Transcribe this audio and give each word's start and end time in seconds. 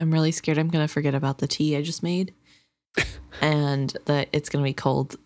I'm 0.00 0.12
really 0.12 0.32
scared 0.32 0.58
I'm 0.58 0.68
going 0.68 0.86
to 0.86 0.92
forget 0.92 1.14
about 1.14 1.38
the 1.38 1.46
tea 1.46 1.76
I 1.76 1.82
just 1.82 2.02
made 2.02 2.34
and 3.40 3.96
that 4.06 4.28
it's 4.32 4.48
going 4.48 4.62
to 4.64 4.68
be 4.68 4.74
cold 4.74 5.16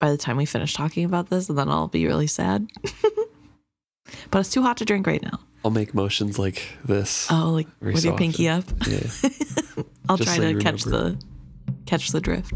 by 0.00 0.10
the 0.10 0.18
time 0.18 0.36
we 0.36 0.44
finish 0.44 0.74
talking 0.74 1.04
about 1.04 1.30
this, 1.30 1.48
and 1.48 1.56
then 1.56 1.68
I'll 1.68 1.88
be 1.88 2.06
really 2.06 2.26
sad. 2.26 2.68
but 4.30 4.40
it's 4.40 4.50
too 4.50 4.62
hot 4.62 4.76
to 4.78 4.84
drink 4.84 5.06
right 5.06 5.22
now. 5.22 5.40
I'll 5.64 5.70
make 5.70 5.94
motions 5.94 6.38
like 6.38 6.62
this. 6.84 7.26
Oh, 7.30 7.50
like 7.50 7.68
with 7.80 8.00
so 8.00 8.08
your 8.08 8.18
pinky 8.18 8.48
up. 8.48 8.64
Yeah. 8.86 8.98
I'll 10.08 10.18
Just 10.18 10.36
try 10.36 10.44
to 10.44 10.50
you 10.50 10.58
catch 10.58 10.84
remember. 10.84 11.16
the 11.16 11.24
catch 11.86 12.10
the 12.10 12.20
drift. 12.20 12.52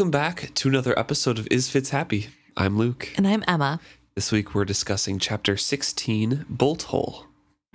Welcome 0.00 0.10
back 0.12 0.54
to 0.54 0.68
another 0.70 0.98
episode 0.98 1.38
of 1.38 1.46
Is 1.50 1.68
Fitz 1.68 1.90
Happy? 1.90 2.28
I'm 2.56 2.78
Luke. 2.78 3.10
And 3.18 3.28
I'm 3.28 3.44
Emma. 3.46 3.80
This 4.14 4.32
week 4.32 4.54
we're 4.54 4.64
discussing 4.64 5.18
chapter 5.18 5.58
16, 5.58 6.46
Bolt 6.48 6.84
Hole. 6.84 7.26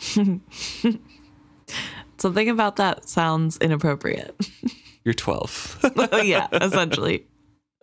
Something 2.18 2.50
about 2.50 2.78
that 2.78 3.08
sounds 3.08 3.58
inappropriate. 3.58 4.36
You're 5.04 5.14
12. 5.14 5.82
oh 6.12 6.18
yeah, 6.24 6.48
essentially. 6.52 7.28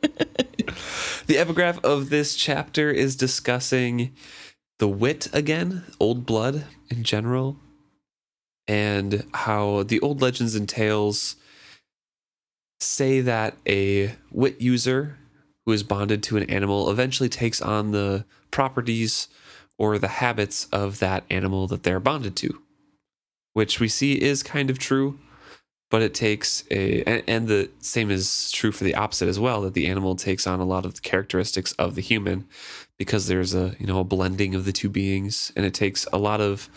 the 0.01 1.39
epigraph 1.39 1.79
of 1.85 2.11
this 2.11 2.35
chapter 2.35 2.91
is 2.91 3.15
discussing 3.15 4.13
the 4.81 4.89
wit 4.89 5.29
again, 5.33 5.85
old 6.01 6.27
blood 6.27 6.65
in 6.91 7.05
general, 7.05 7.59
and 8.67 9.25
how 9.35 9.85
the 9.85 10.01
old 10.01 10.21
legends 10.21 10.57
and 10.57 10.69
tales 10.69 11.37
say 12.83 13.21
that 13.21 13.57
a 13.67 14.15
wit 14.31 14.61
user 14.61 15.19
who 15.65 15.73
is 15.73 15.83
bonded 15.83 16.23
to 16.25 16.37
an 16.37 16.49
animal 16.51 16.91
eventually 16.91 17.29
takes 17.29 17.61
on 17.61 17.93
the 17.93 18.25
properties 18.51 19.29
or 19.79 19.99
the 19.99 20.09
habits 20.09 20.67
of 20.73 20.99
that 20.99 21.25
animal 21.31 21.67
that 21.67 21.83
they're 21.83 22.01
bonded 22.01 22.37
to, 22.37 22.61
which 23.53 23.81
we 23.81 23.89
see 23.89 24.21
is 24.21 24.43
kind 24.43 24.71
of 24.71 24.79
true. 24.79 25.19
But 25.91 26.01
it 26.01 26.15
takes 26.15 26.65
a, 26.71 27.03
and, 27.03 27.23
and 27.27 27.49
the 27.49 27.69
same 27.81 28.11
is 28.11 28.51
true 28.51 28.73
for 28.73 28.83
the 28.83 28.95
opposite 28.95 29.29
as 29.29 29.39
well, 29.39 29.61
that 29.61 29.75
the 29.75 29.87
animal 29.87 30.17
takes 30.17 30.47
on 30.47 30.59
a 30.59 30.65
lot 30.65 30.87
of 30.87 30.95
the 30.95 31.03
characteristics 31.03 31.73
of 31.73 31.97
the 31.97 32.01
human 32.01 32.47
because 32.99 33.27
there's 33.27 33.55
a, 33.55 33.77
you 33.79 33.87
know, 33.87 34.01
a 34.01 34.05
blending 34.05 34.55
of 34.55 34.65
the 34.65 34.73
two 34.73 34.89
beings. 34.89 35.53
And 35.55 35.67
it 35.67 35.75
takes 35.75 36.07
a 36.11 36.19
lot 36.19 36.41
of 36.41 36.71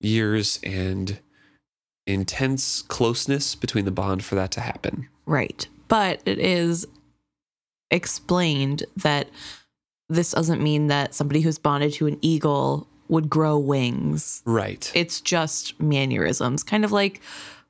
years 0.00 0.58
and 0.62 1.20
intense 2.06 2.80
closeness 2.80 3.54
between 3.54 3.84
the 3.84 3.90
bond 3.90 4.24
for 4.24 4.36
that 4.36 4.50
to 4.52 4.60
happen. 4.60 5.08
Right. 5.30 5.68
But 5.86 6.22
it 6.24 6.40
is 6.40 6.86
explained 7.92 8.82
that 8.96 9.28
this 10.08 10.32
doesn't 10.32 10.60
mean 10.60 10.88
that 10.88 11.14
somebody 11.14 11.40
who's 11.40 11.56
bonded 11.56 11.92
to 11.94 12.08
an 12.08 12.18
eagle 12.20 12.88
would 13.06 13.30
grow 13.30 13.56
wings. 13.56 14.42
Right. 14.44 14.90
It's 14.92 15.20
just 15.20 15.80
mannerisms, 15.80 16.64
kind 16.64 16.84
of 16.84 16.90
like 16.90 17.20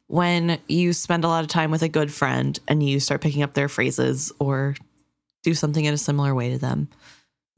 when 0.07 0.59
you 0.69 0.95
spend 0.95 1.23
a 1.23 1.29
lot 1.29 1.45
of 1.45 1.49
time 1.49 1.71
with 1.71 1.83
a 1.83 1.89
good 1.89 2.11
friend 2.11 2.59
and 2.67 2.83
you 2.83 2.99
start 2.99 3.21
picking 3.21 3.43
up 3.43 3.53
their 3.53 3.69
phrases 3.69 4.33
or 4.39 4.75
do 5.43 5.53
something 5.53 5.85
in 5.85 5.93
a 5.93 5.99
similar 5.99 6.35
way 6.35 6.51
to 6.53 6.59
them. 6.59 6.89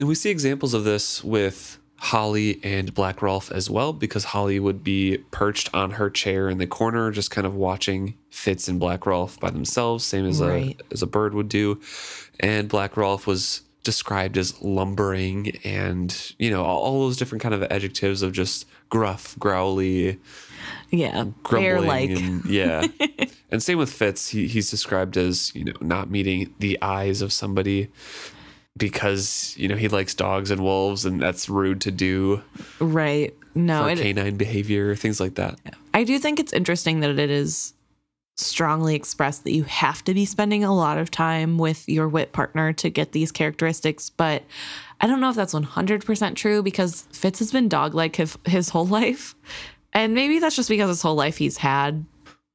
And 0.01 0.09
we 0.09 0.15
see 0.15 0.29
examples 0.29 0.73
of 0.73 0.83
this 0.83 1.23
with 1.23 1.79
Holly 2.07 2.59
and 2.63 2.93
Black 2.93 3.21
Rolf 3.21 3.49
as 3.51 3.69
well, 3.69 3.93
because 3.93 4.25
Holly 4.25 4.59
would 4.59 4.83
be 4.83 5.19
perched 5.31 5.69
on 5.73 5.91
her 5.91 6.09
chair 6.09 6.49
in 6.49 6.57
the 6.57 6.67
corner, 6.67 7.11
just 7.11 7.31
kind 7.31 7.47
of 7.47 7.55
watching 7.55 8.15
Fitz 8.29 8.67
and 8.67 8.77
Black 8.77 9.05
Rolf 9.05 9.39
by 9.39 9.49
themselves, 9.49 10.03
same 10.03 10.25
as 10.25 10.41
Right. 10.41 10.77
a 10.89 10.93
as 10.93 11.01
a 11.01 11.07
bird 11.07 11.33
would 11.33 11.47
do. 11.47 11.79
And 12.41 12.67
Black 12.67 12.97
Rolf 12.97 13.25
was 13.25 13.61
described 13.85 14.37
as 14.37 14.61
lumbering 14.61 15.57
and 15.65 16.33
you 16.39 16.49
know 16.49 16.63
all, 16.63 16.79
all 16.81 16.99
those 17.01 17.17
different 17.17 17.41
kind 17.41 17.53
of 17.53 17.63
adjectives 17.63 18.21
of 18.21 18.33
just 18.33 18.65
gruff, 18.89 19.37
growly, 19.39 20.19
Yeah. 20.89 21.25
grumbling, 21.41 21.87
like. 21.87 22.09
and 22.09 22.45
yeah. 22.45 22.85
and 23.51 23.63
same 23.63 23.77
with 23.77 23.91
Fitz, 23.91 24.29
he, 24.29 24.47
he's 24.47 24.69
described 24.69 25.15
as 25.15 25.55
you 25.55 25.63
know 25.63 25.73
not 25.79 26.09
meeting 26.09 26.53
the 26.59 26.77
eyes 26.81 27.21
of 27.21 27.31
somebody 27.31 27.87
because 28.77 29.55
you 29.57 29.67
know 29.67 29.75
he 29.75 29.87
likes 29.87 30.13
dogs 30.13 30.51
and 30.51 30.61
wolves, 30.61 31.05
and 31.05 31.21
that's 31.21 31.49
rude 31.49 31.81
to 31.81 31.91
do 31.91 32.41
Right. 32.79 33.35
No, 33.55 33.85
it, 33.85 33.99
canine 33.99 34.35
behavior, 34.35 34.95
things 34.95 35.19
like 35.19 35.35
that. 35.35 35.59
I 35.93 36.03
do 36.03 36.17
think 36.17 36.39
it's 36.39 36.53
interesting 36.53 37.01
that 37.01 37.19
it 37.19 37.29
is 37.29 37.73
strongly 38.35 38.95
expressed 38.95 39.43
that 39.43 39.51
you 39.51 39.63
have 39.63 40.03
to 40.05 40.13
be 40.13 40.25
spending 40.25 40.63
a 40.63 40.73
lot 40.73 40.97
of 40.97 41.11
time 41.11 41.57
with 41.57 41.87
your 41.87 42.07
wit 42.07 42.31
partner 42.31 42.73
to 42.73 42.89
get 42.89 43.11
these 43.11 43.31
characteristics, 43.31 44.09
but 44.09 44.43
I 45.01 45.07
don't 45.07 45.21
know 45.21 45.29
if 45.29 45.35
that's 45.35 45.53
100% 45.53 46.35
true 46.35 46.63
because 46.63 47.03
Fitz 47.11 47.39
has 47.39 47.51
been 47.51 47.69
dog 47.69 47.93
like 47.93 48.15
his, 48.15 48.37
his 48.45 48.69
whole 48.69 48.87
life. 49.01 49.35
And 49.93 50.15
maybe 50.15 50.39
that's 50.39 50.55
just 50.55 50.69
because 50.69 50.89
his 50.89 51.01
whole 51.01 51.15
life 51.15 51.37
he's 51.37 51.57
had 51.57 52.03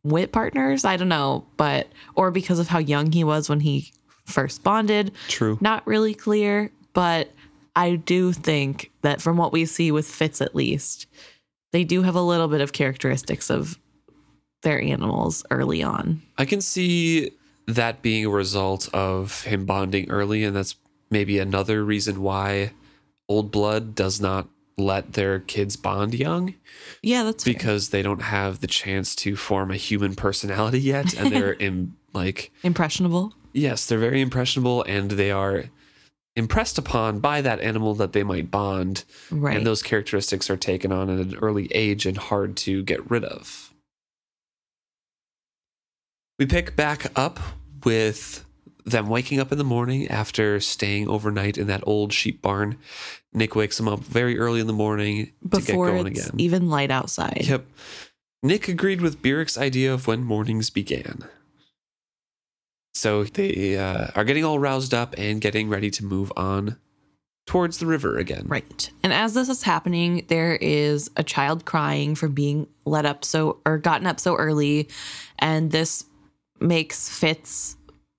wit 0.02 0.32
partners. 0.32 0.84
I 0.84 0.96
don't 0.96 1.08
know, 1.08 1.46
but, 1.56 1.86
or 2.16 2.32
because 2.32 2.58
of 2.58 2.66
how 2.66 2.78
young 2.78 3.12
he 3.12 3.22
was 3.22 3.48
when 3.48 3.60
he 3.60 3.92
first 4.28 4.62
bonded. 4.62 5.12
True. 5.28 5.58
Not 5.60 5.86
really 5.86 6.14
clear, 6.14 6.70
but 6.92 7.30
I 7.74 7.96
do 7.96 8.32
think 8.32 8.90
that 9.02 9.20
from 9.20 9.36
what 9.36 9.52
we 9.52 9.64
see 9.64 9.90
with 9.90 10.06
Fitz 10.06 10.40
at 10.40 10.54
least, 10.54 11.06
they 11.72 11.84
do 11.84 12.02
have 12.02 12.14
a 12.14 12.22
little 12.22 12.48
bit 12.48 12.60
of 12.60 12.72
characteristics 12.72 13.50
of 13.50 13.78
their 14.62 14.80
animals 14.80 15.44
early 15.50 15.82
on. 15.82 16.22
I 16.36 16.44
can 16.44 16.60
see 16.60 17.30
that 17.66 18.02
being 18.02 18.24
a 18.24 18.30
result 18.30 18.88
of 18.92 19.44
him 19.44 19.66
bonding 19.66 20.10
early, 20.10 20.42
and 20.42 20.56
that's 20.56 20.74
maybe 21.10 21.38
another 21.38 21.84
reason 21.84 22.22
why 22.22 22.72
Old 23.28 23.50
Blood 23.50 23.94
does 23.94 24.20
not 24.20 24.48
let 24.78 25.12
their 25.14 25.40
kids 25.40 25.76
bond 25.76 26.14
young 26.14 26.54
Yeah, 27.02 27.24
that's 27.24 27.44
fair. 27.44 27.52
because 27.52 27.88
they 27.90 28.00
don't 28.02 28.22
have 28.22 28.60
the 28.60 28.66
chance 28.66 29.14
to 29.16 29.36
form 29.36 29.70
a 29.70 29.76
human 29.76 30.14
personality 30.14 30.80
yet, 30.80 31.14
and 31.18 31.32
they're 31.32 31.52
in 31.66 31.94
like 32.14 32.50
impressionable. 32.62 33.34
yes, 33.52 33.86
they're 33.86 33.98
very 33.98 34.20
impressionable, 34.20 34.82
and 34.84 35.10
they 35.12 35.30
are 35.30 35.64
impressed 36.36 36.78
upon 36.78 37.18
by 37.18 37.40
that 37.40 37.60
animal 37.60 37.94
that 37.96 38.12
they 38.12 38.22
might 38.22 38.50
bond, 38.50 39.04
Right. 39.30 39.56
and 39.56 39.66
those 39.66 39.82
characteristics 39.82 40.48
are 40.48 40.56
taken 40.56 40.92
on 40.92 41.10
at 41.10 41.18
an 41.18 41.36
early 41.36 41.66
age 41.74 42.06
and 42.06 42.16
hard 42.16 42.56
to 42.58 42.82
get 42.84 43.10
rid 43.10 43.24
of. 43.24 43.74
We 46.38 46.46
pick 46.46 46.76
back 46.76 47.10
up 47.18 47.40
with 47.84 48.44
them 48.90 49.08
waking 49.08 49.40
up 49.40 49.52
in 49.52 49.58
the 49.58 49.64
morning 49.64 50.08
after 50.08 50.60
staying 50.60 51.08
overnight 51.08 51.58
in 51.58 51.66
that 51.66 51.82
old 51.86 52.12
sheep 52.12 52.42
barn. 52.42 52.76
Nick 53.32 53.54
wakes 53.54 53.76
them 53.76 53.88
up 53.88 54.00
very 54.00 54.38
early 54.38 54.60
in 54.60 54.66
the 54.66 54.72
morning 54.72 55.32
to 55.50 55.60
get 55.60 55.74
going 55.74 56.06
it's 56.06 56.26
again. 56.26 56.40
even 56.40 56.68
light 56.70 56.90
outside. 56.90 57.46
Yep. 57.46 57.66
Nick 58.42 58.68
agreed 58.68 59.00
with 59.00 59.22
Burrich's 59.22 59.58
idea 59.58 59.92
of 59.92 60.06
when 60.06 60.22
mornings 60.22 60.70
began. 60.70 61.24
So 62.94 63.24
they 63.24 63.76
uh, 63.76 64.08
are 64.14 64.24
getting 64.24 64.44
all 64.44 64.58
roused 64.58 64.92
up 64.92 65.14
and 65.16 65.40
getting 65.40 65.68
ready 65.68 65.90
to 65.90 66.04
move 66.04 66.32
on 66.36 66.76
towards 67.46 67.78
the 67.78 67.86
river 67.86 68.18
again. 68.18 68.44
Right. 68.46 68.90
And 69.02 69.12
as 69.12 69.34
this 69.34 69.48
is 69.48 69.62
happening, 69.62 70.26
there 70.28 70.54
is 70.56 71.10
a 71.16 71.22
child 71.22 71.64
crying 71.64 72.14
from 72.14 72.32
being 72.32 72.66
let 72.84 73.06
up 73.06 73.24
so 73.24 73.60
or 73.64 73.78
gotten 73.78 74.06
up 74.06 74.20
so 74.20 74.36
early. 74.36 74.88
And 75.38 75.70
this 75.70 76.04
makes 76.60 77.08
Fitz 77.08 77.76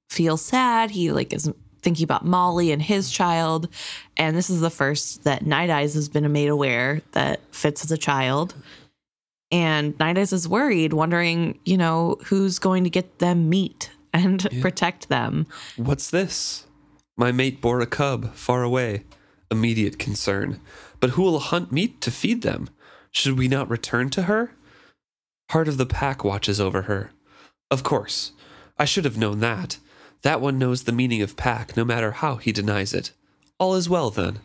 feel 0.10 0.38
sad. 0.38 0.92
He 0.92 1.12
like 1.12 1.34
is 1.34 1.52
thinking 1.82 2.04
about 2.04 2.26
Molly 2.26 2.72
and 2.72 2.82
his 2.82 3.10
child. 3.10 3.70
And 4.18 4.36
this 4.36 4.50
is 4.50 4.60
the 4.62 4.70
first 4.70 5.24
that 5.24 5.46
Night 5.46 5.70
Eyes 5.70 5.94
has 5.94 6.10
been 6.10 6.30
made 6.32 6.50
aware 6.50 7.02
that 7.14 7.40
Fitz 7.54 7.86
is 7.86 7.92
a 7.92 7.98
child. 7.98 8.54
And 9.52 9.98
Night 9.98 10.18
Eyes 10.18 10.34
is 10.34 10.48
worried, 10.48 10.94
wondering, 10.94 11.58
you 11.66 11.78
know, 11.78 12.18
who's 12.26 12.60
going 12.60 12.84
to 12.84 12.90
get 12.90 13.20
them 13.20 13.50
meat 13.50 13.90
and 14.14 14.46
Yeah. 14.52 14.62
protect 14.62 15.10
them. 15.10 15.48
What's 15.78 16.10
this? 16.10 16.66
My 17.18 17.32
mate 17.32 17.62
bore 17.62 17.82
a 17.82 17.86
cub 17.88 18.34
far 18.36 18.64
away. 18.64 19.06
Immediate 19.52 19.98
concern. 19.98 20.60
But 21.00 21.12
who 21.12 21.24
will 21.24 21.40
hunt 21.40 21.72
meat 21.72 22.02
to 22.02 22.12
feed 22.12 22.42
them? 22.42 22.70
Should 23.12 23.38
we 23.40 23.48
not 23.48 23.70
return 23.70 24.10
to 24.12 24.24
her? 24.24 24.52
Heart 25.52 25.68
of 25.68 25.78
the 25.78 25.86
pack 25.86 26.24
watches 26.24 26.60
over 26.60 26.84
her. 26.84 27.12
Of 27.72 27.84
course. 27.84 28.34
I 28.78 28.86
should 28.86 29.06
have 29.06 29.18
known 29.18 29.40
that. 29.40 29.78
That 30.22 30.42
one 30.42 30.60
knows 30.60 30.84
the 30.84 30.92
meaning 30.92 31.22
of 31.22 31.38
pack, 31.38 31.78
no 31.78 31.86
matter 31.86 32.12
how 32.12 32.36
he 32.36 32.52
denies 32.52 32.94
it. 32.94 33.12
All 33.58 33.76
is 33.76 33.90
well 33.90 34.10
then. 34.10 34.40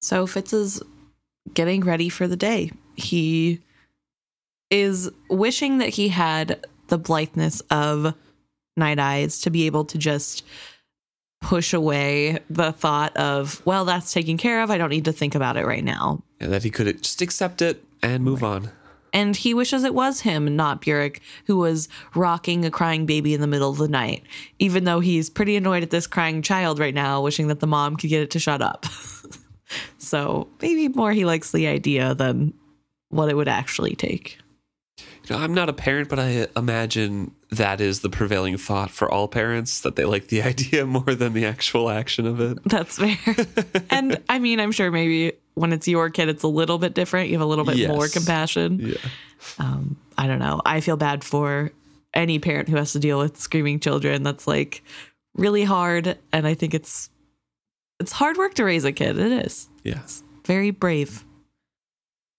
So 0.00 0.26
Fitz 0.26 0.52
is 0.52 0.82
getting 1.54 1.80
ready 1.80 2.08
for 2.08 2.26
the 2.26 2.36
day. 2.36 2.72
He 2.96 3.60
is 4.70 5.10
wishing 5.28 5.78
that 5.78 5.90
he 5.90 6.08
had 6.08 6.64
the 6.88 6.98
blitheness 6.98 7.60
of 7.70 8.14
Night 8.76 8.98
Eyes 8.98 9.40
to 9.42 9.50
be 9.50 9.66
able 9.66 9.84
to 9.86 9.98
just 9.98 10.44
push 11.40 11.72
away 11.72 12.38
the 12.48 12.72
thought 12.72 13.16
of, 13.16 13.60
well, 13.66 13.84
that's 13.84 14.12
taken 14.12 14.36
care 14.38 14.62
of. 14.62 14.70
I 14.70 14.78
don't 14.78 14.90
need 14.90 15.04
to 15.06 15.12
think 15.12 15.34
about 15.34 15.56
it 15.56 15.66
right 15.66 15.84
now. 15.84 16.22
And 16.40 16.52
that 16.52 16.62
he 16.62 16.70
could 16.70 17.02
just 17.02 17.20
accept 17.20 17.60
it 17.60 17.84
and 18.02 18.22
move 18.24 18.42
on. 18.44 18.70
And 19.12 19.36
he 19.36 19.54
wishes 19.54 19.84
it 19.84 19.94
was 19.94 20.20
him, 20.20 20.56
not 20.56 20.80
Burrich, 20.80 21.20
who 21.46 21.58
was 21.58 21.88
rocking 22.14 22.64
a 22.64 22.70
crying 22.70 23.06
baby 23.06 23.34
in 23.34 23.40
the 23.40 23.46
middle 23.46 23.70
of 23.70 23.78
the 23.78 23.88
night, 23.88 24.22
even 24.58 24.84
though 24.84 25.00
he's 25.00 25.28
pretty 25.28 25.56
annoyed 25.56 25.82
at 25.82 25.90
this 25.90 26.06
crying 26.06 26.42
child 26.42 26.78
right 26.78 26.94
now, 26.94 27.20
wishing 27.20 27.48
that 27.48 27.60
the 27.60 27.66
mom 27.66 27.96
could 27.96 28.10
get 28.10 28.22
it 28.22 28.30
to 28.30 28.38
shut 28.38 28.62
up. 28.62 28.86
so 29.98 30.48
maybe 30.60 30.88
more 30.88 31.12
he 31.12 31.24
likes 31.24 31.52
the 31.52 31.66
idea 31.66 32.14
than 32.14 32.54
what 33.10 33.28
it 33.28 33.36
would 33.36 33.48
actually 33.48 33.94
take. 33.94 34.38
You 34.98 35.36
know, 35.36 35.42
I'm 35.42 35.54
not 35.54 35.68
a 35.68 35.72
parent, 35.72 36.08
but 36.08 36.18
I 36.18 36.46
imagine 36.56 37.32
that 37.52 37.80
is 37.80 38.00
the 38.00 38.08
prevailing 38.10 38.56
thought 38.56 38.90
for 38.90 39.10
all 39.10 39.28
parents 39.28 39.80
that 39.82 39.96
they 39.96 40.04
like 40.04 40.28
the 40.28 40.42
idea 40.52 40.84
more 40.86 41.14
than 41.14 41.32
the 41.32 41.44
actual 41.46 41.88
action 41.90 42.26
of 42.26 42.40
it. 42.40 42.58
That's 42.64 42.98
fair. 42.98 43.16
and 43.90 44.20
I 44.28 44.38
mean, 44.38 44.58
I'm 44.60 44.72
sure 44.72 44.90
maybe 44.90 45.32
when 45.54 45.72
it's 45.72 45.86
your 45.86 46.10
kid, 46.10 46.28
it's 46.28 46.42
a 46.42 46.48
little 46.48 46.78
bit 46.78 46.94
different. 46.94 47.28
You 47.28 47.34
have 47.34 47.42
a 47.42 47.46
little 47.46 47.64
bit 47.64 47.76
Yes. 47.76 47.88
more 47.88 48.08
compassion. 48.08 48.78
Yeah. 48.80 48.94
Um, 49.58 49.96
I 50.16 50.26
don't 50.26 50.38
know. 50.38 50.60
I 50.64 50.80
feel 50.80 50.96
bad 50.96 51.22
for 51.24 51.72
any 52.14 52.38
parent 52.38 52.68
who 52.68 52.76
has 52.76 52.92
to 52.92 52.98
deal 52.98 53.18
with 53.18 53.38
screaming 53.38 53.80
children. 53.80 54.22
That's 54.22 54.46
like 54.46 54.82
really 55.34 55.64
hard, 55.64 56.18
and 56.32 56.46
I 56.46 56.54
think 56.54 56.74
it's 56.74 57.10
it's 58.00 58.12
hard 58.12 58.36
work 58.36 58.54
to 58.54 58.64
raise 58.64 58.84
a 58.84 58.92
kid. 58.92 59.18
It 59.18 59.46
is 59.46 59.68
Yeah. 59.84 60.00
very 60.46 60.70
brave. 60.70 61.24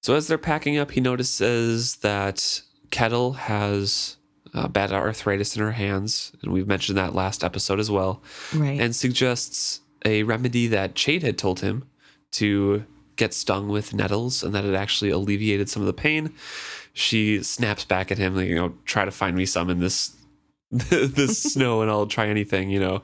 So 0.01 0.15
as 0.15 0.27
they're 0.27 0.37
packing 0.37 0.77
up, 0.77 0.91
he 0.91 0.99
notices 1.01 1.97
that 1.97 2.61
Kettle 2.91 3.33
has 3.33 4.17
uh, 4.53 4.67
bad 4.67 4.91
arthritis 4.91 5.55
in 5.55 5.61
her 5.61 5.71
hands, 5.71 6.31
and 6.41 6.51
we've 6.53 6.67
mentioned 6.67 6.97
that 6.97 7.15
last 7.15 7.43
episode 7.43 7.79
as 7.79 7.89
well, 7.91 8.21
Right. 8.53 8.79
and 8.79 8.95
suggests 8.95 9.81
a 10.05 10.23
remedy 10.23 10.67
that 10.67 10.95
Chade 10.95 11.23
had 11.23 11.37
told 11.37 11.61
him 11.61 11.85
to 12.33 12.83
get 13.15 13.33
stung 13.33 13.67
with 13.69 13.93
nettles, 13.93 14.43
and 14.43 14.53
that 14.55 14.65
it 14.65 14.73
actually 14.75 15.11
alleviated 15.11 15.69
some 15.69 15.81
of 15.81 15.87
the 15.87 15.93
pain. 15.93 16.33
She 16.93 17.41
snaps 17.43 17.85
back 17.85 18.11
at 18.11 18.17
him, 18.17 18.35
like, 18.35 18.47
you 18.47 18.55
know, 18.55 18.73
try 18.85 19.05
to 19.05 19.11
find 19.11 19.35
me 19.35 19.45
some 19.45 19.69
in 19.69 19.79
this 19.79 20.15
this 20.71 21.41
snow, 21.53 21.81
and 21.81 21.89
I'll 21.91 22.07
try 22.07 22.27
anything, 22.27 22.69
you 22.69 22.79
know. 22.79 23.01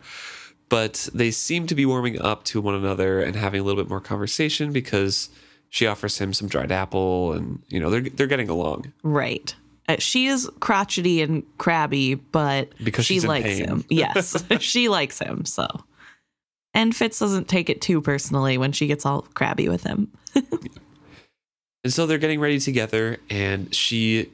But 0.69 1.09
they 1.15 1.31
seem 1.31 1.65
to 1.67 1.73
be 1.75 1.85
warming 1.85 2.21
up 2.21 2.43
to 2.45 2.61
one 2.61 2.75
another 2.75 3.21
and 3.21 3.35
having 3.35 3.59
a 3.61 3.63
little 3.63 3.81
bit 3.81 3.89
more 3.89 3.99
conversation 4.01 4.71
because 4.71 5.29
she 5.69 5.87
offers 5.87 6.19
him 6.19 6.33
some 6.33 6.47
dried 6.47 6.71
apple, 6.71 7.33
and 7.33 7.61
you 7.69 7.79
know 7.79 7.89
they're 7.89 8.01
they're 8.01 8.27
getting 8.27 8.49
along. 8.49 8.93
right. 9.03 9.55
Uh, 9.89 9.95
she 9.99 10.27
is 10.27 10.49
crotchety 10.59 11.21
and 11.21 11.43
crabby, 11.57 12.13
but 12.13 12.69
Because 12.81 13.05
she 13.05 13.19
likes 13.19 13.47
pain. 13.47 13.65
him. 13.65 13.85
Yes, 13.89 14.41
she 14.59 14.87
likes 14.87 15.19
him. 15.19 15.43
So, 15.45 15.65
and 16.73 16.95
Fitz 16.95 17.19
doesn't 17.19 17.47
take 17.49 17.69
it 17.69 17.81
too 17.81 17.99
personally 17.99 18.57
when 18.57 18.71
she 18.71 18.87
gets 18.87 19.05
all 19.05 19.23
crabby 19.33 19.67
with 19.67 19.83
him. 19.83 20.11
And 21.83 21.93
so 21.93 22.05
they're 22.05 22.17
getting 22.17 22.41
ready 22.41 22.59
together, 22.59 23.19
and 23.29 23.73
she 23.73 24.29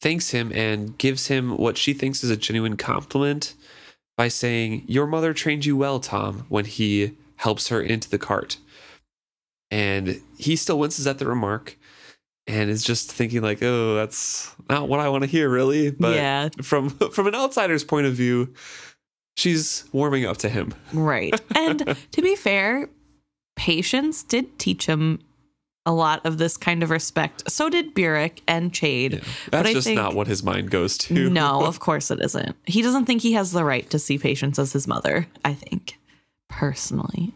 thanks 0.00 0.30
him 0.30 0.50
and 0.54 0.96
gives 0.96 1.26
him 1.26 1.56
what 1.58 1.76
she 1.76 1.92
thinks 1.92 2.24
is 2.24 2.30
a 2.30 2.36
genuine 2.38 2.76
compliment 2.78 3.54
by 4.16 4.28
saying, 4.28 4.84
Your 4.86 5.06
mother 5.06 5.34
trained 5.34 5.66
you 5.66 5.76
well, 5.76 6.00
Tom, 6.00 6.46
when 6.48 6.64
he 6.64 7.12
helps 7.36 7.68
her 7.68 7.82
into 7.82 8.08
the 8.08 8.18
cart. 8.18 8.56
And 9.70 10.22
he 10.38 10.56
still 10.56 10.78
winces 10.78 11.06
at 11.06 11.18
the 11.18 11.26
remark 11.26 11.76
and 12.46 12.70
is 12.70 12.84
just 12.84 13.10
thinking 13.12 13.42
like, 13.42 13.62
oh, 13.62 13.94
that's 13.94 14.54
not 14.68 14.88
what 14.88 15.00
I 15.00 15.08
want 15.08 15.24
to 15.24 15.30
hear, 15.30 15.48
really. 15.48 15.90
But 15.90 16.14
yeah, 16.14 16.48
from 16.62 16.90
from 17.12 17.26
an 17.26 17.34
outsider's 17.34 17.84
point 17.84 18.06
of 18.06 18.14
view, 18.14 18.52
she's 19.36 19.84
warming 19.92 20.24
up 20.24 20.36
to 20.38 20.48
him. 20.48 20.74
Right. 20.92 21.38
And 21.54 21.96
to 22.12 22.22
be 22.22 22.36
fair, 22.36 22.88
Patience 23.56 24.22
did 24.22 24.58
teach 24.58 24.86
him 24.86 25.20
a 25.86 25.92
lot 25.92 26.26
of 26.26 26.38
this 26.38 26.56
kind 26.56 26.82
of 26.82 26.90
respect. 26.90 27.48
So 27.50 27.70
did 27.70 27.94
Burrich 27.94 28.42
and 28.48 28.72
Chade. 28.72 29.12
Yeah. 29.12 29.20
That's 29.50 29.72
just 29.72 29.86
think- 29.86 29.96
not 29.96 30.14
what 30.14 30.26
his 30.26 30.42
mind 30.42 30.70
goes 30.70 30.98
to. 30.98 31.30
No, 31.30 31.64
of 31.66 31.78
course 31.78 32.10
it 32.10 32.20
isn't. 32.20 32.56
He 32.64 32.82
doesn't 32.82 33.06
think 33.06 33.22
he 33.22 33.32
has 33.32 33.52
the 33.52 33.64
right 33.64 33.88
to 33.90 33.98
see 33.98 34.18
Patience 34.18 34.58
as 34.58 34.72
his 34.72 34.88
mother, 34.88 35.28
I 35.44 35.54
think, 35.54 35.98
personally. 36.48 37.32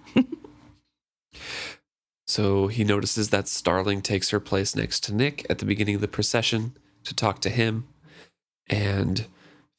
So 2.31 2.69
he 2.69 2.85
notices 2.85 3.31
that 3.31 3.49
Starling 3.49 4.03
takes 4.03 4.31
her 4.31 4.39
place 4.39 4.77
next 4.77 5.01
to 5.05 5.13
Nick 5.15 5.45
at 5.51 5.59
the 5.59 5.65
beginning 5.65 5.97
of 5.97 6.01
the 6.01 6.07
procession 6.07 6.77
to 7.03 7.13
talk 7.13 7.41
to 7.41 7.51
him. 7.51 7.89
And 8.69 9.27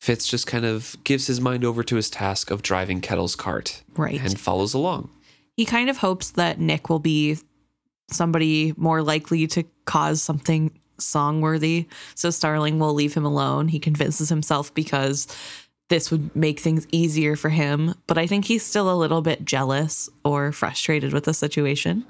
Fitz 0.02 0.28
just 0.28 0.48
kind 0.48 0.66
of 0.66 0.98
gives 1.06 1.28
his 1.28 1.40
mind 1.40 1.64
over 1.64 1.82
to 1.82 1.96
his 1.96 2.10
task 2.10 2.52
of 2.52 2.62
driving 2.62 3.00
Kettle's 3.00 3.38
cart 3.38 3.84
Right. 3.96 4.20
and 4.20 4.38
follows 4.38 4.74
along. 4.74 5.10
he 5.56 5.64
kind 5.64 5.90
of 5.90 5.98
hopes 5.98 6.32
that 6.32 6.60
Nick 6.60 6.90
will 6.90 7.00
be 7.00 7.38
somebody 8.10 8.74
more 8.76 9.02
likely 9.02 9.48
to 9.48 9.64
cause 9.86 10.22
something 10.22 10.72
songworthy. 11.00 11.86
So 12.16 12.32
Starling 12.32 12.80
will 12.80 12.94
leave 12.94 13.14
him 13.14 13.24
alone. 13.26 13.70
He 13.70 13.80
convinces 13.80 14.28
himself 14.28 14.74
because 14.74 15.28
this 15.90 16.12
would 16.12 16.36
make 16.36 16.60
things 16.60 16.86
easier 16.92 17.36
for 17.38 17.50
him. 17.50 17.94
But 18.08 18.18
I 18.18 18.28
think 18.28 18.44
he's 18.46 18.64
still 18.64 18.92
a 18.92 18.96
little 18.98 19.22
bit 19.22 19.46
jealous 19.46 20.10
or 20.26 20.52
frustrated 20.52 21.14
with 21.14 21.24
the 21.26 21.34
situation. 21.34 22.06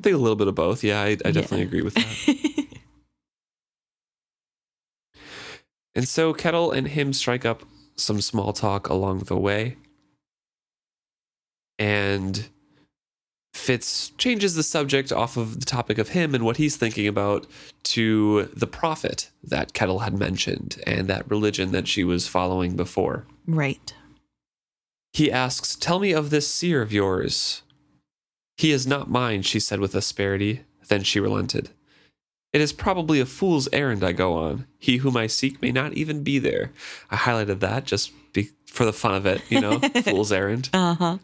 I 0.00 0.02
think 0.02 0.14
a 0.14 0.18
little 0.18 0.36
bit 0.36 0.48
of 0.48 0.54
both. 0.54 0.82
Yeah, 0.82 1.00
I, 1.02 1.08
I 1.10 1.14
definitely 1.30 1.58
Yeah. 1.60 1.64
agree 1.64 1.82
with 1.82 1.94
that. 1.94 2.66
And 5.94 6.06
so 6.08 6.32
Kettle 6.32 6.70
and 6.70 6.86
him 6.86 7.12
strike 7.12 7.44
up 7.44 7.64
some 7.96 8.20
small 8.20 8.52
talk 8.52 8.88
along 8.88 9.20
the 9.20 9.36
way. 9.36 9.76
And 11.80 12.48
Fitz 13.54 14.10
changes 14.10 14.54
the 14.54 14.62
subject 14.62 15.10
off 15.12 15.36
of 15.36 15.58
the 15.58 15.66
topic 15.66 15.98
of 15.98 16.10
him 16.10 16.32
and 16.34 16.44
what 16.44 16.58
he's 16.58 16.76
thinking 16.76 17.08
about 17.08 17.46
to 17.82 18.44
the 18.54 18.68
prophet 18.68 19.30
that 19.42 19.72
Kettle 19.72 19.98
had 19.98 20.16
mentioned 20.16 20.80
and 20.86 21.08
that 21.08 21.28
religion 21.28 21.72
that 21.72 21.88
she 21.88 22.04
was 22.04 22.28
following 22.28 22.76
before. 22.76 23.26
right. 23.46 23.92
He 25.12 25.30
asks, 25.32 25.74
Tell 25.74 25.98
me 25.98 26.12
of 26.12 26.30
this 26.30 26.46
seer 26.46 26.82
of 26.82 26.92
yours. 26.92 27.62
He 28.60 28.72
is 28.72 28.86
not 28.86 29.08
mine, 29.08 29.40
she 29.40 29.58
said 29.58 29.80
with 29.80 29.94
asperity. 29.94 30.64
Then 30.88 31.02
she 31.02 31.18
relented. 31.18 31.70
It 32.52 32.60
is 32.60 32.74
probably 32.74 33.18
a 33.18 33.24
fool's 33.24 33.70
errand 33.72 34.04
I 34.04 34.12
go 34.12 34.34
on. 34.34 34.66
He 34.78 34.98
whom 34.98 35.16
I 35.16 35.28
seek 35.28 35.62
may 35.62 35.72
not 35.72 35.94
even 35.94 36.22
be 36.22 36.38
there. 36.38 36.70
I 37.10 37.16
highlighted 37.16 37.60
that 37.60 37.86
just 37.86 38.12
be, 38.34 38.50
for 38.66 38.84
the 38.84 38.92
fun 38.92 39.14
of 39.14 39.24
it, 39.24 39.40
you 39.48 39.62
know, 39.62 39.78
fool's 40.04 40.30
errand. 40.30 40.68
Uh 40.74 40.94
huh. 40.94 41.18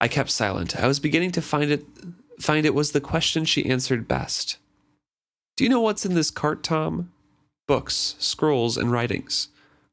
I 0.00 0.08
kept 0.08 0.30
silent. 0.30 0.74
I 0.74 0.86
was 0.86 1.00
beginning 1.00 1.32
to 1.32 1.42
find 1.42 1.70
it 1.70 1.84
find 2.38 2.64
it 2.64 2.74
was 2.74 2.92
the 2.92 3.00
question 3.02 3.44
she 3.44 3.68
answered 3.68 4.08
best. 4.08 4.56
Do 5.54 5.64
you 5.64 5.68
know 5.68 5.82
what's 5.82 6.06
in 6.06 6.14
this 6.14 6.30
cart, 6.30 6.62
Tom? 6.62 7.12
Books, 7.68 8.16
scrolls, 8.18 8.78
and 8.78 8.90
writings. 8.90 9.48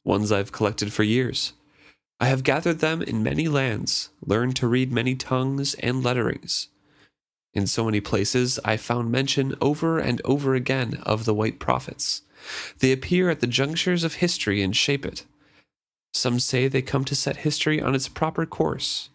Ones 0.06 0.32
I've 0.32 0.54
collected 0.54 0.94
for 0.94 1.04
years. 1.04 1.52
I 2.20 2.28
have 2.28 2.44
gathered 2.44 2.80
them 2.80 3.02
in 3.02 3.22
many 3.22 3.48
lands, 3.48 4.10
learned 4.26 4.56
to 4.58 4.68
read 4.68 4.92
many 4.92 5.16
tongues 5.16 5.76
and 5.76 6.04
letterings. 6.04 6.70
In 7.54 7.68
so 7.68 7.86
many 7.86 8.02
places, 8.02 8.60
I 8.66 8.78
found 8.78 9.12
mention 9.12 9.56
over 9.62 10.00
and 10.00 10.22
over 10.26 10.56
again 10.56 11.00
of 11.04 11.26
the 11.26 11.34
white 11.34 11.60
prophets. 11.60 12.24
They 12.80 12.92
appear 12.92 13.30
at 13.30 13.40
the 13.40 13.48
junctures 13.48 14.04
of 14.04 14.16
history 14.16 14.62
and 14.62 14.76
shape 14.76 15.06
it. 15.06 15.26
Some 16.14 16.40
say 16.40 16.68
they 16.68 16.82
come 16.82 17.06
to 17.06 17.16
set 17.16 17.38
history 17.38 17.82
on 17.82 17.94
its 17.94 18.08
proper 18.08 18.46
course. 18.46 19.10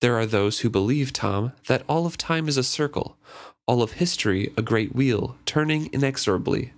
There 0.00 0.14
are 0.14 0.26
those 0.26 0.60
who 0.60 0.70
believe, 0.70 1.12
Tom, 1.12 1.52
that 1.68 1.84
all 1.88 2.06
of 2.06 2.16
time 2.18 2.48
is 2.48 2.56
a 2.56 2.62
circle, 2.62 3.16
all 3.66 3.82
of 3.82 3.92
history 3.92 4.52
a 4.56 4.62
great 4.62 4.94
wheel, 4.94 5.36
turning 5.46 5.90
inexorably. 5.92 6.72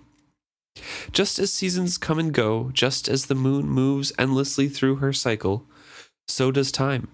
Just 1.11 1.39
as 1.39 1.51
seasons 1.51 1.97
come 1.97 2.19
and 2.19 2.33
go, 2.33 2.71
just 2.73 3.07
as 3.07 3.25
the 3.25 3.35
moon 3.35 3.69
moves 3.69 4.11
endlessly 4.17 4.67
through 4.67 4.97
her 4.97 5.13
cycle, 5.13 5.65
so 6.27 6.51
does 6.51 6.71
time. 6.71 7.07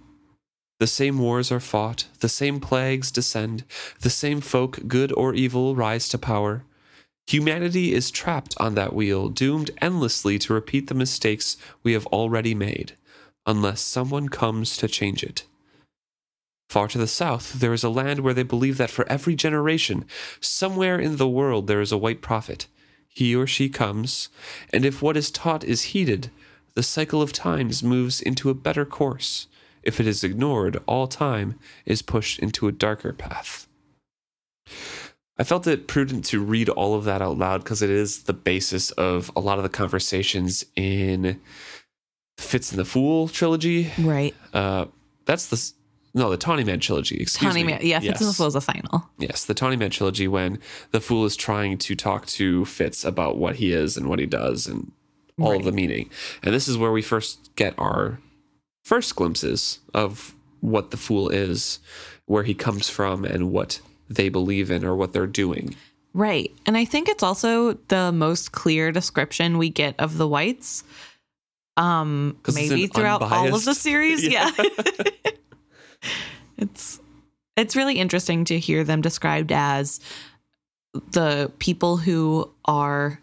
The 0.79 0.88
same 0.88 1.19
wars 1.19 1.51
are 1.51 1.62
fought, 1.62 2.07
the 2.19 2.29
same 2.29 2.60
plagues 2.60 3.12
descend, 3.12 3.63
the 4.01 4.10
same 4.10 4.41
folk, 4.41 4.79
good 4.88 5.13
or 5.13 5.34
evil, 5.34 5.75
rise 5.75 6.10
to 6.10 6.17
power. 6.17 6.63
Humanity 7.27 7.93
is 7.93 8.12
trapped 8.12 8.55
on 8.60 8.75
that 8.75 8.93
wheel, 8.93 9.29
doomed 9.29 9.72
endlessly 9.81 10.38
to 10.39 10.53
repeat 10.53 10.88
the 10.88 10.93
mistakes 10.93 11.57
we 11.81 11.93
have 11.93 12.05
already 12.07 12.53
made, 12.53 12.95
unless 13.45 13.81
someone 13.81 14.29
comes 14.29 14.77
to 14.77 14.88
change 14.88 15.24
it. 15.24 15.45
Far 16.69 16.88
to 16.89 16.98
the 16.98 17.07
south, 17.07 17.53
there 17.53 17.74
is 17.74 17.84
a 17.84 17.89
land 17.89 18.19
where 18.19 18.34
they 18.34 18.43
believe 18.43 18.77
that 18.77 18.89
for 18.89 19.07
every 19.10 19.36
generation, 19.36 20.05
somewhere 20.41 21.00
in 21.00 21.17
the 21.17 21.27
world, 21.27 21.67
there 21.67 21.81
is 21.81 21.91
a 21.91 21.98
white 21.98 22.22
prophet. 22.22 22.67
He 23.15 23.34
or 23.34 23.48
she 23.48 23.69
comes, 23.69 24.27
and 24.74 24.84
if 24.84 25.01
what 25.01 25.15
is 25.15 25.31
taught 25.31 25.63
is 25.63 25.93
heeded, 25.93 26.31
the 26.74 26.84
cycle 26.84 27.22
of 27.22 27.31
times 27.31 27.81
moves 27.81 28.22
into 28.22 28.50
a 28.50 28.53
better 28.53 28.86
course. 28.86 29.48
If 29.84 30.01
it 30.01 30.05
is 30.05 30.22
ignored, 30.22 30.81
all 30.86 31.07
time 31.07 31.57
is 31.86 32.01
pushed 32.01 32.39
into 32.39 32.67
a 32.67 32.74
darker 32.74 33.13
path. 33.13 33.67
I 35.38 35.45
felt 35.45 35.65
it 35.65 35.88
prudent 35.88 36.25
to 36.25 36.43
read 36.43 36.67
all 36.67 36.93
of 36.93 37.05
that 37.05 37.22
out 37.22 37.38
loud 37.38 37.63
because 37.63 37.81
it 37.81 37.89
is 37.89 38.24
the 38.24 38.34
basis 38.34 38.91
of 38.91 39.31
a 39.34 39.39
lot 39.39 39.60
of 39.60 39.63
the 39.63 39.69
conversations 39.69 40.65
in 40.75 41.39
Fitz 42.38 42.72
and 42.72 42.79
the 42.79 42.86
Fool 42.86 43.29
trilogy. 43.29 43.91
Right. 43.98 44.36
Uh, 44.53 44.88
that's 45.25 45.48
the 45.48 45.72
no, 46.15 46.29
the 46.31 46.38
Tawny 46.38 46.63
Man 46.63 46.79
trilogy. 46.79 47.17
Excuse 47.17 47.51
Tawny 47.51 47.63
me. 47.63 47.74
Man. 47.74 47.81
Yeah, 47.84 48.00
Fitz 48.00 48.19
and 48.22 48.25
the 48.27 48.29
Yes. 48.31 48.38
Fool 48.38 48.48
is 48.48 48.53
the 48.53 48.62
final. 48.62 49.07
Yes, 49.19 49.45
the 49.45 49.53
Tawny 49.53 49.75
Man 49.75 49.91
trilogy 49.91 50.27
when 50.27 50.57
the 50.91 51.01
Fool 51.01 51.25
is 51.25 51.36
trying 51.36 51.77
to 51.79 51.95
talk 51.95 52.25
to 52.27 52.65
Fitz 52.65 53.03
about 53.03 53.38
what 53.38 53.57
he 53.57 53.72
is 53.74 53.98
and 53.98 54.07
what 54.07 54.17
he 54.19 54.25
does 54.25 54.65
and 54.65 54.91
all 55.39 55.51
Right. 55.51 55.60
of 55.60 55.65
the 55.65 55.72
meaning. 55.74 56.10
And 56.41 56.53
this 56.55 56.67
is 56.67 56.77
where 56.77 56.91
we 56.91 57.01
first 57.01 57.51
get 57.55 57.74
our 57.77 58.19
first 58.86 59.15
glimpses 59.15 59.79
of 59.93 60.34
what 60.62 60.91
the 60.91 60.98
Fool 60.98 61.29
is, 61.29 61.79
where 62.25 62.43
he 62.43 62.53
comes 62.53 62.89
from, 62.89 63.25
and 63.25 63.51
what 63.51 63.81
they 64.10 64.29
believe 64.29 64.72
in 64.72 64.86
or 64.86 64.95
what 64.95 65.12
they're 65.13 65.27
doing. 65.27 65.75
Right. 66.13 66.51
And 66.65 66.77
I 66.77 66.86
think 66.86 67.10
it's 67.10 67.24
also 67.24 67.74
the 67.89 68.12
most 68.13 68.53
clear 68.53 68.91
description 68.93 69.57
we 69.57 69.69
get 69.69 69.95
of 70.00 70.17
the 70.17 70.27
whites. 70.27 70.84
Um 71.77 72.38
maybe 72.53 72.88
throughout 72.88 73.22
all 73.22 73.53
of 73.53 73.65
the 73.65 73.74
series. 73.88 74.25
Yeah. 74.25 74.50
Yeah. 74.57 74.69
it's 76.57 77.00
it's 77.57 77.75
really 77.75 78.00
interesting 78.00 78.45
to 78.45 78.59
hear 78.59 78.83
them 78.83 79.01
described 79.01 79.51
as 79.51 80.00
the 81.12 81.51
people 81.59 81.97
who 81.97 82.51
are 82.65 83.19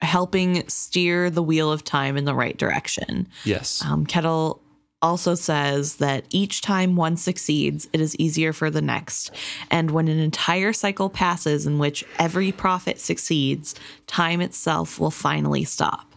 helping 0.00 0.68
steer 0.68 1.28
the 1.28 1.42
wheel 1.42 1.72
of 1.72 1.82
time 1.82 2.16
in 2.16 2.24
the 2.24 2.34
right 2.34 2.56
direction. 2.56 3.26
Yes. 3.44 3.82
Um, 3.84 4.06
Kettle 4.06 4.60
also 5.02 5.34
says 5.34 5.96
that 5.96 6.24
each 6.30 6.60
time 6.60 6.96
one 6.96 7.16
succeeds, 7.16 7.88
it 7.92 8.00
is 8.00 8.16
easier 8.16 8.52
for 8.52 8.70
the 8.70 8.82
next. 8.82 9.30
And 9.70 9.90
when 9.90 10.08
an 10.08 10.18
entire 10.18 10.72
cycle 10.72 11.08
passes 11.08 11.66
in 11.66 11.78
which 11.78 12.04
every 12.18 12.52
prophet 12.52 13.00
succeeds, 13.00 13.74
time 14.06 14.40
itself 14.40 14.98
will 14.98 15.10
finally 15.10 15.64
stop. 15.64 16.07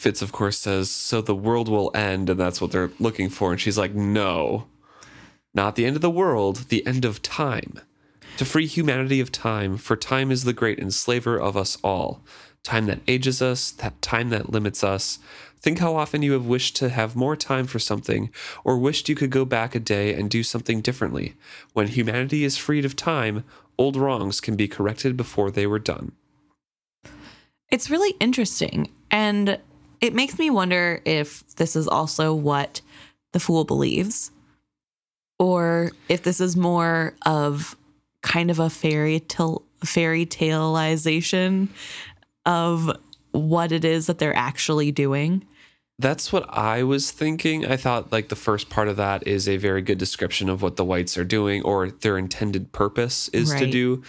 Fitz, 0.00 0.22
of 0.22 0.32
course, 0.32 0.56
says, 0.56 0.90
So 0.90 1.20
the 1.20 1.34
world 1.34 1.68
will 1.68 1.90
end, 1.94 2.30
and 2.30 2.40
that's 2.40 2.58
what 2.58 2.72
they're 2.72 2.90
looking 2.98 3.28
for. 3.28 3.52
And 3.52 3.60
she's 3.60 3.76
like, 3.76 3.94
No, 3.94 4.64
not 5.52 5.76
the 5.76 5.84
end 5.84 5.94
of 5.94 6.00
the 6.00 6.08
world, 6.08 6.70
the 6.70 6.86
end 6.86 7.04
of 7.04 7.20
time. 7.20 7.80
To 8.38 8.46
free 8.46 8.66
humanity 8.66 9.20
of 9.20 9.30
time, 9.30 9.76
for 9.76 9.96
time 9.96 10.30
is 10.30 10.44
the 10.44 10.54
great 10.54 10.78
enslaver 10.78 11.38
of 11.38 11.54
us 11.54 11.76
all. 11.84 12.24
Time 12.62 12.86
that 12.86 13.00
ages 13.06 13.42
us, 13.42 13.70
that 13.72 14.00
time 14.00 14.30
that 14.30 14.48
limits 14.48 14.82
us. 14.82 15.18
Think 15.58 15.80
how 15.80 15.96
often 15.96 16.22
you 16.22 16.32
have 16.32 16.46
wished 16.46 16.76
to 16.76 16.88
have 16.88 17.14
more 17.14 17.36
time 17.36 17.66
for 17.66 17.78
something, 17.78 18.30
or 18.64 18.78
wished 18.78 19.10
you 19.10 19.14
could 19.14 19.28
go 19.28 19.44
back 19.44 19.74
a 19.74 19.80
day 19.80 20.14
and 20.14 20.30
do 20.30 20.42
something 20.42 20.80
differently. 20.80 21.34
When 21.74 21.88
humanity 21.88 22.42
is 22.42 22.56
freed 22.56 22.86
of 22.86 22.96
time, 22.96 23.44
old 23.76 23.96
wrongs 23.96 24.40
can 24.40 24.56
be 24.56 24.66
corrected 24.66 25.18
before 25.18 25.50
they 25.50 25.66
were 25.66 25.78
done. 25.78 26.12
It's 27.68 27.90
really 27.90 28.16
interesting. 28.18 28.88
And 29.10 29.58
it 30.00 30.14
makes 30.14 30.38
me 30.38 30.50
wonder 30.50 31.00
if 31.04 31.46
this 31.56 31.76
is 31.76 31.86
also 31.86 32.34
what 32.34 32.80
the 33.32 33.40
fool 33.40 33.64
believes, 33.64 34.30
or 35.38 35.92
if 36.08 36.22
this 36.22 36.40
is 36.40 36.56
more 36.56 37.14
of 37.24 37.76
kind 38.22 38.50
of 38.50 38.58
a 38.58 38.70
fairy 38.70 39.20
tale 39.20 39.62
fairy 39.84 40.26
taleization 40.26 41.68
of 42.44 42.90
what 43.32 43.72
it 43.72 43.84
is 43.84 44.06
that 44.06 44.18
they're 44.18 44.36
actually 44.36 44.92
doing. 44.92 45.44
That's 45.98 46.32
what 46.32 46.48
I 46.48 46.82
was 46.82 47.10
thinking. 47.10 47.66
I 47.66 47.76
thought 47.76 48.10
like 48.10 48.28
the 48.28 48.36
first 48.36 48.70
part 48.70 48.88
of 48.88 48.96
that 48.96 49.26
is 49.26 49.48
a 49.48 49.58
very 49.58 49.82
good 49.82 49.98
description 49.98 50.48
of 50.48 50.62
what 50.62 50.76
the 50.76 50.84
whites 50.84 51.18
are 51.18 51.24
doing 51.24 51.62
or 51.62 51.90
their 51.90 52.16
intended 52.16 52.72
purpose 52.72 53.28
is 53.28 53.54
to 53.54 53.70
do. 53.70 54.02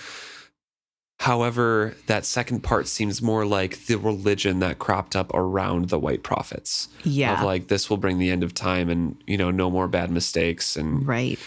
However, 1.21 1.95
that 2.07 2.25
second 2.25 2.61
part 2.61 2.87
seems 2.87 3.21
more 3.21 3.45
like 3.45 3.85
the 3.85 3.97
religion 3.97 4.57
that 4.61 4.79
cropped 4.79 5.15
up 5.15 5.31
around 5.35 5.89
the 5.89 5.99
white 5.99 6.23
prophets. 6.23 6.89
Yeah. 7.03 7.37
Of 7.37 7.45
like 7.45 7.67
this 7.67 7.91
will 7.91 7.97
bring 7.97 8.17
the 8.17 8.31
end 8.31 8.41
of 8.41 8.55
time 8.55 8.89
and 8.89 9.21
you 9.27 9.37
know 9.37 9.51
no 9.51 9.69
more 9.69 9.87
bad 9.87 10.09
mistakes 10.09 10.75
and 10.75 11.07
right. 11.07 11.37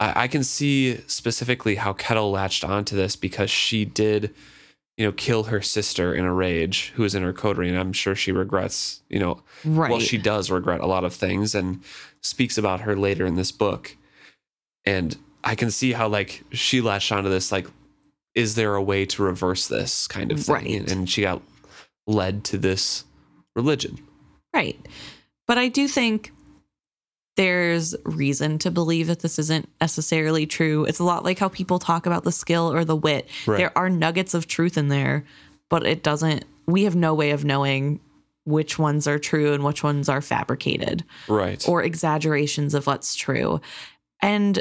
I, 0.00 0.24
I 0.24 0.28
can 0.28 0.42
see 0.42 0.96
specifically 1.08 1.74
how 1.74 1.92
Kettle 1.92 2.30
latched 2.30 2.64
onto 2.64 2.96
this 2.96 3.16
because 3.16 3.50
she 3.50 3.84
did, 3.84 4.34
you 4.96 5.04
know, 5.04 5.12
kill 5.12 5.42
her 5.44 5.60
sister 5.60 6.14
in 6.14 6.24
a 6.24 6.32
rage, 6.32 6.92
who 6.94 7.02
was 7.02 7.14
in 7.14 7.22
her 7.22 7.34
coterie, 7.34 7.68
and 7.68 7.78
I'm 7.78 7.92
sure 7.92 8.14
she 8.14 8.32
regrets, 8.32 9.02
you 9.10 9.18
know, 9.18 9.42
Right. 9.62 9.90
well, 9.90 10.00
she 10.00 10.16
does 10.16 10.50
regret 10.50 10.80
a 10.80 10.86
lot 10.86 11.04
of 11.04 11.12
things 11.12 11.54
and 11.54 11.82
speaks 12.22 12.56
about 12.56 12.80
her 12.80 12.96
later 12.96 13.26
in 13.26 13.34
this 13.34 13.52
book. 13.52 13.94
And 14.86 15.18
I 15.44 15.54
can 15.54 15.70
see 15.70 15.92
how 15.92 16.08
like 16.08 16.44
she 16.50 16.80
latched 16.80 17.12
onto 17.12 17.28
this, 17.28 17.52
like, 17.52 17.66
is 18.38 18.54
there 18.54 18.74
a 18.76 18.82
way 18.82 19.04
to 19.04 19.22
reverse 19.24 19.66
this 19.66 20.06
kind 20.06 20.30
of 20.30 20.38
thing? 20.40 20.54
Right. 20.54 20.90
And 20.92 21.10
she 21.10 21.22
got 21.22 21.42
led 22.06 22.44
to 22.44 22.56
this 22.58 23.04
religion. 23.56 23.98
Right. 24.54 24.78
But 25.48 25.58
I 25.58 25.66
do 25.66 25.88
think 25.88 26.30
there's 27.36 27.96
reason 28.04 28.58
to 28.60 28.70
believe 28.70 29.08
that 29.08 29.20
this 29.20 29.38
isn't 29.38 29.68
necessarily 29.80 30.46
true. 30.46 30.84
It's 30.84 31.00
a 31.00 31.04
lot 31.04 31.24
like 31.24 31.38
how 31.38 31.48
people 31.48 31.78
talk 31.78 32.06
about 32.06 32.22
the 32.24 32.32
skill 32.32 32.72
or 32.72 32.84
the 32.84 32.96
wit. 32.96 33.28
Right. 33.46 33.58
There 33.58 33.76
are 33.76 33.90
nuggets 33.90 34.34
of 34.34 34.46
truth 34.46 34.78
in 34.78 34.88
there, 34.88 35.24
but 35.68 35.84
it 35.86 36.02
doesn't, 36.04 36.44
we 36.66 36.84
have 36.84 36.94
no 36.96 37.14
way 37.14 37.30
of 37.30 37.44
knowing 37.44 37.98
which 38.44 38.78
ones 38.78 39.06
are 39.08 39.18
true 39.18 39.52
and 39.52 39.64
which 39.64 39.82
ones 39.82 40.08
are 40.08 40.20
fabricated 40.22 41.04
Right. 41.28 41.66
or 41.68 41.82
exaggerations 41.82 42.72
of 42.74 42.86
what's 42.86 43.14
true. 43.16 43.60
And 44.22 44.60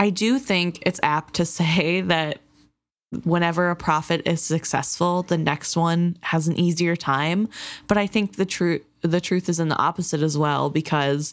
I 0.00 0.08
do 0.08 0.38
think 0.38 0.82
it's 0.86 0.98
apt 1.02 1.34
to 1.34 1.44
say 1.60 2.00
that 2.00 2.38
whenever 3.24 3.70
a 3.70 3.76
prophet 3.76 4.22
is 4.24 4.40
successful, 4.40 5.22
the 5.22 5.36
next 5.36 5.76
one 5.76 6.16
has 6.22 6.48
an 6.48 6.58
easier 6.58 6.96
time. 6.96 7.48
But 7.86 7.98
I 7.98 8.06
think 8.06 8.36
the 8.36 8.46
truth 8.46 8.82
the 9.02 9.20
truth 9.20 9.48
is 9.48 9.58
in 9.60 9.68
the 9.68 9.78
opposite 9.78 10.20
as 10.20 10.36
well, 10.36 10.68
because 10.68 11.32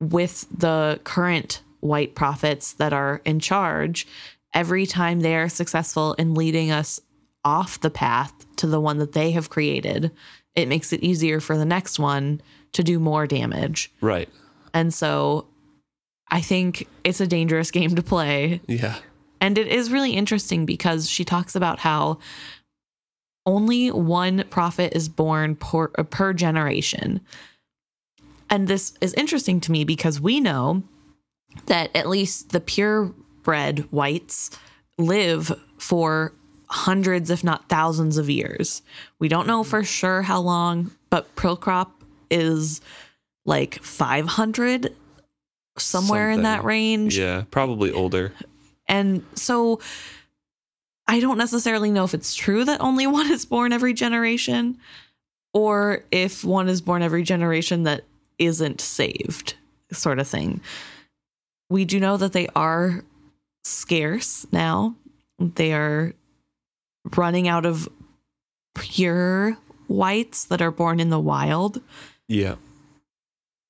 with 0.00 0.46
the 0.56 1.00
current 1.04 1.62
white 1.80 2.14
prophets 2.14 2.74
that 2.74 2.92
are 2.92 3.22
in 3.24 3.40
charge, 3.40 4.06
every 4.52 4.84
time 4.84 5.20
they 5.20 5.34
are 5.34 5.48
successful 5.48 6.12
in 6.14 6.34
leading 6.34 6.70
us 6.70 7.00
off 7.42 7.80
the 7.80 7.88
path 7.88 8.34
to 8.56 8.66
the 8.66 8.80
one 8.80 8.98
that 8.98 9.12
they 9.12 9.30
have 9.30 9.48
created, 9.48 10.10
it 10.54 10.68
makes 10.68 10.92
it 10.92 11.02
easier 11.02 11.40
for 11.40 11.56
the 11.56 11.64
next 11.64 11.98
one 11.98 12.42
to 12.72 12.82
do 12.82 12.98
more 12.98 13.26
damage. 13.26 13.90
right. 14.02 14.28
And 14.74 14.92
so 14.92 15.46
I 16.30 16.40
think 16.40 16.86
it's 17.04 17.20
a 17.20 17.26
dangerous 17.26 17.70
game 17.72 17.94
to 17.94 18.02
play. 18.02 18.60
Yeah. 18.66 18.96
And 19.40 19.56
it 19.56 19.68
is 19.68 19.90
really 19.90 20.12
interesting 20.12 20.66
because 20.66 21.08
she 21.08 21.24
talks 21.24 21.54
about 21.54 21.78
how 21.78 22.18
only 23.46 23.90
one 23.90 24.44
prophet 24.50 24.92
is 24.94 25.08
born 25.08 25.56
per, 25.56 25.90
uh, 25.96 26.02
per 26.02 26.32
generation. 26.32 27.20
And 28.50 28.68
this 28.68 28.92
is 29.00 29.14
interesting 29.14 29.60
to 29.62 29.72
me 29.72 29.84
because 29.84 30.20
we 30.20 30.40
know 30.40 30.82
that 31.66 31.94
at 31.96 32.08
least 32.08 32.50
the 32.50 32.60
purebred 32.60 33.90
whites 33.92 34.50
live 34.98 35.52
for 35.78 36.32
hundreds, 36.66 37.30
if 37.30 37.42
not 37.42 37.68
thousands 37.68 38.18
of 38.18 38.30
years. 38.30 38.82
We 39.18 39.28
don't 39.28 39.46
know 39.46 39.64
for 39.64 39.82
sure 39.82 40.22
how 40.22 40.40
long, 40.40 40.90
but 41.08 41.34
Prilkop 41.34 41.90
is 42.30 42.80
like 43.44 43.82
500, 43.82 44.94
somewhere 45.80 46.30
in 46.30 46.42
that 46.42 46.64
range. 46.64 47.18
Yeah. 47.18 47.44
Probably 47.50 47.92
older. 47.92 48.32
And 48.88 49.24
so 49.34 49.80
I 51.06 51.20
don't 51.20 51.38
necessarily 51.38 51.90
know 51.90 52.04
if 52.04 52.14
it's 52.14 52.34
true 52.34 52.64
that 52.64 52.80
only 52.80 53.06
one 53.18 53.30
is 53.30 53.44
born 53.44 53.72
every 53.72 53.94
generation 53.94 54.78
or 55.52 56.04
if 56.10 56.44
one 56.44 56.68
is 56.68 56.80
born 56.80 57.02
every 57.02 57.22
generation 57.22 57.82
that 57.84 58.04
isn't 58.38 58.80
saved, 58.80 59.54
sort 59.92 60.18
of 60.18 60.28
thing. 60.28 60.60
We 61.68 61.84
do 61.84 62.00
know 62.00 62.16
that 62.16 62.32
they 62.32 62.48
are 62.54 63.04
scarce 63.64 64.46
now. 64.52 64.94
They 65.38 65.72
are 65.72 66.12
running 67.16 67.48
out 67.48 67.66
of 67.66 67.88
pure 68.74 69.56
whites 69.88 70.44
that 70.46 70.62
are 70.62 70.70
born 70.70 71.00
in 71.00 71.10
the 71.10 71.18
wild, 71.20 71.80
Yeah. 72.28 72.54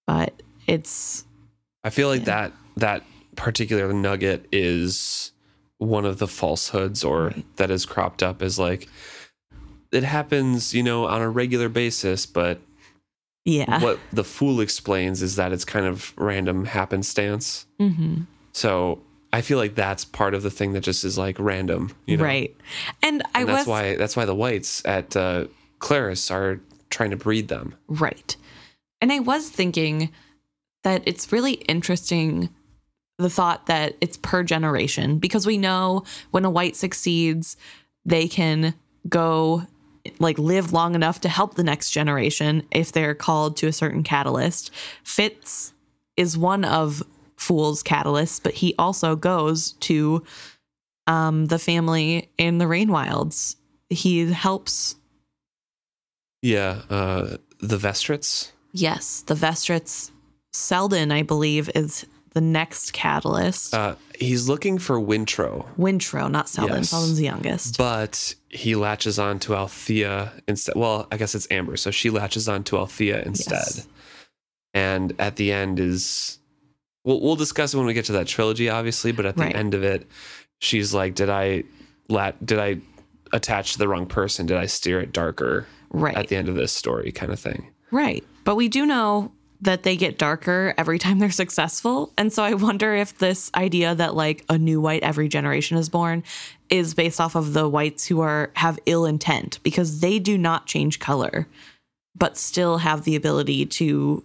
but 0.06 0.42
it's 0.66 1.24
I 1.84 1.90
feel 1.90 2.08
like 2.08 2.20
Yeah. 2.20 2.24
that 2.26 2.52
that 2.76 3.02
particular 3.36 3.92
nugget 3.92 4.46
is 4.52 5.32
one 5.78 6.04
of 6.04 6.18
the 6.18 6.26
falsehoods 6.28 7.02
or 7.04 7.26
Right. 7.28 7.56
that 7.56 7.70
is 7.70 7.86
cropped 7.86 8.22
up 8.22 8.42
as 8.42 8.58
like 8.58 8.88
it 9.92 10.04
happens, 10.04 10.72
you 10.74 10.82
know, 10.82 11.06
on 11.06 11.20
a 11.20 11.28
regular 11.28 11.68
basis, 11.68 12.24
but 12.26 12.60
yeah. 13.44 13.80
what 13.82 13.98
the 14.12 14.22
fool 14.24 14.60
explains 14.60 15.20
is 15.22 15.36
that 15.36 15.52
it's 15.52 15.64
kind 15.64 15.86
of 15.86 16.12
random 16.16 16.66
happenstance. 16.66 17.66
hmm 17.78 18.22
So 18.52 19.00
I 19.32 19.40
feel 19.40 19.58
like 19.58 19.74
that's 19.74 20.04
part 20.04 20.34
of 20.34 20.42
the 20.42 20.50
thing 20.50 20.72
that 20.74 20.80
just 20.82 21.04
is 21.04 21.16
like 21.18 21.36
random, 21.38 21.92
you 22.06 22.16
know. 22.16 22.24
Right. 22.24 22.54
And 23.02 23.22
I 23.34 23.40
And 23.40 23.48
that's 23.48 23.60
was 23.60 23.66
why 23.66 23.96
that's 23.96 24.16
why 24.16 24.24
the 24.26 24.34
whites 24.34 24.82
at 24.84 25.16
uh, 25.16 25.46
Clerres 25.80 26.30
are 26.30 26.60
trying 26.90 27.10
to 27.10 27.16
breed 27.16 27.48
them. 27.48 27.74
Right. 27.88 28.36
And 29.00 29.10
I 29.12 29.20
was 29.20 29.48
thinking 29.48 30.10
that 30.84 31.02
it's 31.06 31.32
really 31.32 31.52
interesting 31.52 32.50
the 33.18 33.30
thought 33.30 33.66
that 33.66 33.96
it's 34.00 34.16
per 34.16 34.42
generation 34.42 35.18
because 35.18 35.46
we 35.46 35.58
know 35.58 36.04
when 36.30 36.44
a 36.44 36.50
white 36.50 36.74
succeeds, 36.74 37.56
they 38.04 38.26
can 38.26 38.74
go 39.08 39.62
like 40.18 40.38
live 40.38 40.72
long 40.72 40.94
enough 40.94 41.20
to 41.20 41.28
help 41.28 41.54
the 41.54 41.64
next 41.64 41.90
generation 41.90 42.62
if 42.70 42.92
they're 42.92 43.14
called 43.14 43.56
to 43.58 43.66
a 43.66 43.72
certain 43.72 44.02
catalyst. 44.02 44.70
Fitz 45.04 45.74
is 46.16 46.38
one 46.38 46.64
of 46.64 47.02
Fool's 47.36 47.82
catalysts, 47.82 48.42
but 48.42 48.54
he 48.54 48.74
also 48.78 49.16
goes 49.16 49.72
to 49.72 50.22
um, 51.06 51.46
the 51.46 51.58
family 51.58 52.30
in 52.38 52.58
the 52.58 52.66
Rainwilds. 52.66 53.56
He 53.88 54.30
helps 54.32 54.94
Yeah, 56.42 56.82
uh, 56.88 57.36
the 57.58 57.76
Vestrits. 57.76 58.52
Yes, 58.72 59.22
the 59.22 59.34
Vestrits. 59.34 60.10
Selden, 60.52 61.12
I 61.12 61.22
believe, 61.22 61.70
is 61.74 62.06
the 62.32 62.40
next 62.40 62.92
catalyst. 62.92 63.74
Uh, 63.74 63.96
he's 64.18 64.48
looking 64.48 64.78
for 64.78 64.98
Wintrow, 65.00 65.66
Wintrow, 65.76 66.30
not 66.30 66.48
Selden. 66.48 66.78
yes. 66.78 66.90
Selden's 66.90 67.16
the 67.18 67.24
youngest. 67.24 67.76
but 67.78 68.34
he 68.48 68.74
latches 68.74 69.18
on 69.18 69.38
to 69.40 69.54
Althea 69.54 70.32
instead. 70.46 70.74
Well, 70.76 71.06
I 71.10 71.16
guess 71.16 71.34
it's 71.34 71.46
Amber, 71.50 71.76
so 71.76 71.90
she 71.90 72.10
latches 72.10 72.48
on 72.48 72.64
to 72.64 72.78
Althea 72.78 73.22
instead. 73.22 73.52
Yes. 73.66 73.86
And 74.74 75.14
at 75.18 75.36
the 75.36 75.50
end 75.52 75.80
is, 75.80 76.38
we'll 77.04 77.20
we'll 77.20 77.36
discuss 77.36 77.74
it 77.74 77.76
when 77.76 77.86
we 77.86 77.94
get 77.94 78.04
to 78.06 78.12
that 78.12 78.28
trilogy, 78.28 78.68
obviously. 78.68 79.10
But 79.12 79.26
at 79.26 79.36
the 79.36 79.42
Right. 79.44 79.56
end 79.56 79.74
of 79.74 79.82
it, 79.82 80.06
she's 80.60 80.94
like, 80.94 81.14
"Did 81.16 81.28
I 81.30 81.64
lat? 82.08 82.44
Did 82.46 82.58
I 82.60 82.78
attach 83.32 83.72
to 83.72 83.78
the 83.78 83.88
wrong 83.88 84.06
person? 84.06 84.46
Did 84.46 84.56
I 84.56 84.66
steer 84.66 85.00
it 85.00 85.12
darker?" 85.12 85.66
right. 85.90 86.16
At 86.16 86.28
the 86.28 86.36
end 86.36 86.48
of 86.48 86.54
this 86.54 86.72
story, 86.72 87.10
kind 87.10 87.32
of 87.32 87.40
thing. 87.40 87.68
Right. 87.90 88.24
But 88.44 88.54
we 88.54 88.68
do 88.68 88.86
know 88.86 89.32
that 89.62 89.82
they 89.82 89.96
get 89.96 90.16
darker 90.18 90.72
every 90.78 90.98
time 90.98 91.18
they're 91.18 91.30
successful. 91.30 92.12
And 92.16 92.32
so 92.32 92.42
I 92.42 92.54
wonder 92.54 92.94
if 92.94 93.18
this 93.18 93.50
idea 93.54 93.94
that 93.94 94.14
like 94.14 94.44
a 94.48 94.56
new 94.56 94.80
white 94.80 95.02
every 95.02 95.28
generation 95.28 95.76
is 95.76 95.88
born 95.88 96.24
is 96.70 96.94
based 96.94 97.20
off 97.20 97.34
of 97.34 97.52
the 97.52 97.68
whites 97.68 98.06
who 98.06 98.20
are 98.20 98.50
have 98.56 98.78
ill 98.86 99.04
intent 99.04 99.58
because 99.62 100.00
they 100.00 100.18
do 100.18 100.38
not 100.38 100.66
change 100.66 100.98
color 100.98 101.46
but 102.16 102.36
still 102.36 102.78
have 102.78 103.04
the 103.04 103.16
ability 103.16 103.64
to 103.64 104.22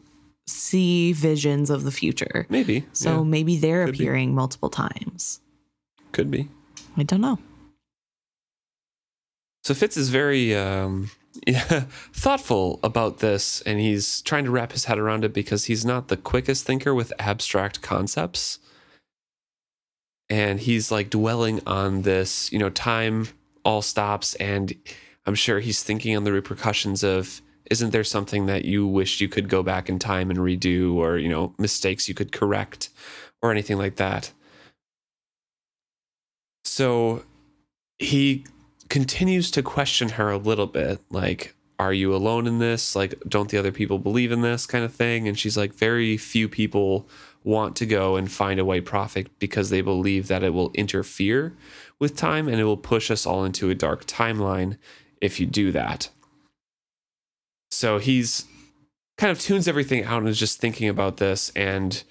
see 0.48 1.14
visions 1.14 1.70
of 1.70 1.84
the 1.84 1.92
future. 1.92 2.46
Maybe. 2.50 2.86
So 2.94 3.18
yeah, 3.18 3.24
maybe 3.24 3.58
they're 3.58 3.86
Could 3.86 3.98
be. 3.98 4.04
appearing 4.04 4.36
multiple 4.36 4.70
times. 4.70 5.40
could 6.12 6.30
be. 6.32 6.48
I 6.98 7.04
don't 7.04 7.22
know. 7.22 7.40
So 9.64 9.74
Fitz 9.74 9.98
is 9.98 10.10
very 10.10 10.56
um, 10.56 11.10
yeah, 11.46 11.86
thoughtful 12.14 12.80
about 12.84 13.20
this, 13.20 13.62
and 13.62 13.80
he's 13.80 14.22
trying 14.22 14.46
to 14.46 14.52
wrap 14.52 14.72
his 14.72 14.86
head 14.86 14.98
around 14.98 15.24
it 15.26 15.34
because 15.34 15.66
he's 15.66 15.86
not 15.86 16.08
the 16.08 16.18
quickest 16.18 16.66
thinker 16.66 16.94
with 16.94 17.14
abstract 17.20 17.82
concepts. 17.82 18.60
And 20.30 20.60
he's 20.60 20.92
like 20.92 21.10
dwelling 21.10 21.62
on 21.68 22.02
this, 22.02 22.52
you 22.52 22.60
know, 22.60 22.70
time 22.70 23.28
all 23.64 23.82
stops, 23.82 24.36
and 24.36 24.74
I'm 25.26 25.36
sure 25.36 25.60
he's 25.60 25.84
thinking 25.84 26.16
on 26.16 26.24
the 26.24 26.32
repercussions 26.32 27.04
of 27.04 27.42
isn't 27.70 27.92
there 27.92 28.04
something 28.04 28.46
that 28.46 28.66
you 28.66 28.86
wish 28.86 29.22
you 29.22 29.28
could 29.28 29.50
go 29.50 29.64
back 29.64 29.90
in 29.90 30.00
time 30.00 30.30
and 30.30 30.40
redo, 30.40 30.96
or, 30.96 31.18
you 31.18 31.30
know, 31.30 31.54
mistakes 31.58 32.08
you 32.08 32.14
could 32.14 32.32
correct, 32.32 32.90
or 33.42 33.52
anything 33.52 33.78
like 33.78 33.96
that. 33.96 34.32
So 36.64 37.24
he 38.00 38.46
continues 38.90 39.52
to 39.52 39.64
question 39.64 40.10
her 40.10 40.30
a 40.30 40.38
little 40.38 40.68
bit 40.68 41.00
like 41.10 41.56
are 41.78 41.94
you 41.94 42.16
alone 42.16 42.48
in 42.48 42.60
this? 42.60 42.96
Like 42.96 43.16
don't 43.28 43.50
the 43.50 43.58
other 43.58 43.72
people 43.72 44.00
believe 44.00 44.32
in 44.32 44.42
this? 44.42 44.66
kind 44.66 44.86
of 44.86 44.94
thing. 44.94 45.28
And 45.28 45.38
she's 45.38 45.58
like 45.58 45.74
very 45.74 46.18
few 46.18 46.48
people 46.48 47.08
want 47.44 47.76
to 47.76 47.86
go 47.86 48.16
and 48.16 48.32
find 48.32 48.60
a 48.60 48.66
white 48.66 48.86
prophet 48.86 49.28
because 49.40 49.70
they 49.70 49.82
believe 49.82 50.28
that 50.28 50.44
it 50.44 50.54
will 50.54 50.72
interfere 50.74 51.54
with 52.00 52.16
time 52.16 52.48
and 52.48 52.60
it 52.60 52.64
will 52.64 52.78
push 52.78 53.12
us 53.12 53.26
all 53.26 53.46
into 53.46 53.70
a 53.70 53.76
dark 53.76 54.06
timeline 54.06 54.78
if 55.22 55.40
you 55.40 55.46
do 55.46 55.72
that. 55.72 56.10
So 57.72 58.00
he's 58.00 58.46
kind 59.18 59.32
of 59.32 59.40
tunes 59.40 59.68
everything 59.68 60.04
out 60.04 60.20
and 60.20 60.30
is 60.30 60.40
just 60.40 60.60
thinking 60.60 60.90
about 60.90 61.18
this 61.18 61.52
and 61.56 62.04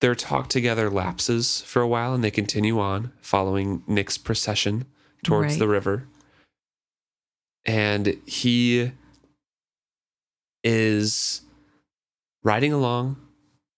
their 0.00 0.14
talk 0.14 0.48
together 0.48 0.90
lapses 0.90 1.60
for 1.62 1.80
a 1.80 1.88
while 1.88 2.12
and 2.12 2.24
they 2.24 2.30
continue 2.30 2.80
on 2.80 3.12
following 3.20 3.84
nick's 3.86 4.18
procession 4.18 4.84
towards 5.24 5.52
Right. 5.54 5.58
the 5.58 5.68
river. 5.68 6.06
And 7.64 8.18
he 8.26 8.92
is 10.64 11.42
riding 12.42 12.72
along, 12.72 13.16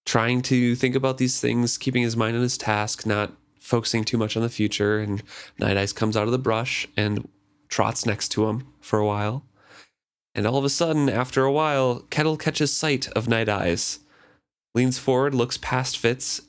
trying 0.07 0.42
to 0.42 0.74
think 0.74 0.94
about 0.94 1.18
these 1.18 1.40
things, 1.40 1.76
keeping 1.78 2.02
his 2.02 2.16
mind 2.16 2.37
on 2.37 2.42
his 2.42 2.59
task, 2.59 3.07
not 3.07 3.33
focusing 3.59 4.04
too 4.04 4.18
much 4.18 4.37
on 4.37 4.42
the 4.42 4.48
future. 4.48 4.98
And 4.98 5.22
Night 5.59 5.76
Eyes 5.76 5.92
comes 5.92 6.16
out 6.16 6.26
of 6.26 6.33
the 6.33 6.38
brush 6.38 6.87
and 6.96 7.28
trots 7.68 8.07
next 8.07 8.28
to 8.30 8.46
him 8.48 8.66
for 8.80 8.98
a 8.98 9.07
while. 9.07 9.44
And 10.35 10.46
all 10.46 10.57
of 10.57 10.64
a 10.64 10.70
sudden, 10.70 11.09
after 11.09 11.44
a 11.44 11.52
while, 11.52 12.00
Kettle 12.11 12.37
catches 12.37 12.74
sight 12.74 13.09
of 13.09 13.28
Night 13.28 13.48
Eyes, 13.48 14.00
leans 14.74 14.98
forward, 14.98 15.35
looks 15.35 15.57
past 15.59 15.96
Fitz, 15.96 16.40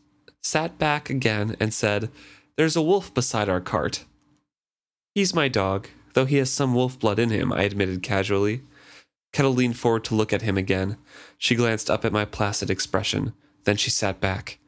sat 0.42 0.78
back 0.80 1.10
again, 1.10 1.56
and 1.60 1.74
said, 1.74 2.10
There's 2.58 2.76
a 2.76 2.82
wolf 2.82 3.14
beside 3.14 3.48
our 3.48 3.62
cart. 3.62 4.06
He's 5.16 5.34
my 5.34 5.48
dog, 5.48 5.88
though 6.14 6.26
he 6.26 6.36
has 6.36 6.52
some 6.52 6.76
wolf 6.76 7.00
blood 7.00 7.18
in 7.18 7.30
him, 7.30 7.52
I 7.54 7.64
admitted 7.64 8.04
casually. 8.04 8.62
Kettle 9.34 9.54
leaned 9.54 9.78
forward 9.78 10.04
to 10.06 10.16
look 10.16 10.32
at 10.32 10.44
him 10.44 10.58
again. 10.58 10.98
She 11.38 11.56
glanced 11.56 11.90
up 11.90 12.06
at 12.06 12.14
my 12.14 12.26
placid 12.26 12.70
expression. 12.70 13.34
Then 13.64 13.78
she 13.78 13.90
sat 13.90 14.20
back. 14.20 14.60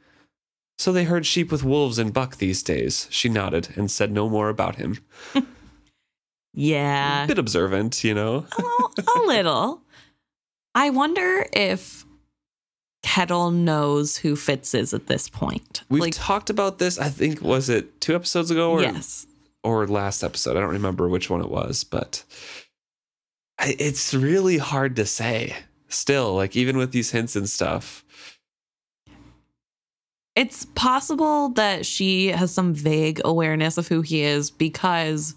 So 0.78 0.92
they 0.92 1.04
herd 1.04 1.26
sheep 1.26 1.52
with 1.52 1.64
wolves 1.64 2.00
and 2.00 2.14
buck 2.14 2.38
these 2.38 2.64
days. 2.64 3.08
She 3.10 3.30
nodded 3.30 3.70
and 3.76 3.92
said 3.92 4.12
no 4.12 4.30
more 4.30 4.50
about 4.50 4.78
him. 4.78 5.00
Yeah. 6.58 7.26
A 7.26 7.28
bit 7.28 7.38
observant, 7.38 8.04
you 8.04 8.16
know? 8.16 8.48
a 8.98 9.20
little. 9.28 9.84
I 10.74 10.90
wonder 10.90 11.46
if 11.54 12.04
Kettle 13.04 13.52
knows 13.52 14.18
who 14.18 14.36
Fitz 14.36 14.74
is 14.74 14.92
at 14.92 15.06
this 15.06 15.30
point. 15.30 15.84
We've 15.88 16.02
like, 16.02 16.14
talked 16.16 16.50
about 16.50 16.80
this, 16.80 16.98
I 16.98 17.10
think, 17.10 17.44
was 17.44 17.70
it 17.70 18.02
two 18.02 18.16
episodes 18.16 18.50
ago 18.50 18.72
or, 18.72 18.82
yes. 18.82 19.28
Or 19.68 19.88
last 19.88 20.24
episode? 20.24 20.56
I 20.56 20.62
don't 20.62 20.72
remember 20.72 21.08
which 21.10 21.30
one 21.30 21.42
it 21.42 21.50
was, 21.50 21.84
but 21.84 22.24
it's 23.62 24.14
really 24.14 24.58
hard 24.58 24.96
to 24.96 25.06
say 25.06 25.56
still, 25.90 26.36
like, 26.36 26.56
even 26.56 26.78
with 26.78 26.92
these 26.92 27.12
hints 27.12 27.36
and 27.36 27.50
stuff. 27.50 28.04
It's 30.36 30.66
possible 30.76 31.50
that 31.50 31.86
she 31.86 32.28
has 32.28 32.54
some 32.54 32.74
vague 32.74 33.20
awareness 33.26 33.78
of 33.78 33.88
who 33.88 34.02
he 34.02 34.22
is 34.22 34.52
because 34.52 35.36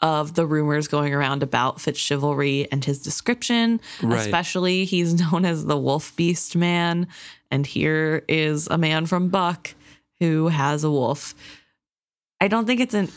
of 0.00 0.34
the 0.34 0.46
rumors 0.46 0.88
going 0.88 1.12
around 1.12 1.42
about 1.42 1.78
Fitzchivalry 1.78 2.66
and 2.72 2.84
his 2.84 3.02
description. 3.02 3.80
Right. 4.02 4.20
Especially, 4.20 4.84
he's 4.84 5.14
known 5.20 5.44
as 5.44 5.66
the 5.66 5.76
Wolf 5.76 6.14
Beast 6.16 6.56
Man. 6.56 7.08
And 7.50 7.66
here 7.66 8.24
is 8.28 8.68
a 8.68 8.78
man 8.78 9.06
from 9.06 9.28
Buck 9.28 9.74
who 10.20 10.48
has 10.48 10.82
a 10.84 10.90
wolf. 10.90 11.34
I 12.40 12.48
don't 12.48 12.66
think 12.66 12.80
it's 12.80 12.94
an 12.94 13.08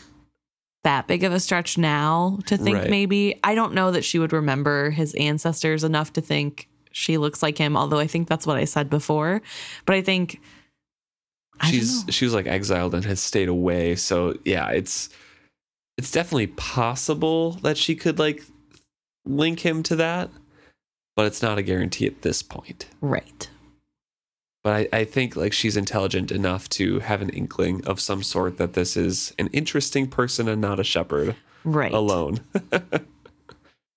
that 0.84 1.08
big 1.08 1.24
of 1.24 1.32
a 1.32 1.40
stretch 1.40 1.78
now 1.78 2.40
to 2.48 2.58
think 2.58 2.78
Right. 2.78 2.90
maybe. 2.90 3.40
I 3.44 3.54
don't 3.56 3.74
know 3.74 3.92
that 3.92 4.04
she 4.04 4.18
would 4.20 4.34
remember 4.34 4.90
his 4.90 5.14
ancestors 5.16 5.84
enough 5.84 6.14
to 6.14 6.22
think 6.22 6.68
she 6.92 7.18
looks 7.18 7.42
like 7.44 7.58
him, 7.58 7.78
although 7.78 8.00
I 8.00 8.08
think 8.08 8.28
that's 8.28 8.48
what 8.48 8.58
I 8.58 8.66
said 8.66 8.90
before. 8.90 9.42
But 9.86 9.96
I 9.96 10.02
think 10.02 10.42
I 11.60 11.70
she's 11.70 12.04
she 12.10 12.26
was 12.26 12.34
like 12.34 12.48
exiled 12.48 12.96
and 12.96 13.06
has 13.06 13.20
stayed 13.20 13.48
away 13.48 13.96
so 13.96 14.36
yeah 14.46 14.70
it's 14.72 15.10
it's 15.98 16.10
definitely 16.10 16.48
possible 16.48 17.52
that 17.62 17.78
she 17.78 17.94
could 17.96 18.18
like 18.18 18.44
link 19.26 19.60
him 19.60 19.84
to 19.84 19.96
that 19.98 20.32
but 21.16 21.28
it's 21.28 21.44
not 21.44 21.60
a 21.60 21.62
guarantee 21.62 22.08
at 22.08 22.24
this 22.24 22.42
point 22.42 22.88
right. 23.02 23.51
But 24.64 24.88
I, 24.94 25.00
I 25.00 25.04
think 25.06 25.36
like 25.36 25.54
she's 25.54 25.76
intelligent 25.78 26.32
enough 26.32 26.70
to 26.70 27.00
have 27.00 27.22
an 27.22 27.30
inkling 27.30 27.86
of 27.86 28.00
some 28.00 28.24
sort 28.24 28.58
that 28.58 28.74
this 28.74 28.96
is 28.96 29.34
an 29.40 29.48
interesting 29.48 30.08
person 30.08 30.48
and 30.48 30.62
not 30.62 30.80
a 30.80 30.84
shepherd 30.84 31.36
Right. 31.64 31.92
alone 31.94 32.40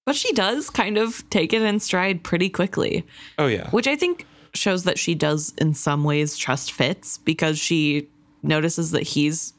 But 0.07 0.17
she 0.17 0.33
does 0.35 0.69
kind 0.69 0.99
of 0.99 1.29
take 1.31 1.55
it 1.55 1.63
in 1.63 1.81
stride 1.81 2.23
pretty 2.23 2.51
quickly, 2.51 3.07
oh 3.39 3.47
yeah 3.47 3.71
which 3.71 3.87
I 3.89 3.97
think 3.97 4.27
shows 4.55 4.85
that 4.85 4.99
she 4.99 5.15
does 5.15 5.53
in 5.59 5.75
some 5.75 6.05
ways 6.05 6.37
trust 6.37 6.73
Fitz 6.73 7.19
because 7.19 7.59
she 7.59 8.09
notices 8.43 8.91
that 8.93 9.03
he's 9.03 9.53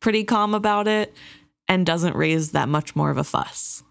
pretty 0.00 0.24
calm 0.24 0.54
about 0.54 0.88
it 0.88 1.12
and 1.68 1.84
doesn't 1.84 2.16
raise 2.16 2.52
that 2.52 2.68
much 2.68 2.96
more 2.96 3.10
of 3.10 3.18
a 3.18 3.24
fuss. 3.24 3.82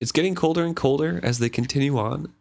It's 0.00 0.12
getting 0.12 0.34
colder 0.34 0.64
and 0.64 0.76
colder 0.76 1.18
as 1.22 1.38
they 1.38 1.48
continue 1.48 1.96
on. 1.96 2.32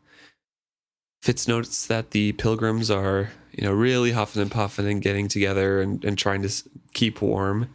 Fitz 1.23 1.47
notes 1.47 1.87
that 1.87 2.11
the 2.11 2.33
pilgrims 2.33 2.91
are, 2.91 3.31
you 3.53 3.63
know, 3.63 3.71
really 3.71 4.11
huffing 4.11 4.41
and 4.41 4.51
puffing 4.51 4.85
and 4.85 5.01
getting 5.01 5.29
together 5.29 5.79
and, 5.79 6.03
and 6.03 6.17
trying 6.17 6.41
to 6.41 6.51
keep 6.93 7.21
warm. 7.21 7.73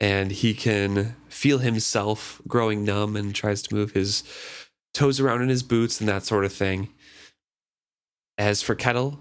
And 0.00 0.32
he 0.32 0.54
can 0.54 1.14
feel 1.28 1.58
himself 1.58 2.42
growing 2.48 2.84
numb 2.84 3.14
and 3.14 3.32
tries 3.32 3.62
to 3.62 3.74
move 3.76 3.92
his 3.92 4.24
toes 4.92 5.20
around 5.20 5.40
in 5.40 5.48
his 5.48 5.62
boots 5.62 6.00
and 6.00 6.08
that 6.08 6.24
sort 6.24 6.44
of 6.44 6.52
thing. 6.52 6.88
As 8.36 8.60
for 8.60 8.74
Kettle, 8.74 9.20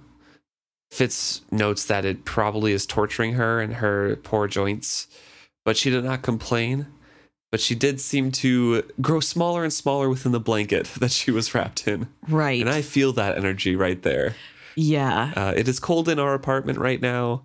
Fitz 0.90 1.42
notes 1.52 1.86
that 1.86 2.06
it 2.06 2.26
probably 2.26 2.72
is 2.72 2.88
torturing 2.88 3.34
her 3.34 3.62
and 3.62 3.76
her 3.76 4.16
poor 4.16 4.48
joints, 4.48 5.06
but 5.64 5.78
she 5.78 5.92
did 5.92 6.06
not 6.06 6.24
complain 6.24 6.88
but 7.52 7.60
she 7.60 7.76
did 7.76 8.00
seem 8.00 8.32
to 8.32 8.84
grow 9.02 9.20
smaller 9.20 9.64
and 9.64 9.74
smaller 9.74 10.10
within 10.10 10.32
the 10.32 10.40
blanket 10.40 10.86
that 11.00 11.12
she 11.12 11.32
was 11.32 11.54
wrapped 11.54 11.88
in. 11.88 12.08
Right. 12.28 12.62
And 12.62 12.70
I 12.70 12.82
feel 12.82 13.14
that 13.14 13.38
energy 13.38 13.76
right 13.76 14.02
there. 14.02 14.36
yeah. 14.76 15.34
Uh, 15.36 15.54
it 15.56 15.68
is 15.68 15.80
cold 15.80 16.08
in 16.10 16.20
our 16.20 16.34
apartment 16.34 16.78
right 16.80 17.02
now. 17.02 17.44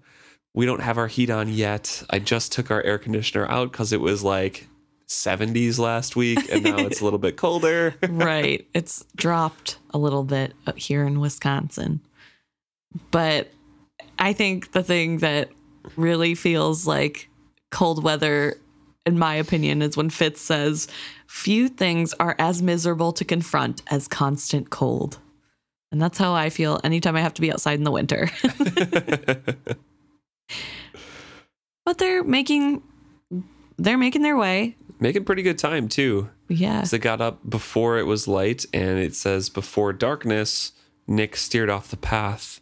We 0.55 0.67
don't 0.67 0.83
have 0.83 0.99
our 0.99 1.09
heat 1.09 1.31
on 1.31 1.49
yet. 1.49 2.05
I 2.11 2.21
just 2.21 2.53
took 2.53 2.71
our 2.71 2.83
air 2.83 2.99
conditioner 2.99 3.47
out 3.49 3.73
because 3.73 3.93
it 3.93 4.01
was 4.01 4.23
like 4.23 4.69
70s 5.09 5.79
last 5.79 6.15
week, 6.17 6.39
and 6.53 6.63
now 6.63 6.77
it's 6.79 7.01
a 7.01 7.05
little 7.05 7.19
bit 7.19 7.37
colder. 7.37 7.95
right. 8.09 8.67
It's 8.73 9.05
dropped 9.17 9.79
a 9.91 9.99
little 9.99 10.23
bit 10.23 10.53
here 10.77 11.05
in 11.05 11.19
Wisconsin. 11.21 12.01
But 13.11 13.51
I 14.19 14.33
think 14.33 14.71
the 14.73 14.83
thing 14.85 15.19
that 15.19 15.49
really 15.97 16.35
feels 16.37 16.87
like 16.87 17.29
cold 17.71 18.05
weather, 18.05 18.57
in 19.07 19.19
my 19.19 19.35
opinion, 19.35 19.83
is 19.83 19.97
when 19.97 20.11
Fitz 20.11 20.41
says, 20.41 20.89
Few 21.27 21.69
things 21.69 22.15
are 22.15 22.37
as 22.39 22.63
miserable 22.63 23.13
to 23.13 23.25
confront 23.25 23.83
as 23.89 24.09
constant 24.09 24.71
cold. 24.71 25.19
And 25.91 26.01
that's 26.01 26.19
how 26.19 26.33
I 26.33 26.51
feel 26.51 26.81
anytime 26.83 27.17
I 27.17 27.21
have 27.21 27.35
to 27.35 27.41
be 27.41 27.53
outside 27.53 27.79
in 27.79 27.85
the 27.85 27.91
winter. 27.91 28.31
but 31.85 31.99
they're 31.99 32.25
making 32.25 32.83
they're 33.77 33.99
making 33.99 34.23
their 34.23 34.37
way. 34.37 34.77
Making 35.01 35.25
pretty 35.25 35.43
good 35.43 35.59
time, 35.59 35.89
too. 35.89 36.31
Yeah. 36.49 36.85
So 36.85 36.97
they 36.97 37.01
got 37.01 37.21
up 37.21 37.49
before 37.49 37.99
it 37.99 38.05
was 38.05 38.29
light, 38.29 38.65
and 38.73 38.99
it 38.99 39.15
says 39.15 39.49
before 39.49 39.93
darkness, 39.93 40.73
Nick 41.07 41.37
steered 41.37 41.71
off 41.71 41.89
the 41.89 41.97
path, 41.97 42.61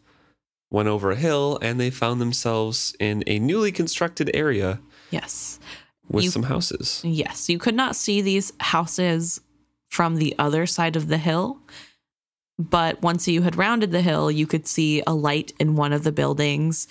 went 0.71 0.89
over 0.89 1.11
a 1.11 1.17
hill, 1.17 1.59
and 1.61 1.79
they 1.79 1.91
found 1.91 2.21
themselves 2.21 2.97
in 2.99 3.23
a 3.27 3.39
newly 3.39 3.71
constructed 3.71 4.31
area 4.33 4.81
Yes. 5.13 5.61
With 6.09 6.25
You- 6.25 6.31
some 6.31 6.45
houses. 6.45 7.01
Yes, 7.05 7.49
you 7.49 7.59
could 7.59 7.75
not 7.75 7.97
see 7.97 8.21
these 8.21 8.53
houses 8.61 9.41
from 9.89 10.17
the 10.17 10.35
other 10.39 10.67
side 10.67 10.97
of 10.97 11.09
the 11.09 11.19
hill. 11.19 11.59
But 12.59 13.01
once 13.03 13.27
you 13.27 13.43
had 13.43 13.57
rounded 13.57 13.91
the 13.93 14.03
hill, 14.03 14.31
you 14.31 14.47
could 14.47 14.67
see 14.67 15.03
a 15.07 15.15
light 15.15 15.53
in 15.59 15.75
one 15.75 15.93
of 15.93 16.05
the 16.05 16.13
buildings. 16.13 16.87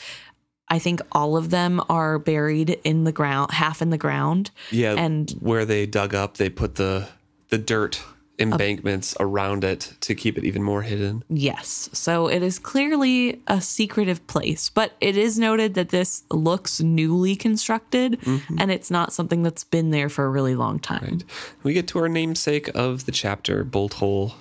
I 0.69 0.79
think 0.79 1.01
all 1.11 1.37
of 1.37 1.49
them 1.49 1.81
are 1.89 2.17
buried 2.17 2.79
in 2.83 3.03
the 3.03 3.11
ground, 3.11 3.51
half 3.51 3.81
in 3.81 3.89
the 3.89 3.97
ground. 3.97 4.51
Yeah, 4.71 4.95
And 4.97 5.29
where 5.39 5.65
they 5.65 5.85
dug 5.85 6.13
up, 6.15 6.37
they 6.37 6.49
put 6.49 6.75
the 6.75 7.07
the 7.49 7.57
dirt 7.57 8.01
embankments 8.41 9.15
around 9.19 9.63
it 9.63 9.93
to 10.01 10.15
keep 10.15 10.37
it 10.37 10.43
even 10.43 10.63
more 10.63 10.81
hidden. 10.81 11.23
yes, 11.29 11.89
so 11.93 12.27
it 12.27 12.41
is 12.41 12.59
clearly 12.59 13.41
a 13.47 13.61
secretive 13.61 14.25
place. 14.27 14.69
But 14.69 14.93
it 15.01 15.17
is 15.17 15.37
noted 15.37 15.73
that 15.75 15.89
this 15.89 16.23
looks 16.31 16.81
newly 16.81 17.35
constructed 17.35 18.19
mm-hmm. 18.21 18.55
and 18.59 18.71
it's 18.71 18.91
not 18.91 19.13
something 19.13 19.43
that's 19.43 19.63
been 19.63 19.91
there 19.91 20.09
for 20.09 20.25
a 20.25 20.29
really 20.29 20.55
long 20.55 20.79
time. 20.79 21.21
We 21.63 21.73
get 21.73 21.87
to 21.89 21.99
our 21.99 22.09
namesake 22.09 22.69
of 22.75 23.05
the 23.05 23.11
chapter, 23.11 23.63
Bolt 23.63 23.95
Hole. 23.95 24.35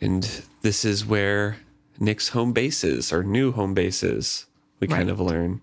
And 0.00 0.42
this 0.62 0.84
is 0.84 1.04
where 1.04 1.56
Nick's 1.98 2.28
home 2.28 2.52
base 2.52 2.84
is, 2.84 3.12
or 3.12 3.22
new 3.22 3.52
home 3.52 3.74
base 3.74 4.02
is, 4.02 4.46
we 4.80 4.86
kind 4.86 5.10
of 5.10 5.18
learn. 5.18 5.60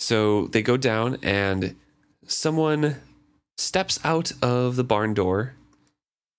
So 0.00 0.46
they 0.48 0.62
go 0.62 0.76
down, 0.76 1.18
and 1.22 1.76
someone 2.26 2.96
steps 3.60 4.00
out 4.02 4.32
of 4.42 4.76
the 4.76 4.84
barn 4.84 5.14
door. 5.14 5.54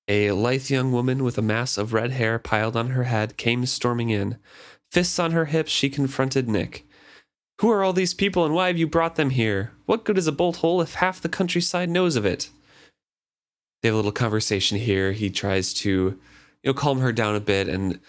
A 0.08 0.32
lithe 0.32 0.70
young 0.70 0.92
woman 0.92 1.24
with 1.24 1.38
a 1.38 1.42
mass 1.42 1.78
of 1.78 1.94
red 1.94 2.12
hair 2.12 2.40
piled 2.40 2.76
on 2.76 2.90
her 2.90 3.06
head 3.06 3.38
came 3.38 3.66
storming 3.66 4.10
in. 4.10 4.38
Fists 4.92 5.20
on 5.20 5.32
her 5.32 5.46
hips, 5.46 5.72
she 5.72 5.90
confronted 5.90 6.50
Nick. 6.50 6.86
Who 7.62 7.70
are 7.70 7.84
all 7.84 7.94
these 7.94 8.14
people 8.14 8.44
and 8.44 8.54
why 8.54 8.68
have 8.68 8.78
you 8.78 8.88
brought 8.88 9.16
them 9.16 9.30
here? 9.30 9.72
What 9.86 10.04
good 10.04 10.18
is 10.18 10.28
a 10.28 10.32
bolt 10.32 10.58
hole 10.58 10.82
if 10.82 10.96
half 10.96 11.22
the 11.22 11.30
countryside 11.30 11.90
knows 11.90 12.16
of 12.16 12.26
it? 12.26 12.50
They 13.82 13.88
have 13.88 13.94
a 13.94 13.98
little 13.98 14.12
conversation 14.12 14.78
here. 14.78 15.12
He 15.12 15.30
tries 15.30 15.74
to, 15.76 15.90
you 15.90 16.20
know, 16.66 16.74
calm 16.74 17.00
her 17.00 17.12
down 17.12 17.36
a 17.36 17.40
bit, 17.40 17.68
and 17.68 18.00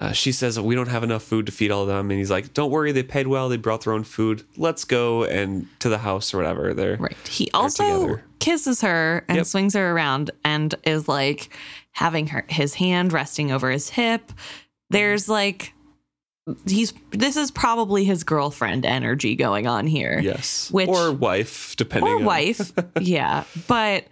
uh, 0.00 0.12
she 0.12 0.32
says 0.32 0.58
we 0.58 0.74
don't 0.74 0.88
have 0.88 1.04
enough 1.04 1.22
food 1.22 1.46
to 1.46 1.52
feed 1.52 1.70
all 1.70 1.82
of 1.82 1.88
them. 1.88 2.10
And 2.10 2.18
he's 2.18 2.30
like, 2.30 2.52
"Don't 2.52 2.70
worry, 2.70 2.90
they 2.90 3.04
paid 3.04 3.28
well. 3.28 3.48
They 3.48 3.56
brought 3.56 3.82
their 3.82 3.92
own 3.92 4.04
food. 4.04 4.42
Let's 4.56 4.84
go 4.84 5.24
and 5.24 5.68
to 5.80 5.88
the 5.88 5.98
house 5.98 6.34
or 6.34 6.38
whatever." 6.38 6.74
They're 6.74 6.96
Right. 6.96 7.16
He 7.28 7.50
also. 7.52 8.20
Kisses 8.44 8.80
her 8.82 9.24
and 9.28 9.36
Yep. 9.38 9.46
swings 9.46 9.74
her 9.74 9.90
around 9.92 10.30
and 10.44 10.74
is 10.84 11.08
like 11.08 11.56
having 11.92 12.26
her 12.28 12.44
his 12.48 12.74
hand 12.74 13.12
resting 13.12 13.50
over 13.52 13.70
his 13.70 13.88
hip. 13.88 14.32
There's 14.90 15.28
like 15.28 15.72
he's 16.66 16.92
this 17.10 17.36
is 17.36 17.50
probably 17.50 18.04
his 18.04 18.22
girlfriend 18.22 18.84
energy 18.84 19.34
going 19.34 19.66
on 19.66 19.86
here. 19.86 20.20
yes, 20.22 20.70
Which- 20.70 20.88
or 20.88 21.10
wife, 21.12 21.74
depending 21.76 22.12
Or 22.12 22.16
on 22.16 22.24
wife. 22.24 22.72
yeah. 23.00 23.44
But 23.66 24.06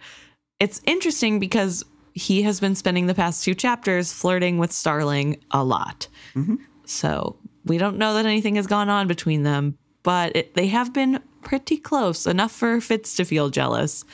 it's 0.59 0.81
interesting 0.85 1.39
because 1.39 1.83
he 2.15 2.41
has 2.43 2.59
been 2.59 2.75
spending 2.75 3.05
the 3.07 3.13
past 3.15 3.43
two 3.43 3.53
chapters 3.53 4.11
flirting 4.13 4.57
with 4.57 4.71
Starling 4.71 5.37
a 5.51 5.63
lot. 5.63 6.07
Mhm. 6.35 6.57
So 6.85 7.35
we 7.65 7.77
don't 7.77 7.97
know 7.97 8.13
that 8.15 8.25
anything 8.25 8.55
has 8.55 8.67
gone 8.67 8.89
on 8.89 9.07
between 9.07 9.43
them, 9.43 9.77
but 10.03 10.35
it, 10.35 10.53
they 10.55 10.67
have 10.67 10.91
been 10.93 11.19
pretty 11.43 11.77
close, 11.77 12.25
enough 12.25 12.51
for 12.51 12.79
Fitz 12.81 13.15
to 13.15 13.25
feel 13.25 13.49
jealous. 13.49 14.05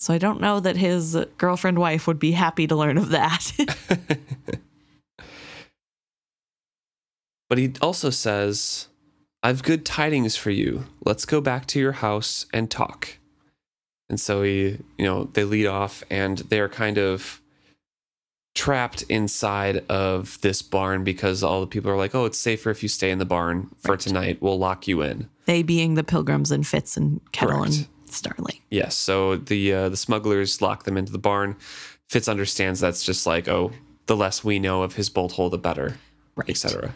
So 0.00 0.12
I 0.12 0.18
don't 0.18 0.40
know 0.40 0.60
that 0.60 0.76
his 0.76 1.16
girlfriend 1.38 1.78
wife 1.78 2.06
would 2.06 2.18
be 2.18 2.32
happy 2.32 2.66
to 2.66 2.76
learn 2.76 2.98
of 2.98 3.10
that. 3.10 3.52
But 7.52 7.58
he 7.58 7.74
also 7.82 8.08
says, 8.08 8.88
I've 9.42 9.62
good 9.62 9.84
tidings 9.84 10.36
for 10.36 10.48
you. 10.48 10.86
Let's 11.04 11.26
go 11.26 11.42
back 11.42 11.66
to 11.66 11.78
your 11.78 11.92
house 11.92 12.46
and 12.50 12.70
talk. 12.70 13.18
And 14.08 14.18
so 14.18 14.40
he, 14.40 14.78
you 14.96 15.04
know, 15.04 15.24
they 15.24 15.44
lead 15.44 15.66
off 15.66 16.02
and 16.08 16.38
they're 16.38 16.70
kind 16.70 16.96
of 16.96 17.41
trapped 18.54 19.02
inside 19.08 19.78
of 19.88 20.40
this 20.42 20.60
barn 20.62 21.04
because 21.04 21.42
all 21.42 21.60
the 21.60 21.66
people 21.66 21.90
are 21.90 21.96
like, 21.96 22.14
oh, 22.14 22.26
it's 22.26 22.38
safer 22.38 22.70
if 22.70 22.82
you 22.82 22.88
stay 22.88 23.10
in 23.10 23.18
the 23.18 23.24
barn 23.24 23.70
for 23.78 23.92
Right. 23.92 24.00
tonight. 24.00 24.38
We'll 24.42 24.58
lock 24.58 24.86
you 24.86 25.00
in. 25.02 25.28
they 25.46 25.62
being 25.62 25.94
the 25.94 26.04
pilgrims 26.04 26.50
and 26.52 26.66
Fitz 26.66 26.96
and 26.96 27.20
Kettle 27.32 27.58
Correct. 27.60 27.74
and 27.76 27.86
Starling. 28.12 28.58
Yes. 28.70 28.94
So 28.94 29.36
the 29.36 29.72
uh, 29.72 29.88
the 29.88 29.96
smugglers 29.96 30.60
lock 30.60 30.84
them 30.84 30.96
into 30.98 31.10
the 31.12 31.18
barn. 31.18 31.56
Fitz 32.10 32.28
understands 32.28 32.78
that's 32.78 33.02
just 33.04 33.26
like, 33.26 33.48
oh, 33.48 33.72
the 34.06 34.14
less 34.16 34.44
we 34.44 34.58
know 34.58 34.82
of 34.82 34.94
his 34.96 35.08
bolt 35.08 35.32
hole, 35.32 35.48
the 35.48 35.56
better, 35.56 35.96
Right. 36.36 36.50
etc. 36.50 36.92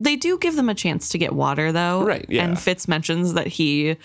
They 0.00 0.16
do 0.16 0.38
give 0.38 0.56
them 0.56 0.68
a 0.68 0.74
chance 0.74 1.08
to 1.10 1.18
get 1.18 1.34
water, 1.34 1.70
though. 1.72 2.02
Right, 2.04 2.24
yeah. 2.28 2.42
And 2.44 2.58
Fitz 2.58 2.88
mentions 2.88 3.34
that 3.34 3.46
he 3.46 3.96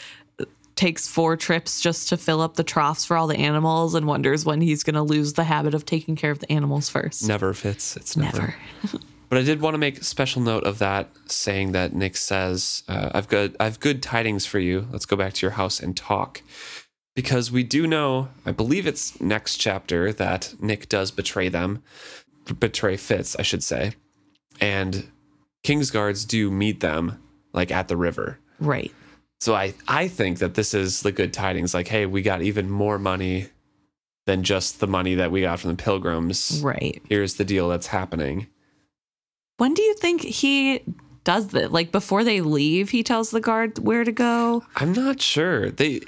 takes 0.76 1.08
four 1.08 1.38
trips 1.38 1.80
just 1.80 2.10
to 2.10 2.18
fill 2.18 2.42
up 2.42 2.56
the 2.56 2.64
troughs 2.64 3.06
for 3.06 3.16
all 3.16 3.28
the 3.28 3.38
animals 3.38 3.96
and 3.96 4.06
wonders 4.06 4.46
when 4.46 4.62
he's 4.62 4.84
going 4.84 4.96
to 4.96 5.02
lose 5.02 5.34
the 5.34 5.44
habit 5.44 5.74
of 5.74 5.86
taking 5.86 6.16
care 6.16 6.32
of 6.32 6.40
the 6.40 6.52
animals 6.52 6.90
first. 6.90 7.28
Never 7.28 7.54
Fitz. 7.54 7.96
It's 7.96 8.18
never. 8.18 8.56
Never. 8.84 9.04
But 9.28 9.40
I 9.40 9.42
did 9.42 9.60
want 9.60 9.74
to 9.74 9.80
make 9.80 9.98
a 9.98 10.04
special 10.04 10.42
note 10.42 10.66
of 10.66 10.78
that, 10.80 11.10
saying 11.26 11.72
that 11.72 11.94
Nick 11.94 12.16
says, 12.16 12.84
uh, 12.88 13.10
"I've 13.14 13.28
got 13.28 13.52
I've 13.60 13.80
good 13.80 14.04
tidings 14.04 14.46
for 14.46 14.60
you. 14.60 14.88
Let's 14.92 15.08
go 15.08 15.16
back 15.16 15.34
to 15.34 15.42
your 15.42 15.54
house 15.54 15.80
and 15.80 15.98
talk." 15.98 16.42
Because 17.16 17.52
we 17.52 17.64
do 17.64 17.88
know, 17.88 18.28
I 18.46 18.52
believe 18.52 18.86
it's 18.86 19.20
next 19.20 19.58
chapter 19.58 20.12
that 20.14 20.54
Nick 20.60 20.90
does 20.90 21.12
betray 21.12 21.50
them, 21.50 21.82
betray 22.60 22.98
Fitz, 22.98 23.36
I 23.38 23.42
should 23.42 23.64
say, 23.64 23.94
and 24.60 25.10
Kingsguards 25.64 26.28
do 26.28 26.52
meet 26.52 26.82
them 26.82 27.22
like 27.54 27.72
at 27.72 27.88
the 27.88 27.98
river. 27.98 28.40
Right. 28.60 28.94
So 29.40 29.54
I 29.54 29.74
I 29.88 30.08
think 30.08 30.40
that 30.40 30.56
this 30.56 30.74
is 30.74 31.02
the 31.02 31.12
good 31.12 31.34
tidings. 31.34 31.74
Like, 31.74 31.88
hey, 31.88 32.06
we 32.06 32.22
got 32.22 32.42
even 32.42 32.70
more 32.70 32.98
money 32.98 33.50
than 34.26 34.44
just 34.44 34.80
the 34.80 34.88
money 34.88 35.16
that 35.16 35.32
we 35.32 35.42
got 35.42 35.60
from 35.60 35.72
the 35.72 35.84
pilgrims. 35.84 36.62
Right. 36.64 37.02
Here's 37.08 37.36
the 37.36 37.46
deal 37.46 37.70
that's 37.70 37.88
happening. 37.88 38.48
When 39.58 39.74
do 39.74 39.82
you 39.82 39.94
think 39.96 40.22
he 40.22 40.84
does 41.24 41.50
that? 41.50 41.72
Like 41.72 41.92
before 41.92 42.24
they 42.24 42.42
leave, 42.42 42.90
he 42.90 43.04
tells 43.04 43.32
the 43.32 43.42
guard 43.42 43.80
where 43.80 44.04
to 44.04 44.12
go? 44.12 44.64
I'm 44.76 44.94
not 44.94 45.22
sure. 45.22 45.70
They 45.70 46.02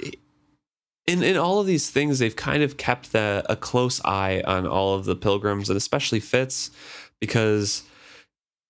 in 1.06 1.22
in 1.22 1.36
all 1.36 1.60
of 1.60 1.66
these 1.66 1.90
things 1.90 2.18
they've 2.18 2.36
kind 2.36 2.62
of 2.62 2.76
kept 2.76 3.12
the, 3.12 3.44
a 3.48 3.56
close 3.56 4.00
eye 4.04 4.42
on 4.46 4.66
all 4.66 4.94
of 4.94 5.06
the 5.06 5.16
pilgrims 5.16 5.70
and 5.70 5.76
especially 5.76 6.20
Fitz 6.20 6.70
because 7.20 7.82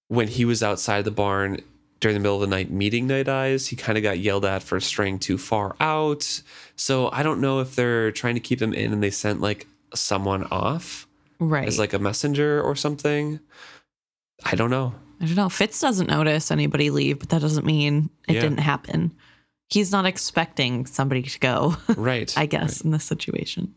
when 0.07 0.29
he 0.29 0.45
was 0.45 0.63
outside 0.63 1.05
the 1.05 1.11
barn 1.11 1.61
during 2.01 2.15
the 2.15 2.21
middle 2.21 2.37
of 2.37 2.41
the 2.43 2.47
night 2.47 2.71
meeting 2.71 3.07
Night 3.07 3.29
Eyes, 3.29 3.67
he 3.69 3.77
kind 3.77 3.99
of 3.99 4.03
got 4.05 4.19
yelled 4.19 4.45
at 4.45 4.63
for 4.63 4.79
straying 4.81 5.19
too 5.19 5.37
far 5.39 5.75
out. 5.81 6.43
So 6.77 7.11
I 7.13 7.23
don't 7.23 7.41
know 7.41 7.61
if 7.61 7.75
they're 7.75 8.13
trying 8.13 8.35
to 8.35 8.41
keep 8.41 8.63
him 8.63 8.73
in 8.73 8.93
and 8.93 9.03
they 9.03 9.11
sent 9.11 9.41
like 9.41 9.67
someone 9.95 10.45
off 10.45 11.07
Right. 11.41 11.67
as 11.67 11.79
like 11.79 11.93
a 11.93 11.99
messenger 11.99 12.63
or 12.63 12.75
something. 12.77 13.41
I 14.45 14.55
don't 14.55 14.71
know. 14.71 14.95
I 15.21 15.27
don't 15.27 15.35
know. 15.35 15.49
Fitz 15.49 15.81
doesn't 15.81 16.09
notice 16.09 16.51
anybody 16.53 16.91
leave, 16.91 17.19
but 17.19 17.31
that 17.31 17.41
doesn't 17.41 17.67
mean 17.67 18.11
it 18.29 18.35
Yeah. 18.35 18.43
didn't 18.43 18.59
happen. 18.61 19.11
He's 19.69 19.91
not 19.93 20.07
expecting 20.07 20.87
somebody 20.87 21.23
to 21.23 21.39
go, 21.41 21.77
Right. 21.97 22.33
I 22.39 22.47
guess, 22.47 22.81
in 22.81 22.91
this 22.93 23.05
situation. 23.05 23.75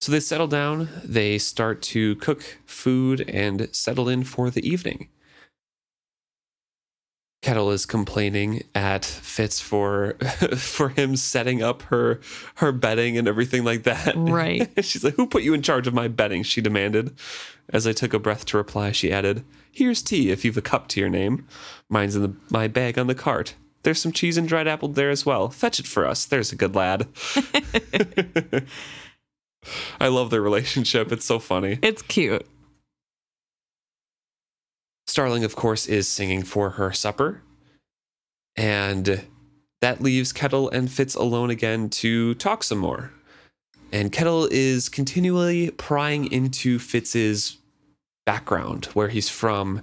So 0.00 0.10
they 0.10 0.20
settle 0.20 0.48
down, 0.48 0.88
they 1.04 1.38
start 1.38 1.80
to 1.82 2.16
cook 2.16 2.42
food 2.66 3.20
and 3.28 3.68
settle 3.72 4.08
in 4.08 4.24
for 4.24 4.50
the 4.50 4.66
evening. 4.68 5.08
Kettle 7.42 7.72
is 7.72 7.86
complaining 7.86 8.62
at 8.72 9.04
Fitz 9.04 9.60
for 9.60 10.14
for 10.56 10.90
him 10.90 11.16
setting 11.16 11.60
up 11.60 11.82
her 11.82 12.20
her 12.56 12.70
betting 12.70 13.18
and 13.18 13.26
everything 13.26 13.64
like 13.64 13.82
that. 13.82 14.14
Right. 14.16 14.70
She's 14.84 15.02
like, 15.02 15.14
"Who 15.14 15.26
put 15.26 15.42
you 15.42 15.52
in 15.52 15.60
charge 15.62 15.88
of 15.88 15.94
my 15.94 16.06
betting?" 16.06 16.44
She 16.44 16.60
demanded. 16.60 17.14
As 17.68 17.86
I 17.86 17.92
took 17.92 18.14
a 18.14 18.18
breath 18.20 18.44
to 18.46 18.56
reply, 18.56 18.92
she 18.92 19.12
added, 19.12 19.44
"Here's 19.72 20.02
tea 20.02 20.30
if 20.30 20.44
you've 20.44 20.56
a 20.56 20.62
cup 20.62 20.86
to 20.88 21.00
your 21.00 21.08
name. 21.08 21.46
Mine's 21.88 22.14
in 22.14 22.22
the, 22.22 22.32
my 22.50 22.68
bag 22.68 22.96
on 22.96 23.08
the 23.08 23.14
cart. 23.14 23.56
There's 23.82 24.00
some 24.00 24.12
cheese 24.12 24.36
and 24.36 24.46
dried 24.46 24.68
apple 24.68 24.88
there 24.88 25.10
as 25.10 25.26
well. 25.26 25.48
Fetch 25.48 25.80
it 25.80 25.86
for 25.88 26.06
us. 26.06 26.24
There's 26.24 26.52
a 26.52 26.56
good 26.56 26.76
lad." 26.76 27.08
I 30.00 30.08
love 30.08 30.30
their 30.30 30.42
relationship. 30.42 31.10
It's 31.10 31.24
so 31.24 31.40
funny. 31.40 31.78
It's 31.82 32.02
cute. 32.02 32.46
Starling, 35.12 35.44
of 35.44 35.54
course, 35.54 35.84
is 35.88 36.08
singing 36.08 36.42
for 36.42 36.70
her 36.70 36.90
supper. 36.90 37.42
And 38.56 39.26
that 39.82 40.00
leaves 40.00 40.32
Kettle 40.32 40.70
and 40.70 40.90
Fitz 40.90 41.14
alone 41.14 41.50
again 41.50 41.90
to 41.90 42.32
talk 42.36 42.62
some 42.62 42.78
more. 42.78 43.12
And 43.92 44.10
Kettle 44.10 44.48
is 44.50 44.88
continually 44.88 45.70
prying 45.72 46.32
into 46.32 46.78
Fitz's 46.78 47.58
background, 48.24 48.86
where 48.94 49.08
he's 49.08 49.28
from. 49.28 49.82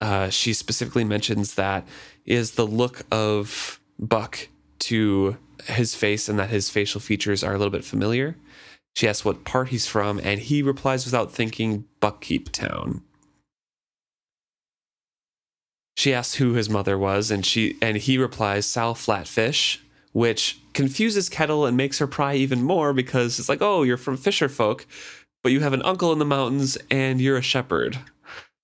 Uh, 0.00 0.30
she 0.30 0.54
specifically 0.54 1.04
mentions 1.04 1.56
that 1.56 1.86
is 2.24 2.52
the 2.52 2.66
look 2.66 3.02
of 3.12 3.78
Buck 3.98 4.48
to 4.78 5.36
his 5.66 5.94
face 5.94 6.30
and 6.30 6.38
that 6.38 6.48
his 6.48 6.70
facial 6.70 7.02
features 7.02 7.44
are 7.44 7.52
a 7.52 7.58
little 7.58 7.70
bit 7.70 7.84
familiar. 7.84 8.36
She 8.94 9.06
asks 9.06 9.22
what 9.22 9.44
part 9.44 9.68
he's 9.68 9.86
from, 9.86 10.18
and 10.24 10.40
he 10.40 10.62
replies 10.62 11.04
without 11.04 11.30
thinking, 11.30 11.84
Buckkeep 12.00 12.48
Town 12.52 13.02
she 15.96 16.14
asks 16.14 16.34
who 16.34 16.54
his 16.54 16.70
mother 16.70 16.96
was 16.96 17.30
and 17.30 17.44
she 17.44 17.76
and 17.82 17.96
he 17.98 18.18
replies 18.18 18.66
sal 18.66 18.94
flatfish 18.94 19.78
which 20.12 20.60
confuses 20.72 21.28
kettle 21.28 21.66
and 21.66 21.76
makes 21.76 21.98
her 21.98 22.06
pry 22.06 22.34
even 22.34 22.62
more 22.62 22.92
because 22.92 23.38
it's 23.38 23.48
like 23.48 23.62
oh 23.62 23.82
you're 23.82 23.96
from 23.96 24.16
fisher 24.16 24.48
folk 24.48 24.86
but 25.42 25.52
you 25.52 25.60
have 25.60 25.72
an 25.72 25.82
uncle 25.82 26.12
in 26.12 26.18
the 26.18 26.24
mountains 26.24 26.76
and 26.90 27.20
you're 27.20 27.36
a 27.36 27.42
shepherd 27.42 27.98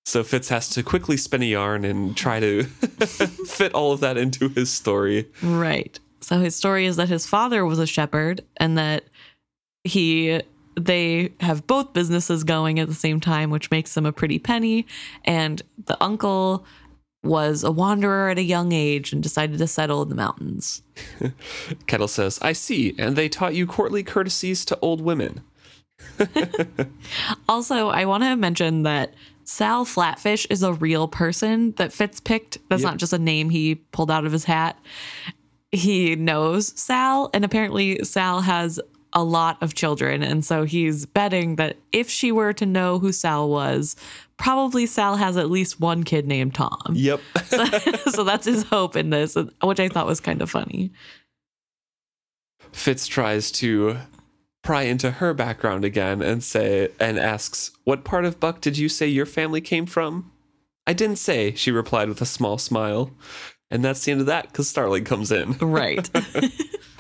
so 0.05 0.23
fitz 0.23 0.49
has 0.49 0.69
to 0.69 0.83
quickly 0.83 1.17
spin 1.17 1.43
a 1.43 1.47
yarn 1.47 1.85
and 1.85 2.17
try 2.17 2.39
to 2.41 2.63
fit 3.47 3.73
all 3.75 3.93
of 3.93 4.01
that 4.01 4.17
into 4.17 4.49
his 4.49 4.71
story 4.71 5.27
Right. 5.43 5.99
So 6.21 6.41
his 6.41 6.57
story 6.57 6.87
is 6.87 6.97
that 6.97 7.09
his 7.09 7.25
father 7.25 7.65
was 7.65 7.79
a 7.79 7.87
shepherd 7.87 8.41
and 8.57 8.77
that 8.77 9.05
he 9.85 10.43
they 10.79 11.33
have 11.41 11.67
both 11.69 11.93
businesses 11.93 12.43
going 12.43 12.81
at 12.81 12.89
the 12.89 12.95
same 12.95 13.21
time, 13.21 13.51
which 13.51 13.71
makes 13.71 13.95
them 13.95 14.05
a 14.05 14.13
pretty 14.13 14.41
penny. 14.41 14.87
And 15.25 15.63
the 15.87 15.97
uncle 16.03 16.67
was 17.27 17.63
a 17.65 17.71
wanderer 17.71 18.29
at 18.31 18.39
a 18.39 18.43
young 18.43 18.73
age 18.73 19.13
and 19.13 19.23
decided 19.23 19.59
to 19.59 19.67
settle 19.67 20.03
in 20.03 20.09
the 20.09 20.15
mountains. 20.15 20.83
kettle 21.87 22.09
says 22.09 22.39
i 22.43 22.53
see 22.53 22.95
and 22.99 23.17
they 23.17 23.29
taught 23.29 23.55
you 23.55 23.67
courtly 23.67 24.03
courtesies 24.03 24.65
to 24.65 24.79
old 24.81 25.01
women 25.01 25.43
Also, 27.49 27.89
I 27.89 28.05
want 28.05 28.23
to 28.25 28.37
mention 28.37 28.83
that 28.83 29.15
Sal 29.45 29.85
Flatfish 29.85 30.47
is 30.51 30.63
a 30.63 30.73
real 30.75 31.09
person 31.09 31.73
that 31.73 31.93
Fitz 31.93 32.21
picked. 32.21 32.59
That's 32.69 32.83
Yep. 32.83 32.91
not 32.93 32.97
just 32.99 33.13
a 33.13 33.19
name 33.19 33.51
he 33.51 33.77
pulled 33.77 34.11
out 34.11 34.27
of 34.27 34.33
his 34.33 34.45
hat. 34.45 34.79
He 35.73 36.17
knows 36.17 36.79
Sal, 36.79 37.31
and 37.33 37.45
apparently 37.45 38.03
Sal 38.05 38.41
has 38.41 38.81
a 39.17 39.25
lot 39.25 39.61
of 39.63 39.75
children. 39.75 40.23
And 40.23 40.45
so 40.45 40.65
he's 40.65 41.07
betting 41.07 41.57
that 41.57 41.79
if 41.91 42.11
she 42.11 42.31
were 42.31 42.53
to 42.53 42.67
know 42.67 42.99
who 42.99 43.13
Sal 43.13 43.49
was, 43.49 43.97
probably 44.37 44.85
Sal 44.85 45.17
has 45.17 45.39
at 45.39 45.51
least 45.51 45.81
one 45.81 46.05
kid 46.05 46.29
named 46.29 46.55
Tom. 46.55 46.79
yep 46.93 47.21
so 48.11 48.23
that's 48.25 48.45
his 48.45 48.63
hope 48.65 48.95
in 48.95 49.09
this, 49.09 49.35
which 49.63 49.81
I 49.81 49.89
thought 49.89 50.07
was 50.07 50.21
kind 50.21 50.43
of 50.43 50.51
funny. 50.51 50.93
Fitz 52.73 53.07
tries 53.07 53.51
to 53.53 53.97
pry 54.63 54.83
into 54.83 55.13
her 55.13 55.33
background 55.33 55.83
again 55.85 56.21
and 56.21 56.45
say 56.45 56.91
and 57.01 57.19
asks, 57.19 57.71
"What 57.85 58.05
part 58.05 58.27
of 58.27 58.39
Buck 58.39 58.61
did 58.61 58.77
you 58.77 58.91
say 58.91 59.07
your 59.07 59.25
family 59.25 59.63
came 59.63 59.87
from?" 59.87 60.31
"I 60.87 60.93
didn't 60.93 61.17
say," 61.17 61.55
she 61.55 61.71
replied 61.71 62.09
with 62.11 62.21
a 62.21 62.27
small 62.27 62.59
smile. 62.59 63.13
And 63.71 63.83
that's 63.83 64.05
the 64.05 64.13
end 64.13 64.21
of 64.21 64.27
that 64.27 64.53
cuz 64.53 64.69
Starling 64.69 65.05
comes 65.05 65.33
in. 65.33 65.53
Right. 65.55 66.11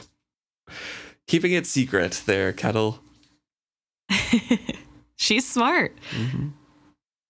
Keeping 1.27 1.53
it 1.53 1.67
secret 1.67 2.23
there, 2.27 2.53
Kettle. 2.53 3.01
She's 5.17 5.49
smart. 5.49 5.97
Mm-hmm. 6.11 6.49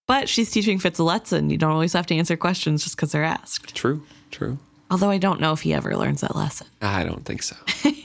But 0.09 0.28
she's 0.28 0.52
teaching 0.52 0.78
Fitz 0.78 1.00
a 1.00 1.02
lesson. 1.02 1.50
You 1.50 1.59
don't 1.59 1.72
always 1.72 1.92
have 1.92 2.06
to 2.06 2.14
answer 2.14 2.37
questions 2.37 2.85
just 2.85 2.94
because 2.94 3.11
they're 3.11 3.24
asked. 3.24 3.74
True, 3.74 4.04
true. 4.30 4.56
Although 4.88 5.11
I 5.11 5.18
don't 5.18 5.40
know 5.40 5.52
if 5.52 5.62
he 5.62 5.74
ever 5.74 5.96
learns 5.96 6.20
that 6.20 6.37
lesson. 6.37 6.68
I 6.80 7.02
don't 7.02 7.24
think 7.24 7.42
so. 7.42 7.56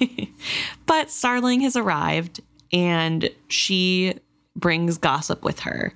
But 0.86 1.10
Starling 1.10 1.62
has 1.62 1.76
arrived 1.76 2.42
and 2.74 3.30
she 3.48 4.16
brings 4.56 4.98
gossip 4.98 5.44
with 5.44 5.60
her. 5.62 5.94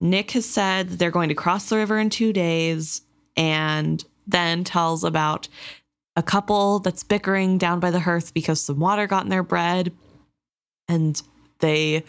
Nick 0.00 0.30
has 0.32 0.46
said 0.46 0.88
they're 0.88 1.10
going 1.10 1.28
to 1.28 1.34
cross 1.34 1.68
the 1.68 1.76
river 1.76 1.98
in 1.98 2.10
two 2.10 2.32
days 2.32 3.02
and 3.36 4.04
then 4.26 4.64
tells 4.64 5.04
about 5.04 5.48
a 6.20 6.22
couple 6.22 6.80
that's 6.80 7.02
bickering 7.02 7.56
down 7.56 7.80
by 7.80 7.90
the 7.90 8.00
hearth 8.00 8.34
because 8.34 8.60
some 8.60 8.78
water 8.78 9.06
got 9.06 9.24
in 9.24 9.30
their 9.30 9.42
bread 9.42 9.90
and 10.86 11.22
they 11.60 12.04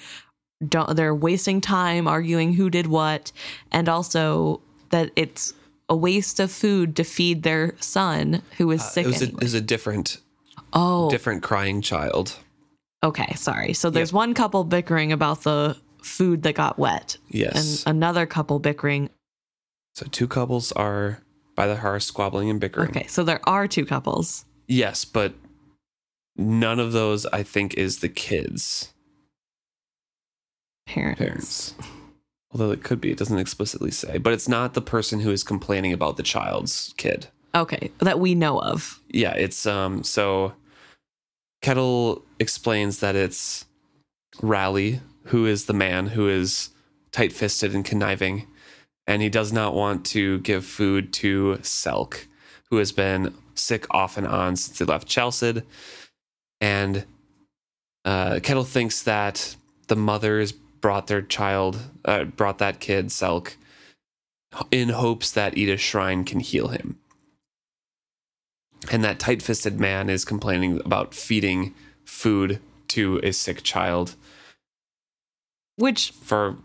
don't 0.67 0.97
they're 0.97 1.15
wasting 1.15 1.61
time 1.61 2.07
arguing 2.09 2.53
who 2.53 2.69
did 2.69 2.87
what 2.87 3.31
and 3.71 3.87
also 3.87 4.59
that 4.89 5.09
it's 5.15 5.53
a 5.87 5.95
waste 5.95 6.41
of 6.41 6.51
food 6.51 6.93
to 6.97 7.05
feed 7.05 7.43
their 7.43 7.73
son 7.79 8.41
who 8.57 8.69
is 8.71 8.83
sick 8.83 9.05
Uh, 9.05 9.09
it 9.09 9.13
was, 9.13 9.21
a, 9.21 9.25
it 9.27 9.39
was 9.39 9.53
a 9.53 9.61
different 9.61 10.17
oh 10.73 11.09
different 11.09 11.41
crying 11.41 11.81
child. 11.81 12.37
Okay, 13.03 13.33
sorry. 13.35 13.73
So 13.73 13.89
there's 13.89 14.13
one 14.13 14.33
couple 14.35 14.63
bickering 14.65 15.11
about 15.11 15.41
the 15.43 15.75
food 16.03 16.43
that 16.43 16.53
got 16.53 16.77
wet, 16.77 17.17
Yes. 17.29 17.83
and 17.85 17.95
another 17.95 18.25
couple 18.27 18.59
bickering. 18.59 19.09
so 19.95 20.05
two 20.11 20.27
couples 20.27 20.71
are 20.73 21.21
by 21.55 21.67
the 21.67 21.77
hearth 21.77 22.03
squabbling 22.03 22.49
and 22.49 22.59
bickering. 22.59 22.89
Okay, 22.89 23.07
so 23.07 23.23
there 23.23 23.41
are 23.47 23.67
two 23.67 23.85
couples. 23.85 24.45
Yes, 24.67 25.05
but 25.05 25.33
none 26.35 26.79
of 26.79 26.91
those 26.91 27.25
I 27.27 27.43
think 27.43 27.73
is 27.75 27.99
the 27.99 28.09
kids' 28.09 28.93
Parents. 30.87 31.19
parents. 31.19 31.73
Although 32.51 32.71
it 32.71 32.83
could 32.83 32.99
be, 32.99 33.11
it 33.11 33.17
doesn't 33.17 33.37
explicitly 33.37 33.91
say. 33.91 34.17
But 34.17 34.33
it's 34.33 34.49
not 34.49 34.73
the 34.73 34.81
person 34.81 35.21
who 35.21 35.31
is 35.31 35.43
complaining 35.43 35.93
about 35.93 36.17
the 36.17 36.23
child's 36.23 36.93
kid. 36.97 37.27
Okay, 37.55 37.91
that 37.99 38.19
we 38.19 38.35
know 38.35 38.59
of. 38.61 38.99
Yeah, 39.09 39.33
it's 39.33 39.65
um 39.65 40.03
so 40.03 40.53
Kettle 41.61 42.23
explains 42.39 42.99
that 42.99 43.15
it's 43.15 43.65
Raleigh 44.41 45.01
who 45.25 45.45
is 45.45 45.65
the 45.65 45.73
man 45.73 46.07
who 46.07 46.27
is 46.27 46.69
tight 47.11 47.31
fisted 47.31 47.75
and 47.75 47.85
conniving, 47.85 48.47
and 49.11 49.21
he 49.21 49.27
does 49.27 49.51
not 49.51 49.73
want 49.73 50.05
to 50.05 50.39
give 50.39 50.63
food 50.63 51.11
to 51.11 51.57
Selk, 51.63 52.27
who 52.69 52.77
has 52.77 52.93
been 52.93 53.33
sick 53.55 53.85
off 53.91 54.17
and 54.17 54.25
on 54.25 54.55
since 54.55 54.79
he 54.79 54.85
left 54.85 55.05
Chelsea. 55.05 55.63
And 56.61 57.03
uh, 58.05 58.39
Kettle 58.41 58.63
thinks 58.63 59.03
that 59.03 59.57
the 59.87 59.97
mothers 59.97 60.53
brought 60.53 61.07
their 61.07 61.21
child, 61.21 61.77
uh, 62.05 62.23
brought 62.23 62.59
that 62.59 62.79
kid, 62.79 63.07
Selk, 63.07 63.55
in 64.71 64.87
hopes 64.87 65.29
that 65.33 65.57
Edith 65.57 65.81
Shrine 65.81 66.23
can 66.23 66.39
heal 66.39 66.69
him. 66.69 66.97
And 68.89 69.03
that 69.03 69.19
tight 69.19 69.41
fisted 69.41 69.77
man 69.77 70.09
is 70.09 70.23
complaining 70.23 70.79
about 70.85 71.13
feeding 71.13 71.75
food 72.05 72.61
to 72.87 73.19
a 73.23 73.33
sick 73.33 73.61
child 73.61 74.15
Which, 75.75 76.11
for 76.11 76.59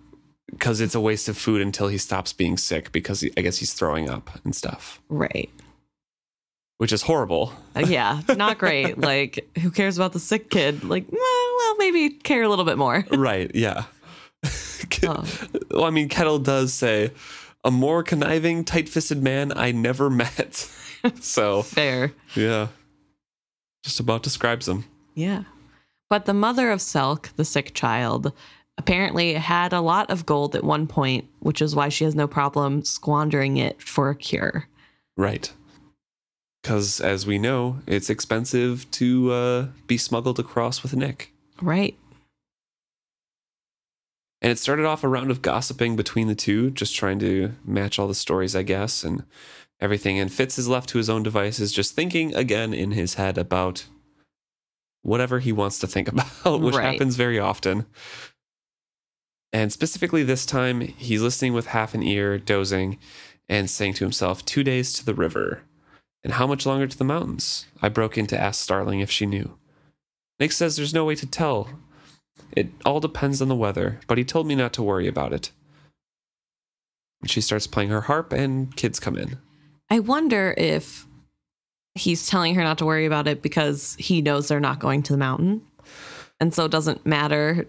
because 0.51 0.81
it's 0.81 0.95
a 0.95 1.01
waste 1.01 1.29
of 1.29 1.37
food 1.37 1.61
until 1.61 1.89
he 1.89 1.99
stops 1.99 2.33
being 2.33 2.57
sick 2.57 2.93
because 2.93 3.21
he, 3.21 3.33
I 3.37 3.41
guess 3.41 3.59
he's 3.59 3.73
throwing 3.73 4.09
up 4.09 4.31
and 4.45 4.55
stuff, 4.55 5.01
right. 5.09 5.51
which 6.79 6.93
is 6.93 7.03
horrible. 7.03 7.53
Uh, 7.75 7.81
yeah, 7.81 8.21
not 8.37 8.59
great. 8.59 8.99
like, 9.13 9.49
who 9.61 9.71
cares 9.71 9.97
about 9.97 10.13
the 10.13 10.21
sick 10.21 10.51
kid? 10.51 10.85
Like, 10.85 11.07
well, 11.11 11.77
maybe 11.79 12.11
care 12.11 12.43
a 12.43 12.49
little 12.49 12.65
bit 12.65 12.79
more. 12.79 13.05
right, 13.11 13.51
yeah. 13.55 13.85
Oh. 15.03 15.25
Well, 15.71 15.85
I 15.85 15.91
mean, 15.91 16.09
Kettle 16.09 16.39
does 16.39 16.73
say, 16.73 17.11
a 17.65 17.71
more 17.71 18.03
conniving, 18.03 18.65
tight 18.65 18.89
fisted 18.89 19.23
man 19.23 19.53
I 19.57 19.73
never 19.73 20.09
met. 20.09 20.71
so, 21.21 21.63
Fair. 21.63 22.13
yeah. 22.35 22.69
Just 23.83 24.01
about 24.01 24.23
describes 24.23 24.69
him. 24.69 24.85
Yeah. 25.15 25.45
But 26.09 26.25
the 26.25 26.35
mother 26.35 26.71
of 26.71 26.79
Selk, 26.79 27.35
the 27.37 27.45
sick 27.45 27.75
child, 27.75 28.33
apparently 28.79 29.35
had 29.35 29.73
a 29.73 29.81
lot 29.81 30.11
of 30.11 30.27
gold 30.27 30.55
at 30.55 30.65
one 30.65 30.87
point, 30.87 31.27
which 31.41 31.63
is 31.63 31.75
why 31.75 31.89
she 31.89 32.05
has 32.05 32.15
no 32.15 32.27
problem 32.27 32.85
squandering 32.85 33.57
it 33.57 33.81
for 33.83 34.11
a 34.11 34.17
cure. 34.17 34.69
Right. 35.17 35.53
Because, 36.63 37.01
as 37.01 37.27
we 37.27 37.39
know, 37.39 37.79
it's 37.87 38.11
expensive 38.11 38.91
to 38.93 39.33
uh, 39.33 39.67
be 39.87 39.97
smuggled 39.97 40.39
across 40.39 40.83
with 40.83 40.95
Nick. 40.97 41.33
Right. 41.63 41.97
And 44.43 44.53
it 44.53 44.59
started 44.59 44.85
off 44.85 45.03
a 45.05 45.09
round 45.09 45.31
of 45.31 45.43
gossiping 45.43 45.97
between 45.97 46.27
the 46.29 46.35
two, 46.35 46.71
just 46.71 46.95
trying 46.95 47.19
to 47.21 47.53
match 47.65 47.99
all 47.99 48.07
the 48.09 48.15
stories, 48.15 48.55
I 48.55 48.63
guess. 48.63 49.03
And 49.05 49.25
everything. 49.81 50.19
And 50.19 50.31
Fitz 50.33 50.59
is 50.59 50.69
left 50.69 50.89
to 50.91 50.99
his 50.99 51.09
own 51.09 51.23
devices, 51.23 51.73
just 51.73 51.95
thinking 51.95 52.35
again 52.35 52.75
in 52.75 52.91
his 52.93 53.15
head 53.15 53.39
about 53.39 53.87
whatever 55.03 55.39
he 55.39 55.53
wants 55.53 55.79
to 55.79 55.87
think 55.87 56.09
about, 56.13 56.61
which 56.61 56.75
Right. 56.75 56.93
happens 56.93 57.17
very 57.17 57.39
often. 57.39 57.87
And 59.57 59.73
specifically 59.73 60.23
this 60.23 60.45
time, 60.45 60.83
he's 60.83 61.23
listening 61.23 61.55
with 61.55 61.69
half 61.69 61.95
an 61.95 62.03
ear, 62.03 62.37
dozing, 62.37 62.99
and 63.49 63.71
saying 63.71 63.95
to 63.95 64.05
himself, 64.05 64.45
Two 64.45 64.63
days 64.63 64.93
to 64.93 65.07
the 65.07 65.15
river. 65.15 65.63
And 66.23 66.35
how 66.35 66.47
much 66.47 66.67
longer 66.67 66.87
to 66.87 66.99
the 66.99 67.05
mountains? 67.05 67.65
I 67.81 67.89
broke 67.89 68.19
in 68.19 68.27
to 68.27 68.39
ask 68.39 68.63
Starling 68.63 69.01
if 69.01 69.11
she 69.11 69.25
knew. 69.25 69.57
Nick 70.39 70.53
says 70.53 70.77
there's 70.77 70.93
no 70.93 71.07
way 71.07 71.15
to 71.15 71.27
tell. 71.27 71.71
It 72.53 72.69
all 72.85 73.01
depends 73.01 73.41
on 73.41 73.49
the 73.49 73.55
weather, 73.55 73.99
but 74.07 74.19
he 74.19 74.25
told 74.25 74.47
me 74.47 74.55
not 74.55 74.75
to 74.75 74.83
worry 74.83 75.09
about 75.09 75.33
it. 75.33 75.53
She 77.25 77.41
starts 77.41 77.67
playing 77.67 77.89
her 77.89 78.03
harp, 78.03 78.35
and 78.35 78.77
kids 78.77 79.01
come 79.01 79.17
in. 79.17 79.39
I 79.89 80.01
wonder 80.01 80.55
if 80.59 81.07
he's 81.95 82.27
telling 82.27 82.57
her 82.57 82.63
not 82.63 82.77
to 82.77 82.85
worry 82.85 83.07
about 83.07 83.27
it 83.27 83.41
because 83.41 83.97
he 83.99 84.21
knows 84.21 84.49
they're 84.49 84.61
not 84.61 84.81
going 84.81 85.03
to 85.05 85.15
the 85.15 85.19
mountain. 85.19 85.63
And 86.41 86.53
so 86.53 86.67
it 86.67 86.71
doesn't 86.71 87.07
matter 87.07 87.67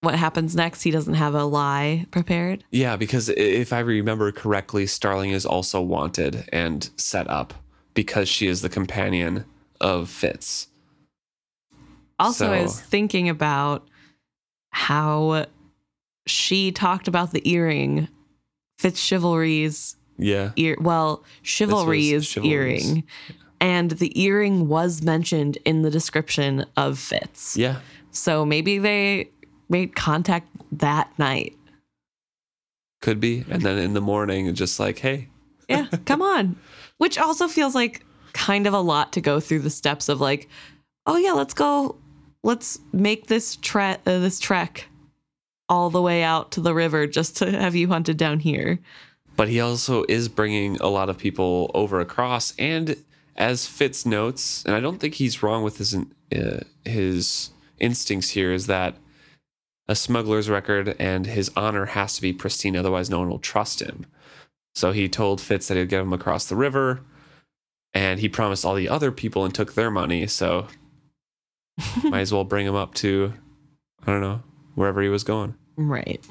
what 0.00 0.14
happens 0.14 0.54
next. 0.54 0.82
He 0.82 0.90
doesn't 0.90 1.14
have 1.14 1.34
a 1.34 1.44
lie 1.44 2.06
prepared. 2.10 2.64
Yeah, 2.70 2.96
because 2.96 3.28
if 3.30 3.72
I 3.72 3.80
remember 3.80 4.30
correctly, 4.32 4.86
Starling 4.86 5.30
is 5.30 5.44
also 5.44 5.80
wanted 5.80 6.48
and 6.52 6.88
set 6.96 7.28
up 7.28 7.54
because 7.94 8.28
she 8.28 8.46
is 8.46 8.62
the 8.62 8.68
companion 8.68 9.44
of 9.80 10.08
Fitz. 10.08 10.68
Also, 12.18 12.52
I 12.52 12.58
So- 12.58 12.62
was 12.64 12.80
thinking 12.80 13.28
about 13.28 13.88
how 14.70 15.46
she 16.26 16.70
talked 16.72 17.08
about 17.08 17.32
the 17.32 17.48
earring, 17.48 18.08
Fitzchivalry's 18.80 19.96
Yeah. 20.18 20.52
ear. 20.56 20.76
Well, 20.80 21.24
chivalry's 21.42 22.26
Chivalry's. 22.26 22.84
earring, 22.84 23.04
and 23.60 23.92
the 23.92 24.20
earring 24.20 24.68
was 24.68 25.02
mentioned 25.02 25.58
in 25.64 25.82
the 25.82 25.90
description 25.90 26.64
of 26.76 26.98
Fitz. 26.98 27.56
Yeah. 27.56 27.80
So 28.10 28.44
maybe 28.44 28.78
they 28.78 29.30
made 29.68 29.94
contact 29.94 30.48
that 30.72 31.10
night. 31.18 31.54
Could 33.00 33.20
be. 33.20 33.44
And 33.50 33.62
then 33.62 33.78
in 33.78 33.94
the 33.94 34.00
morning, 34.00 34.52
just 34.54 34.80
like, 34.80 34.98
hey, 34.98 35.28
Yeah, 35.68 35.86
come 36.04 36.22
on. 36.22 36.56
Which 36.98 37.18
also 37.18 37.46
feels 37.48 37.74
like 37.74 38.04
kind 38.32 38.66
of 38.66 38.74
a 38.74 38.80
lot 38.80 39.12
to 39.12 39.20
go 39.20 39.40
through 39.40 39.60
the 39.60 39.70
steps 39.70 40.08
of 40.08 40.20
like, 40.20 40.48
oh 41.06 41.16
yeah, 41.16 41.32
let's 41.32 41.54
go, 41.54 41.96
let's 42.42 42.78
make 42.92 43.26
this 43.28 43.56
trek, 43.56 44.00
uh, 44.06 44.18
this 44.18 44.40
trek, 44.40 44.88
all 45.68 45.90
the 45.90 46.02
way 46.02 46.22
out 46.22 46.50
to 46.52 46.60
the 46.60 46.74
river 46.74 47.06
just 47.06 47.36
to 47.36 47.50
have 47.50 47.74
you 47.76 47.88
hunted 47.88 48.16
down 48.16 48.40
here. 48.40 48.78
but 49.36 49.48
he 49.48 49.60
also 49.60 50.04
is 50.08 50.28
bringing 50.28 50.76
a 50.78 50.88
lot 50.88 51.08
of 51.08 51.16
people 51.16 51.70
over 51.74 52.00
across. 52.00 52.52
And 52.58 52.96
as 53.36 53.66
Fitz 53.66 54.04
notes, 54.04 54.64
and 54.64 54.74
I 54.74 54.80
don't 54.80 54.98
think 54.98 55.14
he's 55.14 55.42
wrong 55.42 55.62
with 55.62 55.78
his 55.78 55.94
uh, 55.94 56.60
his 56.84 57.50
instincts 57.78 58.30
here, 58.30 58.52
is 58.52 58.66
that 58.66 58.96
a 59.88 59.96
smuggler's 59.96 60.50
record 60.50 60.94
and 60.98 61.26
his 61.26 61.50
honor 61.56 61.86
has 61.86 62.14
to 62.14 62.22
be 62.22 62.32
pristine, 62.32 62.76
otherwise 62.76 63.08
no 63.08 63.20
one 63.20 63.30
will 63.30 63.38
trust 63.38 63.80
him. 63.80 64.06
So 64.74 64.92
he 64.92 65.08
told 65.08 65.40
Fitz 65.40 65.68
that 65.68 65.76
he'd 65.76 65.88
get 65.88 66.02
him 66.02 66.12
across 66.12 66.46
the 66.46 66.56
river, 66.56 67.00
and 67.94 68.20
he 68.20 68.28
promised 68.28 68.64
all 68.64 68.74
the 68.74 68.88
other 68.88 69.10
people 69.10 69.44
and 69.44 69.54
took 69.54 69.74
their 69.74 69.90
money. 69.90 70.26
So 70.26 70.68
might 72.04 72.20
as 72.20 72.32
well 72.32 72.44
bring 72.44 72.66
him 72.66 72.74
up 72.74 72.94
to, 72.94 73.32
I 74.06 74.12
don't 74.12 74.20
know, 74.20 74.42
wherever 74.74 75.02
he 75.02 75.08
was 75.08 75.24
going. 75.24 75.54
Right. 75.76 76.24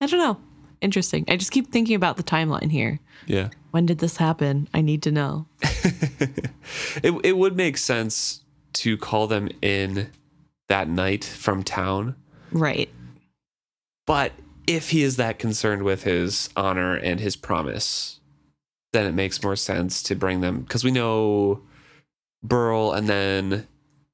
I 0.00 0.06
don't 0.06 0.20
know. 0.20 0.38
Interesting. 0.80 1.24
I 1.28 1.36
just 1.36 1.52
keep 1.52 1.70
thinking 1.70 1.94
about 1.94 2.16
the 2.16 2.24
timeline 2.24 2.70
here. 2.70 2.98
Yeah. 3.26 3.50
When 3.70 3.86
did 3.86 3.98
this 3.98 4.16
happen? 4.16 4.68
I 4.74 4.80
need 4.80 5.02
to 5.04 5.12
know. 5.12 5.46
it 5.62 7.14
it 7.24 7.36
would 7.36 7.56
make 7.56 7.78
sense 7.78 8.42
to 8.74 8.96
call 8.96 9.28
them 9.28 9.48
in 9.62 10.10
that 10.68 10.88
night 10.88 11.24
from 11.24 11.62
town, 11.62 12.16
Right. 12.52 12.88
but 14.06 14.32
if 14.66 14.90
he 14.90 15.02
is 15.02 15.16
that 15.16 15.38
concerned 15.40 15.82
with 15.82 16.04
his 16.04 16.48
honor 16.56 16.94
and 16.94 17.18
his 17.18 17.34
promise, 17.34 18.20
then 18.92 19.06
it 19.06 19.12
makes 19.12 19.42
more 19.42 19.56
sense 19.56 20.02
to 20.04 20.14
bring 20.14 20.40
them 20.40 20.60
because 20.60 20.84
we 20.84 20.90
know 20.92 21.60
Burl 22.44 22.92
and 22.92 23.08
then 23.08 23.66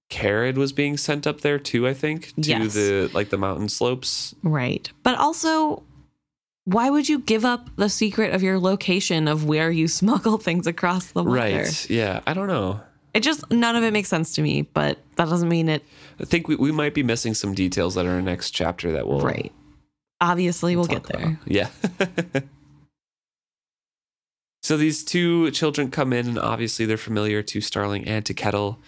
Carrad 0.09 0.57
was 0.57 0.73
being 0.73 0.97
sent 0.97 1.27
up 1.27 1.43
there 1.43 1.59
too. 1.59 1.87
I 1.87 1.93
think 1.93 2.35
to 2.37 2.49
Yes. 2.49 2.73
the 2.75 3.11
like 3.13 3.29
the 3.29 3.37
mountain 3.37 3.69
slopes. 3.69 4.35
Right. 4.43 4.91
But 5.03 5.19
also, 5.19 5.83
why 6.65 6.89
would 6.89 7.09
you 7.11 7.19
give 7.19 7.45
up 7.45 7.69
the 7.77 7.91
secret 7.91 8.35
of 8.35 8.43
your 8.43 8.59
location 8.59 9.29
of 9.29 9.45
where 9.45 9.71
you 9.71 9.87
smuggle 10.01 10.39
things 10.39 10.67
across 10.67 11.09
the 11.09 11.23
water? 11.23 11.39
Right? 11.41 11.91
Yeah. 11.91 12.21
I 12.27 12.33
don't 12.33 12.49
know. 12.49 12.81
It 13.13 13.21
just 13.21 13.51
none 13.51 13.77
of 13.77 13.85
it 13.85 13.93
makes 13.93 14.09
sense 14.09 14.35
to 14.37 14.43
me, 14.43 14.63
but 14.63 14.99
that 15.17 15.29
doesn't 15.29 15.49
mean 15.49 15.69
it 15.69 15.83
I 16.21 16.25
think 16.25 16.49
we, 16.49 16.57
we 16.57 16.73
might 16.73 16.95
be 16.95 17.03
missing 17.03 17.35
some 17.35 17.55
details 17.55 17.95
that 17.95 18.07
are 18.07 18.19
in 18.19 18.25
the 18.25 18.31
next 18.31 18.51
chapter 18.51 18.93
that 18.93 19.07
will 19.07 19.21
right. 19.21 19.53
Obviously, 20.21 20.75
we'll 20.75 20.87
get 20.87 21.05
there. 21.05 21.21
about. 21.21 21.37
Yeah. 21.47 21.69
so 24.63 24.77
these 24.77 25.05
two 25.05 25.51
children 25.53 25.91
come 25.91 26.13
in, 26.13 26.27
and 26.27 26.39
obviously 26.39 26.87
they're 26.87 26.97
familiar 26.97 27.43
to 27.43 27.61
Starling 27.61 28.07
and 28.07 28.27
to 28.27 28.35
Kettle. 28.35 28.81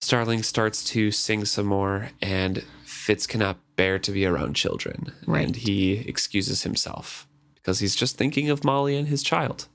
Starling 0.00 0.42
starts 0.42 0.84
to 0.84 1.10
sing 1.10 1.46
some 1.46 1.66
more, 1.66 2.10
and 2.20 2.64
Fitz 2.84 3.26
cannot 3.26 3.56
bear 3.76 3.98
to 3.98 4.12
be 4.12 4.26
around 4.26 4.54
children. 4.54 5.12
Right. 5.26 5.46
And 5.46 5.56
he 5.56 6.00
excuses 6.00 6.64
himself 6.64 7.26
because 7.54 7.78
he's 7.78 7.96
just 7.96 8.16
thinking 8.16 8.50
of 8.50 8.62
Molly 8.62 8.96
and 8.96 9.08
his 9.08 9.22
child. 9.22 9.68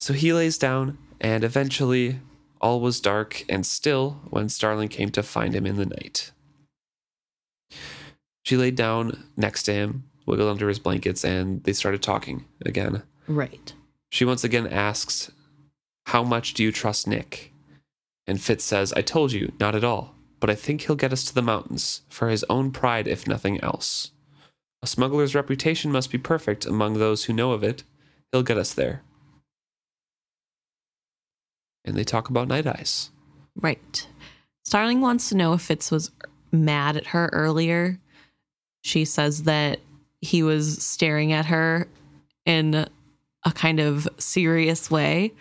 So 0.00 0.12
he 0.12 0.32
lays 0.32 0.56
down, 0.56 0.98
and 1.20 1.42
eventually 1.42 2.20
all 2.66 2.80
was 2.80 3.00
dark 3.00 3.44
and 3.48 3.64
still 3.64 4.22
when 4.28 4.48
Starling 4.48 4.88
came 4.88 5.10
to 5.10 5.22
find 5.22 5.54
him 5.54 5.66
in 5.66 5.76
the 5.76 5.86
night. 5.86 6.32
She 8.42 8.56
laid 8.56 8.74
down 8.74 9.28
next 9.36 9.62
to 9.64 9.72
him, 9.72 10.10
wiggled 10.26 10.48
under 10.48 10.68
his 10.68 10.80
blankets, 10.80 11.24
and 11.24 11.62
they 11.62 11.72
started 11.72 12.02
talking 12.02 12.44
again. 12.64 13.04
Right. 13.28 13.72
She 14.10 14.24
once 14.24 14.42
again 14.42 14.66
asks, 14.66 15.30
How 16.06 16.24
much 16.24 16.54
do 16.54 16.64
you 16.64 16.72
trust 16.72 17.06
Nick? 17.06 17.52
And 18.26 18.40
Fitz 18.40 18.64
says, 18.64 18.92
I 18.94 19.02
told 19.02 19.30
you, 19.30 19.52
not 19.60 19.76
at 19.76 19.84
all, 19.84 20.16
but 20.40 20.50
I 20.50 20.56
think 20.56 20.80
he'll 20.80 20.96
get 20.96 21.12
us 21.12 21.22
to 21.26 21.34
the 21.34 21.42
mountains, 21.42 22.02
for 22.08 22.30
his 22.30 22.44
own 22.50 22.72
pride, 22.72 23.06
if 23.06 23.28
nothing 23.28 23.60
else. 23.60 24.10
A 24.82 24.88
smuggler's 24.88 25.36
reputation 25.36 25.92
must 25.92 26.10
be 26.10 26.18
perfect 26.18 26.66
among 26.66 26.94
those 26.94 27.24
who 27.24 27.32
know 27.32 27.52
of 27.52 27.62
it. 27.62 27.84
He'll 28.32 28.42
get 28.42 28.58
us 28.58 28.74
there. 28.74 29.02
And 31.86 31.94
they 31.94 32.04
talk 32.04 32.28
about 32.28 32.48
Night 32.48 32.66
Eyes. 32.66 33.10
Right. 33.54 34.06
Starling 34.64 35.00
wants 35.00 35.28
to 35.28 35.36
know 35.36 35.52
if 35.52 35.62
Fitz 35.62 35.90
was 35.90 36.10
mad 36.52 36.96
at 36.96 37.06
her 37.08 37.30
earlier. 37.32 37.98
She 38.82 39.04
says 39.04 39.44
that 39.44 39.78
he 40.20 40.42
was 40.42 40.82
staring 40.82 41.32
at 41.32 41.46
her 41.46 41.88
in 42.44 42.86
a 43.44 43.52
kind 43.52 43.80
of 43.80 44.08
serious 44.18 44.90
way. 44.90 45.32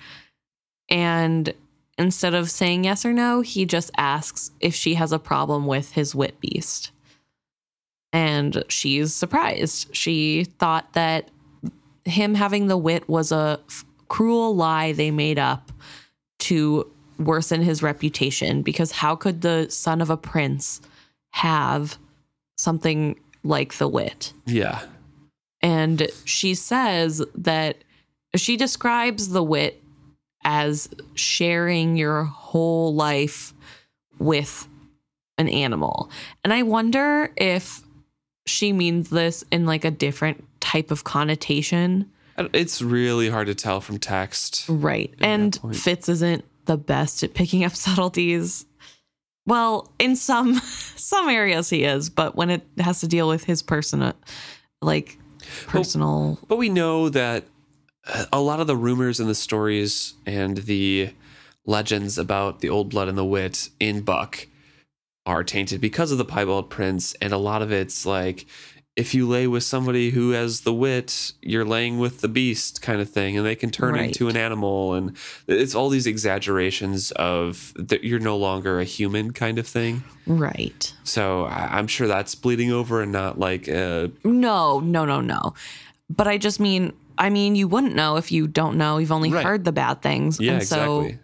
And 0.90 1.54
instead 1.98 2.34
of 2.36 2.52
saying 2.52 2.84
yes 2.84 3.06
or 3.06 3.14
no, 3.14 3.42
he 3.42 3.66
just 3.66 3.92
asks 3.98 4.52
if 4.60 4.76
she 4.76 4.94
has 4.94 5.12
a 5.12 5.20
problem 5.20 5.66
with 5.66 5.92
his 5.92 6.14
wit 6.14 6.40
beast. 6.40 6.92
And 8.14 8.64
she's 8.70 9.14
surprised. 9.14 9.96
She 9.96 10.46
thought 10.60 10.94
that 10.94 11.32
him 12.06 12.36
having 12.36 12.68
the 12.68 12.78
wit 12.78 13.10
was 13.10 13.32
a 13.32 13.60
f- 13.68 13.84
cruel 14.08 14.56
lie 14.56 14.92
they 14.94 15.12
made 15.12 15.40
up 15.40 15.72
to 16.46 16.90
worsen 17.18 17.62
his 17.62 17.82
reputation 17.82 18.62
because 18.62 18.92
how 18.92 19.16
could 19.16 19.42
the 19.42 19.68
son 19.70 20.02
of 20.02 20.10
a 20.10 20.18
prince 20.18 20.82
have 21.32 21.98
something 22.58 23.20
like 23.44 23.76
the 23.76 23.88
wit? 23.88 24.34
Yeah. 24.46 24.82
And 25.62 26.08
she 26.26 26.54
says 26.54 27.24
that 27.36 27.84
she 28.36 28.58
describes 28.58 29.30
the 29.30 29.44
wit 29.44 29.82
as 30.44 30.90
sharing 31.16 31.96
your 31.96 32.26
whole 32.26 32.94
life 32.94 33.54
with 34.20 34.68
an 35.38 35.50
animal. 35.50 36.10
And 36.44 36.54
I 36.54 36.62
wonder 36.62 37.32
if 37.36 37.82
she 38.46 38.72
means 38.72 39.10
this 39.10 39.44
in 39.52 39.66
like 39.66 39.84
a 39.84 39.92
different 39.92 40.46
type 40.60 40.92
of 40.92 41.04
connotation. 41.04 42.12
It's 42.38 42.82
really 42.82 43.30
hard 43.30 43.48
to 43.48 43.56
tell 43.56 43.82
from 43.82 43.98
text. 43.98 44.66
Right. 44.68 45.14
And. 45.20 45.58
Fitz 45.74 46.10
isn't 46.10 46.44
the 46.66 46.78
best 46.78 47.24
at 47.24 47.34
picking 47.34 47.64
up 47.64 47.76
subtleties. 47.76 48.66
Well, 49.46 49.92
in 50.00 50.16
some 50.16 50.56
some 50.60 51.30
areas 51.30 51.70
he 51.70 51.84
is, 51.84 52.10
but 52.10 52.36
when 52.36 52.50
it 52.50 52.66
has 52.80 53.00
to 53.02 53.08
deal 53.08 53.28
with 53.28 53.44
his 53.44 53.62
person 53.62 54.14
like 54.82 55.18
personal 55.68 56.40
But 56.48 56.58
we 56.58 56.70
know 56.70 57.10
that 57.10 57.44
uh, 58.08 58.26
a 58.34 58.42
lot 58.42 58.60
of 58.60 58.68
the 58.68 58.76
rumors 58.76 59.20
and 59.20 59.30
the 59.30 59.36
stories 59.36 60.14
and 60.26 60.58
the 60.58 61.12
legends 61.66 62.18
about 62.18 62.60
the 62.60 62.70
old 62.70 62.90
blood 62.90 63.08
and 63.08 63.18
the 63.18 63.26
wit 63.26 63.70
in 63.80 64.02
Buck 64.02 64.48
are 65.26 65.44
tainted 65.44 65.82
because 65.82 66.12
of 66.12 66.18
the 66.18 66.26
piebald 66.26 66.70
prince, 66.70 67.16
and 67.16 67.34
a 67.34 67.38
lot 67.38 67.62
of 67.62 67.72
it's 67.72 68.06
like 68.06 68.46
if 68.96 69.14
you 69.14 69.28
lay 69.28 69.46
with 69.46 69.64
somebody 69.64 70.12
who 70.12 70.30
has 70.32 70.62
the 70.62 70.74
wit, 70.74 71.34
you're 71.42 71.66
laying 71.66 72.00
with 72.00 72.22
the 72.22 72.30
beast 72.30 72.82
kind 72.82 73.02
of 73.02 73.10
thing, 73.10 73.36
and 73.38 73.46
they 73.46 73.56
can 73.56 73.70
turn 73.70 73.94
Right. 73.96 74.06
into 74.08 74.30
an 74.30 74.38
animal. 74.38 74.94
And 74.94 75.18
it's 75.48 75.76
all 75.76 75.90
these 75.90 76.08
exaggerations 76.08 77.12
of 77.12 77.74
that 77.78 78.06
you're 78.06 78.20
no 78.20 78.38
longer 78.38 78.80
a 78.80 78.86
human 78.86 79.32
kind 79.34 79.60
of 79.60 79.68
thing. 79.68 80.04
Right. 80.26 80.94
So 81.04 81.46
I'm 81.46 81.88
sure 81.88 82.08
that's 82.08 82.36
bleeding 82.36 82.72
over 82.72 83.02
and 83.02 83.12
not 83.12 83.38
like, 83.38 83.68
uh, 83.68 84.08
No, 84.24 84.80
no, 84.80 85.04
no, 85.06 85.20
no. 85.20 85.54
But 86.10 86.28
I 86.28 86.38
just 86.38 86.60
mean, 86.62 86.94
I 87.18 87.30
mean, 87.30 87.56
you 87.56 87.68
wouldn't 87.68 87.96
know 87.96 88.16
if 88.16 88.32
you 88.32 88.48
don't 88.48 88.78
know. 88.78 88.98
You've 88.98 89.12
only 89.12 89.32
Right. 89.32 89.46
heard 89.46 89.66
the 89.66 89.72
bad 89.74 90.02
things. 90.02 90.40
yeah, 90.40 90.54
and 90.54 90.64
so 90.64 91.02
exactly. 91.02 91.20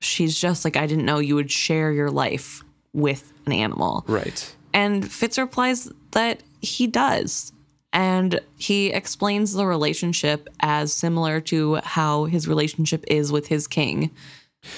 she's 0.00 0.38
just 0.38 0.64
like, 0.64 0.76
I 0.76 0.86
didn't 0.86 1.04
know 1.06 1.18
you 1.18 1.34
would 1.34 1.50
share 1.50 1.90
your 1.92 2.10
life 2.10 2.62
with 2.92 3.32
an 3.46 3.52
animal. 3.52 4.04
Right. 4.06 4.54
And 4.72 5.10
Fitz 5.10 5.38
replies 5.38 5.90
that 6.12 6.42
he 6.60 6.86
does. 6.86 7.52
And 7.92 8.40
he 8.56 8.88
explains 8.88 9.52
the 9.52 9.66
relationship 9.66 10.48
as 10.60 10.92
similar 10.92 11.40
to 11.42 11.76
how 11.76 12.24
his 12.24 12.46
relationship 12.46 13.04
is 13.08 13.32
with 13.32 13.46
his 13.46 13.66
king. 13.66 14.10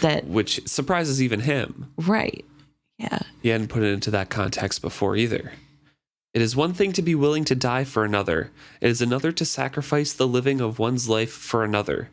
That, 0.03 0.27
Which 0.27 0.67
surprises 0.69 1.23
even 1.23 1.41
him. 1.41 1.91
right. 1.97 2.45
Yeah. 2.99 3.21
He 3.43 3.49
hadn't 3.51 3.69
put 3.69 3.85
it 3.85 3.93
into 3.93 4.11
that 4.11 4.29
context 4.29 4.83
before 4.83 5.17
either. 5.17 5.53
It 6.35 6.43
is 6.43 6.55
one 6.57 6.75
thing 6.75 6.93
to 6.93 7.03
be 7.03 7.15
willing 7.15 7.45
to 7.45 7.55
die 7.55 7.85
for 7.85 8.05
another, 8.05 8.51
it 8.81 8.91
is 8.91 9.01
another 9.01 9.33
to 9.33 9.45
sacrifice 9.45 10.13
the 10.13 10.27
living 10.27 10.61
of 10.61 10.79
one's 10.79 11.09
life 11.09 11.31
for 11.33 11.65
another. 11.65 12.11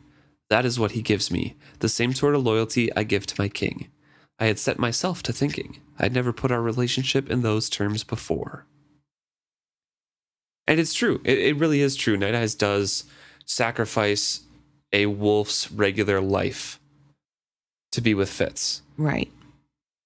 That 0.48 0.64
is 0.64 0.78
what 0.78 0.92
he 0.92 1.02
gives 1.02 1.30
me, 1.30 1.56
the 1.80 1.88
same 1.88 2.14
sort 2.14 2.34
of 2.34 2.42
loyalty 2.44 2.94
I 2.96 3.02
give 3.02 3.26
to 3.26 3.40
my 3.40 3.48
king. 3.48 3.88
I 4.38 4.46
had 4.46 4.58
set 4.58 4.78
myself 4.78 5.22
to 5.24 5.32
thinking. 5.32 5.80
I'd 5.98 6.14
never 6.14 6.32
put 6.32 6.50
our 6.52 6.62
relationship 6.62 7.28
in 7.28 7.42
those 7.42 7.68
terms 7.68 8.04
before. 8.04 8.64
And 10.68 10.80
it's 10.80 10.94
true. 10.94 11.20
It, 11.24 11.38
it 11.38 11.56
really 11.56 11.80
is 11.80 11.96
true. 11.96 12.16
Night 12.16 12.34
Eyes 12.34 12.54
does 12.54 13.04
sacrifice 13.44 14.40
a 14.92 15.06
wolf's 15.06 15.70
regular 15.70 16.20
life 16.20 16.80
to 17.92 18.00
be 18.00 18.14
with 18.14 18.28
Fitz. 18.30 18.82
Right. 18.96 19.30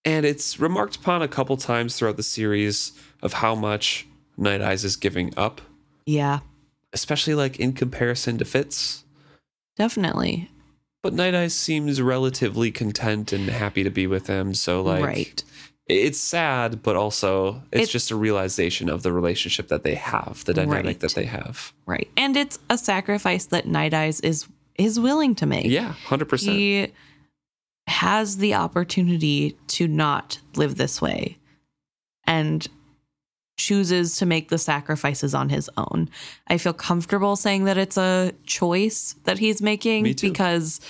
And 0.05 0.25
it's 0.25 0.59
remarked 0.61 0.97
upon 0.97 1.23
a 1.23 1.29
couple 1.29 1.57
times 1.57 1.97
throughout 1.97 2.17
the 2.17 2.23
series 2.23 2.93
of 3.23 3.35
how 3.35 3.55
much 3.55 4.07
Night 4.37 4.61
Eyes 4.63 4.85
is 4.85 4.97
giving 4.97 5.33
up, 5.37 5.61
Yeah. 6.07 6.41
especially 6.93 7.35
like 7.35 7.59
in 7.61 7.73
comparison 7.73 8.39
to 8.39 8.45
Fitz. 8.45 9.05
Definitely. 9.77 10.51
But 11.03 11.15
Night 11.15 11.35
Eyes 11.35 11.55
seems 11.55 12.01
relatively 12.01 12.71
content 12.71 13.33
and 13.33 13.49
happy 13.49 13.83
to 13.83 13.91
be 13.91 14.07
with 14.07 14.27
him. 14.27 14.53
So 14.55 14.83
like 14.83 15.05
right. 15.05 15.45
It's 15.91 16.19
sad, 16.19 16.83
but 16.83 16.97
also 16.97 17.63
it's 17.73 17.89
It- 17.89 17.93
just 17.93 18.11
a 18.11 18.17
realization 18.17 18.89
of 18.89 19.03
the 19.03 19.13
relationship 19.13 19.69
that 19.69 19.83
they 19.83 19.95
have, 19.95 20.45
the 20.45 20.55
dynamic 20.55 20.85
Right. 20.85 21.01
that 21.01 21.15
they 21.15 21.25
have. 21.27 21.73
Right. 21.87 22.09
And 22.17 22.37
it's 22.37 22.59
a 22.69 22.79
sacrifice 22.79 23.47
that 23.47 23.67
Night 23.67 23.95
Eyes 23.95 24.21
is 24.21 24.47
is 24.77 24.99
willing 24.99 25.35
to 25.35 25.45
make. 25.47 25.67
Yeah, 25.67 25.93
hundred 25.93 26.29
percent. 26.31 26.57
He 26.57 26.87
has 27.87 28.39
the 28.39 28.55
opportunity 28.55 29.57
to 29.69 29.87
not 29.89 30.39
live 30.57 30.77
this 30.77 31.03
way 31.03 31.37
and 32.27 32.67
chooses 33.59 34.17
to 34.17 34.25
make 34.25 34.49
the 34.49 34.57
sacrifices 34.57 35.35
on 35.35 35.51
his 35.51 35.69
own. 35.77 36.09
I 36.47 36.57
feel 36.57 36.73
comfortable 36.73 37.37
saying 37.37 37.65
that 37.65 37.77
it's 37.77 37.99
a 37.99 38.33
choice 38.47 39.17
that 39.25 39.39
he's 39.39 39.61
making 39.61 40.05
because 40.19 40.81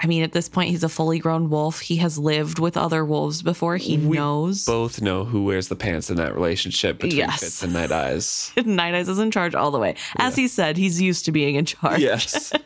I 0.00 0.06
mean 0.06 0.22
at 0.22 0.30
this 0.32 0.48
point 0.48 0.70
he's 0.70 0.84
a 0.84 0.88
fully 0.88 1.18
grown 1.18 1.50
wolf. 1.50 1.80
He 1.80 1.96
has 1.96 2.18
lived 2.18 2.58
with 2.60 2.76
other 2.76 3.04
wolves 3.04 3.42
before. 3.42 3.76
He 3.78 3.98
We 3.98 4.16
knows 4.16 4.64
Both 4.64 5.02
know 5.02 5.24
who 5.24 5.44
wears 5.44 5.66
the 5.68 5.74
pants 5.76 6.08
in 6.08 6.16
that 6.16 6.34
relationship 6.34 6.98
between 6.98 7.18
Yes. 7.18 7.40
Fitz 7.40 7.62
and 7.64 7.72
Night 7.72 7.90
Eyes. 7.90 8.52
Night 8.64 8.94
Eyes 8.94 9.08
is 9.08 9.18
in 9.18 9.30
charge 9.32 9.54
all 9.56 9.70
the 9.72 9.78
way. 9.78 9.96
As 10.16 10.36
he 10.36 10.46
said, 10.46 10.76
he's 10.76 11.00
used 11.02 11.24
to 11.24 11.32
being 11.32 11.56
in 11.56 11.64
charge. 11.64 12.00
Yes. 12.00 12.52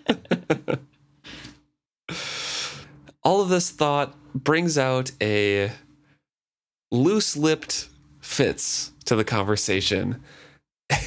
All 3.24 3.40
of 3.40 3.48
this 3.48 3.70
thought 3.70 4.14
brings 4.34 4.76
out 4.76 5.12
a 5.20 5.70
loose 6.90 7.36
lipped 7.36 7.88
Fitz 8.20 8.92
to 9.04 9.14
the 9.16 9.24
conversation. 9.24 10.20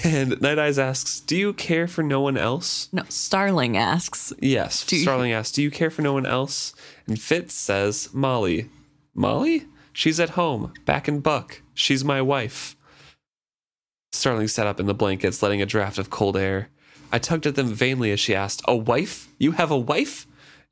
And 0.04 0.40
Night 0.42 0.60
Eyes 0.60 0.78
asks, 0.80 1.20
Do 1.20 1.36
you 1.36 1.54
care 1.54 1.88
for 1.88 2.04
no 2.04 2.22
one 2.22 2.38
else? 2.38 2.90
No, 2.92 3.04
Starling 3.10 3.76
asks. 3.78 4.34
Yes. 4.40 4.86
Do 4.86 4.96
you- 4.96 5.02
Starling 5.04 5.32
asks, 5.32 5.52
Do 5.52 5.62
you 5.64 5.72
care 5.72 5.90
for 5.90 6.02
no 6.02 6.14
one 6.14 6.26
else? 6.26 6.74
And 7.08 7.20
Fitz 7.20 7.54
says, 7.54 8.10
Molly. 8.14 8.70
Molly? 9.14 9.66
She's 9.94 10.20
at 10.20 10.32
home, 10.32 10.74
back 10.86 11.08
in 11.08 11.22
Buck. 11.22 11.62
She's 11.74 12.04
my 12.04 12.22
wife. 12.22 12.76
Starling 14.12 14.48
sat 14.48 14.68
up 14.68 14.80
in 14.80 14.86
the 14.86 14.94
blankets, 14.94 15.42
letting 15.42 15.62
a 15.62 15.66
draft 15.66 15.98
of 15.98 16.10
cold 16.10 16.38
air. 16.38 16.70
I 17.12 17.20
tugged 17.20 17.46
at 17.46 17.56
them 17.56 17.74
vainly 17.74 18.12
as 18.12 18.20
she 18.20 18.36
asked, 18.36 18.62
A 18.68 18.76
wife? 18.76 19.28
You 19.38 19.52
have 19.54 19.72
a 19.72 19.78
wife? 19.78 20.26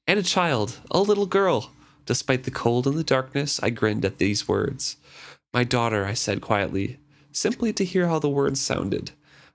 And 0.07 0.19
a 0.19 0.23
child, 0.23 0.79
a 0.91 0.99
little 1.01 1.25
girl. 1.25 1.71
Despite 2.05 2.43
the 2.43 2.51
cold 2.51 2.85
and 2.85 2.97
the 2.97 3.03
darkness, 3.03 3.61
I 3.63 3.69
grinned 3.69 4.03
at 4.03 4.17
these 4.17 4.47
words. 4.47 4.97
My 5.53 5.63
daughter, 5.63 6.03
I 6.05 6.13
said 6.13 6.41
quietly, 6.41 6.97
simply 7.35 7.73
to 7.73 7.85
hear 7.85 8.07
how 8.07 8.19
the 8.19 8.29
words 8.29 8.61
sounded. 8.61 9.11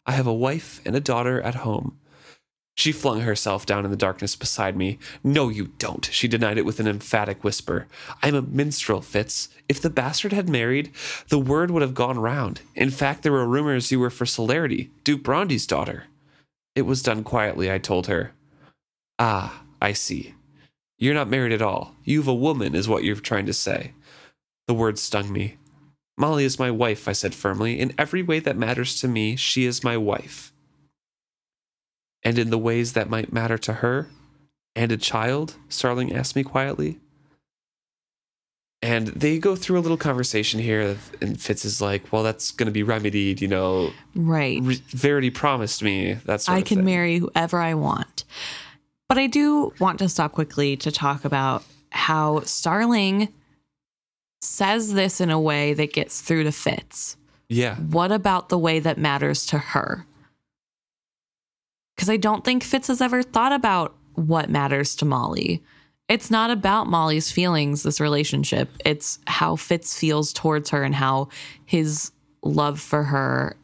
I 0.06 0.12
have 0.12 0.26
a 0.26 0.34
wife 0.34 0.80
and 0.84 0.96
a 0.96 1.00
daughter 1.00 1.40
at 1.40 1.56
home. 1.56 1.98
She 2.78 2.92
flung 2.92 3.22
herself 3.22 3.66
down 3.66 3.84
in 3.84 3.90
the 3.90 3.96
darkness 3.96 4.36
beside 4.36 4.76
me. 4.76 5.00
No, 5.24 5.48
you 5.48 5.72
don't, 5.78 6.04
she 6.12 6.28
denied 6.28 6.58
it 6.58 6.64
with 6.64 6.78
an 6.78 6.86
emphatic 6.86 7.42
whisper. 7.42 7.88
I'm 8.22 8.36
a 8.36 8.42
minstrel, 8.42 9.00
Fitz. 9.00 9.48
If 9.68 9.82
the 9.82 9.90
bastard 9.90 10.32
had 10.32 10.48
married, 10.48 10.92
the 11.28 11.40
word 11.40 11.72
would 11.72 11.82
have 11.82 11.94
gone 11.94 12.20
round. 12.20 12.60
In 12.76 12.90
fact, 12.90 13.24
there 13.24 13.32
were 13.32 13.48
rumors 13.48 13.90
you 13.90 13.98
were 13.98 14.10
for 14.10 14.26
Celerity, 14.26 14.92
Duke 15.02 15.24
Brondy's 15.24 15.66
daughter. 15.66 16.04
It 16.76 16.82
was 16.82 17.02
done 17.02 17.24
quietly, 17.24 17.68
I 17.68 17.78
told 17.78 18.06
her. 18.06 18.30
Ah, 19.18 19.64
I 19.82 19.92
see. 19.92 20.36
You're 20.98 21.14
not 21.14 21.28
married 21.28 21.52
at 21.52 21.62
all. 21.62 21.96
You've 22.04 22.28
a 22.28 22.34
woman, 22.34 22.76
is 22.76 22.88
what 22.88 23.02
you're 23.02 23.16
trying 23.16 23.46
to 23.46 23.52
say. 23.52 23.92
The 24.68 24.74
words 24.74 25.00
stung 25.00 25.32
me. 25.32 25.57
Molly 26.18 26.44
is 26.44 26.58
my 26.58 26.70
wife, 26.70 27.08
I 27.08 27.12
said 27.12 27.34
firmly. 27.34 27.78
In 27.78 27.94
every 27.96 28.22
way 28.22 28.40
that 28.40 28.56
matters 28.56 29.00
to 29.00 29.08
me, 29.08 29.36
she 29.36 29.64
is 29.64 29.84
my 29.84 29.96
wife 29.96 30.52
and 32.22 32.38
in 32.38 32.50
the 32.50 32.58
ways 32.58 32.92
that 32.92 33.08
might 33.08 33.32
matter 33.32 33.58
to 33.58 33.74
her 33.74 34.08
and 34.74 34.92
a 34.92 34.96
child? 34.96 35.56
Starling 35.68 36.14
asked 36.14 36.36
me 36.36 36.42
quietly. 36.42 36.98
And 38.80 39.08
they 39.08 39.38
go 39.38 39.56
through 39.56 39.78
a 39.78 39.80
little 39.80 39.96
conversation 39.96 40.60
here, 40.60 40.96
and 41.20 41.40
Fitz 41.40 41.64
is 41.64 41.80
like, 41.80 42.12
"Well, 42.12 42.22
that's 42.22 42.52
going 42.52 42.66
to 42.66 42.72
be 42.72 42.84
remedied, 42.84 43.40
you 43.40 43.48
know. 43.48 43.92
Right. 44.14 44.60
Re- 44.62 44.82
Verity 44.90 45.30
promised 45.30 45.82
me 45.82 46.14
that 46.26 46.42
sort 46.42 46.58
I 46.58 46.62
can 46.62 46.78
thing." 46.78 46.84
marry 46.84 47.18
whoever 47.18 47.60
I 47.60 47.74
want. 47.74 48.24
But 49.08 49.18
I 49.18 49.26
do 49.26 49.72
want 49.80 49.98
to 49.98 50.08
stop 50.08 50.32
quickly 50.32 50.76
to 50.76 50.92
talk 50.92 51.24
about 51.24 51.64
how 51.90 52.40
Starling 52.42 53.32
says 54.40 54.94
this 54.94 55.20
in 55.20 55.30
a 55.30 55.40
way 55.40 55.74
that 55.74 55.92
gets 55.92 56.20
through 56.20 56.44
to 56.44 56.52
Fitz. 56.52 57.16
Yeah, 57.48 57.76
What 57.76 58.12
about 58.12 58.50
the 58.50 58.58
way 58.58 58.78
that 58.78 58.98
matters 58.98 59.46
to 59.46 59.58
her? 59.58 60.06
Because 61.96 62.10
I 62.10 62.18
don't 62.18 62.44
think 62.44 62.62
Fitz 62.62 62.88
has 62.88 63.00
ever 63.00 63.22
thought 63.22 63.52
about 63.52 63.94
what 64.14 64.50
matters 64.50 64.94
to 64.96 65.04
Molly. 65.04 65.62
It's 66.08 66.30
not 66.30 66.50
about 66.50 66.88
Molly's 66.88 67.30
feelings, 67.32 67.82
this 67.82 68.00
relationship. 68.00 68.70
It's 68.84 69.18
how 69.26 69.56
Fitz 69.56 69.98
feels 69.98 70.32
towards 70.32 70.70
her 70.70 70.82
and 70.84 70.94
how 70.94 71.28
his 71.64 72.12
love 72.42 72.80
for 72.80 73.04
her 73.04 73.56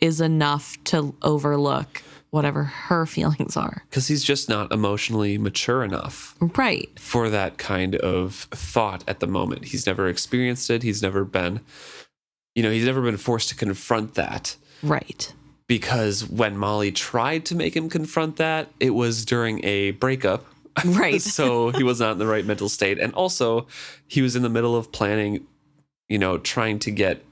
is 0.00 0.20
enough 0.20 0.76
to 0.84 1.14
overlook 1.22 2.02
whatever 2.30 2.64
her 2.64 3.06
feelings 3.16 3.56
are. 3.56 3.82
because 3.88 4.08
he's 4.08 4.22
just 4.24 4.48
not 4.48 4.70
emotionally 4.72 5.38
mature 5.38 5.82
enough 5.82 6.34
Right. 6.40 6.90
for 6.98 7.28
that 7.30 7.58
kind 7.58 7.96
of 7.96 8.34
thought 8.50 9.02
at 9.08 9.20
the 9.20 9.26
moment. 9.26 9.66
He's 9.66 9.86
never 9.86 10.08
experienced 10.08 10.68
it. 10.70 10.82
He's 10.82 11.02
never 11.02 11.24
been, 11.24 11.60
you 12.54 12.62
know, 12.62 12.70
he's 12.70 12.84
never 12.86 13.00
been 13.02 13.16
forced 13.16 13.48
to 13.50 13.54
confront 13.54 14.14
that. 14.14 14.56
Right. 14.82 15.32
because 15.66 16.24
when 16.28 16.56
Molly 16.56 16.92
tried 16.92 17.44
to 17.46 17.54
make 17.54 17.74
him 17.76 17.88
confront 17.90 18.36
that, 18.36 18.70
it 18.80 18.90
was 18.90 19.24
during 19.24 19.64
a 19.64 19.90
breakup. 19.92 20.44
Right. 20.84 21.20
so 21.36 21.70
he 21.70 21.82
was 21.82 21.98
not 22.00 22.12
in 22.12 22.18
the 22.18 22.26
right 22.26 22.44
mental 22.46 22.68
state. 22.68 22.98
And 22.98 23.12
also, 23.14 23.66
he 24.06 24.22
was 24.22 24.36
in 24.36 24.42
the 24.42 24.48
middle 24.48 24.76
of 24.76 24.92
planning, 24.92 25.46
you 26.08 26.18
know, 26.18 26.38
trying 26.38 26.78
to 26.80 26.90
get 26.90 27.22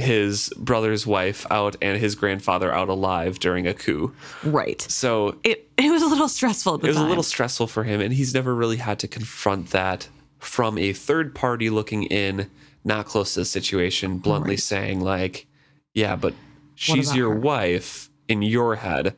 his 0.00 0.52
brother's 0.56 1.06
wife 1.06 1.46
out 1.50 1.76
and 1.82 1.98
his 1.98 2.14
grandfather 2.14 2.72
out 2.72 2.88
alive 2.88 3.38
during 3.38 3.66
a 3.66 3.74
coup. 3.74 4.12
Right. 4.42 4.80
So 4.82 5.36
It 5.44 5.68
it 5.76 5.90
was 5.90 6.02
a 6.02 6.06
little 6.06 6.28
stressful 6.28 6.74
at 6.74 6.80
the 6.80 6.86
it 6.86 6.90
was 6.90 6.96
time. 6.96 7.06
a 7.06 7.08
little 7.08 7.22
stressful 7.22 7.66
for 7.68 7.84
him, 7.84 8.00
and 8.00 8.12
he's 8.14 8.34
never 8.34 8.54
really 8.54 8.76
had 8.78 8.98
to 9.00 9.08
confront 9.08 9.70
that 9.70 10.08
from 10.38 10.78
a 10.78 10.92
third 10.92 11.34
party 11.34 11.70
looking 11.70 12.04
in, 12.04 12.50
not 12.84 13.06
close 13.06 13.34
to 13.34 13.40
the 13.40 13.44
situation, 13.46 14.18
bluntly 14.18 14.52
Right. 14.52 14.60
saying 14.60 15.00
like, 15.00 15.46
"Yeah, 15.94 16.16
but 16.16 16.34
she's 16.74 17.14
your 17.14 17.30
her?" 17.34 17.38
wife 17.40 18.08
in 18.28 18.42
your 18.42 18.76
head. 18.76 19.16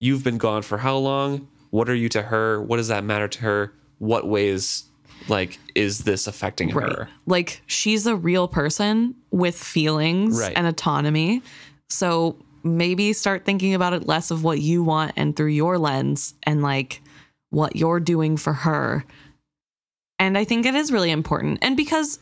You've 0.00 0.22
been 0.24 0.38
gone 0.38 0.62
for 0.62 0.78
how 0.78 0.96
long? 0.98 1.48
What 1.70 1.88
are 1.88 1.94
you 1.94 2.08
to 2.10 2.22
her? 2.22 2.60
What 2.62 2.76
does 2.76 2.88
that 2.88 3.02
matter 3.04 3.28
to 3.28 3.40
her? 3.42 3.72
What 3.98 4.26
ways 4.28 4.84
like 5.28 5.58
is 5.74 6.00
this 6.00 6.26
affecting 6.26 6.70
Right. 6.70 6.88
her?" 6.90 7.08
Like 7.26 7.62
she's 7.66 8.06
a 8.06 8.16
real 8.16 8.48
person 8.48 9.14
with 9.30 9.56
feelings 9.56 10.38
Right. 10.38 10.52
and 10.56 10.66
autonomy. 10.66 11.42
So 11.90 12.36
maybe 12.64 13.12
start 13.12 13.44
thinking 13.44 13.74
about 13.74 13.92
it 13.92 14.06
less 14.06 14.30
of 14.30 14.42
what 14.42 14.60
you 14.60 14.82
want 14.82 15.12
and 15.16 15.36
through 15.36 15.46
your 15.48 15.78
lens 15.78 16.34
and 16.42 16.62
like 16.62 17.00
what 17.50 17.76
you're 17.76 18.00
doing 18.00 18.36
for 18.36 18.52
her. 18.52 19.04
And 20.18 20.36
I 20.36 20.44
think 20.44 20.66
it 20.66 20.74
is 20.74 20.90
really 20.90 21.10
important. 21.10 21.58
And 21.62 21.76
because 21.76 22.18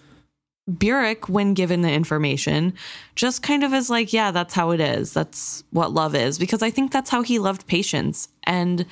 Burrich, 0.68 1.28
when 1.28 1.54
given 1.54 1.82
the 1.82 1.90
information, 1.92 2.74
just 3.14 3.42
kind 3.42 3.62
of 3.64 3.72
is 3.74 3.90
like, 3.90 4.12
yeah, 4.12 4.30
that's 4.30 4.54
how 4.54 4.70
it 4.70 4.80
is. 4.80 5.12
That's 5.12 5.62
what 5.70 5.92
love 5.92 6.14
is. 6.14 6.38
Because 6.38 6.62
I 6.62 6.70
think 6.70 6.90
that's 6.90 7.10
how 7.10 7.22
he 7.22 7.38
loved 7.38 7.66
Patience. 7.66 8.28
And 8.44 8.86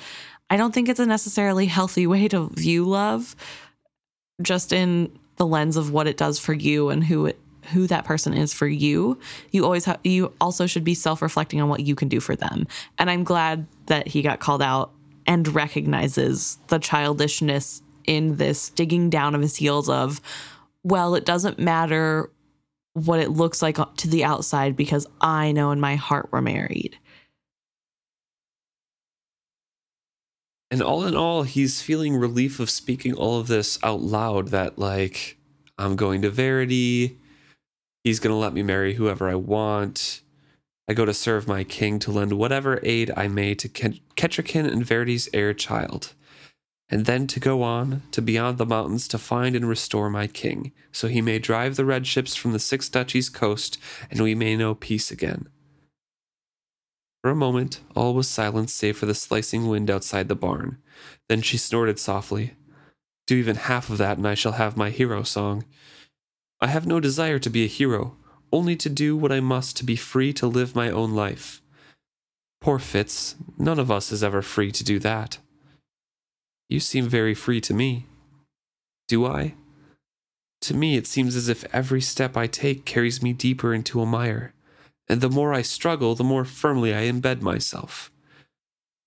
I 0.49 0.57
don't 0.57 0.73
think 0.73 0.87
it's 0.87 0.99
a 0.99 1.05
necessarily 1.05 1.65
healthy 1.65 2.05
way 2.07 2.27
to 2.27 2.49
view 2.49 2.85
love, 2.85 3.35
just 4.41 4.73
in 4.73 5.11
the 5.37 5.45
lens 5.45 5.77
of 5.77 5.91
what 5.91 6.07
it 6.07 6.17
does 6.17 6.39
for 6.39 6.53
you 6.53 6.89
and 6.89 7.03
who 7.03 7.25
it 7.27 7.39
who 7.71 7.87
that 7.87 8.03
person 8.03 8.33
is 8.33 8.53
for 8.53 8.67
you 8.67 9.17
you 9.51 9.63
always 9.63 9.85
have 9.85 9.99
you 10.03 10.33
also 10.41 10.67
should 10.67 10.83
be 10.83 10.93
self-reflecting 10.93 11.61
on 11.61 11.69
what 11.69 11.79
you 11.79 11.95
can 11.95 12.09
do 12.09 12.19
for 12.19 12.35
them. 12.35 12.67
And 12.97 13.09
i'm 13.09 13.23
glad 13.23 13.65
that 13.85 14.07
he 14.07 14.21
got 14.21 14.39
called 14.39 14.61
out 14.61 14.91
and 15.25 15.47
recognizes 15.47 16.57
the 16.67 16.79
childishness 16.79 17.81
in 18.05 18.35
this 18.35 18.69
digging 18.69 19.09
down 19.09 19.33
of 19.33 19.41
his 19.41 19.55
heels 19.55 19.87
of 19.87 20.19
well 20.83 21.15
it 21.15 21.25
doesn't 21.25 21.57
matter 21.57 22.29
what 22.93 23.19
it 23.19 23.29
looks 23.29 23.61
like 23.61 23.77
to 23.95 24.07
the 24.07 24.23
outside 24.25 24.75
because 24.75 25.07
i 25.21 25.51
know 25.51 25.71
in 25.71 25.79
my 25.79 25.95
heart 25.95 26.27
we're 26.31 26.41
married 26.41 26.97
and 30.73 30.81
all 30.81 31.05
in 31.05 31.15
all 31.15 31.43
he's 31.43 31.81
feeling 31.81 32.17
relief 32.17 32.59
of 32.59 32.69
speaking 32.69 33.13
all 33.13 33.39
of 33.39 33.47
this 33.47 33.77
out 33.83 34.01
loud 34.01 34.47
that 34.47 34.79
like 34.79 35.37
i'm 35.77 35.95
going 35.95 36.21
to 36.21 36.29
verity 36.29 37.17
He's 38.03 38.19
going 38.19 38.33
to 38.33 38.37
let 38.37 38.53
me 38.53 38.63
marry 38.63 38.95
whoever 38.95 39.29
I 39.29 39.35
want. 39.35 40.21
I 40.89 40.93
go 40.93 41.05
to 41.05 41.13
serve 41.13 41.47
my 41.47 41.63
king 41.63 41.99
to 41.99 42.11
lend 42.11 42.33
whatever 42.33 42.81
aid 42.83 43.11
I 43.15 43.29
may 43.29 43.55
to 43.55 43.69
Kettricken 43.69 44.69
and 44.69 44.85
Verity's 44.85 45.29
heir 45.33 45.53
child, 45.53 46.13
and 46.89 47.05
then 47.05 47.27
to 47.27 47.39
go 47.39 47.63
on 47.63 48.01
to 48.11 48.21
beyond 48.21 48.57
the 48.57 48.65
mountains 48.65 49.07
to 49.07 49.17
find 49.17 49.55
and 49.55 49.69
restore 49.69 50.09
my 50.09 50.27
king, 50.27 50.73
so 50.91 51.07
he 51.07 51.21
may 51.21 51.39
drive 51.39 51.77
the 51.77 51.85
red 51.85 52.05
ships 52.05 52.35
from 52.35 52.51
the 52.51 52.59
six 52.59 52.89
duchies 52.89 53.29
coast, 53.29 53.79
and 54.11 54.19
we 54.19 54.35
may 54.35 54.57
know 54.57 54.75
peace 54.75 55.09
again. 55.09 55.47
For 57.23 57.29
a 57.29 57.35
moment, 57.35 57.79
all 57.95 58.13
was 58.13 58.27
silence 58.27 58.73
save 58.73 58.97
for 58.97 59.05
the 59.05 59.15
slicing 59.15 59.69
wind 59.69 59.89
outside 59.89 60.27
the 60.27 60.35
barn. 60.35 60.77
Then 61.29 61.41
she 61.41 61.57
snorted 61.57 61.97
softly. 61.97 62.55
Do 63.27 63.37
even 63.37 63.55
half 63.55 63.89
of 63.89 63.97
that, 63.97 64.17
and 64.17 64.27
I 64.27 64.33
shall 64.33 64.51
have 64.53 64.75
my 64.75 64.89
hero 64.89 65.23
song. 65.23 65.63
I 66.59 66.67
have 66.67 66.85
no 66.85 66.99
desire 66.99 67.39
to 67.39 67.49
be 67.49 67.63
a 67.63 67.67
hero, 67.67 68.17
only 68.51 68.75
to 68.75 68.89
do 68.89 69.15
what 69.15 69.31
I 69.31 69.39
must 69.39 69.77
to 69.77 69.85
be 69.85 69.95
free 69.95 70.33
to 70.33 70.47
live 70.47 70.75
my 70.75 70.89
own 70.89 71.13
life. 71.13 71.61
Poor 72.59 72.77
Fitz, 72.77 73.35
none 73.57 73.79
of 73.79 73.89
us 73.89 74.11
is 74.11 74.23
ever 74.23 74.41
free 74.41 74.71
to 74.73 74.83
do 74.83 74.99
that. 74.99 75.37
You 76.67 76.81
seem 76.81 77.07
very 77.07 77.33
free 77.33 77.61
to 77.61 77.73
me. 77.73 78.05
Do 79.07 79.25
I? 79.25 79.55
To 80.61 80.73
me, 80.73 80.97
it 80.97 81.07
seems 81.07 81.37
as 81.37 81.47
if 81.47 81.63
every 81.73 82.01
step 82.01 82.35
I 82.35 82.47
take 82.47 82.83
carries 82.83 83.21
me 83.21 83.31
deeper 83.31 83.73
into 83.73 84.01
a 84.01 84.05
mire, 84.05 84.53
and 85.07 85.21
the 85.21 85.29
more 85.29 85.53
I 85.53 85.61
struggle, 85.61 86.15
the 86.15 86.23
more 86.23 86.45
firmly 86.45 86.93
I 86.93 87.03
embed 87.03 87.41
myself. 87.41 88.11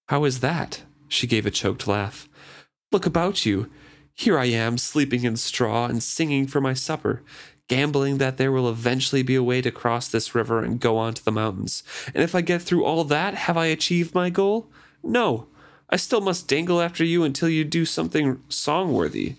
How 0.08 0.24
is 0.24 0.40
that? 0.40 0.82
She 1.08 1.26
gave 1.26 1.46
a 1.46 1.50
choked 1.50 1.86
laugh. 1.86 2.28
Look 2.92 3.06
about 3.06 3.44
you. 3.46 3.70
Here 4.14 4.38
I 4.38 4.46
am, 4.46 4.78
sleeping 4.78 5.24
in 5.24 5.36
straw 5.36 5.86
and 5.86 6.02
singing 6.02 6.46
for 6.46 6.60
my 6.60 6.74
supper, 6.74 7.22
gambling 7.68 8.18
that 8.18 8.36
there 8.36 8.52
will 8.52 8.68
eventually 8.68 9.22
be 9.22 9.34
a 9.34 9.42
way 9.42 9.60
to 9.60 9.70
cross 9.70 10.08
this 10.08 10.34
river 10.34 10.62
and 10.62 10.80
go 10.80 10.96
on 10.96 11.14
to 11.14 11.24
the 11.24 11.32
mountains. 11.32 11.82
And 12.14 12.22
if 12.22 12.34
I 12.34 12.40
get 12.40 12.62
through 12.62 12.84
all 12.84 13.04
that, 13.04 13.34
have 13.34 13.56
I 13.56 13.66
achieved 13.66 14.14
my 14.14 14.30
goal? 14.30 14.68
No. 15.02 15.48
I 15.90 15.96
still 15.96 16.20
must 16.20 16.48
dangle 16.48 16.80
after 16.80 17.04
you 17.04 17.24
until 17.24 17.48
you 17.48 17.64
do 17.64 17.84
something 17.84 18.40
song-worthy. 18.48 19.36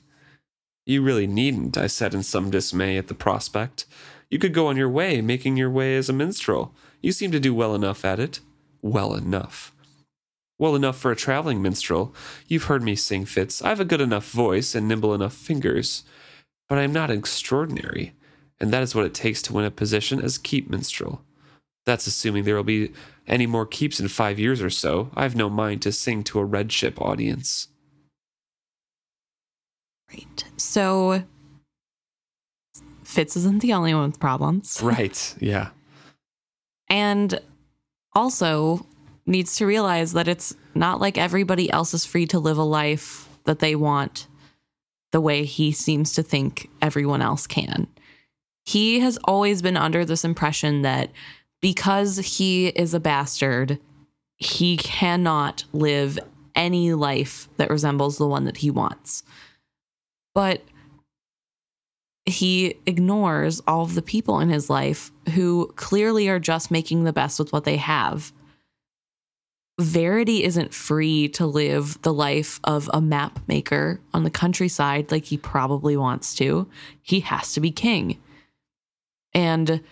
You 0.85 1.01
really 1.01 1.27
needn't, 1.27 1.77
I 1.77 1.87
said 1.87 2.13
in 2.13 2.23
some 2.23 2.49
dismay 2.49 2.97
at 2.97 3.07
the 3.07 3.13
prospect. 3.13 3.85
You 4.29 4.39
could 4.39 4.53
go 4.53 4.67
on 4.67 4.77
your 4.77 4.89
way, 4.89 5.21
making 5.21 5.57
your 5.57 5.69
way 5.69 5.95
as 5.95 6.09
a 6.09 6.13
minstrel. 6.13 6.73
You 7.01 7.11
seem 7.11 7.31
to 7.31 7.39
do 7.39 7.53
well 7.53 7.73
enough 7.75 8.03
at 8.03 8.19
it. 8.19 8.41
Well 8.81 9.13
enough. 9.13 9.73
Well 10.59 10.75
enough 10.75 10.97
for 10.97 11.11
a 11.11 11.15
traveling 11.15 11.61
minstrel. 11.61 12.13
You've 12.47 12.65
heard 12.65 12.83
me 12.83 12.95
sing, 12.95 13.25
Fitz. 13.25 13.61
I've 13.61 13.79
a 13.79 13.85
good 13.85 14.01
enough 14.01 14.29
voice 14.31 14.75
and 14.75 14.87
nimble 14.87 15.13
enough 15.13 15.33
fingers. 15.33 16.03
But 16.67 16.77
I 16.77 16.83
am 16.83 16.91
not 16.91 17.11
extraordinary, 17.11 18.13
and 18.59 18.73
that 18.73 18.83
is 18.83 18.93
what 18.93 19.05
it 19.05 19.13
takes 19.13 19.41
to 19.43 19.53
win 19.53 19.65
a 19.65 19.71
position 19.71 20.21
as 20.21 20.37
keep 20.37 20.69
minstrel. 20.69 21.21
That's 21.85 22.07
assuming 22.07 22.43
there 22.43 22.55
will 22.55 22.63
be 22.63 22.91
any 23.27 23.45
more 23.45 23.65
keeps 23.65 23.99
in 23.99 24.09
five 24.09 24.39
years 24.39 24.61
or 24.61 24.69
so. 24.69 25.09
I've 25.15 25.35
no 25.35 25.49
mind 25.49 25.81
to 25.83 25.91
sing 25.93 26.23
to 26.25 26.39
a 26.39 26.45
red 26.45 26.71
ship 26.71 26.99
audience. 26.99 27.69
Right. 30.11 30.43
So 30.57 31.23
Fitz 33.07 33.37
isn't 33.37 33.61
the 33.61 33.71
only 33.71 33.93
one 33.93 34.09
with 34.09 34.19
problems. 34.19 34.79
Right. 34.83 35.35
Yeah. 35.39 35.69
And 36.89 37.39
also, 38.13 38.85
needs 39.25 39.55
to 39.55 39.65
realize 39.65 40.11
that 40.13 40.27
it's 40.27 40.55
not 40.75 40.99
like 40.99 41.17
everybody 41.17 41.71
else 41.71 41.93
is 41.93 42.05
free 42.05 42.25
to 42.27 42.39
live 42.39 42.57
a 42.57 42.63
life 42.63 43.29
that 43.45 43.59
they 43.59 43.75
want 43.75 44.27
the 45.11 45.21
way 45.21 45.45
he 45.45 45.71
seems 45.71 46.13
to 46.13 46.23
think 46.23 46.69
everyone 46.81 47.21
else 47.21 47.47
can. 47.47 47.87
He 48.65 48.99
has 48.99 49.17
always 49.23 49.61
been 49.61 49.77
under 49.77 50.03
this 50.03 50.25
impression 50.25 50.81
that 50.81 51.09
because 51.61 52.17
he 52.17 52.67
is 52.67 52.93
a 52.93 52.99
bastard, 52.99 53.79
he 54.35 54.75
cannot 54.75 55.63
live 55.71 56.19
any 56.55 56.93
life 56.93 57.47
that 57.55 57.69
resembles 57.69 58.17
the 58.17 58.27
one 58.27 58.43
that 58.45 58.57
he 58.57 58.69
wants. 58.69 59.23
But 60.33 60.61
he 62.27 62.75
ignores 62.85 63.61
all 63.67 63.83
of 63.83 63.95
the 63.95 64.01
people 64.01 64.39
in 64.39 64.49
his 64.49 64.69
life 64.69 65.11
who 65.33 65.71
clearly 65.75 66.27
are 66.27 66.39
just 66.39 66.69
making 66.69 67.03
the 67.03 67.13
best 67.13 67.39
with 67.39 67.53
what 67.53 67.63
they 67.63 67.77
have 67.77 68.33
Verity 69.79 70.43
isn't 70.43 70.73
free 70.73 71.29
to 71.29 71.45
live 71.45 72.01
the 72.01 72.13
life 72.13 72.59
of 72.63 72.89
a 72.93 73.01
map 73.01 73.39
maker 73.47 74.01
on 74.11 74.23
the 74.23 74.31
countryside 74.31 75.11
like 75.11 75.25
he 75.25 75.37
probably 75.37 75.95
wants 75.95 76.33
to. 76.35 76.67
He 77.03 77.19
has 77.19 77.53
to 77.53 77.59
be 77.59 77.69
king. 77.69 78.19
And 79.35 79.83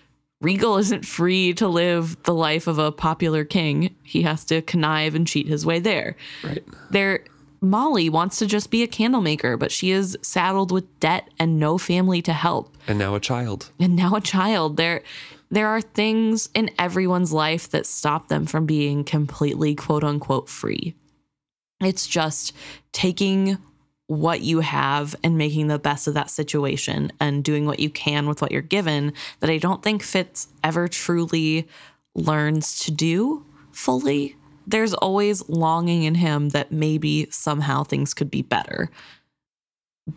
Regal 0.42 0.78
isn't 0.78 1.06
free 1.06 1.54
to 1.54 1.68
live 1.68 2.22
the 2.24 2.34
life 2.34 2.66
of 2.66 2.80
a 2.80 2.92
popular 2.92 3.46
king. 3.46 3.96
He 4.02 4.24
has 4.24 4.44
to 4.46 4.64
connive 4.64 5.14
and 5.14 5.28
cheat 5.28 5.48
his 5.48 5.68
way 5.68 5.78
there. 5.78 6.16
Right. 6.44 6.64
There 6.90 7.24
Molly 7.66 8.10
wants 8.10 8.38
to 8.40 8.46
just 8.46 8.70
be 8.70 8.84
a 8.84 8.88
candle 8.88 9.22
maker, 9.22 9.58
but 9.58 9.72
she 9.72 9.92
is 9.92 10.18
saddled 10.22 10.72
with 10.72 11.00
debt 11.00 11.30
and 11.40 11.60
no 11.60 11.78
family 11.78 12.22
to 12.22 12.34
help. 12.34 12.76
And 12.88 13.00
now 13.00 13.16
a 13.16 13.20
child. 13.20 13.72
And 13.80 13.96
now 13.96 14.16
a 14.16 14.22
child. 14.22 14.78
There 14.78 15.02
there 15.52 15.68
are 15.68 15.82
things 15.82 16.50
in 16.54 16.72
everyone's 16.80 17.32
life 17.32 17.70
that 17.70 17.86
stop 17.86 18.30
them 18.30 18.46
from 18.46 18.66
being 18.66 19.04
completely 19.04 19.76
quote 19.76 20.04
unquote 20.04 20.50
free. 20.50 20.96
It's 21.82 22.08
just 22.08 22.54
taking 22.92 23.58
what 24.08 24.42
you 24.42 24.60
have 24.60 25.16
and 25.24 25.38
making 25.38 25.68
the 25.68 25.80
best 25.80 26.08
of 26.08 26.14
that 26.14 26.30
situation 26.30 27.12
and 27.20 27.44
doing 27.44 27.66
what 27.66 27.80
you 27.80 27.90
can 27.90 28.28
with 28.28 28.42
what 28.42 28.52
you're 28.52 28.62
given 28.62 29.14
that 29.40 29.50
I 29.50 29.58
don't 29.58 29.82
think 29.82 30.04
Fitz 30.04 30.48
ever 30.64 30.88
truly 30.88 31.68
learns 32.14 32.80
to 32.80 32.92
do 32.92 33.46
fully. 33.72 34.36
There's 34.68 34.94
always 34.94 35.48
longing 35.50 36.04
in 36.04 36.16
him 36.16 36.50
that 36.50 36.72
maybe 36.72 37.28
somehow 37.30 37.84
things 37.84 38.14
could 38.14 38.32
be 38.32 38.42
better. 38.42 38.90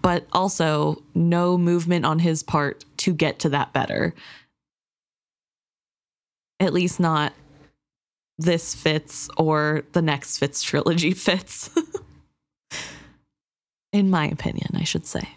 But 0.03 0.26
also, 0.32 1.03
no 1.14 1.57
movement 1.57 2.05
on 2.05 2.18
his 2.18 2.42
part 2.42 2.84
to 2.99 3.14
get 3.14 3.38
to 3.40 3.49
that 3.51 3.72
better 3.72 4.14
at 6.61 6.72
least 6.72 7.01
not 7.01 7.32
this 8.38 8.74
fits 8.74 9.28
or 9.36 9.82
the 9.92 10.03
next 10.03 10.38
Fitz 10.38 10.62
trilogy 10.62 11.12
fits. 11.14 11.70
In 13.92 14.11
my 14.11 14.26
opinion, 14.26 14.70
I 14.74 14.84
should 14.84 15.07
say. 15.07 15.28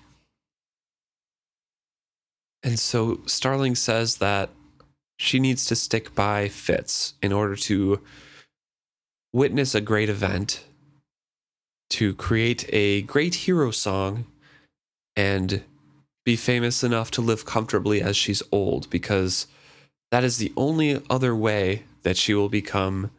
And 2.64 2.78
so 2.78 3.22
Starling 3.26 3.76
says 3.76 4.18
that 4.18 4.49
she 5.18 5.39
needs 5.39 5.66
to 5.68 5.76
stick 5.76 6.14
by 6.14 6.47
Fitz 6.47 7.14
in 7.22 7.32
order 7.32 7.55
to 7.55 8.01
witness 9.34 9.76
a 9.76 9.82
great 9.82 10.10
event, 10.10 10.66
to 11.90 12.14
create 12.16 12.66
a 12.74 13.02
great 13.04 13.36
hero 13.36 13.72
song, 13.72 14.26
and 15.16 15.64
be 16.26 16.36
famous 16.36 16.84
enough 16.84 17.12
to 17.12 17.22
live 17.22 17.46
comfortably 17.46 18.02
as 18.02 18.16
she's 18.16 18.44
old 18.52 18.90
because 18.90 19.48
that 20.12 20.24
is 20.24 20.38
the 20.38 20.54
only 20.56 21.02
other 21.10 21.36
way 21.36 21.84
that 22.04 22.18
she 22.18 22.34
will 22.34 22.50
become 22.50 23.12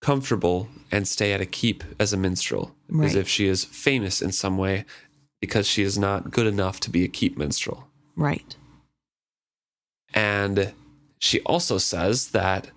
comfortable 0.00 0.68
and 0.92 1.08
stay 1.08 1.32
at 1.32 1.40
a 1.40 1.46
keep 1.46 1.82
as 1.98 2.12
a 2.12 2.16
minstrel, 2.16 2.74
right. 2.88 3.06
as 3.06 3.14
if 3.14 3.28
she 3.28 3.46
is 3.46 3.64
famous 3.64 4.20
in 4.20 4.32
some 4.32 4.58
way 4.58 4.84
because 5.40 5.66
she 5.66 5.82
is 5.82 5.98
not 5.98 6.30
good 6.30 6.46
enough 6.46 6.80
to 6.80 6.90
be 6.90 7.04
a 7.04 7.08
keep 7.08 7.36
minstrel. 7.36 7.88
Right. 8.14 8.56
And 10.14 10.72
she 11.18 11.40
also 11.40 11.78
says 11.78 12.28
that 12.28 12.70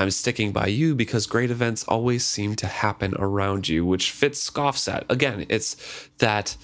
I'm 0.00 0.10
sticking 0.10 0.52
by 0.52 0.66
you 0.66 0.94
because 0.94 1.26
great 1.26 1.50
events 1.50 1.84
always 1.84 2.24
seem 2.24 2.56
to 2.56 2.66
happen 2.66 3.14
around 3.18 3.68
you, 3.68 3.84
which 3.84 4.10
Fitz 4.10 4.40
scoffs 4.40 4.88
at. 4.88 5.04
Again, 5.10 5.46
it's 5.48 5.76
that 6.18 6.56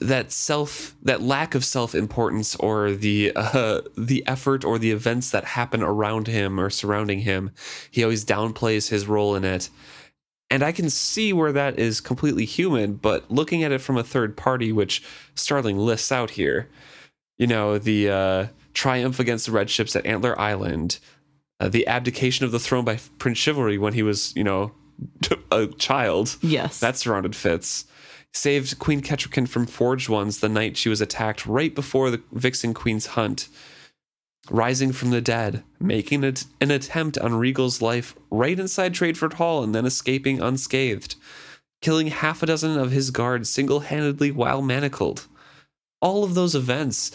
that 0.00 0.32
self 0.32 0.94
that 1.02 1.22
lack 1.22 1.54
of 1.54 1.64
self-importance 1.64 2.56
or 2.56 2.92
the 2.92 3.32
uh, 3.36 3.80
the 3.96 4.26
effort 4.26 4.64
or 4.64 4.78
the 4.78 4.90
events 4.90 5.30
that 5.30 5.44
happen 5.44 5.82
around 5.82 6.26
him 6.26 6.58
or 6.58 6.70
surrounding 6.70 7.20
him 7.20 7.50
he 7.90 8.02
always 8.02 8.24
downplays 8.24 8.88
his 8.88 9.06
role 9.06 9.34
in 9.34 9.44
it 9.44 9.68
and 10.50 10.62
i 10.62 10.72
can 10.72 10.88
see 10.90 11.32
where 11.32 11.52
that 11.52 11.78
is 11.78 12.00
completely 12.00 12.44
human 12.44 12.94
but 12.94 13.30
looking 13.30 13.62
at 13.62 13.72
it 13.72 13.80
from 13.80 13.96
a 13.96 14.04
third 14.04 14.36
party 14.36 14.72
which 14.72 15.02
starling 15.34 15.78
lists 15.78 16.10
out 16.10 16.30
here 16.30 16.68
you 17.38 17.46
know 17.46 17.78
the 17.78 18.08
uh, 18.08 18.46
triumph 18.74 19.20
against 19.20 19.46
the 19.46 19.52
red 19.52 19.68
ships 19.70 19.94
at 19.94 20.06
antler 20.06 20.38
island 20.40 20.98
uh, 21.62 21.68
the 21.68 21.86
abdication 21.86 22.44
of 22.44 22.50
the 22.52 22.58
throne 22.58 22.84
by 22.84 22.98
prince 23.18 23.38
chivalry 23.38 23.78
when 23.78 23.92
he 23.94 24.02
was 24.02 24.34
you 24.36 24.44
know 24.44 24.72
a 25.50 25.66
child 25.78 26.36
Yes. 26.42 26.80
that 26.80 26.96
surrounded 26.96 27.34
Fitz. 27.36 27.86
Saved 28.34 28.78
Queen 28.78 29.00
Kettricken 29.02 29.46
from 29.46 29.66
Forged 29.66 30.08
Ones 30.08 30.40
the 30.40 30.48
night 30.48 30.76
she 30.78 30.88
was 30.88 31.00
attacked 31.02 31.44
right 31.46 31.74
before 31.74 32.10
the 32.10 32.22
Vixen 32.32 32.72
Queen's 32.72 33.06
hunt. 33.08 33.48
Rising 34.50 34.92
from 34.92 35.10
the 35.10 35.20
dead, 35.20 35.62
making 35.78 36.24
it 36.24 36.46
an 36.60 36.70
attempt 36.70 37.16
on 37.18 37.34
Regal's 37.34 37.80
life 37.82 38.14
right 38.30 38.58
inside 38.58 38.92
Tradeford 38.94 39.34
Hall 39.34 39.62
and 39.62 39.74
then 39.74 39.84
escaping 39.86 40.40
unscathed. 40.40 41.14
Killing 41.80 42.08
half 42.08 42.42
a 42.42 42.46
dozen 42.46 42.78
of 42.78 42.90
his 42.90 43.10
guards 43.10 43.50
single 43.50 43.80
handedly 43.80 44.30
while 44.30 44.62
manacled. 44.62 45.26
All 46.00 46.24
of 46.24 46.34
those 46.34 46.54
events 46.54 47.12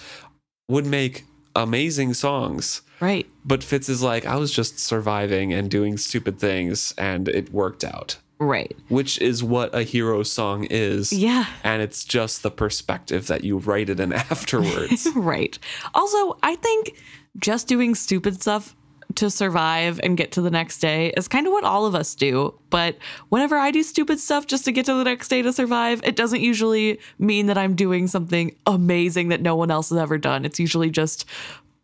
would 0.69 0.85
make 0.85 1.25
amazing 1.55 2.13
songs. 2.13 2.81
Right. 2.99 3.27
But 3.45 3.63
Fitz 3.63 3.89
is 3.89 4.01
like, 4.01 4.25
I 4.25 4.35
was 4.37 4.51
just 4.51 4.79
surviving 4.79 5.53
and 5.53 5.69
doing 5.71 5.97
stupid 5.97 6.39
things, 6.39 6.93
and 6.97 7.27
it 7.27 7.51
worked 7.53 7.83
out 7.83 8.17
Right. 8.39 8.75
which 8.87 9.19
is 9.19 9.43
what 9.43 9.73
a 9.73 9.81
hero 9.83 10.21
song 10.23 10.65
is. 10.69 11.11
Yeah. 11.11 11.45
And 11.63 11.81
it's 11.81 12.03
just 12.03 12.43
the 12.43 12.51
perspective 12.51 13.27
that 13.27 13.43
you 13.43 13.57
write 13.57 13.89
it 13.89 13.99
in 13.99 14.13
afterwards. 14.31 15.07
Right. 15.15 15.57
Also, 15.95 16.37
I 16.43 16.55
think 16.55 16.95
just 17.39 17.67
doing 17.67 17.95
stupid 17.95 18.39
stuff 18.41 18.75
to 19.15 19.29
survive 19.31 19.99
and 20.03 20.17
get 20.17 20.33
to 20.33 20.41
the 20.41 20.51
next 20.51 20.79
day 20.79 21.11
is 21.17 21.27
kind 21.27 21.47
of 21.47 21.53
what 21.53 21.63
all 21.63 21.85
of 21.87 21.95
us 21.95 22.13
do. 22.13 22.53
But 22.69 22.97
whenever 23.29 23.55
I 23.57 23.71
do 23.71 23.81
stupid 23.81 24.19
stuff 24.19 24.45
just 24.45 24.65
to 24.65 24.71
get 24.71 24.85
to 24.85 24.93
the 24.93 25.03
next 25.05 25.29
day 25.29 25.41
to 25.41 25.51
survive, 25.53 26.01
it 26.03 26.15
doesn't 26.15 26.41
usually 26.41 26.99
mean 27.17 27.47
that 27.47 27.57
I'm 27.57 27.73
doing 27.73 28.05
something 28.07 28.55
amazing 28.67 29.29
that 29.29 29.41
no 29.41 29.55
one 29.55 29.71
else 29.71 29.89
has 29.89 29.97
ever 29.97 30.17
done. 30.19 30.45
It's 30.45 30.59
usually 30.59 30.91
just 30.91 31.25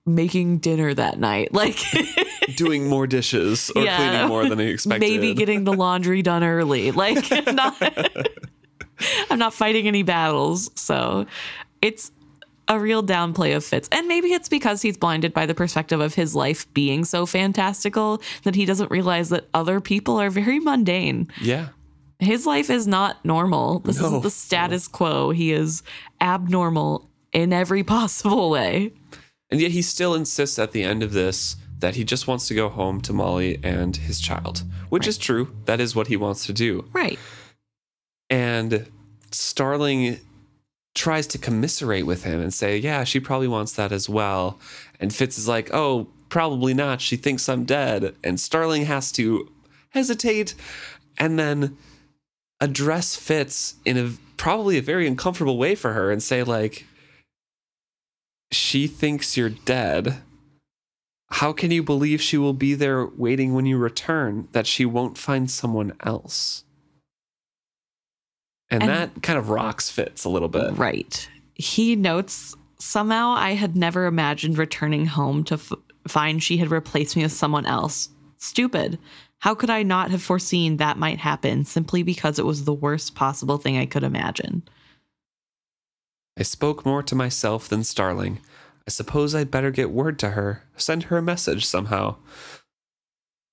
making 0.06 0.58
dinner 0.60 0.94
that 0.94 1.20
night. 1.20 1.54
Like 1.54 1.78
Doing 2.56 2.88
more 2.90 3.08
dishes 3.08 3.72
or 3.76 3.84
Yeah. 3.84 3.98
cleaning 3.98 4.28
more 4.28 4.48
than 4.50 4.60
I 4.60 4.64
expected. 4.66 5.00
maybe 5.00 5.34
getting 5.34 5.64
the 5.64 5.74
laundry 5.74 6.22
done 6.22 6.44
early. 6.44 6.92
Like 6.92 7.30
not 7.54 7.76
I'm 9.30 9.40
not 9.40 9.54
fighting 9.54 9.88
any 9.88 10.04
battles. 10.04 10.70
So 10.76 11.26
it's 11.82 12.12
a 12.68 12.80
real 12.80 13.04
downplay 13.04 13.56
of 13.56 13.64
Fitz. 13.66 13.90
And 13.92 14.08
maybe 14.08 14.32
it's 14.34 14.48
because 14.50 14.82
he's 14.82 14.98
blinded 14.98 15.34
by 15.34 15.46
the 15.46 15.54
perspective 15.54 16.00
of 16.00 16.14
his 16.16 16.34
life 16.36 16.72
being 16.74 17.04
so 17.06 17.26
fantastical 17.26 18.22
that 18.44 18.56
he 18.56 18.66
doesn't 18.66 18.90
realize 18.92 19.30
that 19.30 19.48
other 19.54 19.82
people 19.82 20.18
are 20.20 20.30
very 20.30 20.60
mundane. 20.60 21.28
yeah. 21.42 21.70
His 22.20 22.46
life 22.46 22.70
is 22.70 22.88
not 22.88 23.24
normal. 23.26 23.80
This 23.80 24.00
No. 24.00 24.06
isn't 24.08 24.24
the 24.24 24.30
status 24.30 24.88
quo. 24.88 25.32
He 25.32 25.52
is 25.52 25.84
abnormal 26.22 27.10
in 27.34 27.52
every 27.52 27.84
possible 27.84 28.50
way. 28.50 28.94
And 29.54 29.62
yet 29.62 29.70
he 29.70 29.84
still 29.84 30.16
insists 30.16 30.58
at 30.58 30.72
the 30.72 30.82
end 30.82 31.04
of 31.04 31.14
this 31.14 31.58
that 31.78 31.96
he 31.96 32.04
just 32.04 32.28
wants 32.28 32.48
to 32.48 32.56
go 32.56 32.70
home 32.70 33.00
to 33.02 33.14
Molly 33.14 33.60
and 33.62 33.96
his 33.96 34.20
child, 34.20 34.64
which 34.90 35.06
is 35.06 35.16
true. 35.16 35.56
That 35.66 35.80
is 35.80 35.96
what 35.96 36.08
he 36.08 36.18
wants 36.18 36.48
to 36.48 36.54
do. 36.54 36.90
Right. 36.92 37.20
And 38.32 38.88
Starling 39.30 40.20
tries 40.96 41.28
to 41.28 41.38
commiserate 41.38 42.08
with 42.08 42.24
him 42.24 42.42
and 42.42 42.52
say, 42.52 42.78
Yeah, 42.80 43.04
she 43.04 43.20
probably 43.20 43.48
wants 43.48 43.74
that 43.74 43.92
as 43.92 44.10
well. 44.10 44.60
And 45.00 45.14
Fitz 45.14 45.38
is 45.38 45.48
like, 45.48 45.72
Oh, 45.72 46.08
probably 46.30 46.74
not. 46.74 47.00
She 47.00 47.16
thinks 47.16 47.48
I'm 47.48 47.64
dead. 47.64 48.16
And 48.24 48.40
Starling 48.40 48.86
has 48.86 49.12
to 49.12 49.52
hesitate 49.92 50.56
and 51.20 51.38
then 51.38 51.78
address 52.60 53.16
Fitz 53.16 53.76
in 53.86 54.00
a 54.00 54.14
probably 54.36 54.80
a 54.80 54.82
very 54.82 55.06
uncomfortable 55.06 55.60
way 55.60 55.76
for 55.76 55.94
her 55.94 56.10
and 56.10 56.24
say, 56.24 56.42
like, 56.42 56.88
she 58.54 58.88
thinks 58.88 59.36
you're 59.38 59.50
dead. 59.50 60.22
How 61.30 61.52
can 61.52 61.72
you 61.72 61.82
believe 61.82 62.22
she 62.22 62.38
will 62.38 62.54
be 62.54 62.74
there 62.76 63.06
waiting 63.06 63.54
when 63.54 63.66
you 63.66 63.78
return, 63.78 64.48
that 64.52 64.68
she 64.68 64.86
won't 64.86 65.18
find 65.18 65.50
someone 65.50 65.94
else? 66.02 66.64
And, 68.70 68.84
And- 68.84 68.92
that 68.92 69.24
kind 69.24 69.38
of 69.40 69.50
rocks 69.50 69.90
Fitz 69.90 70.26
a 70.26 70.30
little 70.30 70.48
bit. 70.50 70.78
Right. 70.78 71.28
He 71.56 71.96
notes 71.96 72.56
somehow 72.80 73.32
I 73.32 73.52
had 73.52 73.76
never 73.76 74.06
imagined 74.06 74.58
returning 74.58 75.06
home 75.06 75.44
to 75.46 75.56
f- 75.56 75.72
find 76.08 76.42
she 76.44 76.58
had 76.58 76.72
replaced 76.72 77.16
me 77.16 77.24
with 77.24 77.32
someone 77.32 77.66
else. 77.66 78.10
Stupid. 78.38 79.00
How 79.40 79.54
could 79.56 79.70
I 79.70 79.84
not 79.84 80.12
have 80.12 80.22
foreseen 80.22 80.78
that 80.78 80.98
might 80.98 81.20
happen 81.20 81.66
simply 81.66 82.04
because 82.04 82.40
it 82.40 82.46
was 82.46 82.64
the 82.64 82.74
worst 82.74 83.16
possible 83.16 83.58
thing 83.58 83.78
I 83.78 83.86
could 83.86 84.04
imagine? 84.04 84.64
I 86.38 86.44
spoke 86.44 86.86
more 86.86 87.04
to 87.04 87.16
myself 87.16 87.68
than 87.68 87.84
Starling. 87.84 88.40
I 88.88 88.92
suppose 88.92 89.34
I'd 89.34 89.52
better 89.52 89.72
get 89.72 89.92
word 89.92 90.20
to 90.20 90.32
her, 90.32 90.64
send 90.76 91.04
her 91.04 91.18
a 91.18 91.22
message 91.22 91.66
somehow. 91.66 92.16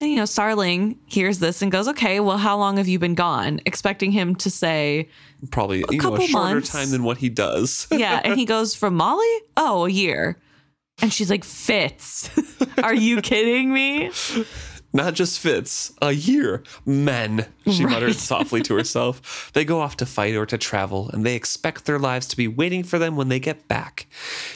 And, 0.01 0.11
you 0.11 0.17
know, 0.17 0.25
Starling 0.25 0.99
hears 1.07 1.41
this 1.41 1.61
and 1.61 1.71
goes, 1.71 1.87
okay, 1.89 2.21
well, 2.21 2.39
how 2.39 2.57
long 2.57 2.79
have 2.79 2.89
you 2.89 2.99
been 2.99 3.15
gone? 3.15 3.61
Expecting 3.67 4.13
him 4.13 4.35
to 4.37 4.51
say, 4.51 5.11
Probably 5.51 5.81
you 5.81 5.85
know, 5.91 5.99
a 5.99 6.01
couple 6.01 6.27
shorter 6.27 6.55
months. 6.55 6.73
time 6.73 6.91
than 6.91 7.05
what 7.05 7.19
he 7.19 7.29
does. 7.29 7.87
yeah. 7.93 8.21
And 8.25 8.35
he 8.39 8.47
goes, 8.47 8.75
from 8.75 8.95
Molly? 8.95 9.29
Oh, 9.59 9.85
a 9.85 9.91
year. 9.91 10.41
And 11.03 11.13
she's 11.13 11.29
like, 11.31 11.45
Fitz, 11.45 12.31
are 12.83 12.95
you 12.95 13.21
kidding 13.21 13.73
me? 13.73 14.11
Not 14.93 15.15
just 15.15 15.39
Fitz, 15.39 15.93
a 16.03 16.11
year. 16.13 16.65
Men, 16.85 17.47
she 17.71 17.85
Right. 17.85 17.93
muttered 17.93 18.17
softly 18.17 18.61
to 18.63 18.75
herself. 18.81 19.51
They 19.55 19.65
go 19.65 19.81
off 19.81 19.97
to 19.99 20.07
fight 20.07 20.35
or 20.35 20.47
to 20.47 20.59
travel, 20.59 21.09
and 21.13 21.25
they 21.25 21.37
expect 21.37 21.85
their 21.85 21.99
lives 21.99 22.27
to 22.29 22.37
be 22.37 22.49
waiting 22.49 22.83
for 22.83 22.99
them 22.99 23.15
when 23.15 23.29
they 23.29 23.39
get 23.39 23.69
back. 23.69 24.07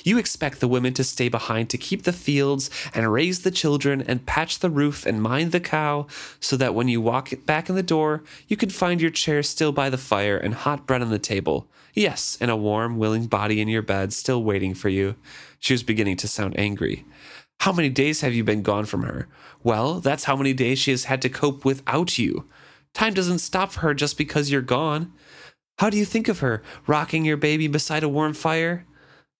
You 0.03 0.19
expect 0.19 0.59
the 0.59 0.67
women 0.67 0.93
to 0.95 1.05
stay 1.05 1.29
behind 1.29 1.71
to 1.71 1.79
keep 1.79 2.03
the 2.03 2.13
fields 2.13 2.69
and 2.93 3.13
raise 3.13 3.43
the 3.43 3.53
children 3.53 4.03
and 4.03 4.27
patch 4.27 4.59
the 4.59 4.71
roof 4.71 5.07
and 5.07 5.23
mind 5.23 5.53
the 5.53 5.61
cow, 5.61 6.09
so 6.41 6.57
that 6.57 6.75
when 6.75 6.89
you 6.89 7.01
walk 7.01 7.31
back 7.47 7.69
in 7.69 7.77
the 7.77 7.83
door, 7.83 8.25
you 8.49 8.57
can 8.57 8.71
find 8.71 9.01
your 9.01 9.13
chair 9.13 9.43
still 9.45 9.71
by 9.71 9.89
the 9.89 9.99
fire 9.99 10.37
and 10.37 10.55
hot 10.55 10.85
bread 10.85 11.01
on 11.03 11.11
the 11.11 11.19
table. 11.21 11.69
Yes, 11.95 12.37
and 12.41 12.51
a 12.51 12.57
warm, 12.57 12.99
willing 12.99 13.27
body 13.27 13.61
in 13.61 13.69
your 13.69 13.83
bed 13.83 14.13
still 14.13 14.43
waiting 14.43 14.75
for 14.75 14.89
you. 14.89 15.15
She 15.61 15.73
was 15.75 15.85
beginning 15.85 16.17
to 16.19 16.29
sound 16.29 16.59
angry. 16.59 17.05
How 17.61 17.73
many 17.73 17.89
days 17.89 18.21
have 18.21 18.35
you 18.35 18.45
been 18.45 18.63
gone 18.63 18.85
from 18.85 19.05
her? 19.05 19.27
Well, 19.63 20.01
that's 20.01 20.25
how 20.25 20.37
many 20.37 20.53
days 20.53 20.79
she 20.79 20.91
has 20.91 21.05
had 21.05 21.23
to 21.23 21.29
cope 21.29 21.65
without 21.65 22.19
you. 22.19 22.49
Time 22.93 23.15
doesn't 23.15 23.39
stop 23.39 23.73
for 23.73 23.81
her 23.81 23.95
just 23.95 24.19
because 24.19 24.51
you're 24.51 24.61
gone. 24.61 25.13
How 25.79 25.91
do 25.91 25.97
you 25.97 26.05
think 26.05 26.29
of 26.29 26.41
her, 26.41 26.63
rocking 26.87 27.25
your 27.25 27.37
baby 27.37 27.67
beside 27.67 28.03
a 28.03 28.09
warm 28.09 28.35
fire? 28.35 28.87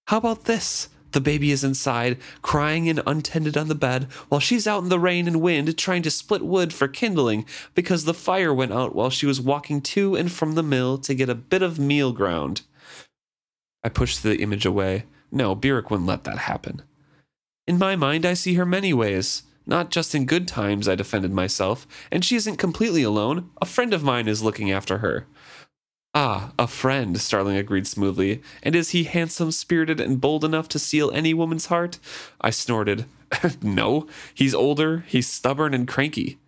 How 0.07 0.17
about 0.19 0.45
this? 0.45 0.89
The 1.13 1.21
baby 1.21 1.53
is 1.53 1.63
inside, 1.63 2.19
crying 2.43 2.89
and 2.89 3.01
untended 3.07 3.57
on 3.57 3.69
the 3.69 3.77
bed, 3.77 4.05
while 4.29 4.41
she's 4.41 4.67
out 4.67 4.83
in 4.83 4.89
the 4.89 4.99
rain 4.99 5.29
and 5.29 5.41
wind 5.41 5.79
trying 5.79 6.03
to 6.03 6.11
split 6.11 6.43
wood 6.43 6.73
for 6.73 6.89
kindling 6.89 7.47
because 7.73 8.05
the 8.05 8.13
fire 8.13 8.53
went 8.53 8.73
out 8.73 8.97
while 8.97 9.11
she 9.11 9.25
was 9.25 9.41
walking 9.41 9.81
to 9.81 10.17
and 10.17 10.33
from 10.33 10.57
the 10.57 10.63
mill 10.63 10.99
to 10.99 11.15
get 11.15 11.29
a 11.29 11.37
bit 11.37 11.63
of 11.63 11.79
meal 11.79 12.13
ground. 12.13 12.63
I 13.85 13.91
pushed 13.91 14.25
the 14.25 14.41
image 14.41 14.67
away. 14.67 15.05
No, 15.31 15.55
Burrich 15.55 15.89
wouldn't 15.89 16.09
let 16.09 16.25
that 16.25 16.39
happen. 16.39 16.83
In 17.67 17.79
my 17.79 17.97
mind, 17.97 18.27
I 18.27 18.35
see 18.35 18.55
her 18.55 18.67
many 18.67 18.93
ways. 18.93 19.43
Not 19.67 19.91
just 19.91 20.15
in 20.15 20.27
good 20.27 20.47
times, 20.47 20.87
I 20.87 20.95
defended 20.95 21.33
myself, 21.33 21.87
and 22.13 22.23
she 22.23 22.37
isn't 22.37 22.59
completely 22.59 23.03
alone. 23.03 23.51
A 23.63 23.67
friend 23.67 23.95
of 23.95 24.03
mine 24.03 24.29
is 24.29 24.43
looking 24.43 24.71
after 24.71 24.99
her. 24.99 25.27
Ah, 26.15 26.53
a 26.59 26.67
friend, 26.67 27.19
Starling 27.19 27.57
agreed 27.57 27.87
smoothly. 27.87 28.43
And 28.63 28.77
is 28.77 28.91
he 28.91 29.05
handsome, 29.05 29.51
spirited, 29.51 29.99
and 29.99 30.21
bold 30.21 30.45
enough 30.45 30.69
to 30.71 30.79
seal 30.79 31.11
any 31.13 31.33
woman's 31.33 31.67
heart? 31.67 31.99
I 32.41 32.51
snorted. 32.51 33.07
no, 33.63 34.07
he's 34.35 34.55
older, 34.55 35.05
he's 35.09 35.27
stubborn 35.27 35.73
and 35.73 35.89
cranky. 35.89 36.39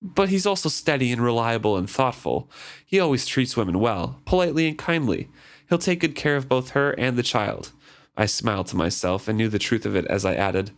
But 0.00 0.30
he's 0.30 0.46
also 0.46 0.68
steady 0.68 1.10
and 1.10 1.20
reliable 1.20 1.76
and 1.76 1.90
thoughtful. 1.90 2.48
He 2.86 3.00
always 3.00 3.26
treats 3.26 3.56
women 3.56 3.80
well, 3.80 4.20
politely 4.24 4.68
and 4.68 4.78
kindly. 4.78 5.28
He'll 5.68 5.78
take 5.78 6.00
good 6.00 6.14
care 6.14 6.36
of 6.36 6.48
both 6.48 6.70
her 6.70 6.92
and 6.92 7.16
the 7.16 7.22
child. 7.22 7.72
I 8.16 8.26
smiled 8.26 8.66
to 8.68 8.76
myself 8.76 9.28
and 9.28 9.38
knew 9.38 9.48
the 9.48 9.58
truth 9.58 9.86
of 9.86 9.96
it 9.96 10.06
as 10.06 10.24
I 10.24 10.34
added, 10.34 10.70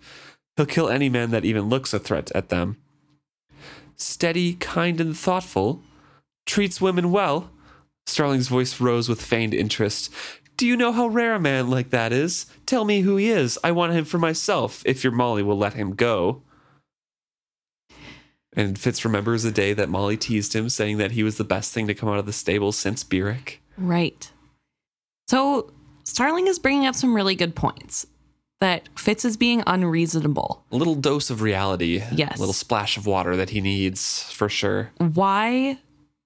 He'll 0.57 0.67
kill 0.67 0.89
any 0.89 1.09
man 1.09 1.31
that 1.31 1.45
even 1.45 1.69
looks 1.69 1.93
a 1.93 1.99
threat 1.99 2.31
at 2.35 2.49
them. 2.49 2.77
Steady, 3.97 4.55
kind, 4.55 5.01
and 5.01 5.17
thoughtful. 5.17 5.83
Treats 6.47 6.81
women 6.81 7.11
well. 7.11 7.51
Starling's 8.07 8.49
voice 8.49 8.81
rose 8.81 9.09
with 9.09 9.21
feigned 9.21 9.55
interest. 9.55 10.13
Do 10.57 10.67
you 10.67 10.77
know 10.77 10.93
how 10.93 11.09
rare 11.09 11.35
a 11.35 11.41
man 11.41 11.71
like 11.71 11.91
that 11.91 12.13
is? 12.13 12.47
Tell 12.67 12.85
me 12.85 13.01
who 13.01 13.17
he 13.17 13.29
is. 13.31 13.59
I 13.65 13.73
want 13.73 13.95
him 13.95 14.05
for 14.05 14.19
myself, 14.19 14.83
if 14.87 15.03
your 15.03 15.13
Molly 15.13 15.43
will 15.43 15.59
let 15.59 15.75
him 15.75 15.95
go. 15.95 16.43
And 18.57 18.79
Fitz 18.79 19.05
remembers 19.05 19.43
the 19.43 19.51
day 19.51 19.73
that 19.73 19.89
Molly 19.89 20.17
teased 20.17 20.55
him, 20.55 20.69
saying 20.69 20.99
that 20.99 21.13
he 21.13 21.25
was 21.25 21.39
the 21.39 21.45
best 21.45 21.73
thing 21.73 21.89
to 21.89 21.95
come 21.95 22.09
out 22.09 22.21
of 22.21 22.27
the 22.27 22.33
stable 22.33 22.71
since 22.71 23.03
Burrich. 23.03 23.61
Right. 23.77 24.31
So 25.27 25.73
Starling 26.05 26.47
is 26.47 26.59
bringing 26.59 26.87
up 26.87 26.95
some 26.95 27.15
really 27.15 27.35
good 27.35 27.55
points 27.55 28.07
that 28.61 28.89
Fitz 28.97 29.25
is 29.25 29.37
being 29.37 29.63
unreasonable. 29.67 30.65
A 30.71 30.77
little 30.77 30.95
dose 30.95 31.31
of 31.31 31.43
reality. 31.43 32.03
Yes. 32.13 32.37
A 32.37 32.41
little 32.41 32.55
splash 32.55 32.97
of 32.97 33.07
water 33.07 33.37
that 33.37 33.51
he 33.51 33.61
needs 33.61 34.23
for 34.33 34.49
sure. 34.49 34.91
Why 34.99 35.79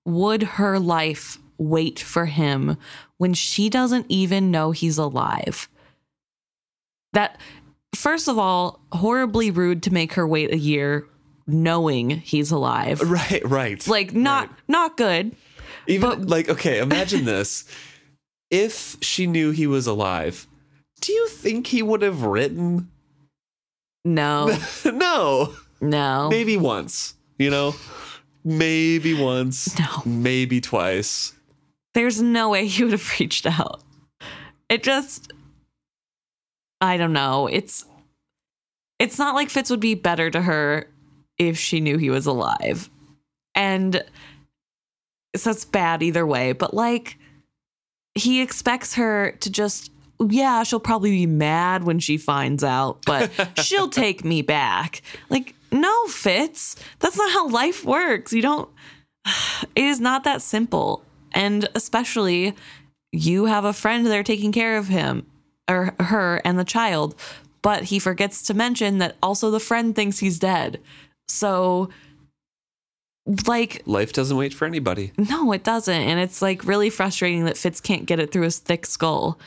would 0.05 0.43
her 0.43 0.79
life 0.79 1.39
wait 1.59 1.99
for 1.99 2.26
him 2.26 2.76
when 3.16 3.35
she 3.35 3.68
doesn't 3.68 4.07
even 4.09 4.51
know 4.51 4.72
he's 4.72 4.99
alive? 4.99 5.68
That, 7.12 7.41
first 7.95 8.29
of 8.29 8.39
all, 8.39 8.81
horribly 8.93 9.51
rude 9.51 9.83
to 9.85 9.93
make 9.93 10.12
her 10.14 10.26
wait 10.26 10.53
a 10.53 10.59
year 10.59 11.07
knowing 11.47 12.11
he's 12.11 12.51
alive. 12.51 13.01
Right, 13.01 13.43
right. 13.45 13.87
Like, 13.89 14.12
not 14.12 14.51
not 14.68 14.97
good. 14.97 15.35
Even 15.87 16.09
but- 16.11 16.29
like, 16.29 16.49
okay, 16.49 16.79
imagine 16.79 17.24
this. 17.24 17.64
If 18.51 18.96
she 19.03 19.26
knew 19.26 19.51
he 19.51 19.66
was 19.66 19.86
alive, 19.86 20.46
do 21.01 21.12
you 21.12 21.28
think 21.28 21.66
he 21.66 21.82
would 21.82 22.03
have 22.03 22.22
written? 22.22 22.90
No, 24.05 24.57
no. 24.84 25.55
no. 25.80 26.28
Maybe 26.30 26.57
once, 26.57 27.14
you 27.38 27.51
know? 27.51 27.74
Maybe 28.44 29.14
once. 29.14 29.78
No. 29.78 30.03
Maybe 30.07 30.61
twice. 30.61 31.34
There's 31.94 32.22
no 32.22 32.51
way 32.51 32.66
he 32.66 32.84
would 32.84 32.92
have 32.92 33.20
reached 33.20 33.46
out. 33.46 33.82
It 34.68 34.82
just 34.82 35.32
I 36.80 36.96
don't 36.96 37.12
know. 37.12 37.46
It's 37.49 37.84
it's 38.99 39.18
not 39.18 39.34
like 39.34 39.51
Fitz 39.51 39.70
would 39.70 39.80
be 39.80 39.94
better 39.94 40.30
to 40.30 40.40
her 40.40 40.88
if 41.38 41.59
she 41.59 41.80
knew 41.80 41.99
he 41.99 42.11
was 42.11 42.26
alive. 42.26 42.90
And 43.55 44.03
so 45.36 45.51
it's 45.51 45.64
bad 45.64 46.03
either 46.03 46.26
way, 46.26 46.53
but 46.53 46.74
like 46.74 47.18
he 48.19 48.41
expects 48.41 48.95
her 48.95 49.33
to 49.41 49.51
just 49.51 49.93
yeah, 50.21 50.64
she'll 50.64 50.81
probably 50.81 51.12
be 51.12 51.27
mad 51.27 51.85
when 51.85 52.01
she 52.01 52.19
finds 52.19 52.64
out, 52.64 52.99
but 53.07 53.31
she'll 53.62 53.89
take 53.89 54.25
me 54.25 54.43
back. 54.43 55.03
Like, 55.31 55.55
no, 55.71 56.07
Fitz. 56.09 56.75
That's 56.99 57.16
not 57.16 57.31
how 57.31 57.49
life 57.49 57.85
works. 57.85 58.33
You 58.33 58.43
don't 58.43 58.69
it 59.77 59.85
is 59.85 60.01
not 60.01 60.25
that 60.25 60.43
simple. 60.43 61.03
And 61.33 61.69
especially 61.75 62.55
you 63.12 63.47
have 63.47 63.64
a 63.64 63.73
friend 63.73 64.07
there 64.07 64.23
taking 64.23 64.53
care 64.53 64.77
of 64.77 64.89
him 64.89 65.27
or 65.69 65.95
her 66.01 66.41
and 66.45 66.59
the 66.59 66.64
child, 66.64 67.14
but 67.62 67.85
he 67.85 67.99
forgets 67.99 68.43
to 68.45 68.55
mention 68.55 68.99
that 68.99 69.16
also 69.23 69.51
the 69.51 69.61
friend 69.61 69.95
thinks 69.95 70.19
he's 70.19 70.39
dead. 70.39 70.81
So 71.29 71.91
like 73.47 73.83
Life 73.87 74.12
doesn't 74.12 74.37
wait 74.37 74.55
for 74.55 74.64
anybody. 74.64 75.12
no, 75.16 75.53
it 75.53 75.64
doesn't. 75.64 75.95
And 75.95 76.18
it's 76.18 76.41
like 76.43 76.64
really 76.64 76.91
frustrating 76.91 77.45
that 77.45 77.57
Fitz 77.57 77.81
can't 77.81 78.07
get 78.07 78.18
it 78.18 78.33
through 78.33 78.43
his 78.43 78.59
thick 78.59 78.87
skull 78.87 79.39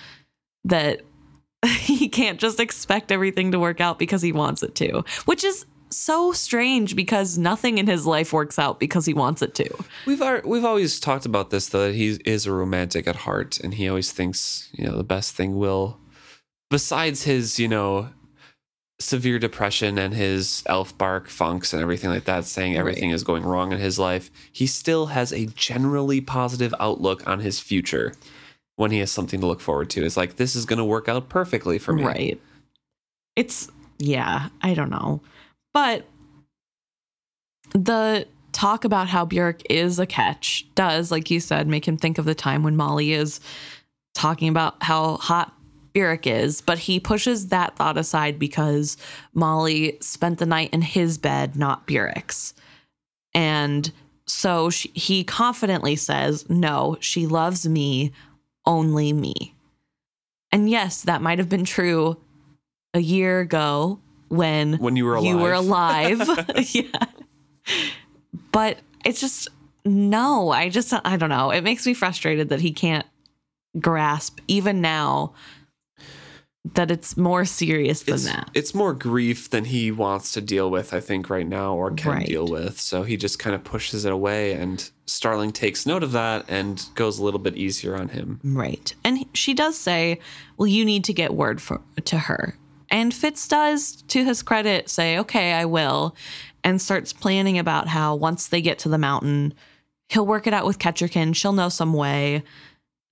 that 0.66 1.02
he 1.66 2.10
can't 2.10 2.40
just 2.40 2.60
expect 2.60 3.12
everything 3.12 3.52
to 3.52 3.60
work 3.60 3.82
out 3.82 4.00
because 4.00 4.22
he 4.22 4.32
wants 4.32 4.64
it 4.64 4.76
to, 4.76 5.04
which 5.26 5.44
is 5.44 5.66
so 5.90 6.32
strange 6.32 6.96
because 6.96 7.38
nothing 7.38 7.78
in 7.78 7.86
his 7.86 8.06
life 8.06 8.32
works 8.32 8.58
out 8.58 8.80
because 8.80 9.06
he 9.06 9.14
wants 9.14 9.42
it 9.42 9.54
to. 9.56 9.70
We've 10.06 10.22
ar- 10.22 10.42
we've 10.46 10.64
always 10.64 11.00
talked 11.00 11.26
about 11.26 11.50
this 11.50 11.68
though 11.68 11.88
that 11.88 11.96
he 11.96 12.18
is 12.26 12.46
a 12.46 12.52
romantic 12.54 13.08
at 13.08 13.18
heart 13.18 13.60
and 13.60 13.74
he 13.74 13.90
always 13.90 14.12
thinks, 14.12 14.70
you 14.72 14.86
know, 14.86 14.96
the 14.96 15.04
best 15.04 15.36
thing 15.36 15.58
will 15.58 16.00
besides 16.70 17.24
his, 17.24 17.60
you 17.60 17.68
know, 17.68 18.10
severe 19.02 19.40
depression 19.40 19.98
and 19.98 20.14
his 20.14 20.64
elf 20.68 20.98
bark 20.98 21.28
funks 21.28 21.74
and 21.74 21.82
everything 21.82 22.10
like 22.10 22.26
that 22.26 22.46
saying 22.46 22.78
everything 22.78 23.10
is 23.10 23.24
going 23.24 23.44
wrong 23.44 23.72
in 23.72 23.80
his 23.80 24.00
life, 24.00 24.32
he 24.52 24.68
still 24.68 25.08
has 25.08 25.34
a 25.34 25.48
generally 25.48 26.22
positive 26.22 26.74
outlook 26.80 27.28
on 27.28 27.40
his 27.40 27.60
future 27.60 28.14
when 28.76 28.92
he 28.92 29.00
has 29.00 29.12
something 29.12 29.42
to 29.42 29.48
look 29.48 29.60
forward 29.60 29.90
to. 29.90 30.06
It's 30.06 30.18
like 30.18 30.38
this 30.38 30.56
is 30.56 30.66
going 30.66 30.80
to 30.80 30.86
work 30.86 31.10
out 31.10 31.30
perfectly 31.30 31.78
for 31.78 31.94
me. 31.94 32.04
Right. 32.04 32.42
It's, 33.36 33.70
yeah, 33.98 34.50
I 34.62 34.74
don't 34.74 34.90
know. 34.90 35.22
But 35.74 36.06
the 37.74 38.28
talk 38.52 38.84
about 38.84 39.08
how 39.08 39.26
Burrich 39.26 39.64
is 39.70 40.00
a 40.00 40.06
catch 40.06 40.68
does, 40.76 41.12
like 41.12 41.32
you 41.32 41.40
said, 41.40 41.68
make 41.68 41.88
him 41.88 41.98
think 41.98 42.18
of 42.18 42.26
the 42.26 42.36
time 42.36 42.64
when 42.64 42.76
Molly 42.76 43.14
is 43.14 43.40
talking 44.14 44.50
about 44.50 44.82
how 44.84 45.18
hot 45.18 45.54
Burrich 45.94 46.28
is. 46.28 46.62
But 46.62 46.80
he 46.80 47.00
pushes 47.00 47.48
that 47.48 47.76
thought 47.76 47.98
aside 47.98 48.40
because 48.40 48.98
Molly 49.34 49.98
spent 50.02 50.40
the 50.40 50.46
night 50.46 50.70
in 50.74 50.82
his 50.82 51.18
bed, 51.18 51.56
not 51.56 51.88
Burrich's. 51.88 52.54
And 53.34 53.92
so 54.26 54.70
she, 54.70 54.90
he 54.90 55.24
confidently 55.24 55.96
says, 55.96 56.50
No, 56.50 56.98
she 57.00 57.28
loves 57.28 57.68
me, 57.68 58.12
only 58.66 59.14
me. 59.14 59.56
And 60.52 60.70
yes, 60.70 61.04
that 61.04 61.22
might 61.22 61.40
have 61.40 61.50
been 61.50 61.66
true 61.66 62.18
a 62.94 63.00
year 63.00 63.40
ago 63.40 64.00
when 64.28 64.78
When 64.78 64.96
you 64.96 65.06
were 65.06 65.16
alive. 65.16 65.26
you 65.30 65.38
were 65.38 65.54
alive. 65.54 66.22
yeah. 66.74 67.06
But 68.52 68.80
it's 69.06 69.22
just 69.22 69.48
no, 69.84 70.52
I 70.52 70.70
just 70.70 70.94
I 71.06 71.18
don't 71.18 71.30
know. 71.30 71.52
It 71.52 71.62
makes 71.64 71.86
me 71.86 71.94
frustrated 71.94 72.50
that 72.50 72.62
he 72.62 72.72
can't 72.72 73.06
grasp 73.80 74.40
even 74.48 74.82
now 74.82 75.34
that 76.64 76.92
it's 76.92 77.18
more 77.18 77.44
serious 77.44 78.04
than 78.04 78.16
it's, 78.16 78.26
that. 78.26 78.50
it's 78.54 78.76
more 78.76 78.94
grief 78.94 79.50
than 79.50 79.66
he 79.66 79.92
wants 79.92 80.32
to 80.34 80.42
deal 80.42 80.70
with, 80.70 80.94
I 80.94 81.00
think, 81.00 81.30
right 81.30 81.48
now 81.48 81.74
or 81.76 81.90
can 81.92 82.12
Right. 82.12 82.28
deal 82.28 82.48
with. 82.48 82.80
So 82.80 83.02
he 83.02 83.18
just 83.18 83.40
kind 83.40 83.56
of 83.56 83.64
pushes 83.64 84.06
it 84.06 84.12
away, 84.12 84.54
and 84.54 84.90
Starling 85.08 85.52
takes 85.52 85.86
note 85.86 86.04
of 86.04 86.12
that 86.14 86.46
and 86.48 86.86
goes 86.96 87.20
a 87.20 87.24
little 87.24 87.40
bit 87.40 87.58
easier 87.58 87.98
on 87.98 88.10
him. 88.10 88.40
Right. 88.44 88.94
And 89.04 89.26
she 89.34 89.54
does 89.54 89.76
say, 89.76 90.20
"Well, 90.58 90.68
you 90.68 90.86
need 90.86 91.04
to 91.06 91.14
get 91.14 91.34
word 91.34 91.62
for 91.62 91.82
to 92.06 92.18
her." 92.18 92.56
And 92.90 93.14
Fitz 93.14 93.48
does, 93.48 94.04
to 94.10 94.24
his 94.24 94.42
credit, 94.44 94.90
say, 94.90 95.18
"Okay, 95.18 95.54
I 95.54 95.66
will," 95.66 96.16
and 96.64 96.82
starts 96.82 97.12
planning 97.12 97.58
about 97.58 97.88
how 97.88 98.16
once 98.16 98.48
they 98.48 98.62
get 98.62 98.80
to 98.80 98.90
the 98.90 98.98
mountain, 98.98 99.54
he'll 100.10 100.26
work 100.28 100.46
it 100.48 100.54
out 100.54 100.66
with 100.66 100.78
Kettricken. 100.80 101.36
She'll 101.36 101.54
know 101.54 101.70
some 101.70 101.94
way. 101.94 102.44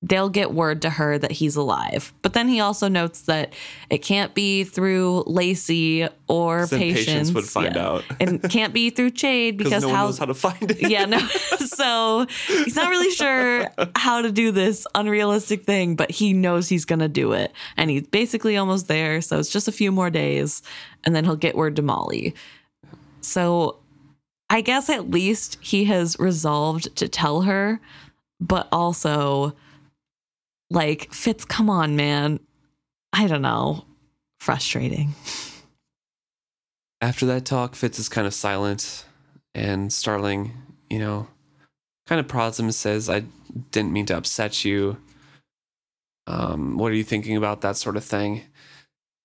They'll 0.01 0.29
get 0.29 0.53
word 0.53 0.81
to 0.83 0.89
her 0.89 1.17
that 1.17 1.31
he's 1.31 1.57
alive. 1.57 2.13
But 2.21 2.31
then 2.31 2.47
he 2.47 2.61
also 2.61 2.87
notes 2.87 3.23
that 3.23 3.51
it 3.89 3.97
can't 3.97 4.33
be 4.33 4.63
through 4.63 5.25
Lacey 5.27 6.07
or 6.27 6.67
Patience. 6.67 7.05
Patience 7.05 7.31
would 7.33 7.43
find 7.43 7.75
out. 7.75 8.05
and 8.17 8.41
can't 8.49 8.73
be 8.73 8.91
through 8.91 9.11
Chade 9.11 9.57
Because 9.57 9.83
no 9.83 9.89
how 9.89 10.05
knows 10.05 10.17
how 10.17 10.25
to 10.25 10.33
find 10.33 10.71
it. 10.71 10.89
yeah, 10.89 11.03
no. 11.03 11.19
so 11.57 12.25
he's 12.47 12.77
not 12.77 12.89
really 12.89 13.11
sure 13.11 13.67
how 13.95 14.21
to 14.21 14.31
do 14.31 14.51
this 14.51 14.87
unrealistic 14.95 15.65
thing, 15.65 15.97
but 15.97 16.09
he 16.09 16.31
knows 16.31 16.69
he's 16.69 16.85
going 16.85 16.99
to 16.99 17.09
do 17.09 17.33
it. 17.33 17.51
And 17.75 17.89
he's 17.89 18.07
basically 18.07 18.55
almost 18.55 18.87
there. 18.87 19.19
So 19.19 19.37
it's 19.37 19.49
just 19.49 19.67
a 19.67 19.71
few 19.73 19.91
more 19.91 20.09
days 20.09 20.61
and 21.03 21.13
then 21.13 21.25
he'll 21.25 21.35
get 21.35 21.55
word 21.57 21.75
to 21.75 21.81
Molly. 21.81 22.35
So 23.19 23.79
I 24.49 24.61
guess 24.61 24.89
at 24.89 25.09
least 25.09 25.57
he 25.61 25.83
has 25.85 26.17
resolved 26.19 26.95
to 26.95 27.07
tell 27.09 27.41
her, 27.41 27.79
but 28.39 28.67
also 28.71 29.55
like 30.69 31.13
Fitz, 31.13 31.45
come 31.45 31.69
on, 31.69 31.95
man. 31.95 32.39
I 33.13 33.27
don't 33.27 33.41
know. 33.41 33.85
Frustrating. 34.39 35.15
After 37.01 37.25
that 37.27 37.45
talk, 37.45 37.75
Fitz 37.75 37.99
is 37.99 38.09
kind 38.09 38.27
of 38.27 38.33
silent, 38.33 39.05
and 39.55 39.91
Starling, 39.91 40.53
you 40.89 40.99
know, 40.99 41.27
kind 42.07 42.19
of 42.19 42.27
prods 42.27 42.59
him 42.59 42.65
and 42.65 42.75
says, 42.75 43.09
I 43.09 43.23
didn't 43.71 43.93
mean 43.93 44.05
to 44.07 44.17
upset 44.17 44.65
you. 44.65 44.97
Um, 46.27 46.77
what 46.77 46.91
are 46.91 46.95
you 46.95 47.03
thinking 47.03 47.35
about? 47.35 47.61
That 47.61 47.77
sort 47.77 47.97
of 47.97 48.03
thing. 48.03 48.43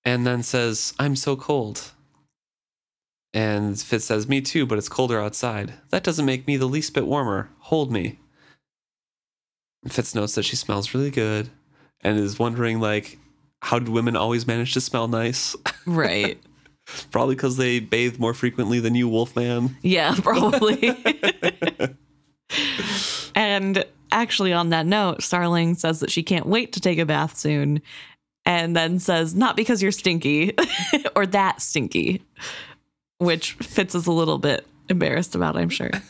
And 0.05 0.26
then 0.26 0.42
says, 0.42 0.95
I'm 0.99 1.16
so 1.16 1.36
cold. 1.36 1.90
And 3.32 3.78
Fitz 3.78 4.05
says, 4.05 4.28
Me 4.28 4.40
too, 4.40 4.64
but 4.64 4.78
it's 4.78 4.88
colder 4.88 5.20
outside. 5.20 5.74
That 5.90 6.05
doesn't 6.05 6.24
make 6.24 6.47
me 6.47 6.57
the 6.57 6.66
least 6.66 6.95
bit 6.95 7.07
warmer. 7.07 7.51
Hold 7.61 7.90
me. 7.90 8.18
Fitz 9.89 10.14
notes 10.14 10.35
that 10.35 10.45
she 10.45 10.57
smells 10.57 10.95
really 10.95 11.11
good 11.11 11.51
and 12.01 12.18
is 12.18 12.39
wondering, 12.39 12.80
like, 12.80 13.18
how 13.61 13.78
do 13.78 13.91
women 13.91 14.16
always 14.16 14.47
manage 14.47 14.74
to 14.74 14.80
smell 14.80 15.09
nice? 15.09 15.57
Right. 15.87 16.41
Probably 17.11 17.35
because 17.35 17.57
they 17.57 17.80
bathe 17.80 18.18
more 18.18 18.35
frequently 18.35 18.78
than 18.78 18.95
you, 18.95 19.09
Wolfman. 19.09 19.76
Yeah, 19.80 20.14
probably. 20.22 20.95
and 23.35 23.87
actually, 24.12 24.53
on 24.53 24.68
that 24.68 24.85
note, 24.85 25.22
Starling 25.22 25.76
says 25.76 26.01
that 26.01 26.11
she 26.11 26.22
can't 26.22 26.45
wait 26.45 26.74
to 26.74 26.80
take 26.80 26.99
a 26.99 27.07
bath 27.07 27.39
soon. 27.39 27.80
And 28.45 28.76
then 28.76 28.99
says, 28.99 29.35
not 29.35 29.57
because 29.57 29.82
you're 29.82 29.93
stinky 29.93 30.55
or 31.16 31.24
that 31.28 31.62
stinky, 31.62 32.20
which 33.16 33.53
Fitz 33.55 33.95
is 33.95 34.07
a 34.07 34.12
little 34.12 34.37
bit 34.37 34.66
embarrassed 34.91 35.35
about, 35.35 35.57
I'm 35.57 35.70
sure. 35.70 35.91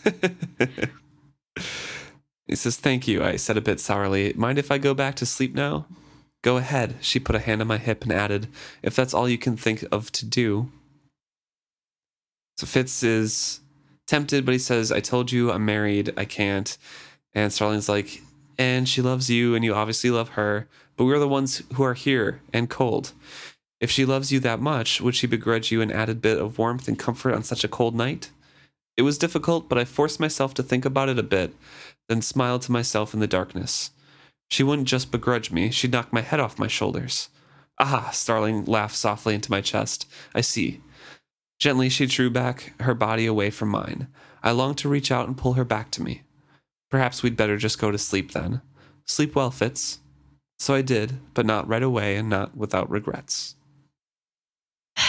He 2.46 2.56
says, 2.56 2.76
Thank 2.76 3.08
you. 3.08 3.22
I 3.22 3.36
said 3.36 3.56
a 3.56 3.62
bit 3.62 3.80
sourly, 3.80 4.32
Mind 4.34 4.58
if 4.58 4.70
I 4.70 4.78
go 4.78 4.94
back 4.94 5.14
to 5.16 5.26
sleep 5.26 5.54
now? 5.54 5.86
Go 6.42 6.56
ahead. 6.58 6.96
She 7.00 7.18
put 7.18 7.36
a 7.36 7.40
hand 7.40 7.60
on 7.62 7.68
my 7.68 7.78
hip 7.78 8.02
and 8.02 8.12
added, 8.12 8.48
If 8.82 8.94
that's 8.94 9.14
all 9.14 9.28
you 9.28 9.38
can 9.38 9.56
think 9.56 9.84
of 9.90 10.12
to 10.12 10.26
do. 10.26 10.70
So 12.58 12.66
Fitz 12.66 13.02
is 13.02 13.60
tempted, 14.06 14.44
but 14.44 14.52
he 14.52 14.58
says, 14.58 14.92
I 14.92 15.00
told 15.00 15.32
you 15.32 15.50
I'm 15.50 15.64
married. 15.64 16.12
I 16.16 16.24
can't. 16.24 16.76
And 17.32 17.52
Starling's 17.52 17.88
like, 17.88 18.22
and 18.58 18.88
she 18.88 19.02
loves 19.02 19.30
you, 19.30 19.54
and 19.54 19.64
you 19.64 19.74
obviously 19.74 20.10
love 20.10 20.30
her, 20.30 20.68
but 20.96 21.04
we're 21.04 21.18
the 21.18 21.26
ones 21.26 21.62
who 21.74 21.82
are 21.82 21.94
here 21.94 22.40
and 22.52 22.70
cold. 22.70 23.12
If 23.80 23.90
she 23.90 24.04
loves 24.04 24.30
you 24.30 24.38
that 24.40 24.60
much, 24.60 25.00
would 25.00 25.16
she 25.16 25.26
begrudge 25.26 25.72
you 25.72 25.82
an 25.82 25.90
added 25.90 26.22
bit 26.22 26.38
of 26.38 26.58
warmth 26.58 26.86
and 26.86 26.98
comfort 26.98 27.34
on 27.34 27.42
such 27.42 27.64
a 27.64 27.68
cold 27.68 27.94
night? 27.94 28.30
It 28.96 29.02
was 29.02 29.18
difficult, 29.18 29.68
but 29.68 29.78
I 29.78 29.84
forced 29.84 30.20
myself 30.20 30.54
to 30.54 30.62
think 30.62 30.84
about 30.84 31.08
it 31.08 31.18
a 31.18 31.24
bit, 31.24 31.52
then 32.08 32.22
smiled 32.22 32.62
to 32.62 32.72
myself 32.72 33.14
in 33.14 33.20
the 33.20 33.26
darkness. 33.26 33.90
She 34.50 34.62
wouldn't 34.62 34.88
just 34.88 35.10
begrudge 35.10 35.50
me, 35.50 35.70
she'd 35.70 35.92
knock 35.92 36.12
my 36.12 36.20
head 36.20 36.40
off 36.40 36.58
my 36.58 36.68
shoulders. 36.68 37.28
Ah, 37.78 38.10
Starling 38.12 38.64
laughed 38.66 38.96
softly 38.96 39.34
into 39.34 39.50
my 39.50 39.60
chest. 39.60 40.06
I 40.34 40.40
see. 40.42 40.80
Gently, 41.58 41.88
she 41.88 42.06
drew 42.06 42.30
back 42.30 42.72
her 42.80 42.94
body 42.94 43.26
away 43.26 43.50
from 43.50 43.68
mine. 43.70 44.08
I 44.42 44.52
longed 44.52 44.78
to 44.78 44.88
reach 44.88 45.10
out 45.10 45.26
and 45.26 45.36
pull 45.36 45.54
her 45.54 45.64
back 45.64 45.90
to 45.92 46.02
me. 46.02 46.22
Perhaps 46.90 47.22
we'd 47.22 47.36
better 47.36 47.56
just 47.56 47.80
go 47.80 47.90
to 47.90 47.98
sleep 47.98 48.32
then. 48.32 48.60
Sleep 49.06 49.34
well, 49.34 49.50
Fitz. 49.50 49.98
So 50.58 50.74
I 50.74 50.82
did, 50.82 51.18
but 51.34 51.46
not 51.46 51.66
right 51.66 51.82
away 51.82 52.16
and 52.16 52.28
not 52.28 52.56
without 52.56 52.88
regrets. 52.90 53.56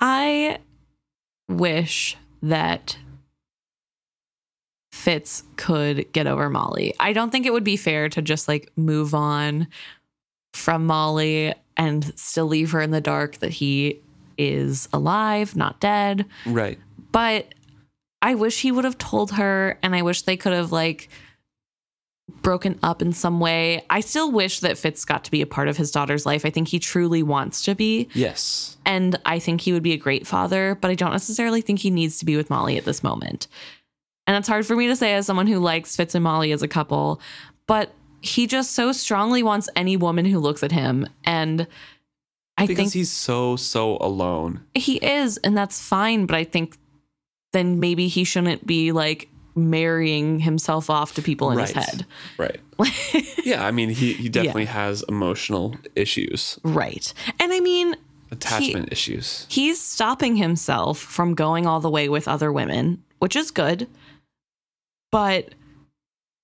I 0.00 0.58
wish 1.48 2.16
that 2.42 2.96
Fitz 4.90 5.42
could 5.56 6.12
get 6.12 6.26
over 6.26 6.50
Molly. 6.50 6.94
I 7.00 7.12
don't 7.12 7.30
think 7.30 7.46
it 7.46 7.52
would 7.52 7.64
be 7.64 7.76
fair 7.76 8.08
to 8.10 8.22
just 8.22 8.46
like 8.48 8.70
move 8.76 9.14
on 9.14 9.68
from 10.54 10.86
Molly 10.86 11.54
and 11.76 12.12
still 12.18 12.46
leave 12.46 12.72
her 12.72 12.80
in 12.80 12.90
the 12.90 13.00
dark 13.00 13.38
that 13.38 13.50
he 13.50 14.00
is 14.36 14.88
alive, 14.92 15.56
not 15.56 15.80
dead. 15.80 16.26
Right. 16.46 16.78
But 17.10 17.54
I 18.20 18.34
wish 18.34 18.60
he 18.60 18.70
would 18.70 18.84
have 18.84 18.98
told 18.98 19.32
her 19.32 19.78
and 19.82 19.96
I 19.96 20.02
wish 20.02 20.22
they 20.22 20.36
could 20.36 20.52
have 20.52 20.72
like 20.72 21.08
broken 22.42 22.78
up 22.82 23.02
in 23.02 23.12
some 23.12 23.40
way. 23.40 23.84
I 23.90 24.00
still 24.00 24.30
wish 24.30 24.60
that 24.60 24.78
Fitz 24.78 25.04
got 25.04 25.24
to 25.24 25.30
be 25.30 25.42
a 25.42 25.46
part 25.46 25.68
of 25.68 25.76
his 25.76 25.90
daughter's 25.90 26.26
life. 26.26 26.44
I 26.44 26.50
think 26.50 26.68
he 26.68 26.78
truly 26.78 27.22
wants 27.22 27.62
to 27.64 27.74
be. 27.74 28.08
Yes. 28.14 28.76
And 28.84 29.18
I 29.24 29.38
think 29.38 29.60
he 29.60 29.72
would 29.72 29.82
be 29.82 29.92
a 29.92 29.98
great 29.98 30.26
father, 30.26 30.76
but 30.80 30.90
I 30.90 30.94
don't 30.94 31.12
necessarily 31.12 31.60
think 31.60 31.80
he 31.80 31.90
needs 31.90 32.18
to 32.18 32.24
be 32.24 32.36
with 32.36 32.50
Molly 32.50 32.76
at 32.78 32.84
this 32.84 33.02
moment. 33.02 33.48
And 34.26 34.36
it's 34.36 34.48
hard 34.48 34.66
for 34.66 34.76
me 34.76 34.86
to 34.86 34.96
say 34.96 35.14
as 35.14 35.26
someone 35.26 35.46
who 35.46 35.58
likes 35.58 35.96
Fitz 35.96 36.14
and 36.14 36.24
Molly 36.24 36.52
as 36.52 36.62
a 36.62 36.68
couple, 36.68 37.20
but 37.66 37.92
he 38.20 38.46
just 38.46 38.72
so 38.72 38.92
strongly 38.92 39.42
wants 39.42 39.68
any 39.74 39.96
woman 39.96 40.24
who 40.24 40.38
looks 40.38 40.62
at 40.62 40.72
him. 40.72 41.08
And 41.24 41.66
I 42.56 42.66
because 42.66 42.76
think 42.76 42.92
he's 42.92 43.10
so, 43.10 43.56
so 43.56 43.98
alone. 44.00 44.64
he 44.74 44.96
is, 44.96 45.38
and 45.38 45.56
that's 45.56 45.80
fine. 45.80 46.26
But 46.26 46.36
I 46.36 46.44
think 46.44 46.76
then 47.52 47.80
maybe 47.80 48.08
he 48.08 48.24
shouldn't 48.24 48.66
be 48.66 48.92
like 48.92 49.28
marrying 49.54 50.40
himself 50.40 50.88
off 50.88 51.14
to 51.14 51.22
people 51.22 51.50
in 51.50 51.58
his 51.58 51.72
head. 51.72 52.06
Right. 52.38 52.60
Yeah, 53.44 53.66
I 53.66 53.72
mean, 53.72 53.90
he, 53.90 54.12
he 54.12 54.28
definitely 54.28 54.66
has 54.66 55.02
emotional 55.08 55.74
issues, 55.96 56.60
right. 56.62 57.12
And 57.40 57.52
I 57.52 57.58
mean, 57.58 57.96
attachment 58.30 58.92
issues. 58.92 59.46
he's 59.48 59.80
stopping 59.80 60.36
himself 60.36 60.98
from 60.98 61.34
going 61.34 61.66
all 61.66 61.80
the 61.80 61.90
way 61.90 62.08
with 62.08 62.28
other 62.28 62.52
women, 62.52 63.02
which 63.18 63.34
is 63.34 63.50
good. 63.50 63.88
But 65.10 65.54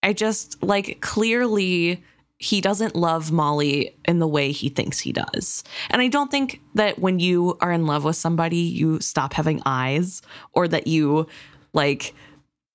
I 0.03 0.13
just 0.13 0.61
like 0.63 1.01
clearly 1.01 2.03
he 2.39 2.61
doesn't 2.61 2.95
love 2.95 3.33
Molly 3.33 3.97
in 4.05 4.21
the 4.21 4.29
way 4.29 4.53
he 4.53 4.69
thinks 4.69 5.01
he 5.01 5.13
does. 5.13 5.65
And 5.91 6.01
I 6.01 6.09
don't 6.09 6.31
think 6.31 6.61
that 6.75 6.99
when 6.99 7.19
you 7.19 7.57
are 7.61 7.73
in 7.73 7.87
love 7.87 8.05
with 8.05 8.17
somebody, 8.17 8.59
you 8.59 9.01
stop 9.01 9.33
having 9.33 9.61
eyes 9.67 10.23
or 10.53 10.69
that 10.69 10.87
you 10.87 11.27
like, 11.73 12.15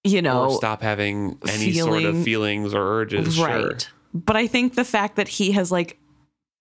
you 0.04 0.22
know, 0.22 0.46
or 0.46 0.52
stop 0.52 0.82
having 0.82 1.38
any 1.48 1.74
sort 1.74 2.04
of 2.04 2.24
feelings 2.24 2.74
or 2.74 2.82
urges. 2.82 3.36
Sure. 3.36 3.70
Right. 3.70 3.90
But 4.14 4.36
I 4.36 4.48
think 4.48 4.76
the 4.76 4.86
fact 4.86 5.16
that 5.16 5.28
he 5.28 5.52
has 5.54 5.72
like 5.72 6.00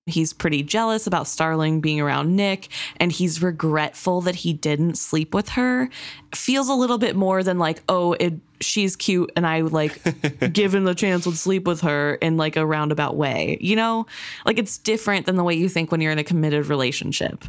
he's 0.07 0.32
pretty 0.32 0.62
jealous 0.62 1.07
about 1.07 1.28
Starling 1.28 1.80
being 1.80 2.01
around 2.01 2.34
Nick 2.34 2.68
and 2.97 3.12
he's 3.12 3.40
regretful 3.40 4.20
that 4.22 4.34
he 4.34 4.53
didn't 4.53 4.97
sleep 4.97 5.32
with 5.32 5.51
her 5.51 5.88
feels 6.34 6.68
a 6.68 6.74
little 6.74 6.99
bit 6.99 7.14
more 7.14 7.43
than 7.45 7.59
like, 7.59 7.82
oh, 7.88 8.14
it 8.14 8.34
she's 8.61 8.97
cute 8.97 9.30
and 9.36 9.47
I 9.47 9.61
like 9.61 10.01
given 10.53 10.84
the 10.84 10.95
chance 10.95 11.26
would 11.26 11.36
sleep 11.36 11.66
with 11.66 11.82
her 11.82 12.14
in 12.16 12.36
like 12.36 12.57
a 12.57 12.66
roundabout 12.66 13.16
way. 13.16 13.59
You 13.61 13.76
know? 13.76 14.07
Like 14.45 14.59
it's 14.59 14.78
different 14.78 15.26
than 15.26 15.36
the 15.36 15.45
way 15.45 15.55
you 15.55 15.68
think 15.68 15.93
when 15.93 16.01
you're 16.01 16.12
in 16.12 16.18
a 16.18 16.24
committed 16.24 16.66
relationship. 16.66 17.45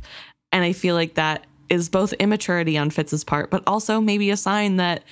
And 0.51 0.63
I 0.63 0.73
feel 0.73 0.93
like 0.93 1.15
that 1.15 1.45
is 1.69 1.89
both 1.89 2.13
immaturity 2.13 2.77
on 2.77 2.91
Fitz's 2.91 3.23
part, 3.23 3.49
but 3.49 3.63
also 3.65 3.99
maybe 3.99 4.29
a 4.29 4.37
sign 4.37 4.77
that 4.77 5.03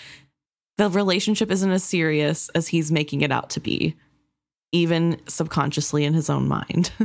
the 0.81 0.89
relationship 0.89 1.51
isn't 1.51 1.71
as 1.71 1.83
serious 1.83 2.49
as 2.49 2.67
he's 2.67 2.91
making 2.91 3.21
it 3.21 3.31
out 3.31 3.51
to 3.51 3.59
be, 3.59 3.95
even 4.71 5.21
subconsciously 5.27 6.03
in 6.03 6.13
his 6.13 6.29
own 6.29 6.47
mind. 6.47 6.91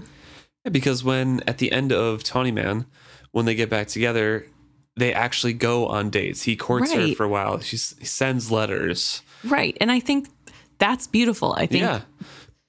Yeah, 0.65 0.71
because 0.71 1.05
when 1.05 1.45
at 1.47 1.59
the 1.59 1.71
end 1.71 1.93
of 1.93 2.25
Tawny 2.25 2.51
Man, 2.51 2.87
when 3.31 3.45
they 3.45 3.55
get 3.55 3.71
back 3.71 3.87
together, 3.87 4.49
they 4.97 5.13
actually 5.15 5.53
go 5.53 5.87
on 5.87 6.11
dates. 6.11 6.43
He 6.43 6.57
courts 6.57 6.93
her 6.93 7.15
for 7.15 7.23
a 7.23 7.29
while. 7.29 7.61
She 7.61 7.77
sends 7.77 8.51
letters. 8.51 9.23
right. 9.45 9.77
And 9.81 9.93
I 9.93 10.01
think 10.01 10.29
that's 10.79 11.07
beautiful. 11.07 11.53
I 11.53 11.67
think 11.67 11.83
yeah. 11.83 12.01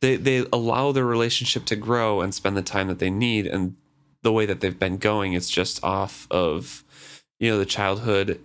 They 0.01 0.15
they 0.15 0.45
allow 0.53 0.91
their 0.91 1.05
relationship 1.05 1.65
to 1.65 1.75
grow 1.75 2.21
and 2.21 2.35
spend 2.35 2.55
the 2.55 2.61
time 2.61 2.87
that 2.87 2.99
they 2.99 3.09
need 3.09 3.47
and 3.47 3.75
the 4.21 4.31
way 4.31 4.45
that 4.45 4.59
they've 4.59 4.77
been 4.77 4.97
going 4.97 5.33
it's 5.33 5.49
just 5.49 5.83
off 5.83 6.27
of 6.29 6.83
you 7.39 7.49
know 7.49 7.57
the 7.57 7.65
childhood 7.65 8.39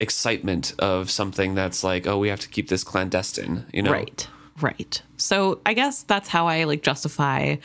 excitement 0.00 0.74
of 0.78 1.10
something 1.10 1.54
that's 1.54 1.82
like 1.82 2.06
oh 2.06 2.18
we 2.18 2.28
have 2.28 2.40
to 2.40 2.48
keep 2.48 2.68
this 2.68 2.84
clandestine, 2.84 3.66
you 3.72 3.82
know. 3.82 3.92
Right. 3.92 4.28
Right. 4.60 5.02
So 5.16 5.60
I 5.64 5.74
guess 5.74 6.02
that's 6.02 6.28
how 6.28 6.48
I 6.48 6.64
like 6.64 6.82
justify 6.82 7.56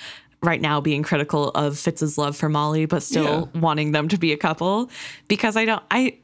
right 0.41 0.61
now 0.61 0.81
being 0.81 1.03
critical 1.03 1.49
of 1.49 1.79
Fitz's 1.79 2.17
love 2.17 2.35
for 2.35 2.49
Molly, 2.49 2.85
but 2.85 3.01
still 3.01 3.49
wanting 3.55 3.93
them 3.93 4.09
to 4.09 4.17
be 4.17 4.33
a 4.33 4.37
couple 4.37 4.89
because 5.27 5.55
I 5.55 5.65
don't 5.65 5.83
I 5.89 6.17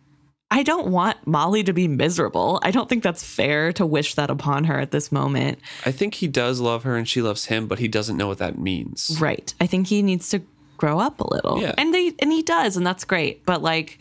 I 0.51 0.63
don't 0.63 0.87
want 0.87 1.17
Molly 1.27 1.63
to 1.63 1.73
be 1.73 1.87
miserable. 1.87 2.59
I 2.63 2.71
don't 2.71 2.89
think 2.89 3.03
that's 3.03 3.23
fair 3.23 3.71
to 3.73 3.85
wish 3.85 4.15
that 4.15 4.29
upon 4.29 4.63
her 4.65 4.79
at 4.79 4.91
this 4.91 5.11
moment. 5.11 5.59
I 5.85 5.91
think 5.91 6.15
he 6.15 6.27
does 6.27 6.59
love 6.59 6.83
her 6.83 6.97
and 6.97 7.07
she 7.07 7.21
loves 7.21 7.45
him, 7.45 7.67
but 7.67 7.79
he 7.79 7.87
doesn't 7.87 8.17
know 8.17 8.27
what 8.27 8.39
that 8.39 8.57
means. 8.57 9.17
Right. 9.19 9.53
I 9.61 9.67
think 9.67 9.87
he 9.87 10.01
needs 10.01 10.29
to 10.29 10.41
grow 10.77 10.99
up 10.99 11.19
a 11.19 11.33
little. 11.33 11.61
Yeah. 11.61 11.75
And 11.77 11.93
they 11.93 12.13
and 12.19 12.31
he 12.31 12.41
does, 12.41 12.77
and 12.77 12.85
that's 12.85 13.05
great. 13.05 13.45
But 13.45 13.61
like 13.61 13.99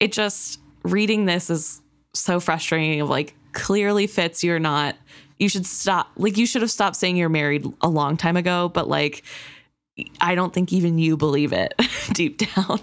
it 0.00 0.12
just 0.12 0.58
reading 0.84 1.24
this 1.24 1.50
is 1.50 1.80
so 2.12 2.38
frustrating 2.38 3.00
of 3.00 3.10
like 3.10 3.34
clearly 3.52 4.06
Fitz, 4.06 4.44
you're 4.44 4.58
not 4.58 4.96
you 5.38 5.48
should 5.48 5.66
stop 5.66 6.10
like 6.16 6.36
you 6.36 6.46
should 6.46 6.62
have 6.62 6.70
stopped 6.70 6.96
saying 6.96 7.16
you're 7.16 7.28
married 7.28 7.66
a 7.80 7.88
long 7.88 8.16
time 8.16 8.36
ago, 8.36 8.68
but 8.68 8.88
like 8.88 9.24
I 10.20 10.34
don't 10.34 10.52
think 10.52 10.72
even 10.72 10.98
you 10.98 11.16
believe 11.16 11.52
it 11.52 11.74
deep 12.12 12.38
down. 12.54 12.80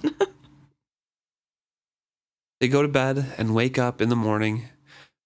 They 2.60 2.68
go 2.68 2.84
to 2.84 2.88
bed 2.88 3.34
and 3.40 3.56
wake 3.56 3.80
up 3.80 4.02
in 4.02 4.10
the 4.10 4.16
morning, 4.16 4.70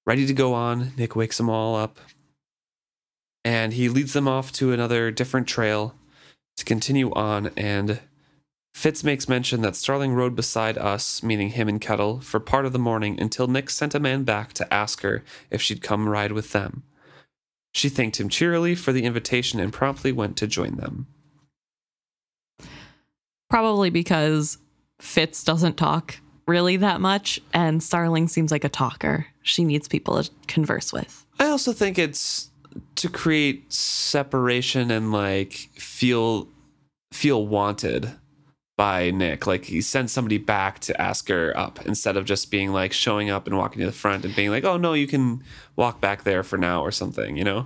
ready 0.06 0.26
to 0.26 0.34
go 0.34 0.54
on. 0.54 0.94
Nick 0.98 1.18
wakes 1.18 1.38
them 1.38 1.50
all 1.50 1.76
up. 1.76 2.00
And 3.44 3.74
he 3.74 3.90
leads 3.90 4.14
them 4.14 4.26
off 4.28 4.54
to 4.54 4.72
another 4.72 5.12
different 5.12 5.46
trail 5.46 5.94
to 6.56 6.64
continue 6.64 7.12
on. 7.12 7.52
And 7.58 8.00
Fitz 8.76 9.06
makes 9.06 9.30
mention 9.30 9.62
that 9.62 9.78
Starling 9.78 10.14
rode 10.14 10.36
beside 10.36 10.78
us, 10.78 11.24
meaning 11.24 11.52
him 11.52 11.70
and 11.70 11.80
Kettle, 11.80 12.20
for 12.20 12.42
part 12.42 12.66
of 12.66 12.74
the 12.74 12.78
morning 12.78 13.18
until 13.18 13.48
Nick 13.48 13.70
sent 13.70 13.96
a 13.96 14.02
man 14.02 14.26
back 14.26 14.52
to 14.52 14.72
ask 14.72 15.02
her 15.02 15.24
if 15.50 15.62
she'd 15.62 15.82
come 15.82 16.10
ride 16.10 16.34
with 16.34 16.52
them. 16.52 16.84
She 17.74 17.88
thanked 17.88 18.20
him 18.20 18.28
cheerily 18.28 18.76
for 18.76 18.92
the 18.92 19.06
invitation 19.06 19.62
and 19.62 19.72
promptly 19.72 20.12
went 20.12 20.36
to 20.38 20.46
join 20.46 20.76
them. 20.76 21.08
Probably 23.50 23.90
because 23.90 24.58
Fitz 25.00 25.46
doesn't 25.46 25.78
talk 25.78 26.20
really 26.46 26.76
that 26.76 27.00
much 27.00 27.40
and 27.54 27.82
Starling 27.82 28.28
seems 28.28 28.52
like 28.52 28.66
a 28.66 28.70
talker. 28.70 29.28
She 29.42 29.64
needs 29.64 29.88
people 29.88 30.22
to 30.22 30.30
converse 30.48 30.92
with. 30.92 31.26
I 31.40 31.46
also 31.46 31.72
think 31.72 31.98
it's 31.98 32.50
to 32.96 33.08
create 33.08 33.72
separation 33.72 34.92
and 34.92 35.14
like 35.14 35.54
feel 35.76 36.50
feel 37.14 37.48
wanted 37.48 38.12
by 38.78 39.12
Nick. 39.12 39.48
Like 39.48 39.66
he 39.66 39.82
sends 39.82 40.12
somebody 40.12 40.38
back 40.38 40.80
to 40.80 41.02
ask 41.02 41.30
her 41.30 41.54
up 41.58 41.86
instead 41.86 42.18
of 42.18 42.26
just 42.26 42.52
being 42.52 42.72
like 42.74 42.92
showing 42.94 43.30
up 43.30 43.48
and 43.48 43.58
walking 43.58 43.80
to 43.80 43.86
the 43.86 43.92
front 43.92 44.26
and 44.26 44.36
being 44.36 44.50
like, 44.52 44.64
"Oh 44.66 44.78
no, 44.78 44.94
you 44.94 45.08
can 45.08 45.44
walk 45.76 46.02
back 46.02 46.24
there 46.24 46.44
for 46.44 46.58
now" 46.58 46.82
or 46.82 46.92
something, 46.92 47.38
you 47.38 47.44
know? 47.44 47.66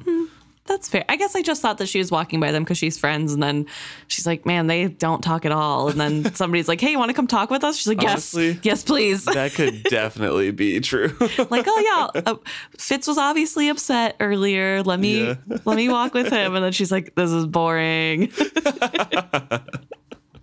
That's 0.65 0.87
fair. 0.87 1.03
I 1.09 1.15
guess 1.15 1.35
I 1.35 1.41
just 1.41 1.63
thought 1.63 1.79
that 1.79 1.87
she 1.87 1.97
was 1.97 2.11
walking 2.11 2.39
by 2.39 2.51
them 2.51 2.63
because 2.63 2.77
she's 2.77 2.95
friends, 2.95 3.33
and 3.33 3.41
then 3.41 3.65
she's 4.07 4.27
like, 4.27 4.45
"Man, 4.45 4.67
they 4.67 4.87
don't 4.87 5.23
talk 5.23 5.43
at 5.47 5.51
all." 5.51 5.87
And 5.89 5.99
then 5.99 6.31
somebody's 6.35 6.67
like, 6.67 6.79
"Hey, 6.79 6.91
you 6.91 6.99
want 6.99 7.09
to 7.09 7.15
come 7.15 7.25
talk 7.25 7.49
with 7.49 7.63
us?" 7.63 7.75
She's 7.77 7.87
like, 7.87 8.03
"Yes, 8.03 8.35
Honestly, 8.35 8.59
yes, 8.61 8.83
please." 8.83 9.25
That 9.25 9.53
could 9.53 9.81
definitely 9.89 10.51
be 10.51 10.79
true. 10.79 11.07
like, 11.49 11.65
oh 11.67 12.11
yeah, 12.13 12.21
uh, 12.23 12.35
Fitz 12.77 13.07
was 13.07 13.17
obviously 13.17 13.69
upset 13.69 14.15
earlier. 14.19 14.83
Let 14.83 14.99
me 14.99 15.25
Yeah. 15.25 15.35
let 15.65 15.75
me 15.75 15.89
walk 15.89 16.13
with 16.13 16.31
him, 16.31 16.53
and 16.53 16.63
then 16.63 16.71
she's 16.71 16.91
like, 16.91 17.15
"This 17.15 17.31
is 17.31 17.47
boring." 17.47 18.31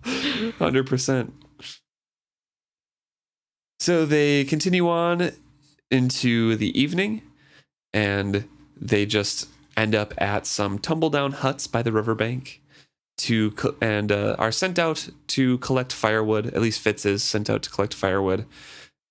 100%. 0.59 1.31
So 3.79 4.05
they 4.05 4.43
continue 4.45 4.89
on 4.89 5.31
into 5.91 6.55
the 6.55 6.77
evening 6.79 7.21
and 7.93 8.45
they 8.75 9.05
just 9.05 9.49
end 9.75 9.93
up 9.93 10.13
at 10.17 10.45
some 10.45 10.79
tumble 10.79 11.09
down 11.09 11.31
huts 11.31 11.67
by 11.67 11.83
the 11.83 11.91
riverbank 11.91 12.61
to 13.17 13.51
co- 13.51 13.75
and 13.81 14.11
uh, 14.11 14.35
are 14.39 14.51
sent 14.51 14.79
out 14.79 15.09
to 15.27 15.57
collect 15.59 15.93
firewood. 15.93 16.47
At 16.47 16.61
least 16.61 16.79
Fitz 16.79 17.05
is 17.05 17.23
sent 17.23 17.49
out 17.49 17.63
to 17.63 17.69
collect 17.69 17.93
firewood 17.93 18.45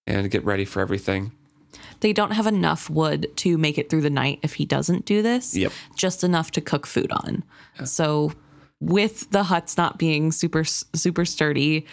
and 0.07 0.31
get 0.31 0.45
ready 0.45 0.65
for 0.65 0.81
everything. 0.81 1.33
They 2.01 2.13
don't 2.13 2.33
have 2.33 2.47
enough 2.47 2.91
wood 2.91 3.29
to 3.37 3.57
make 3.57 3.79
it 3.79 3.89
through 3.89 4.03
the 4.03 4.11
night 4.11 4.41
if 4.43 4.55
he 4.55 4.65
doesn't 4.65 5.07
do 5.07 5.23
this. 5.23 5.57
Yep. 5.57 5.73
Just 5.97 6.25
enough 6.25 6.51
to 6.53 6.61
cook 6.61 6.87
food 6.87 7.11
on. 7.11 7.43
So 7.85 8.33
with 8.87 9.31
the 9.31 9.43
huts 9.45 9.77
not 9.77 9.99
being 9.99 10.33
super 10.33 10.65
super 10.65 11.25
sturdy, 11.25 11.87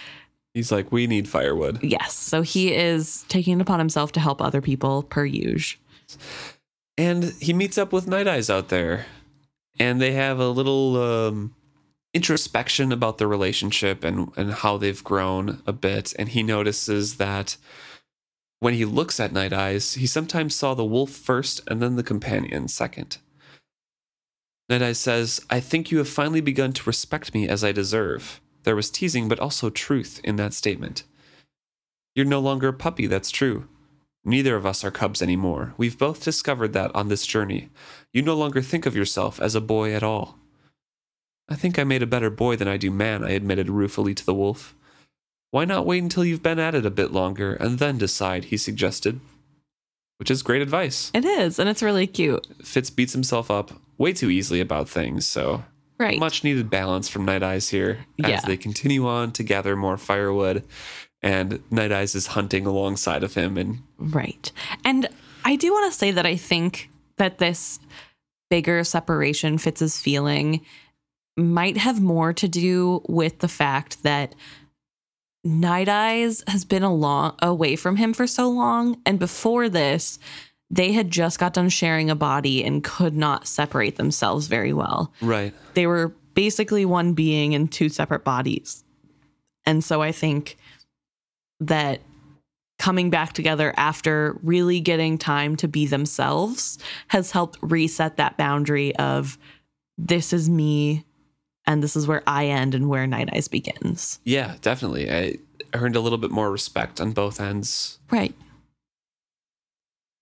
He's 0.54 0.72
like, 0.72 0.92
we 0.92 1.08
need 1.08 1.28
firewood. 1.28 1.80
yes. 1.84 2.14
So 2.14 2.44
he 2.44 2.74
is 2.74 3.26
taking 3.28 3.58
it 3.58 3.62
upon 3.62 3.80
himself 3.80 4.12
to 4.12 4.20
help 4.20 4.40
other 4.40 4.62
people 4.62 5.02
per 5.02 5.26
usual. 5.26 5.80
And 6.96 7.24
he 7.42 7.54
meets 7.54 7.78
up 7.80 7.92
with 7.92 8.06
Night 8.08 8.28
Eyes 8.28 8.52
out 8.52 8.70
there. 8.70 9.08
And 9.80 10.00
they 10.00 10.12
have 10.12 10.38
a 10.40 10.50
little 10.50 11.02
um, 11.02 11.56
introspection 12.14 12.92
about 12.92 13.18
their 13.18 13.28
relationship 13.28 14.04
and, 14.04 14.30
and 14.38 14.54
how 14.54 14.78
they've 14.78 15.04
grown 15.04 15.64
a 15.66 15.74
bit. 15.74 16.14
And 16.20 16.30
he 16.30 16.44
notices 16.44 17.18
that 17.18 17.58
when 18.60 18.76
he 18.76 18.86
looks 18.86 19.20
at 19.20 19.34
Night 19.34 19.54
Eyes, 19.54 19.96
he 19.96 20.06
sometimes 20.06 20.54
saw 20.56 20.76
the 20.76 20.86
wolf 20.86 21.10
first 21.10 21.62
and 21.68 21.82
then 21.82 21.96
the 21.96 22.04
companion 22.04 22.68
second. 22.68 23.18
Eyes 24.82 24.98
says, 24.98 25.42
I 25.50 25.60
think 25.60 25.92
you 25.92 25.98
have 25.98 26.10
finally 26.10 26.42
begun 26.42 26.74
to 26.74 26.90
respect 26.90 27.34
me 27.34 27.48
as 27.48 27.64
I 27.64 27.72
deserve. 27.72 28.40
There 28.64 28.76
was 28.76 28.90
teasing, 28.90 29.28
but 29.28 29.40
also 29.40 29.70
truth 29.70 30.22
in 30.24 30.38
that 30.38 30.54
statement. 30.54 31.04
You're 32.16 32.26
no 32.26 32.40
longer 32.40 32.70
a 32.70 32.74
puppy, 32.74 33.08
that's 33.08 33.30
true. 33.30 33.68
Neither 34.24 34.56
of 34.56 34.66
us 34.66 34.84
are 34.84 34.92
cubs 34.92 35.22
anymore. 35.22 35.74
We've 35.78 35.98
both 35.98 36.24
discovered 36.24 36.72
that 36.74 36.96
on 36.96 37.10
this 37.10 37.26
journey. 37.26 37.70
You 38.14 38.22
no 38.22 38.36
longer 38.36 38.62
think 38.62 38.86
of 38.86 38.96
yourself 38.96 39.42
as 39.42 39.54
a 39.54 39.62
boy 39.62 39.94
at 39.94 40.04
all. 40.04 40.38
I 41.50 41.56
think 41.56 41.78
I 41.78 41.84
made 41.84 42.02
a 42.02 42.08
better 42.08 42.30
boy 42.30 42.56
than 42.56 42.70
I 42.70 42.78
do 42.78 42.90
man, 42.90 43.24
I 43.24 43.32
admitted 43.32 43.70
ruefully 43.70 44.14
to 44.14 44.26
the 44.26 44.34
wolf. 44.34 44.76
Why 45.52 45.66
not 45.66 45.86
wait 45.86 46.02
until 46.02 46.24
you've 46.24 46.42
been 46.42 46.58
at 46.58 46.74
it 46.74 46.86
a 46.86 46.90
bit 46.90 47.12
longer 47.12 47.54
and 47.54 47.80
then 47.80 47.98
decide, 47.98 48.46
he 48.46 48.58
suggested. 48.58 49.20
Which 50.18 50.32
is 50.32 50.42
great 50.42 50.62
advice. 50.62 51.12
It 51.14 51.26
is, 51.26 51.60
and 51.60 51.68
it's 51.68 51.84
really 51.84 52.08
cute. 52.08 52.48
Fitz 52.64 52.90
beats 52.90 53.14
himself 53.14 53.52
up 53.52 53.74
way 53.98 54.14
too 54.14 54.30
easily 54.30 54.60
about 54.60 54.90
things, 54.90 55.26
so 55.28 55.64
Right. 56.00 56.20
much 56.20 56.44
needed 56.44 56.70
balance 56.70 57.08
from 57.08 57.26
Night 57.26 57.44
Eyes 57.44 57.70
here 57.70 58.06
as 58.24 58.30
Yeah. 58.30 58.42
they 58.46 58.58
continue 58.58 59.08
on 59.08 59.32
to 59.34 59.44
gather 59.44 59.76
more 59.76 59.98
firewood. 59.98 60.64
And 61.22 61.62
Night 61.72 61.92
Eyes 61.92 62.16
is 62.16 62.28
hunting 62.28 62.66
alongside 62.66 63.24
of 63.24 63.36
him 63.36 63.58
and 63.58 63.80
Right. 63.98 64.52
And 64.84 65.08
I 65.46 65.56
do 65.56 65.72
want 65.72 65.92
to 65.92 65.98
say 65.98 66.12
that 66.12 66.26
I 66.26 66.36
think 66.36 66.90
that 67.18 67.38
this 67.38 67.80
bigger 68.50 68.84
separation 68.84 69.58
Fitz's 69.58 70.00
feeling 70.00 70.62
might 71.38 71.78
have 71.78 72.02
more 72.02 72.34
to 72.34 72.48
do 72.48 73.02
with 73.08 73.40
the 73.40 73.48
fact 73.48 74.04
that 74.04 74.36
Night 75.46 75.90
Eyes 75.90 76.44
has 76.48 76.64
been 76.66 76.84
along 76.84 77.36
away 77.42 77.76
from 77.76 77.98
him 77.98 78.14
for 78.14 78.28
so 78.28 78.50
long. 78.50 79.02
And 79.06 79.20
before 79.20 79.68
this, 79.70 80.20
they 80.74 80.92
had 80.92 81.12
just 81.12 81.38
got 81.38 81.54
done 81.54 81.70
sharing 81.70 82.10
a 82.10 82.16
body 82.16 82.64
and 82.64 82.84
could 82.84 83.16
not 83.16 83.48
separate 83.48 83.96
themselves 83.96 84.48
very 84.48 84.74
well. 84.74 85.14
right. 85.22 85.54
They 85.76 85.86
were 85.86 86.14
basically 86.34 86.84
one 86.84 87.14
being 87.14 87.54
in 87.54 87.68
two 87.68 87.90
separate 87.90 88.24
bodies. 88.24 88.84
And 89.68 89.84
so 89.84 90.02
I 90.02 90.12
think 90.12 90.58
that 91.60 92.02
coming 92.80 93.12
back 93.12 93.34
together 93.34 93.72
after 93.78 94.36
really 94.42 94.80
getting 94.80 95.20
time 95.20 95.56
to 95.58 95.68
be 95.68 95.86
themselves 95.86 96.80
has 97.10 97.30
helped 97.30 97.60
reset 97.62 98.18
that 98.18 98.36
boundary 98.36 98.96
of 98.96 99.38
this 100.00 100.34
is 100.34 100.50
me 100.50 101.06
and 101.68 101.84
this 101.84 101.96
is 101.96 102.08
where 102.08 102.24
I 102.26 102.48
end 102.48 102.74
and 102.74 102.90
where 102.90 103.06
Night 103.06 103.30
Eyes 103.32 103.48
begins. 103.48 104.20
Yeah, 104.24 104.56
definitely. 104.62 105.12
I 105.12 105.38
earned 105.76 105.96
a 105.96 106.02
little 106.02 106.18
bit 106.18 106.32
more 106.32 106.52
respect 106.52 107.00
on 107.00 107.12
both 107.12 107.40
ends. 107.40 108.00
Right. 108.10 108.34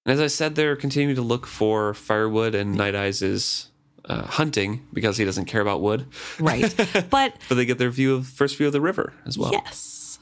And 0.06 0.14
as 0.14 0.20
I 0.20 0.28
said, 0.28 0.56
they're 0.56 0.76
continuing 0.76 1.16
to 1.16 1.22
look 1.22 1.46
for 1.46 1.94
firewood, 1.94 2.56
and 2.56 2.76
Night 2.76 2.96
Eyes 2.96 3.22
is 3.22 3.70
uh, 4.06 4.24
hunting 4.24 4.86
because 4.94 5.18
he 5.18 5.26
doesn't 5.26 5.46
care 5.46 5.62
about 5.62 5.82
wood. 5.82 6.08
Right. 6.40 6.74
but 7.10 7.36
But 7.48 7.56
they 7.56 7.66
get 7.66 7.78
their 7.78 7.92
view 7.92 8.16
of 8.16 8.28
first 8.28 8.58
view 8.58 8.68
of 8.68 8.74
the 8.74 8.82
river 8.82 9.14
as 9.26 9.38
well. 9.38 9.52
Yes. 9.52 10.20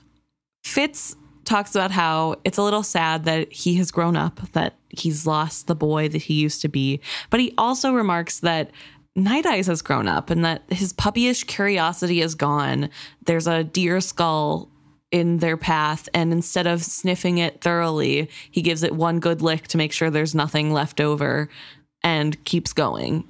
Fitz 0.64 1.16
talks 1.46 1.76
about 1.76 1.92
how 1.92 2.36
it's 2.44 2.58
a 2.58 2.64
little 2.64 2.84
sad 2.84 3.26
that 3.26 3.52
he 3.52 3.76
has 3.76 3.90
grown 3.90 4.16
up, 4.16 4.40
that 4.52 4.76
he's 4.90 5.26
lost 5.26 5.68
the 5.68 5.76
boy 5.76 6.08
that 6.10 6.22
he 6.24 6.36
used 6.36 6.62
to 6.62 6.68
be. 6.68 7.00
But 7.30 7.40
he 7.40 7.54
also 7.58 7.94
remarks 7.94 8.42
that 8.42 8.72
Night 9.16 9.46
Eyes 9.46 9.68
has 9.68 9.82
grown 9.82 10.08
up 10.08 10.30
and 10.30 10.46
that 10.46 10.64
his 10.70 10.94
puppyish 10.94 11.48
curiosity 11.48 12.22
is 12.22 12.36
gone. 12.36 12.90
There's 13.26 13.48
a 13.48 13.64
deer 13.64 14.00
skull 14.02 14.69
in 15.12 15.40
their 15.40 15.58
path, 15.58 16.08
and 16.14 16.32
instead 16.32 16.68
of 16.68 16.84
sniffing 16.84 17.40
it 17.40 17.62
thoroughly, 17.62 18.30
he 18.52 18.62
gives 18.62 18.84
it 18.84 18.96
one 18.96 19.20
good 19.20 19.42
lick 19.42 19.68
to 19.70 19.78
make 19.78 19.92
sure 19.92 20.10
there's 20.10 20.36
nothing 20.36 20.72
left 20.72 21.02
over 21.02 21.50
and 22.04 22.42
keeps 22.46 22.74
going. 22.74 23.26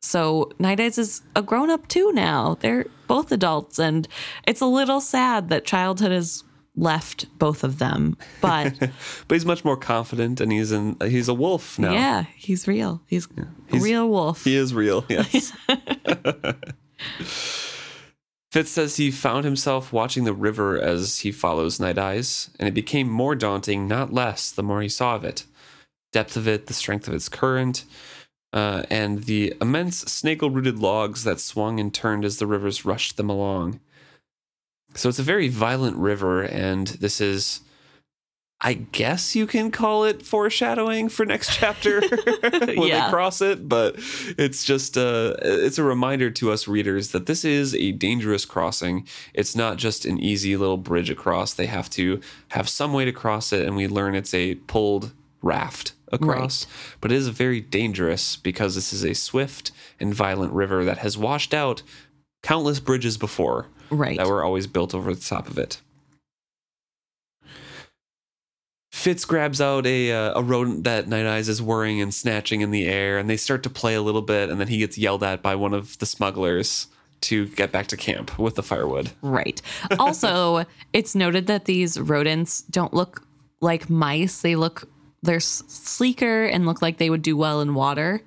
So 0.00 0.50
Night 0.58 0.80
Eyes 0.80 0.98
is 0.98 1.22
a 1.34 1.42
grown 1.42 1.70
up 1.70 1.88
too 1.88 2.12
now. 2.12 2.56
They're 2.60 2.86
both 3.06 3.32
adults, 3.32 3.78
and 3.78 4.06
it's 4.46 4.60
a 4.60 4.66
little 4.66 5.00
sad 5.00 5.48
that 5.48 5.64
childhood 5.64 6.12
has 6.12 6.44
left 6.76 7.26
both 7.38 7.64
of 7.64 7.78
them. 7.78 8.16
But 8.40 8.74
But 9.28 9.34
he's 9.34 9.46
much 9.46 9.64
more 9.64 9.76
confident, 9.76 10.40
and 10.40 10.52
he's 10.52 10.72
in. 10.72 10.96
He's 11.02 11.28
a 11.28 11.34
wolf 11.34 11.78
now. 11.78 11.92
yeah, 11.92 12.24
he's 12.36 12.68
real. 12.68 13.02
He's, 13.06 13.26
a 13.36 13.46
He's- 13.70 13.82
real 13.82 14.08
wolf. 14.08 14.44
He 14.44 14.56
is 14.56 14.74
real, 14.74 15.04
yes. 15.08 15.52
Fitz 18.54 18.70
says 18.70 18.98
he 18.98 19.10
found 19.10 19.44
himself 19.44 19.92
watching 19.92 20.22
the 20.22 20.32
river 20.32 20.80
as 20.80 21.18
he 21.18 21.32
follows 21.32 21.80
Night 21.80 21.98
Eyes, 21.98 22.50
and 22.60 22.68
it 22.68 22.72
became 22.72 23.08
more 23.08 23.34
daunting, 23.34 23.88
not 23.88 24.12
less, 24.12 24.52
the 24.52 24.62
more 24.62 24.80
he 24.80 24.88
saw 24.88 25.16
of 25.16 25.24
it. 25.24 25.44
Depth 26.12 26.36
of 26.36 26.46
it, 26.46 26.68
the 26.68 26.72
strength 26.72 27.08
of 27.08 27.14
its 27.14 27.28
current, 27.28 27.84
uh, 28.52 28.84
and 28.88 29.24
the 29.24 29.54
immense 29.60 30.02
snake 30.02 30.40
rooted 30.40 30.78
logs 30.78 31.24
that 31.24 31.40
swung 31.40 31.80
and 31.80 31.92
turned 31.92 32.24
as 32.24 32.38
the 32.38 32.46
rivers 32.46 32.84
rushed 32.84 33.16
them 33.16 33.28
along. 33.28 33.80
So 34.94 35.08
it's 35.08 35.18
a 35.18 35.24
very 35.24 35.48
violent 35.48 35.96
river, 35.96 36.42
and 36.42 36.86
this 36.86 37.20
is. 37.20 37.58
I 38.60 38.74
guess 38.74 39.36
you 39.36 39.46
can 39.46 39.70
call 39.70 40.04
it 40.04 40.22
foreshadowing 40.22 41.08
for 41.10 41.26
next 41.26 41.54
chapter 41.54 42.00
when 42.40 42.88
Yeah. 42.88 43.06
they 43.06 43.10
cross 43.12 43.42
it, 43.42 43.68
but 43.68 43.96
it's 44.38 44.64
just 44.64 44.96
uh 44.96 45.34
it's 45.42 45.76
a 45.76 45.82
reminder 45.82 46.30
to 46.30 46.50
us 46.50 46.66
readers 46.66 47.10
that 47.10 47.26
this 47.26 47.44
is 47.44 47.74
a 47.74 47.92
dangerous 47.92 48.44
crossing. 48.44 49.06
It's 49.34 49.54
not 49.54 49.76
just 49.76 50.06
an 50.06 50.18
easy 50.18 50.56
little 50.56 50.78
bridge 50.78 51.10
across. 51.10 51.52
They 51.52 51.66
have 51.66 51.90
to 51.90 52.20
have 52.48 52.68
some 52.68 52.92
way 52.92 53.04
to 53.04 53.12
cross 53.12 53.52
it 53.52 53.66
and 53.66 53.76
we 53.76 53.86
learn 53.86 54.14
it's 54.14 54.32
a 54.32 54.54
pulled 54.54 55.12
raft 55.42 55.92
across. 56.10 56.66
But 57.02 57.12
it 57.12 57.16
is 57.16 57.28
very 57.28 57.60
dangerous 57.60 58.36
because 58.36 58.76
this 58.76 58.92
is 58.94 59.04
a 59.04 59.14
swift 59.14 59.72
and 60.00 60.14
violent 60.14 60.52
river 60.54 60.84
that 60.84 60.98
has 60.98 61.18
washed 61.18 61.52
out 61.52 61.82
countless 62.42 62.80
bridges 62.80 63.18
before 63.18 63.66
right. 63.90 64.16
that 64.16 64.26
were 64.28 64.42
always 64.44 64.66
built 64.66 64.94
over 64.94 65.14
the 65.14 65.20
top 65.20 65.48
of 65.48 65.58
it. 65.58 65.80
Fitz 69.04 69.26
grabs 69.26 69.60
out 69.60 69.84
a 69.84 70.12
uh, 70.12 70.40
a 70.40 70.42
rodent 70.42 70.84
that 70.84 71.08
Night 71.08 71.26
Eyes 71.26 71.46
is 71.50 71.60
whirring 71.60 72.00
and 72.00 72.14
snatching 72.14 72.62
in 72.62 72.70
the 72.70 72.86
air, 72.86 73.18
and 73.18 73.28
they 73.28 73.36
start 73.36 73.62
to 73.64 73.68
play 73.68 73.94
a 73.94 74.00
little 74.00 74.22
bit, 74.22 74.48
and 74.48 74.58
then 74.58 74.68
he 74.68 74.78
gets 74.78 74.96
yelled 74.96 75.22
at 75.22 75.42
by 75.42 75.54
one 75.54 75.74
of 75.74 75.98
the 75.98 76.06
smugglers 76.06 76.86
to 77.20 77.48
get 77.48 77.70
back 77.70 77.86
to 77.88 77.98
camp 77.98 78.38
with 78.38 78.54
the 78.54 78.62
firewood. 78.62 79.10
Right. 79.20 79.60
Also, 79.98 80.64
it's 80.94 81.14
noted 81.14 81.48
that 81.48 81.66
these 81.66 82.00
rodents 82.00 82.62
don't 82.62 82.94
look 82.94 83.26
like 83.60 83.90
mice. 83.90 84.40
They 84.40 84.56
look 84.56 84.88
they're 85.22 85.38
sleeker 85.38 86.46
and 86.46 86.64
look 86.64 86.80
like 86.80 86.96
they 86.96 87.10
would 87.10 87.20
do 87.20 87.36
well 87.36 87.60
in 87.60 87.74
water. 87.74 88.22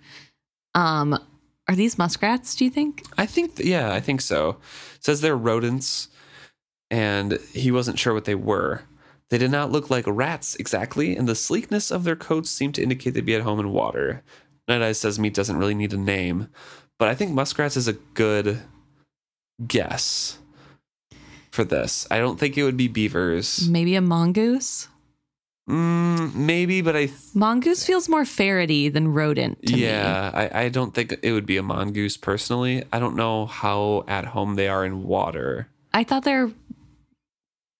Um 0.75 1.19
are 1.67 1.75
these 1.75 1.97
muskrats, 1.97 2.53
do 2.53 2.65
you 2.65 2.69
think? 2.69 3.01
I 3.17 3.25
think, 3.25 3.55
th- 3.55 3.67
yeah, 3.67 3.91
I 3.93 3.99
think 3.99 4.21
so. 4.21 4.57
It 4.95 5.03
says 5.03 5.21
they're 5.21 5.35
rodents, 5.35 6.07
and 6.91 7.39
he 7.51 7.71
wasn't 7.71 7.97
sure 7.97 8.13
what 8.13 8.25
they 8.25 8.35
were. 8.35 8.83
They 9.29 9.37
did 9.37 9.51
not 9.51 9.71
look 9.71 9.89
like 9.89 10.05
rats 10.07 10.55
exactly, 10.55 11.15
and 11.17 11.27
the 11.27 11.35
sleekness 11.35 11.91
of 11.91 12.03
their 12.03 12.15
coats 12.15 12.49
seemed 12.49 12.75
to 12.75 12.83
indicate 12.83 13.11
they'd 13.13 13.25
be 13.25 13.35
at 13.35 13.41
home 13.41 13.59
in 13.59 13.71
water. 13.71 14.23
Night 14.67 14.81
Eyes 14.81 14.99
says 14.99 15.19
meat 15.19 15.33
doesn't 15.33 15.57
really 15.57 15.75
need 15.75 15.93
a 15.93 15.97
name, 15.97 16.47
but 16.97 17.07
I 17.09 17.15
think 17.15 17.31
muskrats 17.31 17.75
is 17.77 17.87
a 17.87 17.93
good 17.93 18.61
guess 19.65 20.37
for 21.51 21.63
this. 21.63 22.07
I 22.11 22.19
don't 22.19 22.39
think 22.39 22.57
it 22.57 22.63
would 22.63 22.77
be 22.77 22.87
beavers. 22.87 23.67
Maybe 23.69 23.95
a 23.95 24.01
mongoose? 24.01 24.87
Mm, 25.69 26.33
maybe, 26.33 26.81
but 26.81 26.95
I 26.95 27.07
th- 27.07 27.17
Mongoose 27.33 27.85
feels 27.85 28.07
more 28.07 28.23
ferrety 28.23 28.87
than 28.87 29.09
rodent 29.09 29.61
to 29.65 29.73
me. 29.73 29.83
yeah, 29.83 30.31
I, 30.33 30.63
I 30.63 30.69
don't 30.69 30.93
think 30.93 31.13
it 31.21 31.33
would 31.33 31.45
be 31.45 31.57
a 31.57 31.63
mongoose 31.63 32.15
personally. 32.15 32.85
I 32.93 32.99
don't 32.99 33.17
know 33.17 33.47
how 33.47 34.05
at 34.07 34.23
home 34.27 34.55
they 34.55 34.69
are 34.69 34.85
in 34.85 35.03
water. 35.03 35.67
I 35.93 36.05
thought 36.05 36.23
they're 36.23 36.51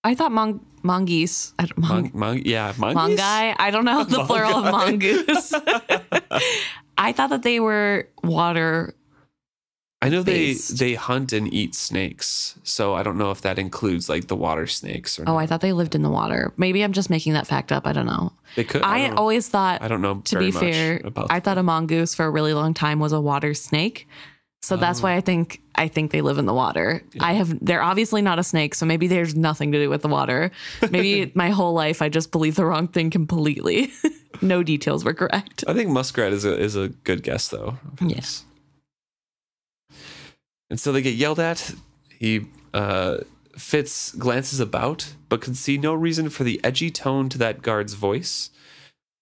I 0.04 0.16
thought 0.16 0.34
mon- 0.34 0.60
mongoose. 0.88 1.54
I 1.60 1.66
don't, 1.66 1.78
Mon- 1.78 2.12
mon- 2.14 2.42
yeah, 2.44 2.74
mongoose. 2.78 3.20
Mongai. 3.20 3.56
I 3.60 3.70
don't 3.72 3.86
know 3.86 4.04
the 4.04 4.24
plural 4.26 4.56
of 4.58 4.72
mongoose. 4.72 5.54
I 6.98 7.12
thought 7.14 7.30
that 7.30 7.44
they 7.44 7.60
were 7.60 8.08
water. 8.24 8.96
I 10.02 10.10
know 10.10 10.22
they 10.22 10.54
based. 10.54 10.78
they 10.78 10.94
hunt 10.94 11.34
and 11.34 11.52
eat 11.52 11.74
snakes, 11.74 12.58
so 12.64 12.94
I 12.94 13.02
don't 13.02 13.18
know 13.18 13.32
if 13.32 13.42
that 13.42 13.58
includes 13.58 14.08
like 14.10 14.28
the 14.28 14.36
water 14.36 14.68
snakes 14.68 15.18
or 15.18 15.24
Oh, 15.24 15.34
not. 15.34 15.38
I 15.40 15.48
thought 15.48 15.62
they 15.62 15.74
lived 15.74 15.96
in 15.96 16.04
the 16.04 16.10
water. 16.10 16.54
Maybe 16.56 16.84
I'm 16.84 16.94
just 16.94 17.10
making 17.10 17.34
that 17.34 17.48
fact 17.48 17.72
up. 17.72 17.88
I 17.88 17.94
don't 17.94 18.06
know. 18.06 18.32
they 18.56 18.64
could. 18.64 18.84
I, 18.84 19.08
I, 19.08 19.10
always 19.16 19.50
thought, 19.50 19.82
I 19.82 19.88
don't 19.88 20.02
know. 20.02 20.22
to 20.26 20.38
be 20.40 20.52
fair, 20.52 21.02
I 21.30 21.40
thought 21.40 21.58
a 21.58 21.64
mongoose 21.64 22.14
for 22.14 22.26
a 22.26 22.30
really 22.30 22.54
long 22.54 22.76
time 22.76 23.00
was 23.00 23.12
a 23.12 23.20
water 23.20 23.54
snake. 23.56 24.08
So 24.64 24.76
that's 24.76 24.99
Oh. 24.99 25.03
why 25.03 25.16
I 25.16 25.22
think 25.22 25.62
I 25.76 25.88
think 25.88 26.12
they 26.12 26.22
live 26.22 26.38
in 26.39 26.45
the 26.45 26.53
water. 26.53 27.03
I 27.20 27.34
have 27.34 27.58
they're 27.64 27.82
obviously 27.84 28.22
not 28.22 28.39
a 28.39 28.43
snake, 28.43 28.74
so 28.76 28.86
maybe 28.86 29.08
there's 29.08 29.36
nothing 29.36 29.72
to 29.72 29.78
do 29.78 29.89
with 29.89 30.01
the 30.01 30.08
water. 30.08 30.51
Maybe 30.89 31.32
my 31.36 31.49
whole 31.51 31.74
life 31.74 32.01
I 32.01 32.10
just 32.10 32.32
believe 32.32 32.55
the 32.55 32.66
wrong 32.66 32.88
thing 32.88 33.10
completely. 33.10 33.91
no 34.41 34.64
details 34.64 35.05
were 35.05 35.14
correct. 35.14 35.64
I 35.68 35.74
think 35.74 35.89
muskrat 35.91 36.34
is 36.34 36.43
a 36.43 36.58
is 36.60 36.76
a 36.76 36.89
good 36.89 37.24
guess 37.24 37.47
though. 37.47 37.78
Yes. 38.01 38.43
Yeah. 39.91 39.97
And 40.70 40.80
so 40.80 40.91
they 40.91 41.01
get 41.01 41.16
yelled 41.16 41.39
at. 41.39 41.74
He 42.20 42.47
uh, 42.74 43.20
Fitz 43.58 44.12
glances 44.14 44.60
about, 44.60 45.14
but 45.30 45.39
can 45.41 45.55
see 45.55 45.78
no 45.78 45.93
reason 45.93 46.30
for 46.30 46.43
the 46.43 46.60
edgy 46.64 46.91
tone 46.91 47.30
to 47.30 47.38
that 47.38 47.62
guard's 47.62 47.93
voice. 47.93 48.49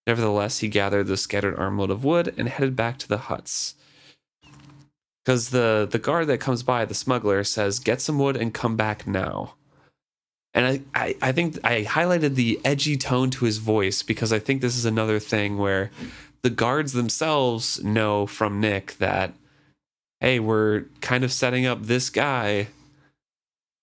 Nevertheless, 0.07 0.59
he 0.59 0.67
gathered 0.69 1.07
the 1.07 1.17
scattered 1.17 1.55
armload 1.57 1.91
of 1.91 2.03
wood 2.03 2.33
and 2.37 2.47
headed 2.49 2.75
back 2.75 2.97
to 2.99 3.07
the 3.07 3.17
huts. 3.17 3.74
Because 5.25 5.49
the, 5.49 5.87
the 5.89 5.97
guard 5.97 6.27
that 6.27 6.37
comes 6.37 6.61
by, 6.61 6.85
the 6.85 6.93
smuggler, 6.93 7.43
says, 7.43 7.79
Get 7.79 7.99
some 7.99 8.19
wood 8.19 8.37
and 8.37 8.53
come 8.53 8.75
back 8.75 9.07
now. 9.07 9.55
And 10.53 10.65
I, 10.65 10.81
I, 10.93 11.15
I 11.21 11.31
think 11.31 11.57
I 11.65 11.83
highlighted 11.83 12.35
the 12.35 12.61
edgy 12.63 12.95
tone 12.95 13.29
to 13.31 13.45
his 13.45 13.57
voice 13.57 14.03
because 14.03 14.31
I 14.31 14.39
think 14.39 14.61
this 14.61 14.77
is 14.77 14.85
another 14.85 15.19
thing 15.19 15.57
where 15.57 15.91
the 16.43 16.49
guards 16.49 16.93
themselves 16.93 17.83
know 17.83 18.25
from 18.27 18.61
Nick 18.61 18.97
that, 18.99 19.33
hey, 20.21 20.39
we're 20.39 20.83
kind 21.01 21.23
of 21.25 21.33
setting 21.33 21.65
up 21.65 21.83
this 21.83 22.09
guy. 22.09 22.67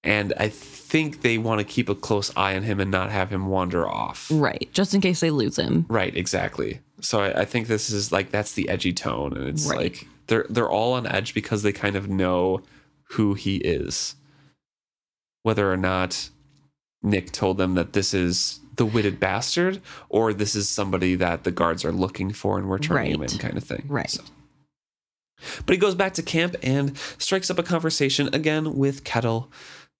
And 0.04 0.32
I 0.38 0.48
think 0.48 1.20
they 1.22 1.38
want 1.38 1.58
to 1.58 1.64
keep 1.64 1.88
a 1.88 1.94
close 1.94 2.34
eye 2.36 2.56
on 2.56 2.62
him 2.62 2.80
and 2.80 2.90
not 2.90 3.10
have 3.10 3.30
him 3.30 3.46
wander 3.48 3.86
off. 3.86 4.28
Right. 4.32 4.68
Just 4.72 4.94
in 4.94 5.00
case 5.00 5.20
they 5.20 5.30
lose 5.30 5.56
him. 5.58 5.86
Right, 5.88 6.16
exactly. 6.16 6.80
So 7.00 7.20
I, 7.20 7.40
I 7.42 7.44
think 7.44 7.66
this 7.66 7.90
is 7.90 8.12
like 8.12 8.30
that's 8.30 8.52
the 8.54 8.68
edgy 8.68 8.92
tone, 8.92 9.36
and 9.36 9.46
it's 9.48 9.66
Right. 9.66 9.78
like 9.78 10.06
they're 10.32 10.46
they're 10.48 10.70
all 10.70 10.94
on 10.94 11.06
edge 11.06 11.34
because 11.34 11.62
they 11.62 11.72
kind 11.72 11.94
of 11.94 12.08
know 12.08 12.62
who 13.10 13.34
he 13.34 13.56
is, 13.56 14.14
whether 15.42 15.70
or 15.70 15.76
not 15.76 16.30
Nick 17.02 17.32
told 17.32 17.58
them 17.58 17.74
that 17.74 17.92
this 17.92 18.14
is 18.14 18.60
the 18.76 18.86
witted 18.86 19.20
bastard 19.20 19.82
or 20.08 20.32
this 20.32 20.54
is 20.54 20.68
somebody 20.68 21.14
that 21.16 21.44
the 21.44 21.50
guards 21.50 21.84
are 21.84 21.92
looking 21.92 22.32
for 22.32 22.56
and 22.58 22.68
we're 22.70 22.78
turning 22.78 23.12
him 23.14 23.22
in, 23.22 23.28
kind 23.38 23.56
of 23.58 23.64
thing. 23.64 23.84
Right. 23.86 24.08
So- 24.10 24.22
But 25.66 25.74
he 25.74 25.76
goes 25.78 25.94
back 25.94 26.14
to 26.14 26.22
camp 26.22 26.56
and 26.62 26.96
strikes 27.18 27.50
up 27.50 27.58
a 27.58 27.62
conversation 27.62 28.30
again 28.32 28.74
with 28.78 29.04
Kettle, 29.04 29.50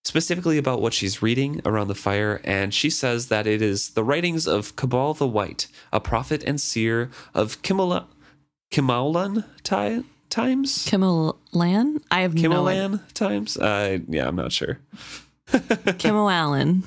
specifically 0.04 0.56
about 0.56 0.80
what 0.80 0.94
she's 0.94 1.20
reading 1.20 1.60
around 1.66 1.88
the 1.88 1.94
fire. 1.94 2.40
And 2.44 2.72
she 2.72 2.88
says 2.88 3.28
that 3.28 3.46
it 3.46 3.60
is 3.60 3.90
the 3.90 4.04
writings 4.04 4.46
of 4.46 4.74
Cabal 4.76 5.12
the 5.14 5.26
White, 5.28 5.66
a 5.92 6.00
prophet 6.00 6.42
and 6.46 6.58
seer 6.60 7.10
of 7.34 7.60
Kimala, 7.62 8.06
Kimaulan 8.72 9.44
times? 10.32 10.86
Kimalan? 10.86 12.02
I 12.10 12.22
have 12.22 12.34
no 12.34 12.66
idea. 12.66 13.00
Times? 13.14 13.56
Uh, 13.56 13.98
yeah, 14.08 14.26
I'm 14.26 14.36
not 14.36 14.50
sure. 14.50 14.78
Kimo 15.98 16.28
Allen. 16.28 16.84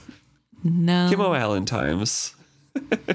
No. 0.64 1.08
Kimo 1.10 1.34
Allen 1.34 1.66
times. 1.66 2.36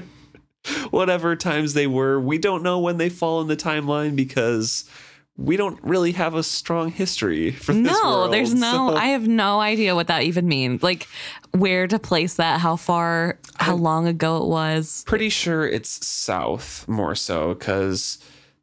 Whatever 0.89 1.35
times 1.35 1.73
they 1.73 1.87
were, 1.87 2.19
we 2.19 2.37
don't 2.37 2.63
know 2.63 2.79
when 2.79 2.97
they 2.97 3.09
fall 3.09 3.41
in 3.41 3.47
the 3.47 3.57
timeline 3.57 4.15
because 4.15 4.89
we 5.37 5.57
don't 5.57 5.81
really 5.83 6.11
have 6.11 6.35
a 6.35 6.43
strong 6.43 6.91
history 6.91 7.51
for 7.51 7.73
this 7.73 7.91
no, 7.91 8.09
world, 8.09 8.33
there's 8.33 8.53
no. 8.53 8.89
so- 8.89 8.95
I 8.95 9.07
have 9.07 9.27
no 9.27 9.59
idea 9.59 9.95
what 9.95 10.07
that 10.07 10.23
even 10.23 10.47
means. 10.47 10.83
Like 10.83 11.07
where 11.51 11.87
to 11.87 11.99
place 11.99 12.35
that, 12.35 12.61
how 12.61 12.75
far, 12.75 13.39
how 13.55 13.75
long 13.75 14.07
ago 14.07 14.37
it 14.37 14.47
was. 14.47 15.03
pretty 15.05 15.29
sure 15.29 15.67
it's 15.67 16.05
south 16.05 16.87
more 16.87 17.15
so 17.15 17.53
because 17.55 18.19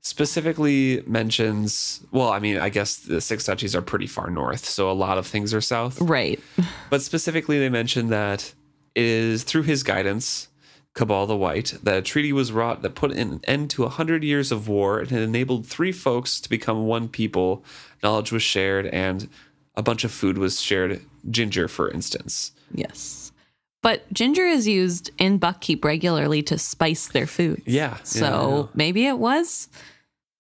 specifically 0.09 1.03
mentions 1.07 2.01
well 2.11 2.29
i 2.31 2.39
mean 2.39 2.59
i 2.59 2.69
guess 2.69 2.97
the 2.97 3.21
six 3.21 3.45
duchies 3.47 3.75
are 3.77 3.83
pretty 3.83 4.07
far 4.07 4.31
north 4.31 4.65
so 4.65 4.91
a 4.91 4.93
lot 4.93 5.19
of 5.19 5.27
things 5.27 5.53
are 5.55 5.61
south 5.61 6.01
Right. 6.01 6.41
but 6.91 7.03
specifically 7.03 7.59
they 7.59 7.69
mention 7.69 8.09
that 8.09 8.53
it 8.95 9.05
is 9.05 9.45
through 9.45 9.63
his 9.63 9.83
guidance 9.83 10.49
cabal 10.95 11.27
the 11.27 11.37
white 11.37 11.75
that 11.83 11.97
a 11.99 12.03
treaty 12.03 12.33
was 12.33 12.51
wrought 12.51 12.83
that 12.83 12.95
put 12.95 13.13
an 13.13 13.41
end 13.45 13.71
to 13.71 13.85
a 13.85 13.89
hundred 13.89 14.25
years 14.25 14.51
of 14.51 14.67
war 14.67 14.99
and 14.99 15.13
it 15.13 15.21
enabled 15.23 15.67
three 15.67 15.93
folks 15.93 16.41
to 16.41 16.49
become 16.49 16.87
one 16.87 17.09
people 17.09 17.63
knowledge 18.03 18.33
was 18.33 18.43
shared 18.43 18.87
and 18.87 19.29
a 19.77 19.83
bunch 19.83 20.03
of 20.05 20.11
food 20.11 20.37
was 20.39 20.61
shared 20.61 21.01
ginger 21.31 21.69
for 21.69 21.91
instance 21.91 22.53
Yes. 22.75 23.33
But 23.81 24.13
ginger 24.13 24.45
is 24.45 24.67
used 24.69 25.11
in 25.19 25.39
Buckkeep 25.39 25.83
regularly 25.85 26.43
to 26.43 26.59
spice 26.59 27.07
their 27.09 27.27
food. 27.29 27.63
yeah 27.65 27.97
So 28.03 28.69
maybe 28.75 29.07
it 29.07 29.19
was 29.19 29.69
yeah. 29.73 29.79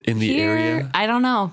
In 0.08 0.18
the 0.18 0.28
here. 0.28 0.50
area 0.50 0.90
I 0.94 1.06
don't 1.06 1.22
know. 1.22 1.52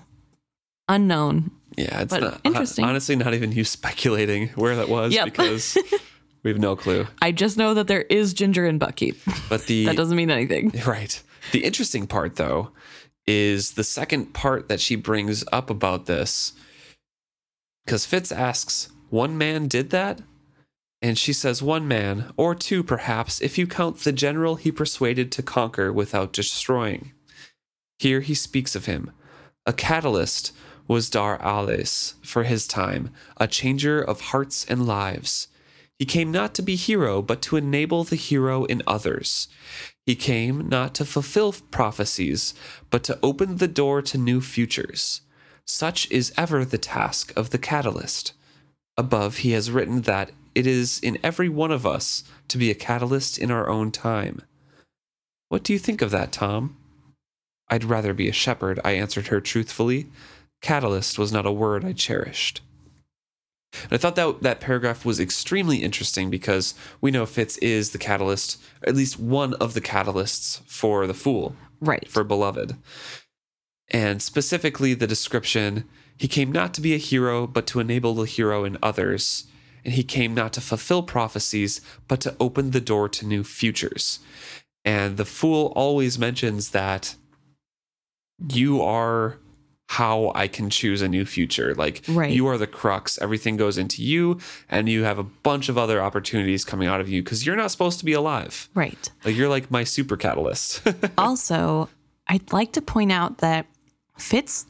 Unknown. 0.87 1.51
Yeah, 1.77 2.01
it's 2.01 2.13
But 2.13 2.21
not 2.21 2.33
uh, 2.35 2.37
interesting. 2.43 2.85
Honestly, 2.85 3.15
not 3.15 3.33
even 3.33 3.51
you 3.51 3.63
speculating 3.77 4.49
where 4.49 4.75
that 4.75 4.87
was 4.89 5.13
Yep. 5.13 5.25
because 5.25 5.77
we 6.43 6.51
have 6.51 6.59
no 6.59 6.75
clue. 6.75 7.07
I 7.21 7.31
just 7.31 7.57
know 7.57 7.73
that 7.73 7.87
there 7.87 8.03
is 8.03 8.33
ginger 8.33 8.65
in 8.65 8.79
Buckkeep. 8.79 9.17
But 9.49 9.65
the 9.65 9.85
That 9.87 9.97
doesn't 9.97 10.15
mean 10.15 10.29
anything. 10.31 10.71
right, 10.85 11.21
the 11.51 11.63
interesting 11.63 12.07
part 12.07 12.35
though 12.35 12.69
is 13.27 13.71
the 13.73 13.83
second 13.83 14.33
part 14.33 14.69
that 14.69 14.79
she 14.79 14.95
brings 14.95 15.43
up 15.51 15.69
about 15.71 16.05
this, 16.05 16.53
because 17.85 18.05
Fitz 18.05 18.31
asks, 18.31 18.89
"One 19.09 19.37
man 19.37 19.67
did 19.67 19.89
that." 19.89 20.21
And 21.01 21.17
she 21.19 21.33
says, 21.33 21.61
one 21.61 21.87
man, 21.87 22.33
or 22.35 22.55
two 22.55 22.81
perhaps, 22.81 23.39
if 23.39 23.59
you 23.59 23.67
count 23.67 23.97
the 23.99 24.11
general 24.11 24.55
he 24.55 24.71
persuaded 24.71 25.31
to 25.33 25.43
conquer 25.43 25.93
without 25.93 26.33
destroying. 26.33 27.11
Here 27.99 28.21
he 28.21 28.33
speaks 28.33 28.75
of 28.75 28.85
him. 28.85 29.11
A 29.65 29.73
catalyst 29.73 30.51
was 30.87 31.09
Dar 31.09 31.39
Ales 31.41 32.15
for 32.21 32.43
his 32.43 32.67
time, 32.67 33.09
a 33.37 33.47
changer 33.47 34.01
of 34.01 34.21
hearts 34.21 34.65
and 34.65 34.85
lives. 34.85 35.47
He 35.97 36.05
came 36.05 36.31
not 36.31 36.53
to 36.55 36.61
be 36.61 36.75
hero, 36.75 37.21
but 37.21 37.41
to 37.43 37.55
enable 37.55 38.03
the 38.03 38.17
hero 38.17 38.65
in 38.65 38.83
others. 38.85 39.47
He 40.05 40.15
came 40.15 40.67
not 40.67 40.93
to 40.95 41.05
fulfill 41.05 41.55
prophecies, 41.71 42.53
but 42.89 43.03
to 43.05 43.17
open 43.23 43.57
the 43.57 43.67
door 43.67 44.01
to 44.03 44.17
new 44.17 44.41
futures. 44.41 45.21
Such 45.65 46.11
is 46.11 46.33
ever 46.37 46.63
the 46.65 46.77
task 46.77 47.33
of 47.35 47.49
the 47.49 47.57
catalyst. 47.57 48.33
Above, 48.97 49.37
he 49.37 49.51
has 49.51 49.71
written 49.71 50.01
that 50.01 50.31
it 50.53 50.67
is 50.67 50.99
in 50.99 51.17
every 51.23 51.49
one 51.49 51.71
of 51.71 51.85
us 51.85 52.23
to 52.49 52.57
be 52.57 52.69
a 52.69 52.75
catalyst 52.75 53.37
in 53.39 53.49
our 53.49 53.67
own 53.69 53.91
time. 53.91 54.41
What 55.49 55.63
do 55.63 55.73
you 55.73 55.79
think 55.79 56.01
of 56.01 56.11
that, 56.11 56.31
Tom? 56.31 56.77
I'd 57.67 57.83
rather 57.83 58.13
be 58.13 58.29
a 58.29 58.33
shepherd, 58.33 58.79
I 58.83 58.91
answered 58.91 59.27
her 59.27 59.41
truthfully. 59.41 60.07
Catalyst 60.61 61.17
was 61.17 61.31
not 61.31 61.45
a 61.45 61.51
word 61.51 61.83
I 61.83 61.93
cherished. 61.93 62.61
And 63.83 63.93
I 63.93 63.97
thought 63.97 64.15
that 64.15 64.41
that 64.41 64.61
paragraph 64.61 65.03
was 65.03 65.19
extremely 65.19 65.77
interesting 65.77 66.29
because 66.29 66.75
we 67.01 67.11
know 67.11 67.25
Fitz 67.25 67.57
is 67.57 67.91
the 67.91 67.97
catalyst, 67.97 68.61
at 68.83 68.95
least 68.95 69.19
one 69.19 69.53
of 69.55 69.73
the 69.73 69.81
catalysts 69.81 70.61
for 70.65 71.05
the 71.07 71.13
Fool 71.13 71.55
Right. 71.81 72.07
for 72.07 72.23
Beloved. 72.23 72.77
And 73.89 74.21
specifically, 74.21 74.93
the 74.93 75.07
description 75.07 75.83
he 76.17 76.27
came 76.27 76.51
not 76.51 76.73
to 76.75 76.81
be 76.81 76.93
a 76.93 76.97
hero, 76.97 77.45
but 77.45 77.67
to 77.67 77.79
enable 77.79 78.13
the 78.15 78.25
hero 78.25 78.63
in 78.63 78.77
others. 78.81 79.45
And 79.83 79.93
he 79.93 80.03
came 80.03 80.33
not 80.33 80.53
to 80.53 80.61
fulfill 80.61 81.03
prophecies, 81.03 81.81
but 82.07 82.21
to 82.21 82.35
open 82.39 82.71
the 82.71 82.81
door 82.81 83.09
to 83.09 83.27
new 83.27 83.43
futures. 83.43 84.19
And 84.83 85.17
the 85.17 85.25
fool 85.25 85.73
always 85.75 86.17
mentions 86.17 86.69
that 86.69 87.15
you 88.49 88.81
are 88.81 89.37
how 89.87 90.31
I 90.33 90.47
can 90.47 90.69
choose 90.71 91.01
a 91.03 91.07
new 91.07 91.25
future. 91.25 91.75
Like, 91.75 92.01
Right. 92.07 92.31
you 92.33 92.47
are 92.47 92.57
the 92.57 92.65
crux. 92.67 93.19
Everything 93.21 93.55
goes 93.55 93.77
into 93.77 94.01
you, 94.03 94.39
and 94.67 94.89
you 94.89 95.03
have 95.03 95.19
a 95.19 95.23
bunch 95.23 95.69
of 95.69 95.77
other 95.77 96.01
opportunities 96.01 96.65
coming 96.65 96.87
out 96.87 96.99
of 97.01 97.07
you 97.07 97.21
because 97.21 97.45
you're 97.45 97.55
not 97.55 97.69
supposed 97.71 97.99
to 97.99 98.05
be 98.05 98.13
alive. 98.13 98.67
right. 98.73 99.09
Like, 99.23 99.35
you're 99.35 99.47
like 99.49 99.69
my 99.69 99.83
super 99.83 100.17
catalyst. 100.17 100.81
also, 101.19 101.87
I'd 102.27 102.51
like 102.51 102.71
to 102.73 102.81
point 102.81 103.11
out 103.11 103.37
that 103.37 103.67
Fitz 104.17 104.65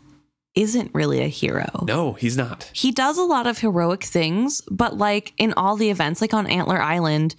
isn't 0.53 0.91
really 0.93 1.21
a 1.21 1.27
hero. 1.27 1.83
no, 1.87 2.13
he's 2.13 2.35
not. 2.37 2.69
He 2.73 2.91
does 2.91 3.17
a 3.17 3.23
lot 3.23 3.47
of 3.47 3.57
heroic 3.59 4.03
things, 4.03 4.61
but 4.69 4.97
like 4.97 5.33
in 5.37 5.53
all 5.57 5.75
the 5.77 5.89
events, 5.89 6.19
like 6.21 6.33
on 6.33 6.45
Antler 6.47 6.81
Island, 6.81 7.35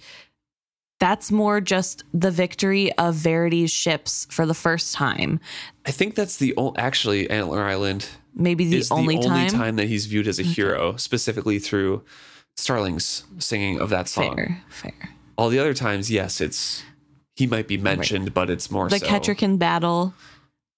that's 0.99 1.31
more 1.31 1.61
just 1.61 2.03
the 2.13 2.31
victory 2.31 2.91
of 2.93 3.15
Verity's 3.15 3.71
ships 3.71 4.27
for 4.29 4.45
the 4.45 4.53
first 4.53 4.93
time. 4.93 5.39
I 5.85 5.91
think 5.91 6.15
that's 6.15 6.37
the 6.37 6.55
only, 6.57 6.77
actually 6.77 7.29
Antler 7.29 7.63
Island 7.63 8.09
Maybe 8.33 8.69
the 8.69 8.77
is 8.77 8.91
only, 8.91 9.17
the 9.17 9.27
only 9.27 9.47
time. 9.47 9.49
time. 9.49 9.75
that 9.77 9.87
he's 9.87 10.05
viewed 10.05 10.27
as 10.27 10.39
a 10.39 10.43
hero, 10.43 10.95
specifically 10.95 11.59
through 11.59 12.03
Starling's 12.55 13.23
singing 13.39 13.79
of 13.79 13.89
that 13.89 14.07
song. 14.07 14.35
Fair, 14.35 14.63
fair. 14.69 15.09
All 15.37 15.49
the 15.49 15.59
other 15.59 15.73
times, 15.73 16.11
yes, 16.11 16.39
it's 16.41 16.83
he 17.35 17.47
might 17.47 17.67
be 17.67 17.77
mentioned, 17.77 18.33
but 18.33 18.49
it's 18.49 18.69
more 18.71 18.89
the 18.89 18.99
so. 18.99 19.05
Kettricken 19.05 19.59
battle, 19.59 20.13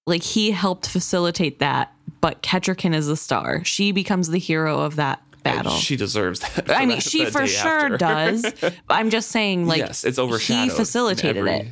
like 0.06 0.24
he 0.24 0.52
helped 0.52 0.88
facilitate 0.88 1.60
that, 1.60 1.94
but 2.22 2.42
Kettricken 2.42 2.94
is 2.94 3.08
the 3.08 3.18
star. 3.18 3.64
She 3.64 3.92
becomes 3.92 4.30
the 4.30 4.40
hero 4.40 4.82
of 4.82 4.96
that 4.98 5.22
And 5.46 5.56
battle. 5.58 5.72
She 5.74 5.96
deserves 5.96 6.40
that. 6.42 6.70
I 6.70 6.80
mean, 6.86 6.90
that- 6.98 7.04
she 7.04 7.24
that 7.26 7.32
for 7.34 7.48
sure 7.48 7.98
does. 7.98 8.46
I'm 8.90 9.10
just 9.10 9.30
saying, 9.30 9.68
like, 9.68 9.80
yes, 9.80 10.04
it's 10.04 10.20
overshadowed. 10.20 10.64
he 10.72 10.78
facilitated 10.78 11.38
every, 11.38 11.52
it. 11.52 11.68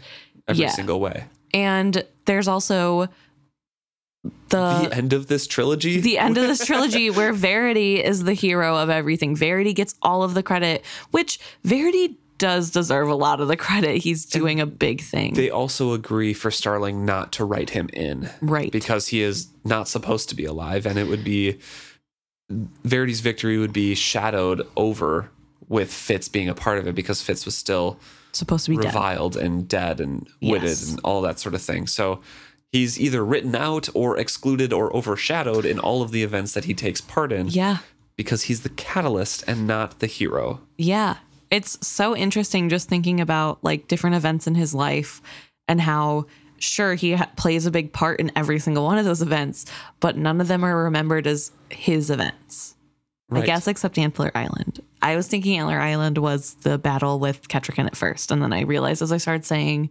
every 0.48 0.64
Yeah. 0.64 0.69
single 0.72 0.99
way. 0.99 1.26
And 1.53 2.03
there's 2.26 2.48
also 2.48 3.07
the 4.49 4.88
the 4.89 4.95
end 4.95 5.14
of 5.14 5.27
this 5.27 5.48
trilogy. 5.48 5.99
the 6.02 6.18
end 6.18 6.38
of 6.38 6.48
this 6.48 6.65
trilogy 6.65 7.10
where 7.10 7.34
Verity 7.34 8.03
is 8.03 8.23
the 8.23 8.34
hero 8.34 8.76
of 8.77 8.89
everything. 8.89 9.35
Verity 9.35 9.73
gets 9.73 9.95
all 10.02 10.23
of 10.23 10.34
the 10.34 10.44
credit, 10.44 10.84
which 11.11 11.39
Verity 11.64 12.18
does 12.38 12.69
deserve 12.69 13.10
a 13.10 13.15
lot 13.15 13.41
of 13.41 13.48
the 13.48 13.57
credit. 13.57 13.98
He's 13.98 14.26
doing 14.26 14.60
a 14.60 14.65
big 14.65 15.02
thing. 15.02 15.34
they 15.34 15.49
also 15.49 15.94
agree 15.94 16.34
for 16.34 16.52
Starling 16.52 17.03
not 17.06 17.31
to 17.34 17.45
write 17.45 17.72
him 17.72 17.89
in, 17.94 18.30
right. 18.41 18.72
Because 18.72 19.07
he 19.07 19.22
is 19.22 19.48
not 19.65 19.88
supposed 19.88 20.30
to 20.30 20.35
be 20.35 20.45
alive, 20.45 20.85
and 20.85 20.99
it 20.99 21.07
would 21.07 21.23
be 21.23 21.57
Verity's 22.49 23.19
victory 23.22 23.57
would 23.57 23.74
be 23.74 23.94
shadowed 23.95 24.65
over 24.76 25.30
with 25.68 25.91
Fitz 25.94 26.30
being 26.30 26.48
a 26.48 26.53
part 26.56 26.78
of 26.80 26.88
it 26.88 26.95
because 26.95 27.22
Fitz 27.22 27.45
was 27.45 27.56
still 27.57 27.99
supposed 28.32 28.65
to 28.65 28.72
be 28.72 28.78
dead. 28.78 28.86
reviled 28.86 29.36
and 29.36 29.68
dead 29.68 29.99
and 29.99 30.28
witted 30.41 30.69
Yes. 30.69 30.90
and 30.91 30.99
all 31.03 31.22
that 31.22 31.40
sort 31.40 31.56
of 31.56 31.61
thing. 31.61 31.88
So 31.88 32.22
he's 32.72 32.99
either 32.99 33.24
written 33.26 33.56
out 33.56 33.90
or 33.94 34.18
excluded 34.18 34.72
or 34.72 34.95
overshadowed 34.95 35.65
in 35.65 35.80
all 35.80 36.02
of 36.02 36.11
the 36.11 36.24
events 36.24 36.53
that 36.53 36.65
he 36.65 36.74
takes 36.74 37.02
part 37.02 37.32
in 37.34 37.48
Yeah. 37.48 37.80
because 38.15 38.44
he's 38.44 38.61
the 38.61 38.69
catalyst 38.69 39.44
and 39.48 39.68
not 39.68 39.99
the 39.99 40.07
hero. 40.07 40.61
Yeah. 40.78 41.18
It's 41.52 41.78
so 41.86 42.15
interesting 42.15 42.69
just 42.69 42.88
thinking 42.90 43.19
about 43.19 43.61
like 43.64 43.88
different 43.88 44.15
events 44.15 44.48
in 44.48 44.56
his 44.56 44.74
life 44.74 45.22
and 45.68 45.82
how 45.82 46.26
sure 46.60 46.96
he 46.96 47.14
ha- 47.14 47.30
plays 47.36 47.66
a 47.66 47.72
big 47.72 47.94
part 47.94 48.20
in 48.20 48.32
every 48.36 48.60
single 48.60 48.84
one 48.86 48.98
of 48.98 49.06
those 49.06 49.22
events, 49.22 49.66
but 50.00 50.18
none 50.18 50.42
of 50.42 50.48
them 50.48 50.64
are 50.64 50.84
remembered 50.84 51.28
as 51.28 51.52
his 51.70 52.10
events. 52.10 52.76
I 53.30 53.42
guess 53.42 53.68
except 53.68 53.98
Antler 53.98 54.32
Island. 54.34 54.82
I 55.02 55.18
was 55.18 55.28
thinking 55.28 55.60
Antler 55.60 55.80
Island 55.80 56.18
was 56.18 56.54
the 56.62 56.78
battle 56.78 57.20
with 57.20 57.50
Kettricken 57.50 57.86
at 57.86 57.96
first, 57.96 58.32
and 58.32 58.42
then 58.42 58.54
I 58.54 58.62
realized 58.62 59.02
as 59.02 59.12
I 59.12 59.18
started 59.18 59.44
saying 59.46 59.90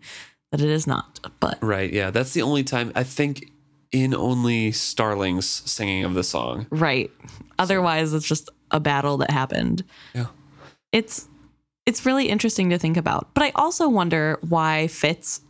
that 0.53 0.63
it 0.63 0.71
is 0.71 0.87
not. 0.87 1.21
But 1.39 1.59
Right. 1.61 1.93
Yeah. 1.93 2.11
That's 2.11 2.33
the 2.33 2.41
only 2.43 2.65
time 2.65 2.93
I 2.95 3.03
think 3.03 3.53
in 3.93 4.15
only 4.15 4.73
Starling's 4.73 5.47
singing 5.47 6.05
of 6.05 6.15
the 6.15 6.25
song. 6.25 6.67
right. 6.71 7.11
Otherwise 7.59 8.15
it's 8.15 8.27
just 8.27 8.49
a 8.71 8.81
battle 8.81 9.19
that 9.19 9.31
happened. 9.31 9.85
Yeah. 10.15 10.27
It's 10.93 11.29
it's 11.85 12.05
really 12.07 12.29
interesting 12.29 12.71
to 12.71 12.79
think 12.79 12.97
about. 12.97 13.33
But 13.35 13.45
I 13.45 13.53
also 13.55 13.89
wonder 13.89 14.39
why 14.49 14.87
Fitz 14.89 15.41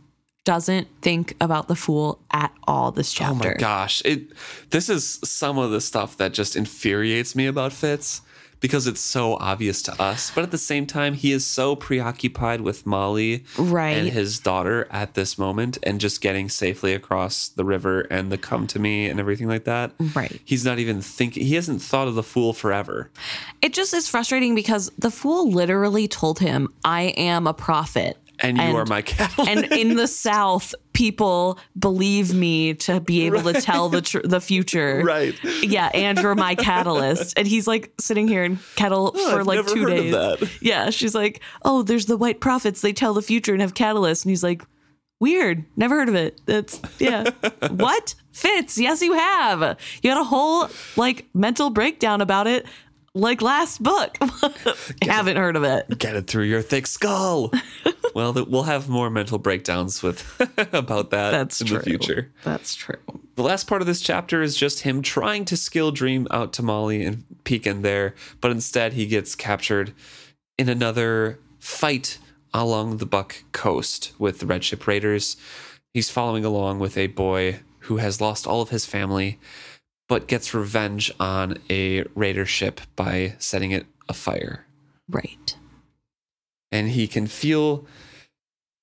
doesn't 0.47 0.87
think 1.01 1.35
about 1.41 1.67
the 1.67 1.75
fool 1.75 2.19
at 2.31 2.53
all 2.65 2.89
this 2.93 3.11
chapter. 3.11 3.49
Oh 3.49 3.51
my 3.51 3.53
gosh. 3.55 4.01
It 4.05 4.31
this 4.69 4.87
is 4.87 5.19
some 5.25 5.57
of 5.57 5.71
the 5.71 5.81
stuff 5.81 6.15
that 6.17 6.33
just 6.33 6.55
infuriates 6.55 7.35
me 7.35 7.47
about 7.47 7.73
Fitz 7.73 8.21
because 8.61 8.87
it's 8.87 9.01
so 9.01 9.35
obvious 9.35 9.81
to 9.83 10.01
us. 10.01 10.31
But 10.33 10.43
at 10.45 10.51
the 10.51 10.57
same 10.57 10.87
time, 10.87 11.15
he 11.15 11.33
is 11.33 11.45
so 11.45 11.75
preoccupied 11.75 12.61
with 12.61 12.85
Molly 12.87 13.43
Right. 13.57 13.91
and 13.97 14.07
his 14.09 14.39
daughter 14.39 14.87
at 14.89 15.15
this 15.15 15.37
moment 15.37 15.77
and 15.83 15.99
just 15.99 16.21
getting 16.21 16.47
safely 16.49 16.93
across 16.93 17.49
the 17.49 17.65
river 17.65 18.01
and 18.09 18.31
the 18.31 18.37
come 18.37 18.65
to 18.67 18.79
me 18.79 19.07
and 19.09 19.19
everything 19.19 19.47
like 19.49 19.65
that. 19.65 19.91
Right. 20.15 20.39
He's 20.45 20.63
not 20.65 20.79
even 20.79 21.01
thinking 21.01 21.45
he 21.45 21.55
hasn't 21.55 21.81
thought 21.81 22.07
of 22.07 22.15
the 22.15 22.23
fool 22.23 22.53
forever. 22.53 23.11
It 23.61 23.73
just 23.73 23.93
is 23.93 24.07
frustrating 24.09 24.55
because 24.55 24.89
the 24.97 25.11
fool 25.11 25.51
literally 25.51 26.07
told 26.07 26.39
him, 26.39 26.69
I 26.85 27.13
am 27.17 27.47
a 27.47 27.53
prophet. 27.53 28.17
And 28.39 28.57
you 28.57 28.75
are 28.75 28.85
my 28.85 29.01
catalyst. 29.03 29.49
and 29.49 29.65
in 29.73 29.95
the 29.95 30.07
South, 30.07 30.75
people 30.93 31.57
believe 31.77 32.33
me 32.33 32.73
to 32.75 32.99
be 32.99 33.25
able 33.25 33.41
to 33.43 33.59
tell 33.61 33.89
the 33.89 34.01
tr- 34.01 34.19
the 34.23 34.39
future. 34.41 35.01
right. 35.03 35.35
Yeah, 35.63 35.89
and 35.93 36.17
you're 36.19 36.35
my 36.35 36.55
catalyst. 36.55 37.37
And 37.37 37.47
he's 37.47 37.67
like 37.67 37.93
sitting 37.99 38.27
here 38.27 38.43
in 38.43 38.59
kettle 38.75 39.11
Oh, 39.15 39.31
for 39.31 39.39
I've 39.39 39.47
like 39.47 39.65
two 39.67 39.85
days. 39.85 40.13
Yeah, 40.61 40.89
she's 40.91 41.15
like, 41.15 41.41
oh, 41.63 41.81
there's 41.83 42.05
the 42.05 42.17
white 42.17 42.39
prophets. 42.39 42.81
They 42.81 42.93
tell 42.93 43.13
the 43.13 43.21
future 43.21 43.53
and 43.53 43.61
have 43.61 43.73
catalysts. 43.73 44.23
And 44.23 44.29
he's 44.29 44.43
like, 44.43 44.63
weird. 45.19 45.65
Never 45.75 45.95
heard 45.95 46.09
of 46.09 46.15
it. 46.15 46.39
That's 46.45 46.79
yeah. 46.99 47.29
what 47.71 48.13
fits? 48.31 48.77
Yes, 48.77 49.01
you 49.01 49.13
have. 49.13 49.79
You 50.03 50.11
had 50.11 50.19
a 50.19 50.23
whole 50.23 50.69
like 50.95 51.25
mental 51.33 51.69
breakdown 51.71 52.21
about 52.21 52.45
it. 52.47 52.65
Like 53.17 53.41
last 53.41 53.81
book, 53.81 54.15
haven't 55.01 55.37
heard 55.37 55.55
of 55.55 55.63
it. 55.63 55.97
Get 55.97 56.15
it 56.15 56.27
through 56.27 56.43
your 56.43 56.61
thick 56.61 56.85
skull. 56.85 57.51
well, 58.13 58.31
we'll 58.31 58.63
have 58.63 58.87
more 58.87 59.09
mental 59.09 59.39
breakdowns 59.39 60.03
with 60.03 60.23
about 60.71 61.09
that 61.09 61.31
That's 61.31 61.59
in 61.59 61.67
true. 61.67 61.77
the 61.79 61.83
future. 61.83 62.31
That's 62.43 62.75
true. 62.75 62.99
The 63.33 63.41
last 63.41 63.65
part 63.65 63.81
of 63.81 63.87
this 63.87 64.01
chapter 64.01 64.43
is 64.43 64.55
just 64.55 64.81
him 64.81 65.01
trying 65.01 65.45
to 65.45 65.57
skill 65.57 65.89
Dream 65.89 66.27
out 66.29 66.53
to 66.53 66.63
Molly 66.63 67.03
and 67.03 67.23
peek 67.43 67.65
in 67.65 67.81
there, 67.81 68.13
but 68.39 68.51
instead 68.51 68.93
he 68.93 69.07
gets 69.07 69.33
captured 69.33 69.93
in 70.59 70.69
another 70.69 71.39
fight 71.59 72.19
along 72.53 72.97
the 72.97 73.07
Buck 73.07 73.43
coast 73.51 74.13
with 74.19 74.37
the 74.39 74.45
Red 74.45 74.63
Ship 74.63 74.85
Raiders. 74.85 75.37
He's 75.91 76.11
following 76.11 76.45
along 76.45 76.77
with 76.77 76.95
a 76.99 77.07
boy 77.07 77.61
who 77.81 77.97
has 77.97 78.21
lost 78.21 78.45
all 78.45 78.61
of 78.61 78.69
his 78.69 78.85
family, 78.85 79.39
but 80.07 80.27
gets 80.27 80.53
revenge 80.53 81.11
on 81.19 81.57
a 81.69 82.03
raider 82.15 82.45
ship 82.45 82.81
by 82.95 83.35
setting 83.39 83.71
it 83.71 83.85
afire. 84.07 84.65
Right. 85.09 85.55
And 86.71 86.89
he 86.89 87.07
can 87.07 87.27
feel 87.27 87.85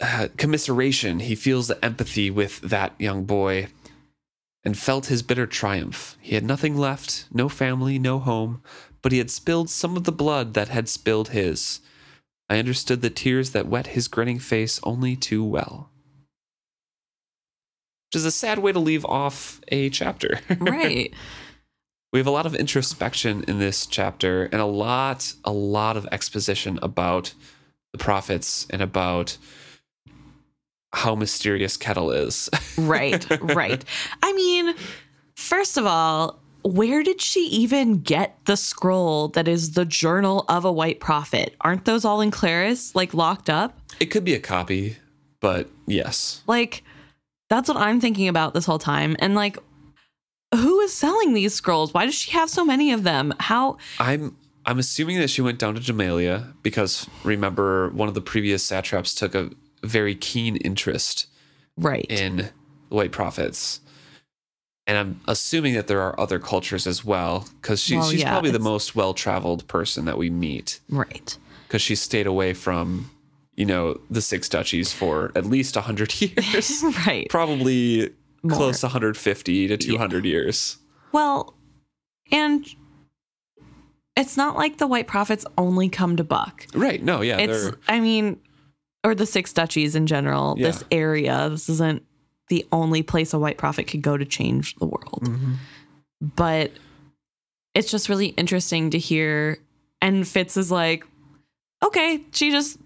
uh, 0.01 0.29
commiseration. 0.37 1.21
He 1.21 1.35
feels 1.35 1.69
the 1.69 1.83
empathy 1.85 2.31
with 2.31 2.61
that 2.61 2.93
young 2.99 3.25
boy 3.25 3.69
and 4.65 4.79
felt 4.79 5.07
his 5.07 5.23
bitter 5.23 5.47
triumph. 5.47 6.17
He 6.21 6.35
had 6.35 6.45
nothing 6.45 6.77
left, 6.77 7.27
no 7.33 7.49
family, 7.49 7.99
no 7.99 8.19
home, 8.19 8.63
but 9.03 9.13
he 9.13 9.19
had 9.19 9.31
spilled 9.31 9.69
some 9.69 9.97
of 9.97 10.05
the 10.05 10.13
blood 10.13 10.55
that 10.55 10.69
had 10.69 10.89
spilled 10.89 11.29
his. 11.29 11.81
I 12.49 12.59
understood 12.59 13.03
the 13.03 13.11
tears 13.11 13.51
that 13.51 13.67
wet 13.67 13.89
his 13.89 14.09
grinning 14.09 14.39
face 14.39 14.81
only 14.83 15.17
too 15.17 15.45
well. 15.45 15.91
Which 18.15 18.21
is 18.21 18.27
a 18.27 18.31
sad 18.31 18.61
way 18.61 18.71
to 18.71 18.79
leave 18.79 19.05
off 19.05 19.61
a 19.73 19.91
chapter. 19.91 20.39
Right. 20.61 21.13
we 22.13 22.21
have 22.21 22.29
a 22.29 22.31
lot 22.31 22.47
of 22.47 22.55
introspection 22.55 23.43
in 23.49 23.59
this 23.59 23.87
chapter 23.87 24.45
and 24.45 24.61
a 24.61 24.67
lot, 24.67 25.33
a 25.45 25.51
lot 25.51 25.97
of 25.97 26.07
exposition 26.13 26.79
about 26.81 27.35
the 27.91 27.99
prophets 27.99 28.69
and 28.71 28.81
about 28.81 29.37
how 30.93 31.17
mysterious 31.17 31.77
Kettle 31.77 32.13
is. 32.13 32.49
right. 32.79 33.27
Right. 33.43 33.85
I 34.23 34.33
mean, 34.33 34.77
first 35.35 35.77
of 35.77 35.85
all, 35.85 36.39
where 36.63 37.03
did 37.03 37.21
she 37.21 37.47
even 37.49 37.99
get 37.99 38.39
the 38.45 38.57
scroll 38.57 39.27
that 39.31 39.49
is 39.49 39.73
the 39.73 39.85
journal 39.85 40.45
of 40.49 40.65
a 40.65 40.71
white 40.71 41.01
prophet? 41.01 41.57
Aren't 41.63 41.85
those 41.85 42.05
all 42.05 42.21
in 42.21 42.31
Clerres, 42.31 42.95
like 42.95 43.13
locked 43.13 43.51
up? 43.51 43.77
it 43.99 44.07
could 44.07 44.25
be 44.25 44.35
a 44.35 44.41
copy, 44.41 44.99
but 45.41 45.69
yes. 45.89 46.43
Like, 46.47 46.85
that's 47.51 47.69
what 47.69 47.77
I'm 47.77 48.01
thinking 48.01 48.29
about 48.29 48.55
this 48.55 48.67
whole 48.67 48.79
time. 48.79 49.17
And 49.19 49.35
like, 49.35 49.59
who 50.55 50.81
is 50.81 50.93
selling 50.95 51.35
these 51.35 51.55
scrolls? 51.55 51.93
Why 51.93 52.07
does 52.07 52.15
she 52.15 52.31
have 52.33 52.49
so 52.51 52.65
many 52.65 52.93
of 52.93 53.03
them? 53.03 53.35
How? 53.41 53.79
I'm 53.99 54.37
I'm 54.67 54.79
assuming 54.79 55.19
that 55.19 55.29
she 55.29 55.43
went 55.43 55.59
down 55.59 55.75
to 55.75 55.81
Jamaillia 55.81 56.53
because 56.63 57.07
remember 57.23 57.91
one 57.91 58.09
of 58.09 58.15
the 58.15 58.21
previous 58.23 58.63
satraps 58.65 59.15
took 59.15 59.35
a 59.35 59.51
very 59.83 60.15
keen 60.15 60.57
interest 60.57 61.27
Right. 61.77 62.07
in 62.09 62.37
the 62.37 62.51
white 62.89 63.13
prophets. 63.13 63.81
And 64.87 64.97
I'm 64.99 65.21
assuming 65.27 65.75
that 65.75 65.87
there 65.87 66.01
are 66.03 66.19
other 66.21 66.39
cultures 66.39 66.87
as 66.87 67.05
well 67.05 67.49
because 67.61 67.81
she, 67.81 67.97
Well, 67.97 68.11
she's 68.11 68.21
yeah, 68.21 68.31
probably 68.31 68.51
the 68.51 68.59
most 68.59 68.95
well 68.95 69.13
traveled 69.15 69.67
person 69.67 70.05
that 70.05 70.17
we 70.19 70.31
meet 70.31 70.81
right. 70.89 71.37
because 71.67 71.83
she 71.83 71.95
stayed 71.95 72.27
away 72.27 72.53
from, 72.55 73.11
you 73.57 73.65
know, 73.65 74.01
the 74.11 74.21
six 74.21 74.49
duchies 74.49 74.93
for 74.93 75.31
at 75.35 75.47
least 75.47 75.77
100 75.77 76.21
years. 76.21 76.83
right. 77.07 77.29
probably 77.31 78.11
More. 78.43 78.57
close 78.57 78.81
to 78.81 78.87
150 78.87 79.69
to 79.69 79.77
200 79.77 80.25
years. 80.25 80.79
Well, 81.13 81.55
and 82.33 82.67
it's 84.17 84.37
not 84.37 84.57
like 84.57 84.79
the 84.79 84.87
white 84.87 85.07
prophets 85.07 85.45
only 85.59 85.89
come 85.89 86.17
to 86.17 86.25
Buck. 86.25 86.67
Right. 86.75 87.03
No, 87.03 87.21
yeah. 87.21 87.39
it's 87.39 87.71
i 87.89 88.01
mean 88.01 88.41
or 89.03 89.15
the 89.15 89.27
six 89.27 89.53
duchies 89.53 89.95
in 89.95 90.07
general 90.07 90.55
Yeah. 90.57 90.69
this 90.69 90.85
area 90.91 91.49
this 91.51 91.69
isn't 91.69 92.03
the 92.49 92.67
only 92.73 93.03
place 93.03 93.33
a 93.35 93.39
white 93.39 93.59
prophet 93.59 93.85
could 93.87 94.03
go 94.03 94.17
to 94.17 94.25
change 94.25 94.75
the 94.77 94.87
world 94.87 95.21
Mhm. 95.25 95.57
but 96.21 96.71
it's 97.75 97.91
just 97.91 98.09
really 98.09 98.29
interesting 98.29 98.91
to 98.91 98.99
hear 98.99 99.59
and 100.01 100.27
fitz 100.27 100.57
is 100.57 100.71
like 100.71 101.05
okay 101.85 102.23
she 102.33 102.51
just 102.51 102.79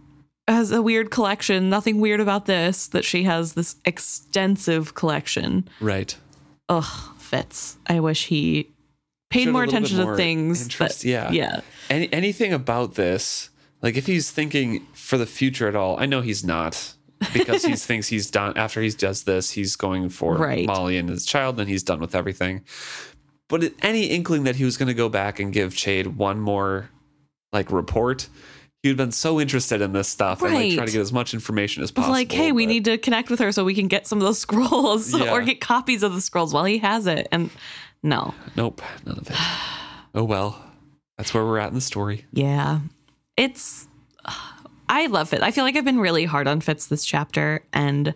has 0.48 0.70
a 0.72 0.82
weird 0.82 1.10
collection 1.10 1.68
nothing 1.70 2.00
weird 2.00 2.20
about 2.20 2.46
this 2.46 2.88
that 2.88 3.04
she 3.04 3.24
has 3.24 3.52
this 3.54 3.76
extensive 3.84 4.94
collection 4.94 5.68
Right. 5.80 6.16
ugh 6.68 7.14
fitz 7.18 7.76
i 7.86 8.00
wish 8.00 8.26
he 8.26 8.70
paid 9.30 9.44
Showed 9.44 9.52
more 9.52 9.62
attention 9.64 9.98
to 9.98 10.16
things 10.16 10.62
interest, 10.62 11.04
yeah. 11.04 11.30
yeah 11.30 11.60
Any, 11.90 12.10
anything 12.12 12.52
about 12.52 12.94
this 12.94 13.50
Like 13.82 13.96
if 13.96 14.06
he's 14.06 14.30
thinking 14.30 14.86
for 14.94 15.18
the 15.18 15.26
future 15.26 15.68
at 15.68 15.76
all, 15.76 16.00
I 16.00 16.06
know 16.06 16.20
he's 16.22 16.42
not 16.44 16.94
because 17.32 17.62
he 17.64 17.74
thinks 17.88 18.08
he's 18.08 18.30
done 18.30 18.56
after 18.56 18.80
he 18.80 18.90
does 18.90 19.24
this, 19.24 19.50
he's 19.52 19.76
going 19.76 20.08
for 20.08 20.36
Right. 20.36 20.66
Molly 20.66 20.96
and 20.96 21.08
his 21.08 21.26
child, 21.26 21.60
and 21.60 21.68
he's 21.68 21.82
done 21.82 22.00
with 22.00 22.14
everything. 22.14 22.64
But 23.48 23.72
any 23.82 24.06
inkling 24.06 24.44
that 24.44 24.56
he 24.56 24.64
was 24.64 24.76
going 24.76 24.88
to 24.88 24.94
go 24.94 25.08
back 25.08 25.38
and 25.40 25.52
give 25.52 25.74
Chade 25.74 26.16
one 26.16 26.40
more 26.40 26.90
like 27.52 27.70
report, 27.70 28.28
he 28.82 28.88
would 28.90 28.98
have 28.98 29.06
been 29.08 29.12
so 29.12 29.40
interested 29.40 29.80
in 29.80 29.92
this 29.92 30.08
stuff 30.08 30.40
and 30.42 30.54
like 30.54 30.70
try 30.72 30.78
Right. 30.80 30.86
to 30.86 30.92
get 30.92 31.00
as 31.00 31.12
much 31.12 31.34
information 31.34 31.82
as 31.82 31.90
possible. 31.90 32.12
like, 32.12 32.30
hey, 32.30 32.52
we 32.52 32.64
need 32.66 32.84
to 32.84 32.96
connect 32.98 33.28
with 33.30 33.40
her 33.40 33.50
so 33.52 33.64
we 33.64 33.74
can 33.74 33.88
get 33.88 34.06
some 34.06 34.18
of 34.18 34.24
those 34.24 34.38
scrolls 34.46 35.12
Yeah. 35.12 35.32
or 35.32 35.42
get 35.42 35.60
copies 35.60 36.02
of 36.02 36.14
the 36.14 36.20
scrolls 36.20 36.54
while 36.54 36.64
he 36.64 36.78
has 36.78 37.06
it. 37.06 37.26
And 37.32 37.50
no, 38.02 38.34
Nope, 38.56 38.80
none 39.04 39.18
of 39.18 39.28
it. 39.30 39.36
Oh 40.14 40.22
well, 40.24 40.62
that's 41.16 41.34
where 41.34 41.44
we're 41.44 41.58
at 41.58 41.68
in 41.68 41.74
the 41.74 41.80
story. 41.80 42.24
yeah, 42.32 42.80
it's. 43.36 43.86
I 44.88 45.06
love 45.06 45.32
it. 45.34 45.42
I 45.42 45.50
feel 45.50 45.64
like 45.64 45.76
I've 45.76 45.84
been 45.84 45.98
really 46.00 46.24
hard 46.24 46.48
on 46.48 46.60
Fitz 46.60 46.86
this 46.86 47.04
chapter, 47.04 47.62
and 47.74 48.14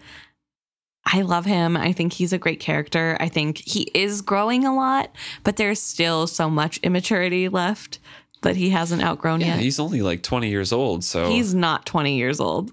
I 1.05 1.21
love 1.23 1.45
him. 1.45 1.77
I 1.77 1.93
think 1.93 2.13
he's 2.15 2.33
a 2.33 2.39
great 2.39 2.61
character. 2.61 3.17
I 3.21 3.29
think 3.29 3.59
he 3.59 3.91
is 3.95 4.23
growing 4.23 4.65
a 4.65 4.75
lot, 4.75 5.11
but 5.45 5.57
there's 5.57 5.83
still 5.83 6.27
so 6.27 6.49
much 6.49 6.79
immaturity 6.79 7.49
left 7.49 7.99
that 8.43 8.57
he 8.57 8.71
hasn't 8.71 9.03
outgrown 9.03 9.41
Yeah, 9.41 9.49
yet. 9.49 9.61
he's 9.61 9.81
only 9.81 10.03
like 10.03 10.23
20 10.23 10.49
years 10.49 10.73
old, 10.73 11.03
so 11.05 11.29
He's 11.31 11.55
not 11.55 11.87
20 11.87 12.17
years 12.17 12.39
old. 12.41 12.73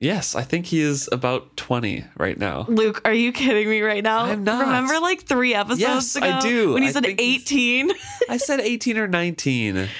yes, 0.00 0.34
I 0.34 0.42
think 0.42 0.66
he 0.66 0.80
is 0.80 1.08
about 1.12 1.56
20 1.56 2.04
right 2.18 2.38
now. 2.38 2.64
Luke, 2.68 3.00
are 3.04 3.12
you 3.14 3.32
kidding 3.32 3.68
me 3.68 3.80
right 3.82 4.02
now? 4.02 4.24
I'm 4.24 4.44
not. 4.44 4.66
Remember 4.66 4.98
like 5.00 5.22
three 5.26 5.54
episodes 5.54 5.80
Yes, 5.80 6.16
ago? 6.16 6.26
I 6.26 6.40
do. 6.40 6.72
When 6.74 6.82
he 6.82 6.88
I 6.88 6.92
said 6.92 7.06
18? 7.06 7.90
I 8.28 8.36
said 8.38 8.60
18 8.60 8.98
or 8.98 9.06
19. 9.08 9.88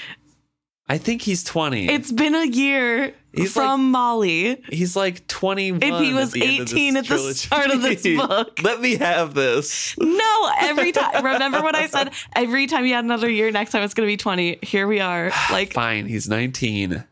I 0.91 0.97
think 0.97 1.21
he's 1.21 1.41
20. 1.45 1.87
It's 1.87 2.11
been 2.11 2.35
a 2.35 2.43
year 2.45 3.13
He's 3.31 3.53
from 3.53 3.91
Molly. 3.91 4.61
he's 4.69 4.97
like 4.97 5.25
21. 5.27 5.81
If 5.81 5.99
he 6.01 6.09
at 6.09 6.13
was 6.15 6.31
the 6.33 6.43
end 6.43 6.59
of 6.59 6.65
this 6.65 6.73
18 6.73 6.97
at 6.97 7.03
the 7.03 7.07
trilogy. 7.07 7.33
start 7.35 7.71
of 7.71 7.81
this 7.81 8.03
book. 8.17 8.59
Let 8.61 8.81
me 8.81 8.97
have 8.97 9.33
this. 9.33 9.95
No, 9.97 10.51
every 10.59 10.91
time. 10.91 11.23
Remember 11.23 11.61
what 11.61 11.73
I 11.75 11.87
said? 11.87 12.11
Every 12.35 12.67
time 12.67 12.85
you 12.85 12.93
had 12.93 13.05
another 13.05 13.29
year, 13.29 13.49
next 13.51 13.71
time 13.71 13.83
it's 13.83 13.93
going 13.93 14.05
to 14.05 14.11
be 14.11 14.17
20. 14.17 14.59
Here 14.63 14.85
we 14.85 14.99
are. 14.99 15.31
Like, 15.49 15.71
Fine, 15.71 16.07
he's 16.07 16.27
19. 16.27 17.05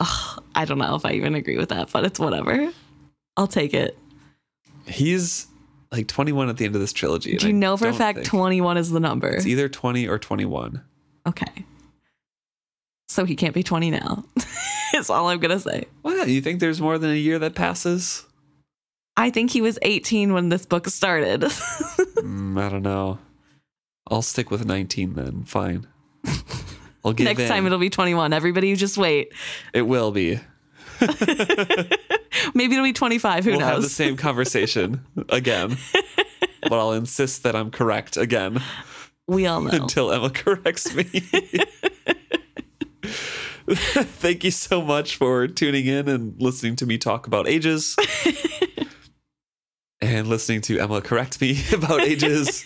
I 0.00 0.64
don't 0.64 0.78
know 0.78 0.94
if 0.94 1.04
I 1.04 1.12
even 1.12 1.34
agree 1.34 1.58
with 1.58 1.68
that, 1.68 1.92
but 1.92 2.06
it's 2.06 2.18
whatever. 2.18 2.72
I'll 3.36 3.46
take 3.46 3.74
it. 3.74 3.98
He's 4.86 5.48
like 5.92 6.08
21 6.08 6.48
at 6.48 6.56
the 6.56 6.64
end 6.64 6.74
of 6.76 6.80
this 6.80 6.94
trilogy. 6.94 7.36
Do 7.36 7.46
you 7.48 7.52
know 7.52 7.76
for 7.76 7.88
a 7.88 7.92
fact 7.92 8.20
think- 8.20 8.28
21 8.28 8.78
is 8.78 8.90
the 8.90 9.00
number? 9.00 9.28
It's 9.28 9.44
either 9.46 9.68
20 9.68 10.08
or 10.08 10.18
21. 10.18 10.82
Okay. 11.26 11.64
So 13.08 13.24
he 13.24 13.36
can't 13.36 13.54
be 13.54 13.62
20 13.62 13.90
now. 13.90 14.24
Is 14.94 15.10
all 15.10 15.28
I'm 15.28 15.38
going 15.38 15.50
to 15.50 15.60
say. 15.60 15.86
What? 16.02 16.28
You 16.28 16.40
think 16.40 16.60
there's 16.60 16.80
more 16.80 16.98
than 16.98 17.10
a 17.10 17.14
year 17.14 17.38
that 17.38 17.54
passes? 17.54 18.26
I 19.16 19.30
think 19.30 19.50
he 19.50 19.60
was 19.60 19.78
18 19.82 20.32
when 20.32 20.48
this 20.48 20.66
book 20.66 20.86
started. 20.88 21.42
Mm, 22.18 22.60
I 22.60 22.68
don't 22.68 22.82
know. 22.82 23.20
I'll 24.10 24.22
stick 24.22 24.50
with 24.50 24.66
19 24.66 25.14
then. 25.14 25.44
Fine. 25.44 25.86
I'll 27.04 27.12
give 27.12 27.26
Next 27.26 27.42
in. 27.42 27.48
time 27.48 27.64
it'll 27.64 27.78
be 27.78 27.90
21. 27.90 28.32
Everybody 28.32 28.74
just 28.74 28.98
wait. 28.98 29.32
It 29.72 29.82
will 29.82 30.10
be. 30.10 30.40
Maybe 32.54 32.72
it'll 32.74 32.82
be 32.82 32.92
25. 32.92 33.44
Who 33.44 33.50
knows? 33.52 33.58
we'll 33.60 33.66
have 33.68 33.82
the 33.82 33.88
same 33.88 34.16
conversation 34.16 35.04
again. 35.28 35.76
but 36.62 36.72
I'll 36.72 36.92
insist 36.92 37.44
that 37.44 37.54
I'm 37.54 37.70
correct 37.70 38.16
again 38.16 38.60
we 39.28 39.46
all 39.46 39.60
know. 39.60 39.70
until 39.70 40.10
Emma 40.10 40.30
corrects 40.30 40.92
me. 40.94 41.04
Thank 43.74 44.44
you 44.44 44.50
so 44.50 44.80
much 44.80 45.16
for 45.16 45.46
tuning 45.46 45.86
in 45.86 46.08
and 46.08 46.40
listening 46.40 46.76
to 46.76 46.86
me 46.86 46.96
talk 46.96 47.26
about 47.26 47.46
ages. 47.46 47.96
and 50.00 50.26
listening 50.26 50.62
to 50.62 50.78
Emma 50.78 51.02
correct 51.02 51.40
me 51.40 51.62
about 51.72 52.00
ages. 52.00 52.64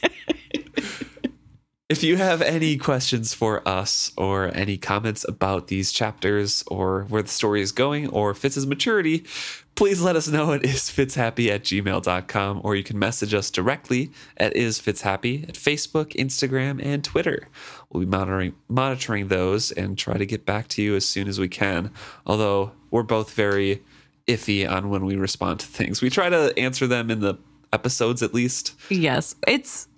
If 1.92 2.02
you 2.02 2.16
have 2.16 2.40
any 2.40 2.78
questions 2.78 3.34
for 3.34 3.68
us 3.68 4.12
or 4.16 4.50
any 4.54 4.78
comments 4.78 5.26
about 5.28 5.66
these 5.66 5.92
chapters 5.92 6.64
or 6.68 7.02
where 7.10 7.20
the 7.20 7.28
story 7.28 7.60
is 7.60 7.70
going 7.70 8.08
or 8.08 8.32
Fitz's 8.32 8.66
maturity, 8.66 9.26
please 9.74 10.00
let 10.00 10.16
us 10.16 10.26
know 10.26 10.52
at 10.52 10.62
isfitzhappy 10.62 11.50
at 11.50 11.64
gmail.com 11.64 12.60
or 12.64 12.76
you 12.76 12.82
can 12.82 12.98
message 12.98 13.34
us 13.34 13.50
directly 13.50 14.10
at 14.38 14.54
isfitzhappy 14.54 15.46
at 15.46 15.54
Facebook, 15.54 16.14
Instagram, 16.16 16.82
and 16.82 17.04
Twitter. 17.04 17.48
We'll 17.92 18.00
be 18.04 18.10
monitoring 18.10 18.54
monitoring 18.68 19.28
those 19.28 19.70
and 19.70 19.98
try 19.98 20.16
to 20.16 20.24
get 20.26 20.46
back 20.46 20.68
to 20.68 20.82
you 20.82 20.96
as 20.96 21.04
soon 21.04 21.28
as 21.28 21.38
we 21.38 21.48
can. 21.48 21.90
Although 22.26 22.72
we're 22.90 23.02
both 23.02 23.32
very 23.34 23.82
iffy 24.26 24.68
on 24.68 24.88
when 24.88 25.04
we 25.04 25.16
respond 25.16 25.60
to 25.60 25.66
things. 25.66 26.00
We 26.00 26.08
try 26.10 26.28
to 26.30 26.52
answer 26.58 26.86
them 26.86 27.10
in 27.10 27.20
the 27.20 27.34
episodes 27.72 28.22
at 28.22 28.32
least. 28.32 28.74
Yes, 28.88 29.34
it's 29.46 29.88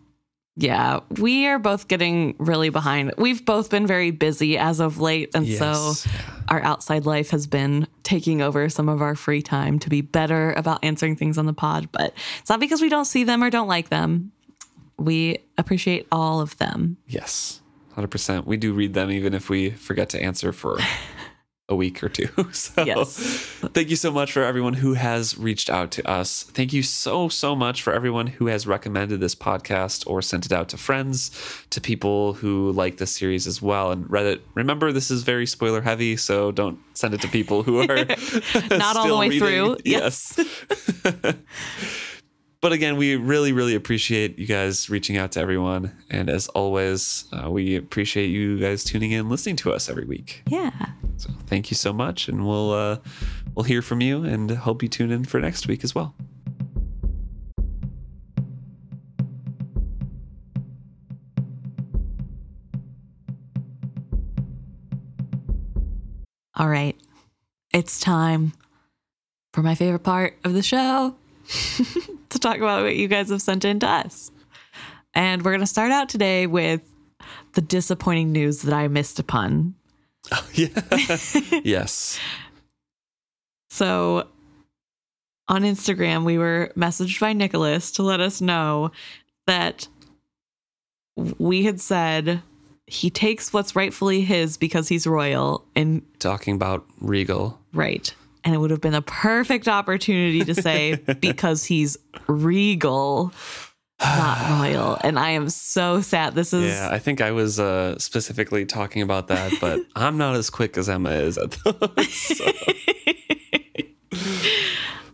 yeah, 0.56 1.00
we 1.18 1.46
are 1.46 1.58
both 1.58 1.88
getting 1.88 2.36
really 2.38 2.68
behind. 2.68 3.12
We've 3.18 3.44
both 3.44 3.70
been 3.70 3.88
very 3.88 4.12
busy 4.12 4.56
as 4.56 4.78
of 4.78 5.00
late, 5.00 5.30
and 5.34 5.44
Yes. 5.46 5.58
so 5.58 6.08
our 6.48 6.62
outside 6.62 7.06
life 7.06 7.30
has 7.30 7.48
been 7.48 7.88
taking 8.04 8.40
over 8.40 8.68
some 8.68 8.88
of 8.88 9.02
our 9.02 9.16
free 9.16 9.42
time 9.42 9.80
to 9.80 9.88
be 9.90 10.00
better 10.00 10.52
about 10.52 10.78
answering 10.84 11.16
things 11.16 11.38
on 11.38 11.46
the 11.46 11.52
pod. 11.52 11.88
But 11.90 12.14
it's 12.38 12.48
not 12.48 12.60
because 12.60 12.80
we 12.80 12.88
don't 12.88 13.04
see 13.04 13.24
them 13.24 13.42
or 13.42 13.50
don't 13.50 13.66
like 13.66 13.88
them. 13.88 14.30
We 14.96 15.38
appreciate 15.58 16.06
all 16.12 16.40
of 16.40 16.56
them. 16.58 16.98
Yes, 17.08 17.60
100%. 17.96 18.44
We 18.46 18.56
do 18.56 18.72
read 18.72 18.94
them 18.94 19.10
even 19.10 19.34
if 19.34 19.48
we 19.48 19.70
forget 19.70 20.08
to 20.10 20.22
answer 20.22 20.52
for 20.52 20.78
a 21.68 21.74
week 21.74 22.02
or 22.04 22.08
two. 22.10 22.28
So 22.52 22.84
Yes. 22.84 23.16
thank 23.72 23.88
you 23.88 23.96
so 23.96 24.10
much 24.10 24.32
for 24.32 24.42
everyone 24.42 24.74
who 24.74 24.94
has 24.94 25.38
reached 25.38 25.70
out 25.70 25.90
to 25.92 26.06
us. 26.08 26.42
Thank 26.42 26.72
you 26.74 26.82
so, 26.82 27.28
so 27.30 27.56
much 27.56 27.82
for 27.82 27.92
everyone 27.94 28.26
who 28.26 28.46
has 28.48 28.66
recommended 28.66 29.20
this 29.20 29.34
podcast 29.34 30.06
or 30.06 30.20
sent 30.20 30.44
it 30.44 30.52
out 30.52 30.68
to 30.70 30.76
friends, 30.76 31.30
to 31.70 31.80
people 31.80 32.34
who 32.34 32.72
like 32.72 32.98
this 32.98 33.12
series 33.16 33.46
as 33.46 33.62
well. 33.62 33.92
And 33.92 34.04
Reddit, 34.06 34.40
remember, 34.54 34.92
this 34.92 35.10
is 35.10 35.22
very 35.22 35.46
spoiler 35.46 35.80
heavy, 35.80 36.16
so 36.18 36.52
don't 36.52 36.78
send 36.92 37.14
it 37.14 37.22
to 37.22 37.28
people 37.28 37.62
who 37.62 37.80
are 37.80 37.86
Not 38.70 38.96
all 38.96 39.08
the 39.08 39.16
way 39.18 39.28
reading. 39.30 39.40
through. 39.48 39.76
Yes. 39.86 40.38
But 42.64 42.72
again, 42.72 42.96
we 42.96 43.16
really, 43.16 43.52
really 43.52 43.74
appreciate 43.74 44.38
you 44.38 44.46
guys 44.46 44.88
reaching 44.88 45.18
out 45.18 45.32
to 45.32 45.40
everyone. 45.40 45.94
And 46.08 46.30
as 46.30 46.48
always, 46.48 47.26
uh, 47.30 47.50
we 47.50 47.76
appreciate 47.76 48.28
you 48.28 48.58
guys 48.58 48.82
tuning 48.82 49.10
in, 49.10 49.28
listening 49.28 49.56
to 49.56 49.72
us 49.74 49.90
every 49.90 50.06
week. 50.06 50.42
Yeah. 50.46 50.70
So 51.18 51.28
thank 51.46 51.70
you 51.70 51.74
so 51.74 51.92
much, 51.92 52.26
and 52.26 52.46
we'll 52.46 52.72
uh, 52.72 52.96
we'll 53.54 53.64
hear 53.64 53.82
from 53.82 54.00
you, 54.00 54.24
and 54.24 54.50
hope 54.50 54.82
you 54.82 54.88
tune 54.88 55.10
in 55.10 55.26
for 55.26 55.40
next 55.40 55.68
week 55.68 55.84
as 55.84 55.94
well. 55.94 56.14
All 66.56 66.70
right. 66.70 66.96
It's 67.74 68.00
time 68.00 68.54
for 69.52 69.62
my 69.62 69.74
favorite 69.74 70.02
part 70.02 70.38
of 70.44 70.54
the 70.54 70.62
show 70.62 71.14
to 72.30 72.38
talk 72.38 72.56
about 72.56 72.84
what 72.84 72.96
you 72.96 73.08
guys 73.08 73.30
have 73.30 73.42
sent 73.42 73.64
in 73.64 73.80
to 73.80 73.88
us. 73.88 74.30
And 75.14 75.42
we're 75.42 75.52
going 75.52 75.60
to 75.60 75.66
start 75.66 75.92
out 75.92 76.08
today 76.08 76.46
with 76.46 76.82
the 77.52 77.60
disappointing 77.60 78.32
news 78.32 78.62
that 78.62 78.74
I 78.74 78.88
missed 78.88 79.18
upon. 79.18 79.74
Oh, 80.32 80.48
yeah. 80.54 80.68
yes. 81.64 82.18
So 83.70 84.28
on 85.48 85.62
Instagram, 85.62 86.22
we 86.22 86.38
were 86.38 86.70
messaged 86.76 87.18
by 87.18 87.32
Nicholas 87.32 87.90
to 87.92 88.04
let 88.04 88.20
us 88.20 88.40
know 88.40 88.92
that 89.48 89.88
we 91.16 91.64
had 91.64 91.80
said 91.80 92.40
he 92.86 93.10
takes 93.10 93.52
what's 93.52 93.74
rightfully 93.74 94.20
his 94.20 94.56
because 94.56 94.88
he's 94.88 95.08
royal 95.08 95.64
and 95.74 96.02
Talking 96.20 96.54
about 96.54 96.84
Regal. 97.00 97.58
Right. 97.72 98.14
And 98.44 98.54
it 98.54 98.58
would 98.58 98.70
have 98.70 98.80
been 98.80 98.94
a 98.94 99.02
perfect 99.02 99.68
opportunity 99.68 100.44
to 100.44 100.54
say 100.54 100.94
because 101.20 101.64
he's 101.64 101.96
regal, 102.26 103.32
not 104.00 104.60
royal. 104.60 104.98
And 105.02 105.18
I 105.18 105.30
am 105.30 105.48
so 105.48 106.02
sad. 106.02 106.34
This 106.34 106.52
is, 106.52 106.66
Yeah, 106.66 106.90
I 106.92 106.98
think 106.98 107.22
I 107.22 107.30
was 107.30 107.58
uh, 107.58 107.98
specifically 107.98 108.66
talking 108.66 109.00
about 109.00 109.28
that, 109.28 109.52
but 109.62 109.80
I'm 109.96 110.18
not 110.18 110.34
as 110.34 110.50
quick 110.50 110.76
as 110.76 110.90
Emma 110.90 111.12
is 111.12 111.38
at 111.38 111.52
those. 111.52 112.12
so 112.12 112.44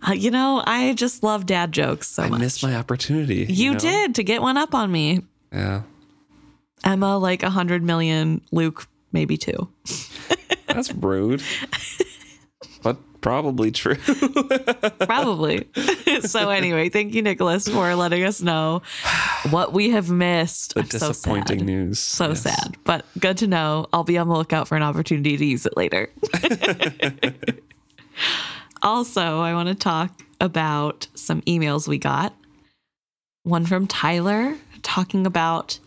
uh, 0.09 0.13
you 0.13 0.31
know, 0.31 0.63
I 0.67 0.95
just 0.95 1.23
love 1.23 1.47
dad 1.47 1.73
jokes 1.73 2.09
so 2.09 2.25
I 2.25 2.29
much. 2.31 2.41
missed 2.41 2.63
my 2.65 2.75
opportunity. 2.75 3.47
you 3.49 3.73
know? 3.73 3.79
did 3.79 4.15
to 4.17 4.25
get 4.25 4.43
one 4.43 4.57
up 4.57 4.75
on 4.75 4.91
me. 4.91 5.21
Yeah. 5.53 5.83
Emma, 6.83 7.19
like 7.19 7.43
a 7.43 7.51
hundred 7.51 7.83
million. 7.83 8.41
Luke, 8.51 8.89
maybe 9.13 9.37
two. 9.37 9.69
That's 10.67 10.93
rude. 10.95 11.43
Probably 13.21 13.71
true. 13.71 13.97
Probably. 15.01 15.69
so 16.23 16.51
anyway, 16.51 16.89
thank 16.89 17.15
you, 17.15 17.23
Nicholas, 17.23 17.69
for 17.69 17.95
letting 17.95 18.23
us 18.25 18.41
know 18.41 18.83
what 19.51 19.73
we 19.73 19.91
have 19.91 20.11
missed. 20.11 20.75
the 20.75 20.81
I'm 20.81 20.87
so 20.91 21.09
disappointing 21.09 21.59
sad. 21.61 21.67
news. 21.67 21.99
So 21.99 22.29
Yes. 22.29 22.43
sad, 22.43 22.77
but 22.85 23.05
good 23.19 23.39
to 23.39 23.47
know. 23.47 23.87
I'll 23.93 24.05
be 24.05 24.19
on 24.19 24.29
the 24.29 24.35
lookout 24.35 24.69
for 24.69 24.77
an 24.77 24.83
opportunity 24.83 25.37
to 25.37 25.45
use 25.45 25.67
it 25.67 25.77
later. 25.77 26.09
also, 28.83 29.41
I 29.41 29.55
want 29.55 29.69
to 29.69 29.75
talk 29.75 30.13
about 30.41 31.07
some 31.15 31.43
emails 31.43 31.87
we 31.89 31.99
got. 31.99 32.35
One 33.43 33.67
from 33.67 33.87
Tyler 33.87 34.57
talking 34.83 35.27
about 35.27 35.79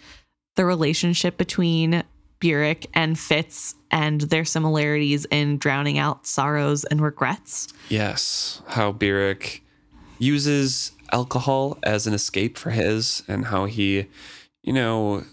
the 0.56 0.66
relationship 0.66 1.38
between 1.38 2.04
Burrich 2.44 2.88
and 2.94 3.18
Fitz 3.18 3.76
and 3.90 4.20
their 4.22 4.44
similarities 4.44 5.26
in 5.32 5.58
drowning 5.58 5.98
out 5.98 6.28
sorrows 6.28 6.84
and 6.84 7.00
regrets. 7.00 7.70
Yes, 7.88 8.62
how 8.68 8.92
Burrich 8.92 9.64
uses 10.20 10.92
alcohol 11.14 11.80
as 11.84 12.06
an 12.06 12.14
escape 12.14 12.58
for 12.58 12.72
his, 12.72 13.24
and 13.30 13.46
how 13.46 13.66
he, 13.66 14.08
you 14.62 14.74
know, 14.74 15.24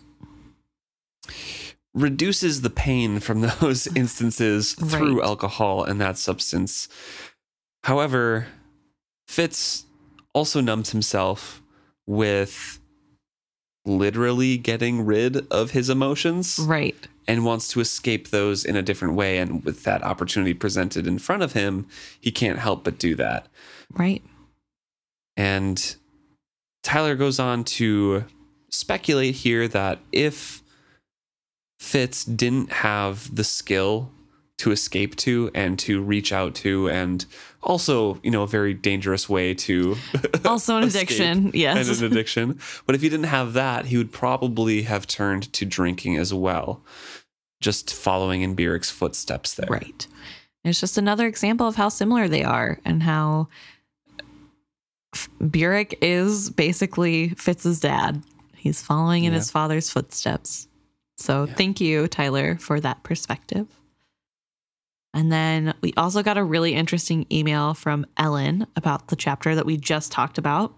reduces 1.95 2.63
the 2.63 2.71
pain 2.71 3.19
from 3.19 3.41
those 3.61 3.89
instances 3.89 4.75
through 4.75 5.21
alcohol 5.21 5.83
and 5.83 6.01
that 6.01 6.17
substance. 6.17 6.89
However, 7.83 8.47
Fitz 9.27 9.87
also 10.33 10.61
numbs 10.61 10.91
himself 10.91 11.61
with 12.07 12.80
literally 13.85 14.57
getting 14.59 15.05
rid 15.05 15.47
of 15.51 15.71
his 15.71 15.89
emotions 15.89 16.59
Right. 16.59 17.09
and 17.27 17.45
wants 17.45 17.69
to 17.69 17.81
escape 17.81 18.29
those 18.29 18.65
in 18.65 18.77
a 18.77 18.83
different 18.83 19.15
way. 19.15 19.39
And 19.39 19.65
with 19.65 19.85
that 19.85 20.03
opportunity 20.03 20.55
presented 20.55 21.07
in 21.07 21.19
front 21.19 21.43
of 21.43 21.53
him, 21.55 21.87
he 22.21 22.31
can't 22.31 22.59
help 22.59 22.85
but 22.85 22.99
do 22.99 23.15
that. 23.17 23.47
Right. 23.93 24.23
And 25.37 25.97
Tyler 26.83 27.15
goes 27.15 27.39
on 27.39 27.65
to 27.65 28.25
speculate 28.71 29.37
here 29.37 29.67
that 29.69 29.99
if 30.13 30.63
Fitz 31.79 32.25
didn't 32.25 32.71
have 32.73 33.35
the 33.35 33.45
skill 33.45 34.11
to 34.61 34.71
escape 34.73 35.17
to 35.17 35.51
and 35.55 35.79
to 35.81 36.03
reach 36.03 36.33
out 36.33 36.55
to, 36.55 36.89
and 36.89 37.25
also, 37.63 38.19
you 38.23 38.31
know, 38.31 38.43
a 38.43 38.47
very 38.47 38.73
dangerous 38.75 39.29
way 39.29 39.53
to 39.55 39.97
Also 40.45 40.77
an 40.79 40.85
addiction. 40.85 41.51
Yes. 41.55 41.89
and 41.89 41.99
an 41.99 42.05
addiction. 42.13 42.59
But 42.87 42.95
if 42.95 43.03
he 43.03 43.09
didn't 43.09 43.27
have 43.27 43.53
that, 43.55 43.87
he 43.87 43.97
would 43.97 44.13
probably 44.13 44.83
have 44.83 45.07
turned 45.07 45.53
to 45.55 45.65
drinking 45.67 46.17
as 46.17 46.33
well, 46.33 46.83
just 47.61 47.93
following 47.95 48.43
in 48.43 48.55
Burrich's 48.55 48.91
footsteps 48.91 49.55
there. 49.55 49.69
Right. 49.69 50.07
It's 50.65 50.81
just 50.81 50.99
another 50.99 51.27
example 51.27 51.67
of 51.67 51.77
how 51.77 51.89
similar 51.89 52.29
they 52.29 52.45
are 52.45 52.79
and 52.85 53.03
how 53.03 53.49
Burrich 55.41 55.97
is 56.03 56.51
basically 56.51 57.31
Fitz's 57.31 57.81
dad. 57.81 58.23
He's 58.57 58.83
following 58.83 59.25
in 59.25 59.33
Yeah. 59.33 59.39
his 59.39 59.51
father's 59.51 59.91
footsteps. 59.91 60.69
So 61.17 61.45
Yeah. 61.45 61.55
thank 61.55 61.81
you, 61.81 62.07
Tyler, 62.09 62.57
for 62.59 62.79
that 62.81 63.03
perspective. 63.03 63.67
And 65.13 65.33
then 65.33 65.75
we 65.81 65.93
also 65.97 66.23
got 66.23 66.39
a 66.39 66.45
really 66.45 66.75
interesting 66.75 67.27
email 67.33 67.75
from 67.75 68.07
Ellen 68.17 68.67
about 68.77 69.09
the 69.09 69.17
chapter 69.17 69.55
that 69.55 69.67
we 69.67 69.77
just 69.77 70.13
talked 70.13 70.39
about. 70.39 70.75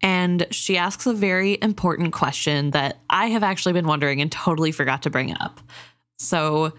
And 0.00 0.46
she 0.50 0.78
asks 0.78 1.06
a 1.06 1.12
very 1.12 1.58
important 1.60 2.12
question 2.12 2.70
that 2.70 3.00
I 3.10 3.26
have 3.26 3.42
actually 3.42 3.72
been 3.72 3.86
wondering 3.86 4.20
and 4.20 4.30
totally 4.30 4.72
forgot 4.72 5.02
to 5.02 5.10
bring 5.10 5.36
up. 5.38 5.60
So 6.18 6.72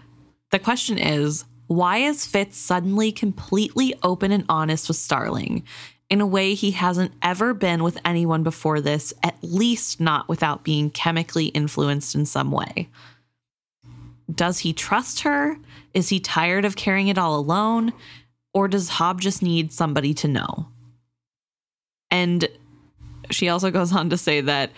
the 0.50 0.58
question 0.58 0.98
is 0.98 1.44
why 1.66 1.98
is 1.98 2.26
Fitz 2.26 2.56
suddenly 2.56 3.12
completely 3.12 3.94
open 4.02 4.32
and 4.32 4.44
honest 4.48 4.88
with 4.88 4.96
Starling 4.96 5.62
in 6.08 6.20
a 6.20 6.26
way 6.26 6.54
he 6.54 6.72
hasn't 6.72 7.12
ever 7.22 7.54
been 7.54 7.84
with 7.84 7.96
anyone 8.04 8.42
before 8.42 8.80
this, 8.80 9.14
at 9.22 9.36
least 9.42 10.00
not 10.00 10.28
without 10.28 10.64
being 10.64 10.90
chemically 10.90 11.46
influenced 11.46 12.16
in 12.16 12.26
some 12.26 12.50
way? 12.50 12.88
Does 14.34 14.58
he 14.60 14.72
trust 14.72 15.20
her? 15.20 15.56
Is 15.94 16.08
he 16.08 16.20
tired 16.20 16.64
of 16.64 16.76
carrying 16.76 17.08
it 17.08 17.18
all 17.18 17.38
alone? 17.38 17.92
Or 18.52 18.68
does 18.68 18.90
Hobb 18.90 19.20
just 19.20 19.42
need 19.42 19.72
somebody 19.72 20.14
to 20.14 20.28
know? 20.28 20.68
And 22.10 22.48
she 23.30 23.48
also 23.48 23.70
goes 23.70 23.92
on 23.92 24.10
to 24.10 24.18
say 24.18 24.40
that 24.40 24.70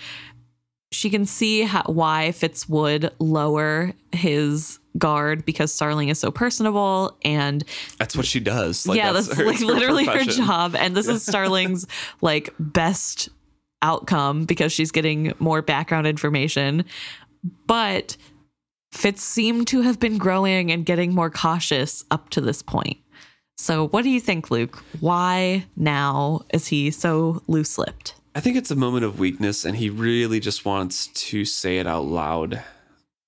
she 0.91 1.09
can 1.09 1.24
see 1.24 1.62
how, 1.62 1.83
why 1.87 2.33
Fitz 2.33 2.69
would 2.69 3.11
lower 3.19 3.93
his 4.12 4.79
guard 4.99 5.47
because 5.47 5.73
Starling 5.73 6.11
is 6.11 6.19
so 6.19 6.31
personable 6.31 7.16
and 7.24 7.65
That's 7.99 8.15
what 8.15 8.27
she 8.27 8.41
does. 8.41 8.87
Like, 8.87 8.99
yeah, 8.99 9.12
that's, 9.12 9.33
her- 9.33 9.47
like 9.47 9.61
literally 9.61 10.05
her 10.05 10.12
profession. 10.12 10.45
job. 10.45 10.77
And 10.77 10.95
this 10.95 11.09
is 11.09 11.23
Starling's 11.27 11.87
like 12.20 12.51
best 12.59 13.31
outcome 13.81 14.45
because 14.45 14.70
she's 14.70 14.93
getting 14.93 15.33
more 15.39 15.62
background 15.62 16.07
information. 16.07 16.85
But 17.66 18.19
Fitz 18.93 19.23
seemed 19.23 19.66
to 19.69 19.81
have 19.81 19.98
been 19.98 20.19
growing 20.19 20.70
and 20.70 20.85
getting 20.86 21.14
more 21.14 21.31
cautious 21.31 22.05
up 22.10 22.28
to 22.31 22.40
this 22.40 22.62
point. 22.62 22.98
So, 23.56 23.89
what 23.89 24.02
do 24.02 24.10
you 24.10 24.20
think, 24.20 24.51
Luke? 24.51 24.82
Why 25.01 25.66
now 25.77 26.43
is 26.52 26.69
he 26.69 26.90
so 26.90 27.43
loose 27.47 27.78
lipped? 27.78 28.14
I 28.35 28.40
think 28.40 28.56
it's 28.56 28.70
a 28.70 28.77
moment 28.77 29.05
of 29.05 29.19
weakness, 29.19 29.64
and 29.64 29.77
he 29.77 29.90
really 29.90 30.40
just 30.40 30.64
wants 30.64 31.06
to 31.09 31.44
say 31.44 31.78
it 31.78 31.86
out 31.86 32.05
loud 32.05 32.62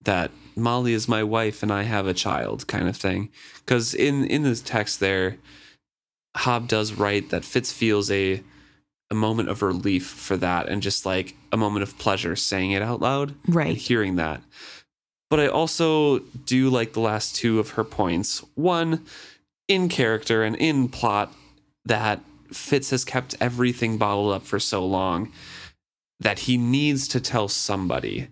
that 0.02 0.30
Molly 0.56 0.92
is 0.92 1.08
my 1.08 1.22
wife 1.22 1.62
and 1.62 1.72
I 1.72 1.82
have 1.82 2.06
a 2.06 2.14
child, 2.14 2.66
kind 2.66 2.88
of 2.88 2.96
thing. 2.96 3.30
Because 3.64 3.94
in 3.94 4.24
in 4.24 4.42
this 4.42 4.60
text 4.60 5.00
there, 5.00 5.36
Hobb 6.36 6.68
does 6.68 6.92
write 6.94 7.30
that 7.30 7.44
Fitz 7.44 7.72
feels 7.72 8.10
a 8.10 8.42
a 9.10 9.14
moment 9.14 9.50
of 9.50 9.62
relief 9.62 10.06
for 10.06 10.36
that, 10.38 10.68
and 10.68 10.82
just 10.82 11.04
like 11.06 11.36
a 11.52 11.56
moment 11.56 11.82
of 11.82 11.98
pleasure 11.98 12.34
saying 12.34 12.72
it 12.72 12.82
out 12.82 13.00
loud 13.00 13.34
and 13.46 13.54
Right. 13.54 13.76
hearing 13.76 14.16
that. 14.16 14.42
But 15.34 15.40
I 15.40 15.48
also 15.48 16.20
do 16.46 16.70
like 16.70 16.92
the 16.92 17.00
last 17.00 17.34
two 17.34 17.58
of 17.58 17.70
her 17.70 17.82
points. 17.82 18.44
One, 18.54 19.04
in 19.66 19.88
character 19.88 20.44
and 20.44 20.54
in 20.54 20.88
plot, 20.88 21.32
that 21.84 22.20
Fitz 22.52 22.90
has 22.90 23.04
kept 23.04 23.34
everything 23.40 23.98
bottled 23.98 24.32
up 24.32 24.44
for 24.44 24.60
so 24.60 24.86
long 24.86 25.32
that 26.20 26.38
he 26.38 26.56
needs 26.56 27.08
to 27.08 27.20
tell 27.20 27.48
somebody. 27.48 28.28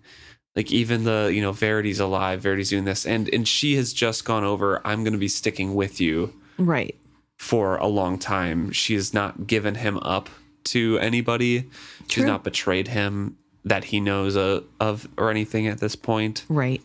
Like 0.55 0.71
even 0.71 1.03
the, 1.03 1.33
you 1.35 1.43
know, 1.43 1.51
Verity's 1.51 1.99
alive, 1.99 2.41
Verity's 2.41 2.71
doing 2.71 2.85
this, 2.85 3.05
and 3.05 3.29
and 3.35 3.49
she 3.49 3.75
has 3.75 3.93
just 3.93 4.25
gone 4.25 4.45
over, 4.45 4.81
I'm 4.87 5.03
gonna 5.03 5.19
be 5.19 5.27
sticking 5.27 5.75
with 5.75 6.01
you 6.01 6.33
Right. 6.57 6.95
for 7.37 7.79
a 7.79 7.89
long 7.89 8.17
time. 8.17 8.71
She 8.71 8.95
has 8.95 9.13
not 9.13 9.49
given 9.49 9.75
him 9.75 9.99
up 10.03 10.31
to 10.67 11.01
anybody. 11.01 11.69
She's 12.07 12.23
not 12.23 12.45
betrayed 12.45 12.87
him 12.87 13.39
that 13.65 13.87
he 13.87 13.99
knows 13.99 14.37
uh, 14.37 14.61
of 14.79 15.09
or 15.19 15.33
anything 15.33 15.67
at 15.67 15.81
this 15.81 15.97
point. 15.97 16.45
Right. 16.49 16.81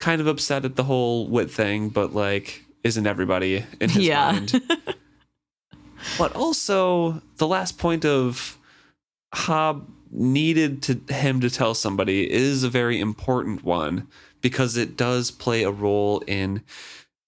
Kind 0.00 0.20
of 0.20 0.26
upset 0.26 0.64
at 0.64 0.76
the 0.76 0.84
whole 0.84 1.28
wit 1.28 1.50
thing, 1.50 1.88
but 1.88 2.14
like, 2.14 2.64
isn't 2.84 3.06
everybody 3.06 3.64
in 3.80 3.90
his 3.90 4.06
Yeah. 4.06 4.32
mind? 4.32 4.60
but 6.18 6.34
also 6.34 7.22
the 7.38 7.46
last 7.46 7.78
point 7.78 8.04
of 8.04 8.58
Hobb 9.34 9.86
needed 10.10 10.82
to 10.82 11.00
him 11.12 11.40
to 11.40 11.50
tell 11.50 11.74
somebody 11.74 12.30
is 12.30 12.62
a 12.62 12.68
very 12.70 13.00
important 13.00 13.64
one 13.64 14.06
because 14.40 14.76
it 14.76 14.96
does 14.96 15.30
play 15.30 15.62
a 15.62 15.70
role 15.70 16.22
in 16.26 16.62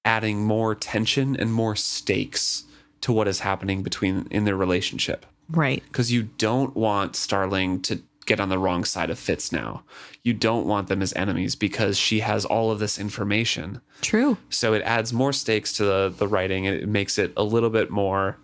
adding 0.05 0.45
more 0.45 0.75
tension 0.75 1.37
and 1.37 1.53
more 1.53 1.75
stakes 1.77 2.65
to 3.01 3.13
what 3.13 3.29
is 3.29 3.41
happening 3.41 3.83
between 3.83 4.27
in 4.31 4.45
their 4.45 4.57
relationship 4.57 5.27
right. 5.51 5.83
because 5.89 6.13
you 6.13 6.23
don't 6.39 6.75
want 6.77 7.17
Starling 7.17 7.81
to 7.83 8.01
get 8.29 8.39
on 8.39 8.49
the 8.51 8.59
wrong 8.59 8.85
side 8.85 9.11
of 9.11 9.19
Fitz 9.19 9.51
now. 9.51 9.83
You 10.23 10.35
don't 10.35 10.67
want 10.67 10.87
them 10.89 11.03
as 11.03 11.13
enemies 11.15 11.57
because 11.57 11.99
she 11.99 12.21
has 12.21 12.45
all 12.45 12.71
of 12.71 12.79
this 12.79 12.99
information. 12.99 13.81
True. 14.03 14.37
So 14.51 14.75
it 14.75 14.83
adds 14.83 15.13
more 15.13 15.33
stakes 15.33 15.73
to 15.79 15.85
the, 15.85 16.15
the 16.17 16.29
writing 16.29 16.67
and 16.67 16.77
it 16.81 16.89
makes 16.89 17.19
it 17.19 17.33
a 17.37 17.43
little 17.43 17.71
bit 17.71 17.91
more 17.91 18.37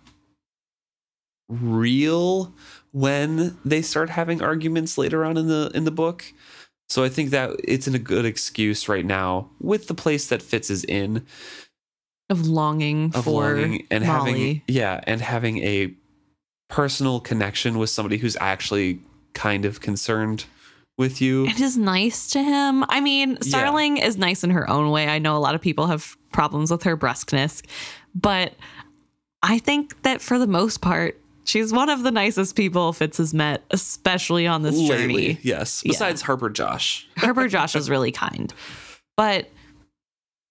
real 1.47 2.53
when 2.91 3.57
they 3.63 3.81
start 3.81 4.09
having 4.09 4.41
arguments 4.41 4.97
later 4.97 5.23
on 5.23 5.37
in 5.37 5.47
the 5.47 5.71
in 5.73 5.83
the 5.83 5.91
book. 5.91 6.25
So 6.89 7.03
I 7.03 7.09
think 7.09 7.29
that 7.31 7.51
it's 7.63 7.87
in 7.87 7.95
a 7.95 7.99
good 7.99 8.25
excuse 8.25 8.89
right 8.89 9.05
now 9.05 9.49
with 9.59 9.87
the 9.87 9.93
place 9.93 10.27
that 10.27 10.41
Fitz 10.41 10.69
is 10.69 10.83
in 10.83 11.25
Of 12.29 12.47
longing 12.47 13.11
of 13.13 13.23
for 13.25 13.55
longing 13.57 13.87
and 13.91 14.05
Molly. 14.05 14.31
having 14.31 14.61
yeah 14.67 15.01
and 15.05 15.21
having 15.21 15.59
a 15.59 15.93
personal 16.69 17.19
connection 17.19 17.77
with 17.77 17.89
somebody 17.91 18.17
who's 18.17 18.37
actually 18.41 18.99
kind 19.35 19.65
of 19.65 19.79
concerned 19.81 20.45
with 20.97 21.21
you 21.21 21.45
It 21.45 21.59
is 21.59 21.77
nice 21.77 22.29
to 22.29 22.41
him. 22.41 22.83
I 22.89 23.01
mean, 23.01 23.37
Starling 23.41 23.97
is 23.97 24.17
nice 24.17 24.43
in 24.43 24.49
her 24.51 24.67
own 24.69 24.89
way. 24.91 25.07
I 25.07 25.19
know 25.19 25.35
a 25.35 25.39
lot 25.39 25.53
of 25.53 25.61
people 25.61 25.87
have 25.87 26.15
problems 26.31 26.71
with 26.71 26.83
her 26.83 26.95
brusqueness, 26.97 27.61
but 28.15 28.53
I 29.43 29.59
think 29.59 30.01
that 30.03 30.21
for 30.21 30.39
the 30.39 30.47
most 30.47 30.79
part, 30.81 31.19
she's 31.43 31.73
one 31.73 31.89
of 31.89 32.03
the 32.03 32.11
nicest 32.11 32.55
people 32.55 32.93
Fitz 32.93 33.17
has 33.17 33.33
met, 33.33 33.61
especially 33.71 34.47
on 34.47 34.63
this 34.63 34.75
lately 34.75 34.97
journey. 35.33 35.39
yes 35.43 35.83
Yeah. 35.85 35.91
besides 35.91 36.21
harper 36.21 36.49
josh 36.49 37.07
Harper 37.17 37.47
Josh 37.49 37.75
is 37.75 37.89
really 37.89 38.11
kind, 38.13 38.53
but 39.17 39.49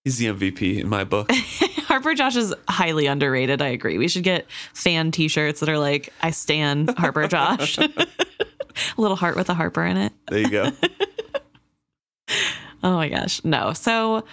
He's 0.04 0.18
the 0.18 0.26
MVP 0.26 0.80
in 0.80 0.88
my 0.90 1.04
book. 1.04 1.30
Harper 1.88 2.12
Josh 2.12 2.36
is 2.36 2.52
highly 2.68 3.06
underrated. 3.06 3.62
I 3.62 3.68
agree. 3.68 3.96
We 3.96 4.06
should 4.08 4.22
get 4.22 4.44
fan 4.74 5.10
T-shirts 5.12 5.60
that 5.60 5.70
are 5.70 5.78
like 5.78 6.12
"I 6.20 6.30
stand 6.30 6.90
Harper 6.98 7.26
Josh," 7.26 7.78
a 8.96 9.00
little 9.00 9.16
heart 9.16 9.36
with 9.36 9.48
a 9.50 9.54
Harper 9.54 9.84
in 9.84 9.96
it. 9.96 10.12
There 10.28 10.38
you 10.40 10.50
go. 10.50 10.70
Oh 12.82 12.96
my 12.96 13.08
gosh, 13.08 13.42
no. 13.44 13.72
So 13.72 14.24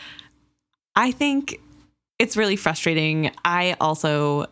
I 0.95 1.11
think 1.11 1.57
it's 2.19 2.35
really 2.35 2.57
frustrating. 2.57 3.31
I 3.45 3.77
also 3.79 4.47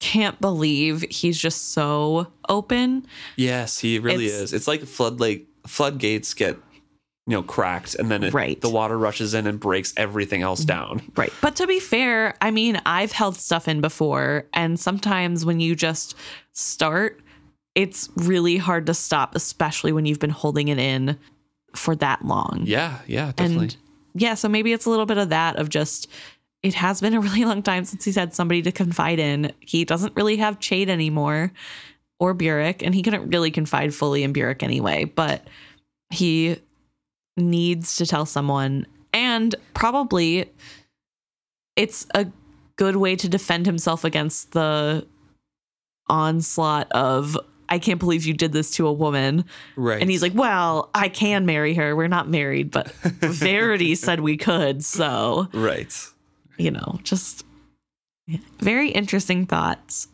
can't 0.00 0.40
believe 0.40 1.02
he's 1.02 1.38
just 1.38 1.70
so 1.72 2.26
open. 2.48 3.06
Yes, 3.36 3.78
he 3.78 4.00
really 4.00 4.26
It's- 4.26 4.40
is. 4.40 4.52
It's 4.52 4.66
like 4.66 4.82
flood 4.82 5.20
like 5.20 5.46
floodgates 5.68 6.34
get 6.34 6.56
you 7.26 7.32
know 7.36 7.42
cracked 7.44 7.94
and 7.94 8.10
then 8.10 8.24
it, 8.24 8.32
Right. 8.34 8.56
Mm-hmm. 8.56 8.60
the 8.68 8.74
water 8.74 8.98
rushes 8.98 9.34
in 9.34 9.46
and 9.46 9.60
breaks 9.60 9.92
everything 9.96 10.42
else 10.42 10.64
down. 10.64 11.00
Right. 11.14 11.32
But 11.40 11.54
to 11.56 11.66
be 11.68 11.78
fair, 11.78 12.34
I 12.40 12.50
mean, 12.50 12.80
I've 12.86 13.12
held 13.12 13.36
stuff 13.36 13.68
in 13.68 13.80
before, 13.80 14.46
and 14.52 14.80
sometimes 14.80 15.44
when 15.44 15.60
you 15.60 15.76
just 15.76 16.16
start, 16.54 17.20
it's 17.78 18.08
really 18.16 18.56
hard 18.56 18.86
to 18.86 18.94
stop, 18.94 19.36
especially 19.36 19.92
when 19.92 20.04
you've 20.04 20.18
been 20.18 20.30
holding 20.30 20.66
it 20.66 20.80
in 20.80 21.16
for 21.76 21.94
that 21.94 22.24
long. 22.24 22.62
Yeah, 22.64 22.98
yeah, 23.06 23.30
definitely. 23.36 23.66
And 23.66 23.76
yeah, 24.14 24.34
so 24.34 24.48
maybe 24.48 24.72
it's 24.72 24.84
a 24.84 24.90
little 24.90 25.06
bit 25.06 25.16
of 25.16 25.28
that 25.28 25.56
of 25.56 25.68
just 25.68 26.08
it 26.64 26.74
has 26.74 27.00
been 27.00 27.14
a 27.14 27.20
really 27.20 27.44
long 27.44 27.62
time 27.62 27.84
since 27.84 28.04
he's 28.04 28.16
had 28.16 28.34
somebody 28.34 28.62
to 28.62 28.72
confide 28.72 29.20
in. 29.20 29.52
He 29.60 29.84
doesn't 29.84 30.16
really 30.16 30.38
have 30.38 30.58
Chade 30.58 30.88
anymore 30.88 31.52
or 32.18 32.34
Burrich, 32.34 32.82
and 32.82 32.96
he 32.96 33.02
couldn't 33.02 33.30
really 33.30 33.52
confide 33.52 33.94
fully 33.94 34.24
in 34.24 34.32
Burrich 34.32 34.64
anyway, 34.64 35.04
but 35.04 35.46
he 36.10 36.56
needs 37.36 37.94
to 37.94 38.06
tell 38.06 38.26
someone 38.26 38.86
and 39.12 39.54
probably 39.72 40.50
it's 41.76 42.08
a 42.12 42.26
good 42.74 42.96
way 42.96 43.14
to 43.14 43.28
defend 43.28 43.66
himself 43.66 44.02
against 44.02 44.50
the 44.50 45.06
onslaught 46.08 46.90
of 46.90 47.38
I 47.68 47.78
can't 47.78 48.00
believe 48.00 48.24
you 48.24 48.34
did 48.34 48.52
this 48.52 48.70
to 48.72 48.86
a 48.86 48.92
woman. 48.92 49.44
right. 49.76 50.00
And 50.00 50.10
he's 50.10 50.22
like, 50.22 50.34
Well, 50.34 50.90
I 50.94 51.08
can 51.08 51.46
marry 51.46 51.74
her. 51.74 51.94
We're 51.94 52.08
not 52.08 52.28
married, 52.28 52.70
but 52.70 52.90
Verity 53.02 53.94
said 53.94 54.20
we 54.20 54.36
could. 54.36 54.84
So, 54.84 55.48
Right. 55.52 55.94
you 56.56 56.70
know, 56.70 56.98
just 57.02 57.44
yeah, 58.26 58.38
very 58.58 58.90
interesting 58.90 59.46
thoughts. 59.46 60.08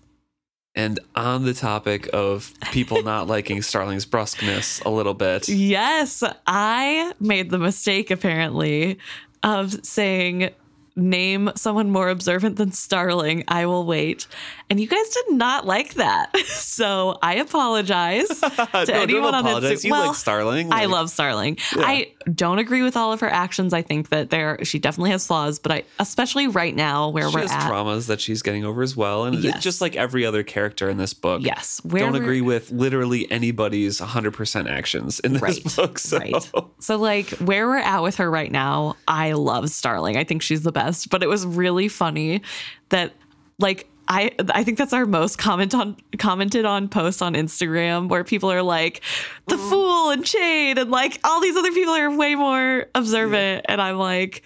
And 0.77 0.99
on 1.15 1.45
the 1.45 1.55
topic 1.55 2.09
of 2.13 2.53
people 2.73 3.03
not 3.05 3.29
liking 3.29 3.63
Starling's 3.63 4.07
brusqueness 4.07 4.85
a 4.85 4.91
little 4.91 5.15
bit. 5.15 5.49
Yes, 5.49 6.23
I 6.47 7.13
made 7.21 7.51
the 7.51 7.59
mistake 7.59 8.11
apparently 8.11 8.99
of 9.45 9.85
saying, 9.87 10.51
Name 10.97 11.51
someone 11.57 11.91
more 11.91 12.09
observant 12.09 12.57
than 12.57 12.71
Starling. 12.71 13.43
I 13.49 13.67
will 13.67 13.85
wait. 13.85 14.27
And 14.71 14.79
you 14.79 14.87
guys 14.87 15.09
did 15.11 15.37
not 15.37 15.67
like 15.67 15.95
that. 15.95 16.35
So 16.75 17.19
I 17.23 17.37
apologize 17.37 18.27
to 18.41 18.85
no, 18.89 18.95
anyone 18.95 19.33
on 19.35 19.47
apologize. 19.47 19.81
Instagram. 19.81 19.85
You 19.85 19.91
Well, 19.93 20.07
like 20.09 20.17
Starling. 20.17 20.73
I 20.73 20.87
love 20.87 21.09
Starling. 21.09 21.57
Yeah. 21.77 21.83
I 21.87 22.13
don't 22.33 22.59
agree 22.59 22.83
with 22.83 22.97
all 22.97 23.13
of 23.13 23.21
her 23.21 23.29
actions. 23.29 23.73
I 23.73 23.83
think 23.83 24.09
that 24.09 24.31
there 24.31 24.59
she 24.65 24.81
definitely 24.81 25.11
has 25.11 25.25
flaws, 25.25 25.61
but 25.61 25.71
I 25.71 25.85
especially 26.01 26.49
right 26.49 26.75
now 26.75 27.11
where 27.11 27.29
She 27.29 27.35
we're 27.37 27.43
has 27.43 27.53
at. 27.53 27.71
traumas 27.71 28.09
that 28.09 28.21
she's 28.21 28.43
getting 28.43 28.65
over 28.65 28.83
as 28.83 28.97
well. 28.97 29.25
And 29.25 29.37
Yes. 29.39 29.63
just 29.63 29.81
like 29.81 29.95
every 29.95 30.27
other 30.27 30.43
character 30.43 30.91
in 30.91 30.97
this 30.97 31.15
book. 31.15 31.43
Yes, 31.45 31.81
where 31.85 32.03
don't 32.05 32.17
agree 32.17 32.41
with 32.41 32.73
literally 32.73 33.31
anybody's 33.31 34.01
100% 34.01 34.69
actions 34.69 35.21
in 35.21 35.35
this 35.35 35.43
Right, 35.43 35.77
book. 35.77 35.99
So. 36.01 36.19
right. 36.19 36.51
So 36.81 36.97
like 36.97 37.29
where 37.39 37.69
we're 37.69 37.77
at 37.79 38.03
with 38.03 38.17
her 38.17 38.29
right 38.29 38.51
now, 38.51 38.97
I 39.07 39.33
love 39.33 39.71
Starling. 39.71 40.17
I 40.17 40.25
think 40.25 40.43
she's 40.43 40.63
the 40.63 40.73
best. 40.73 40.84
But 41.11 41.23
it 41.23 41.29
was 41.29 41.47
really 41.47 41.89
funny 41.89 42.43
that 42.91 43.13
like 43.59 43.89
I 44.07 44.33
I 44.51 44.65
think 44.65 44.77
that's 44.77 44.93
our 44.93 45.07
most 45.07 45.39
comment 45.39 45.75
on 45.75 45.97
commented 46.19 46.67
on 46.67 46.89
post 46.89 47.23
on 47.23 47.33
Instagram 47.35 48.09
where 48.11 48.23
people 48.23 48.51
are 48.53 48.63
like 48.63 49.01
the 49.47 49.57
Mm-hmm. 49.57 49.71
fool 49.71 50.11
and 50.11 50.23
Chade 50.25 50.77
and 50.79 50.91
like 50.91 51.19
all 51.25 51.41
these 51.41 51.57
other 51.57 51.73
people 51.73 51.95
are 51.95 52.11
way 52.15 52.35
more 52.35 52.85
observant 52.95 53.65
and 53.69 53.81
I'm 53.81 53.97
like 53.97 54.43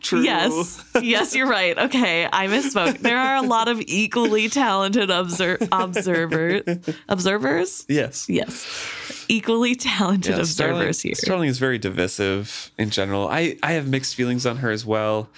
True. 0.00 0.22
Yes. 0.22 0.82
Yes, 1.00 1.32
you're 1.36 1.46
right. 1.46 1.78
Okay, 1.78 2.26
I 2.32 2.48
misspoke. 2.48 2.98
There 2.98 3.18
are 3.18 3.36
a 3.36 3.42
lot 3.42 3.68
of 3.68 3.80
equally 3.82 4.48
talented 4.48 5.10
obser- 5.10 5.58
observer 5.70 6.62
observers. 7.08 7.84
Yes. 7.88 8.28
Yes. 8.28 9.24
Equally 9.28 9.74
talented 9.76 10.32
Yeah, 10.34 10.40
observers 10.40 10.98
Starling, 10.98 11.10
here. 11.10 11.14
Starling 11.14 11.48
is 11.50 11.58
very 11.58 11.78
divisive 11.78 12.70
in 12.78 12.90
general. 12.90 13.28
I, 13.28 13.58
I 13.62 13.72
have 13.72 13.86
mixed 13.86 14.14
feelings 14.16 14.44
on 14.46 14.56
her 14.56 14.70
as 14.70 14.84
well. 14.84 15.28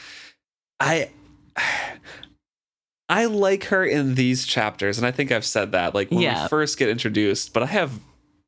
I 0.80 1.10
I 3.08 3.26
like 3.26 3.64
her 3.64 3.84
in 3.84 4.14
these 4.14 4.46
chapters, 4.46 4.96
and 4.98 5.06
I 5.06 5.10
think 5.10 5.30
I've 5.30 5.44
said 5.44 5.72
that 5.72 5.94
like 5.94 6.10
when 6.10 6.20
Yeah. 6.20 6.44
we 6.44 6.48
first 6.48 6.78
get 6.78 6.88
introduced, 6.88 7.52
but 7.52 7.62
I 7.62 7.66
have 7.66 8.00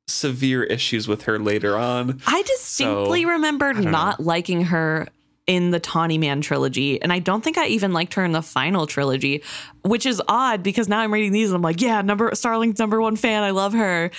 severe 0.09 0.63
issues 0.65 1.07
with 1.09 1.23
her 1.23 1.39
later 1.39 1.77
on. 1.77 2.21
I 2.27 2.43
distinctly 2.43 3.23
So, 3.23 3.29
remembered 3.31 3.77
don't 3.77 3.91
not 3.91 4.21
liking 4.21 4.63
her 4.67 5.09
in 5.47 5.71
the 5.73 5.79
Tawny 5.81 6.17
Man 6.17 6.41
trilogy, 6.41 7.01
and 7.03 7.13
I 7.13 7.19
don't 7.19 7.45
think 7.45 7.59
I 7.59 7.67
even 7.69 7.93
liked 7.93 8.15
her 8.15 8.25
in 8.25 8.33
the 8.33 8.43
final 8.43 8.87
trilogy, 8.87 9.43
which 9.85 10.07
is 10.07 10.23
odd 10.27 10.63
because 10.63 10.89
now 10.89 11.01
I'm 11.01 11.13
reading 11.13 11.33
these 11.33 11.51
and 11.51 11.57
I'm 11.57 11.63
like, 11.63 11.81
yeah, 11.83 12.01
number 12.03 12.35
Starling's 12.35 12.79
number 12.79 13.01
one 13.01 13.17
fan. 13.17 13.43
I 13.43 13.51
love 13.51 13.73
her. 13.75 14.11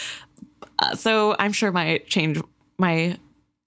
Uh, 0.80 0.96
so 0.96 1.36
I'm 1.40 1.52
sure 1.52 1.72
my 1.72 1.98
change 2.08 2.40
my 2.78 3.18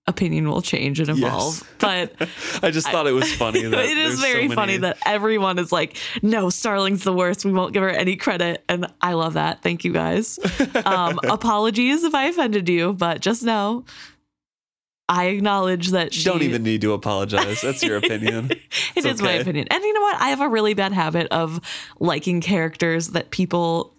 opinion 0.07 0.49
will 0.49 0.63
change 0.63 1.01
and 1.01 1.09
evolve, 1.09 1.63
but. 1.79 2.15
I 2.63 2.71
just 2.71 2.89
thought 2.89 3.07
it 3.07 3.13
was 3.13 3.33
funny 3.35 3.63
that 3.63 3.79
it 3.85 3.97
is 3.97 4.21
there's 4.21 4.33
so 4.33 4.39
very 4.39 4.49
funny 4.49 4.77
that 4.79 4.99
everyone 5.07 5.59
is 5.59 5.73
like, 5.73 5.97
no, 6.23 6.51
Starling's 6.51 7.05
the 7.05 7.13
worst. 7.13 7.45
We 7.45 7.53
won't 7.53 7.73
give 7.73 7.83
her 7.83 7.91
any 7.91 8.17
credit. 8.17 8.65
And 8.69 8.87
I 9.01 9.13
love 9.13 9.35
that. 9.35 9.63
Thank 9.63 9.85
you 9.85 9.93
guys. 9.93 10.39
Um, 10.85 11.19
apologies 11.29 12.05
if 12.05 12.15
I 12.15 12.25
offended 12.25 12.69
you, 12.69 12.93
but 12.93 13.21
just 13.21 13.43
know 13.43 13.85
I 15.09 15.27
acknowledge 15.27 15.89
that 15.89 16.15
she. 16.15 16.25
don't 16.25 16.43
even 16.43 16.63
need 16.63 16.81
to 16.83 16.93
apologize. 16.93 17.61
That's 17.61 17.83
your 17.83 17.97
opinion. 17.97 18.53
It 18.95 19.05
is 19.05 19.21
my 19.21 19.33
opinion. 19.33 19.67
And 19.69 19.83
you 19.83 19.93
know 19.93 20.01
what? 20.03 20.21
I 20.21 20.29
have 20.29 20.41
a 20.41 20.49
really 20.49 20.75
bad 20.75 20.93
habit 20.93 21.27
of 21.33 21.61
liking 21.99 22.41
characters 22.41 23.09
that 23.09 23.31
people 23.31 23.93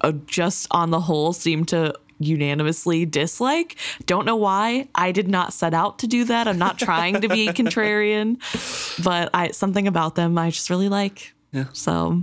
uh, 0.00 0.12
just 0.26 0.66
on 0.72 0.90
the 0.90 1.00
whole 1.00 1.32
seem 1.32 1.64
to 1.66 1.94
unanimously 2.20 3.06
dislike. 3.06 3.76
Don't 4.06 4.26
know 4.26 4.36
why. 4.36 4.86
I 4.94 5.10
did 5.10 5.26
not 5.28 5.52
set 5.52 5.74
out 5.74 5.98
to 6.00 6.06
do 6.06 6.24
that. 6.26 6.46
I'm 6.46 6.58
not 6.58 6.78
trying 6.78 7.20
to 7.22 7.28
be 7.28 7.48
contrarian, 7.52 8.38
but 9.02 9.30
I 9.34 9.50
something 9.50 9.88
about 9.88 10.14
them 10.14 10.38
I 10.38 10.50
just 10.50 10.70
really 10.70 10.88
like. 10.88 11.32
Yeah. 11.52 11.64
So 11.72 12.22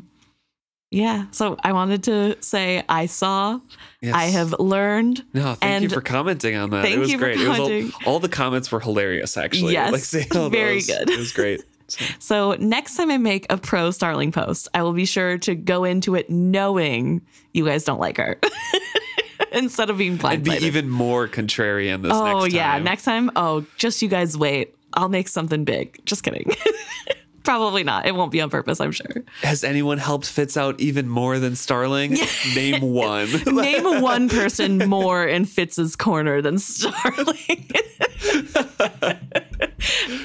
yeah. 0.89 1.25
So 1.31 1.57
I 1.63 1.73
wanted 1.73 2.03
to 2.03 2.37
say 2.41 2.83
I 2.87 3.07
saw, 3.07 3.59
Yes. 4.01 4.13
I 4.13 4.25
have 4.25 4.53
learned. 4.59 5.25
No, 5.33 5.55
thank 5.55 5.81
you 5.81 5.89
for 5.89 6.01
commenting 6.01 6.55
on 6.55 6.69
that. 6.69 6.83
thank 6.83 6.95
it 6.95 6.99
was 6.99 7.11
you 7.11 7.17
for 7.17 7.25
great. 7.25 7.41
It 7.41 7.47
was 7.47 7.59
all, 7.59 8.13
all 8.13 8.19
the 8.19 8.29
comments 8.29 8.71
were 8.71 8.79
hilarious, 8.79 9.37
actually. 9.37 9.73
Yes, 9.73 10.13
like 10.13 10.51
very 10.51 10.75
those. 10.75 10.87
good. 10.87 11.09
It 11.09 11.17
was 11.17 11.31
great. 11.31 11.63
So, 11.89 12.03
So 12.19 12.51
next 12.59 12.97
time 12.97 13.09
I 13.09 13.17
make 13.17 13.45
a 13.49 13.55
pro 13.55 13.91
Starling 13.91 14.33
post, 14.33 14.67
I 14.73 14.83
will 14.83 14.91
be 14.91 15.05
sure 15.05 15.37
to 15.37 15.55
go 15.55 15.85
into 15.85 16.15
it 16.15 16.29
knowing 16.29 17.21
you 17.53 17.63
guys 17.63 17.85
don't 17.85 18.01
like 18.01 18.17
her. 18.17 18.37
Instead 19.51 19.89
of 19.89 19.97
being 19.97 20.23
I'd 20.23 20.43
be 20.43 20.51
even 20.51 20.89
more 20.89 21.27
contrarian 21.27 22.01
this 22.01 22.11
oh 22.13 22.41
next 22.41 22.53
yeah, 22.53 22.79
next 22.79 23.03
time. 23.03 23.31
Oh, 23.35 23.65
just 23.77 24.01
you 24.01 24.09
guys 24.09 24.37
wait. 24.37 24.75
I'll 24.93 25.09
make 25.09 25.27
something 25.27 25.63
big. 25.63 26.03
Just 26.05 26.23
kidding. 26.23 26.55
Probably 27.43 27.83
not. 27.83 28.05
It 28.05 28.13
won't 28.13 28.31
be 28.31 28.41
on 28.41 28.49
purpose, 28.49 28.81
I'm 28.81 28.91
sure. 28.91 29.23
Has 29.41 29.63
anyone 29.63 29.99
helped 29.99 30.25
Fitz 30.25 30.57
out 30.57 30.81
even 30.81 31.07
more 31.07 31.39
than 31.39 31.55
Starling? 31.55 32.17
Name 32.55 32.81
one. 32.81 33.29
Name 33.45 34.01
one 34.01 34.27
person 34.27 34.79
more 34.89 35.25
in 35.25 35.45
Fitz's 35.45 35.95
corner 35.95 36.41
than 36.41 36.59
Starling. 36.59 37.71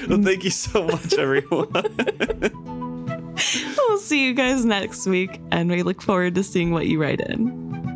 well, 0.09 0.21
thank 0.21 0.43
you 0.43 0.49
so 0.49 0.85
much, 0.85 1.13
everyone. 1.13 1.71
we'll 3.77 3.97
see 3.99 4.25
you 4.25 4.33
guys 4.33 4.65
next 4.65 5.07
week, 5.07 5.39
and 5.49 5.69
we 5.71 5.81
look 5.81 6.01
forward 6.01 6.35
to 6.35 6.43
seeing 6.43 6.71
what 6.71 6.87
you 6.87 7.01
write 7.01 7.21
in. 7.21 7.92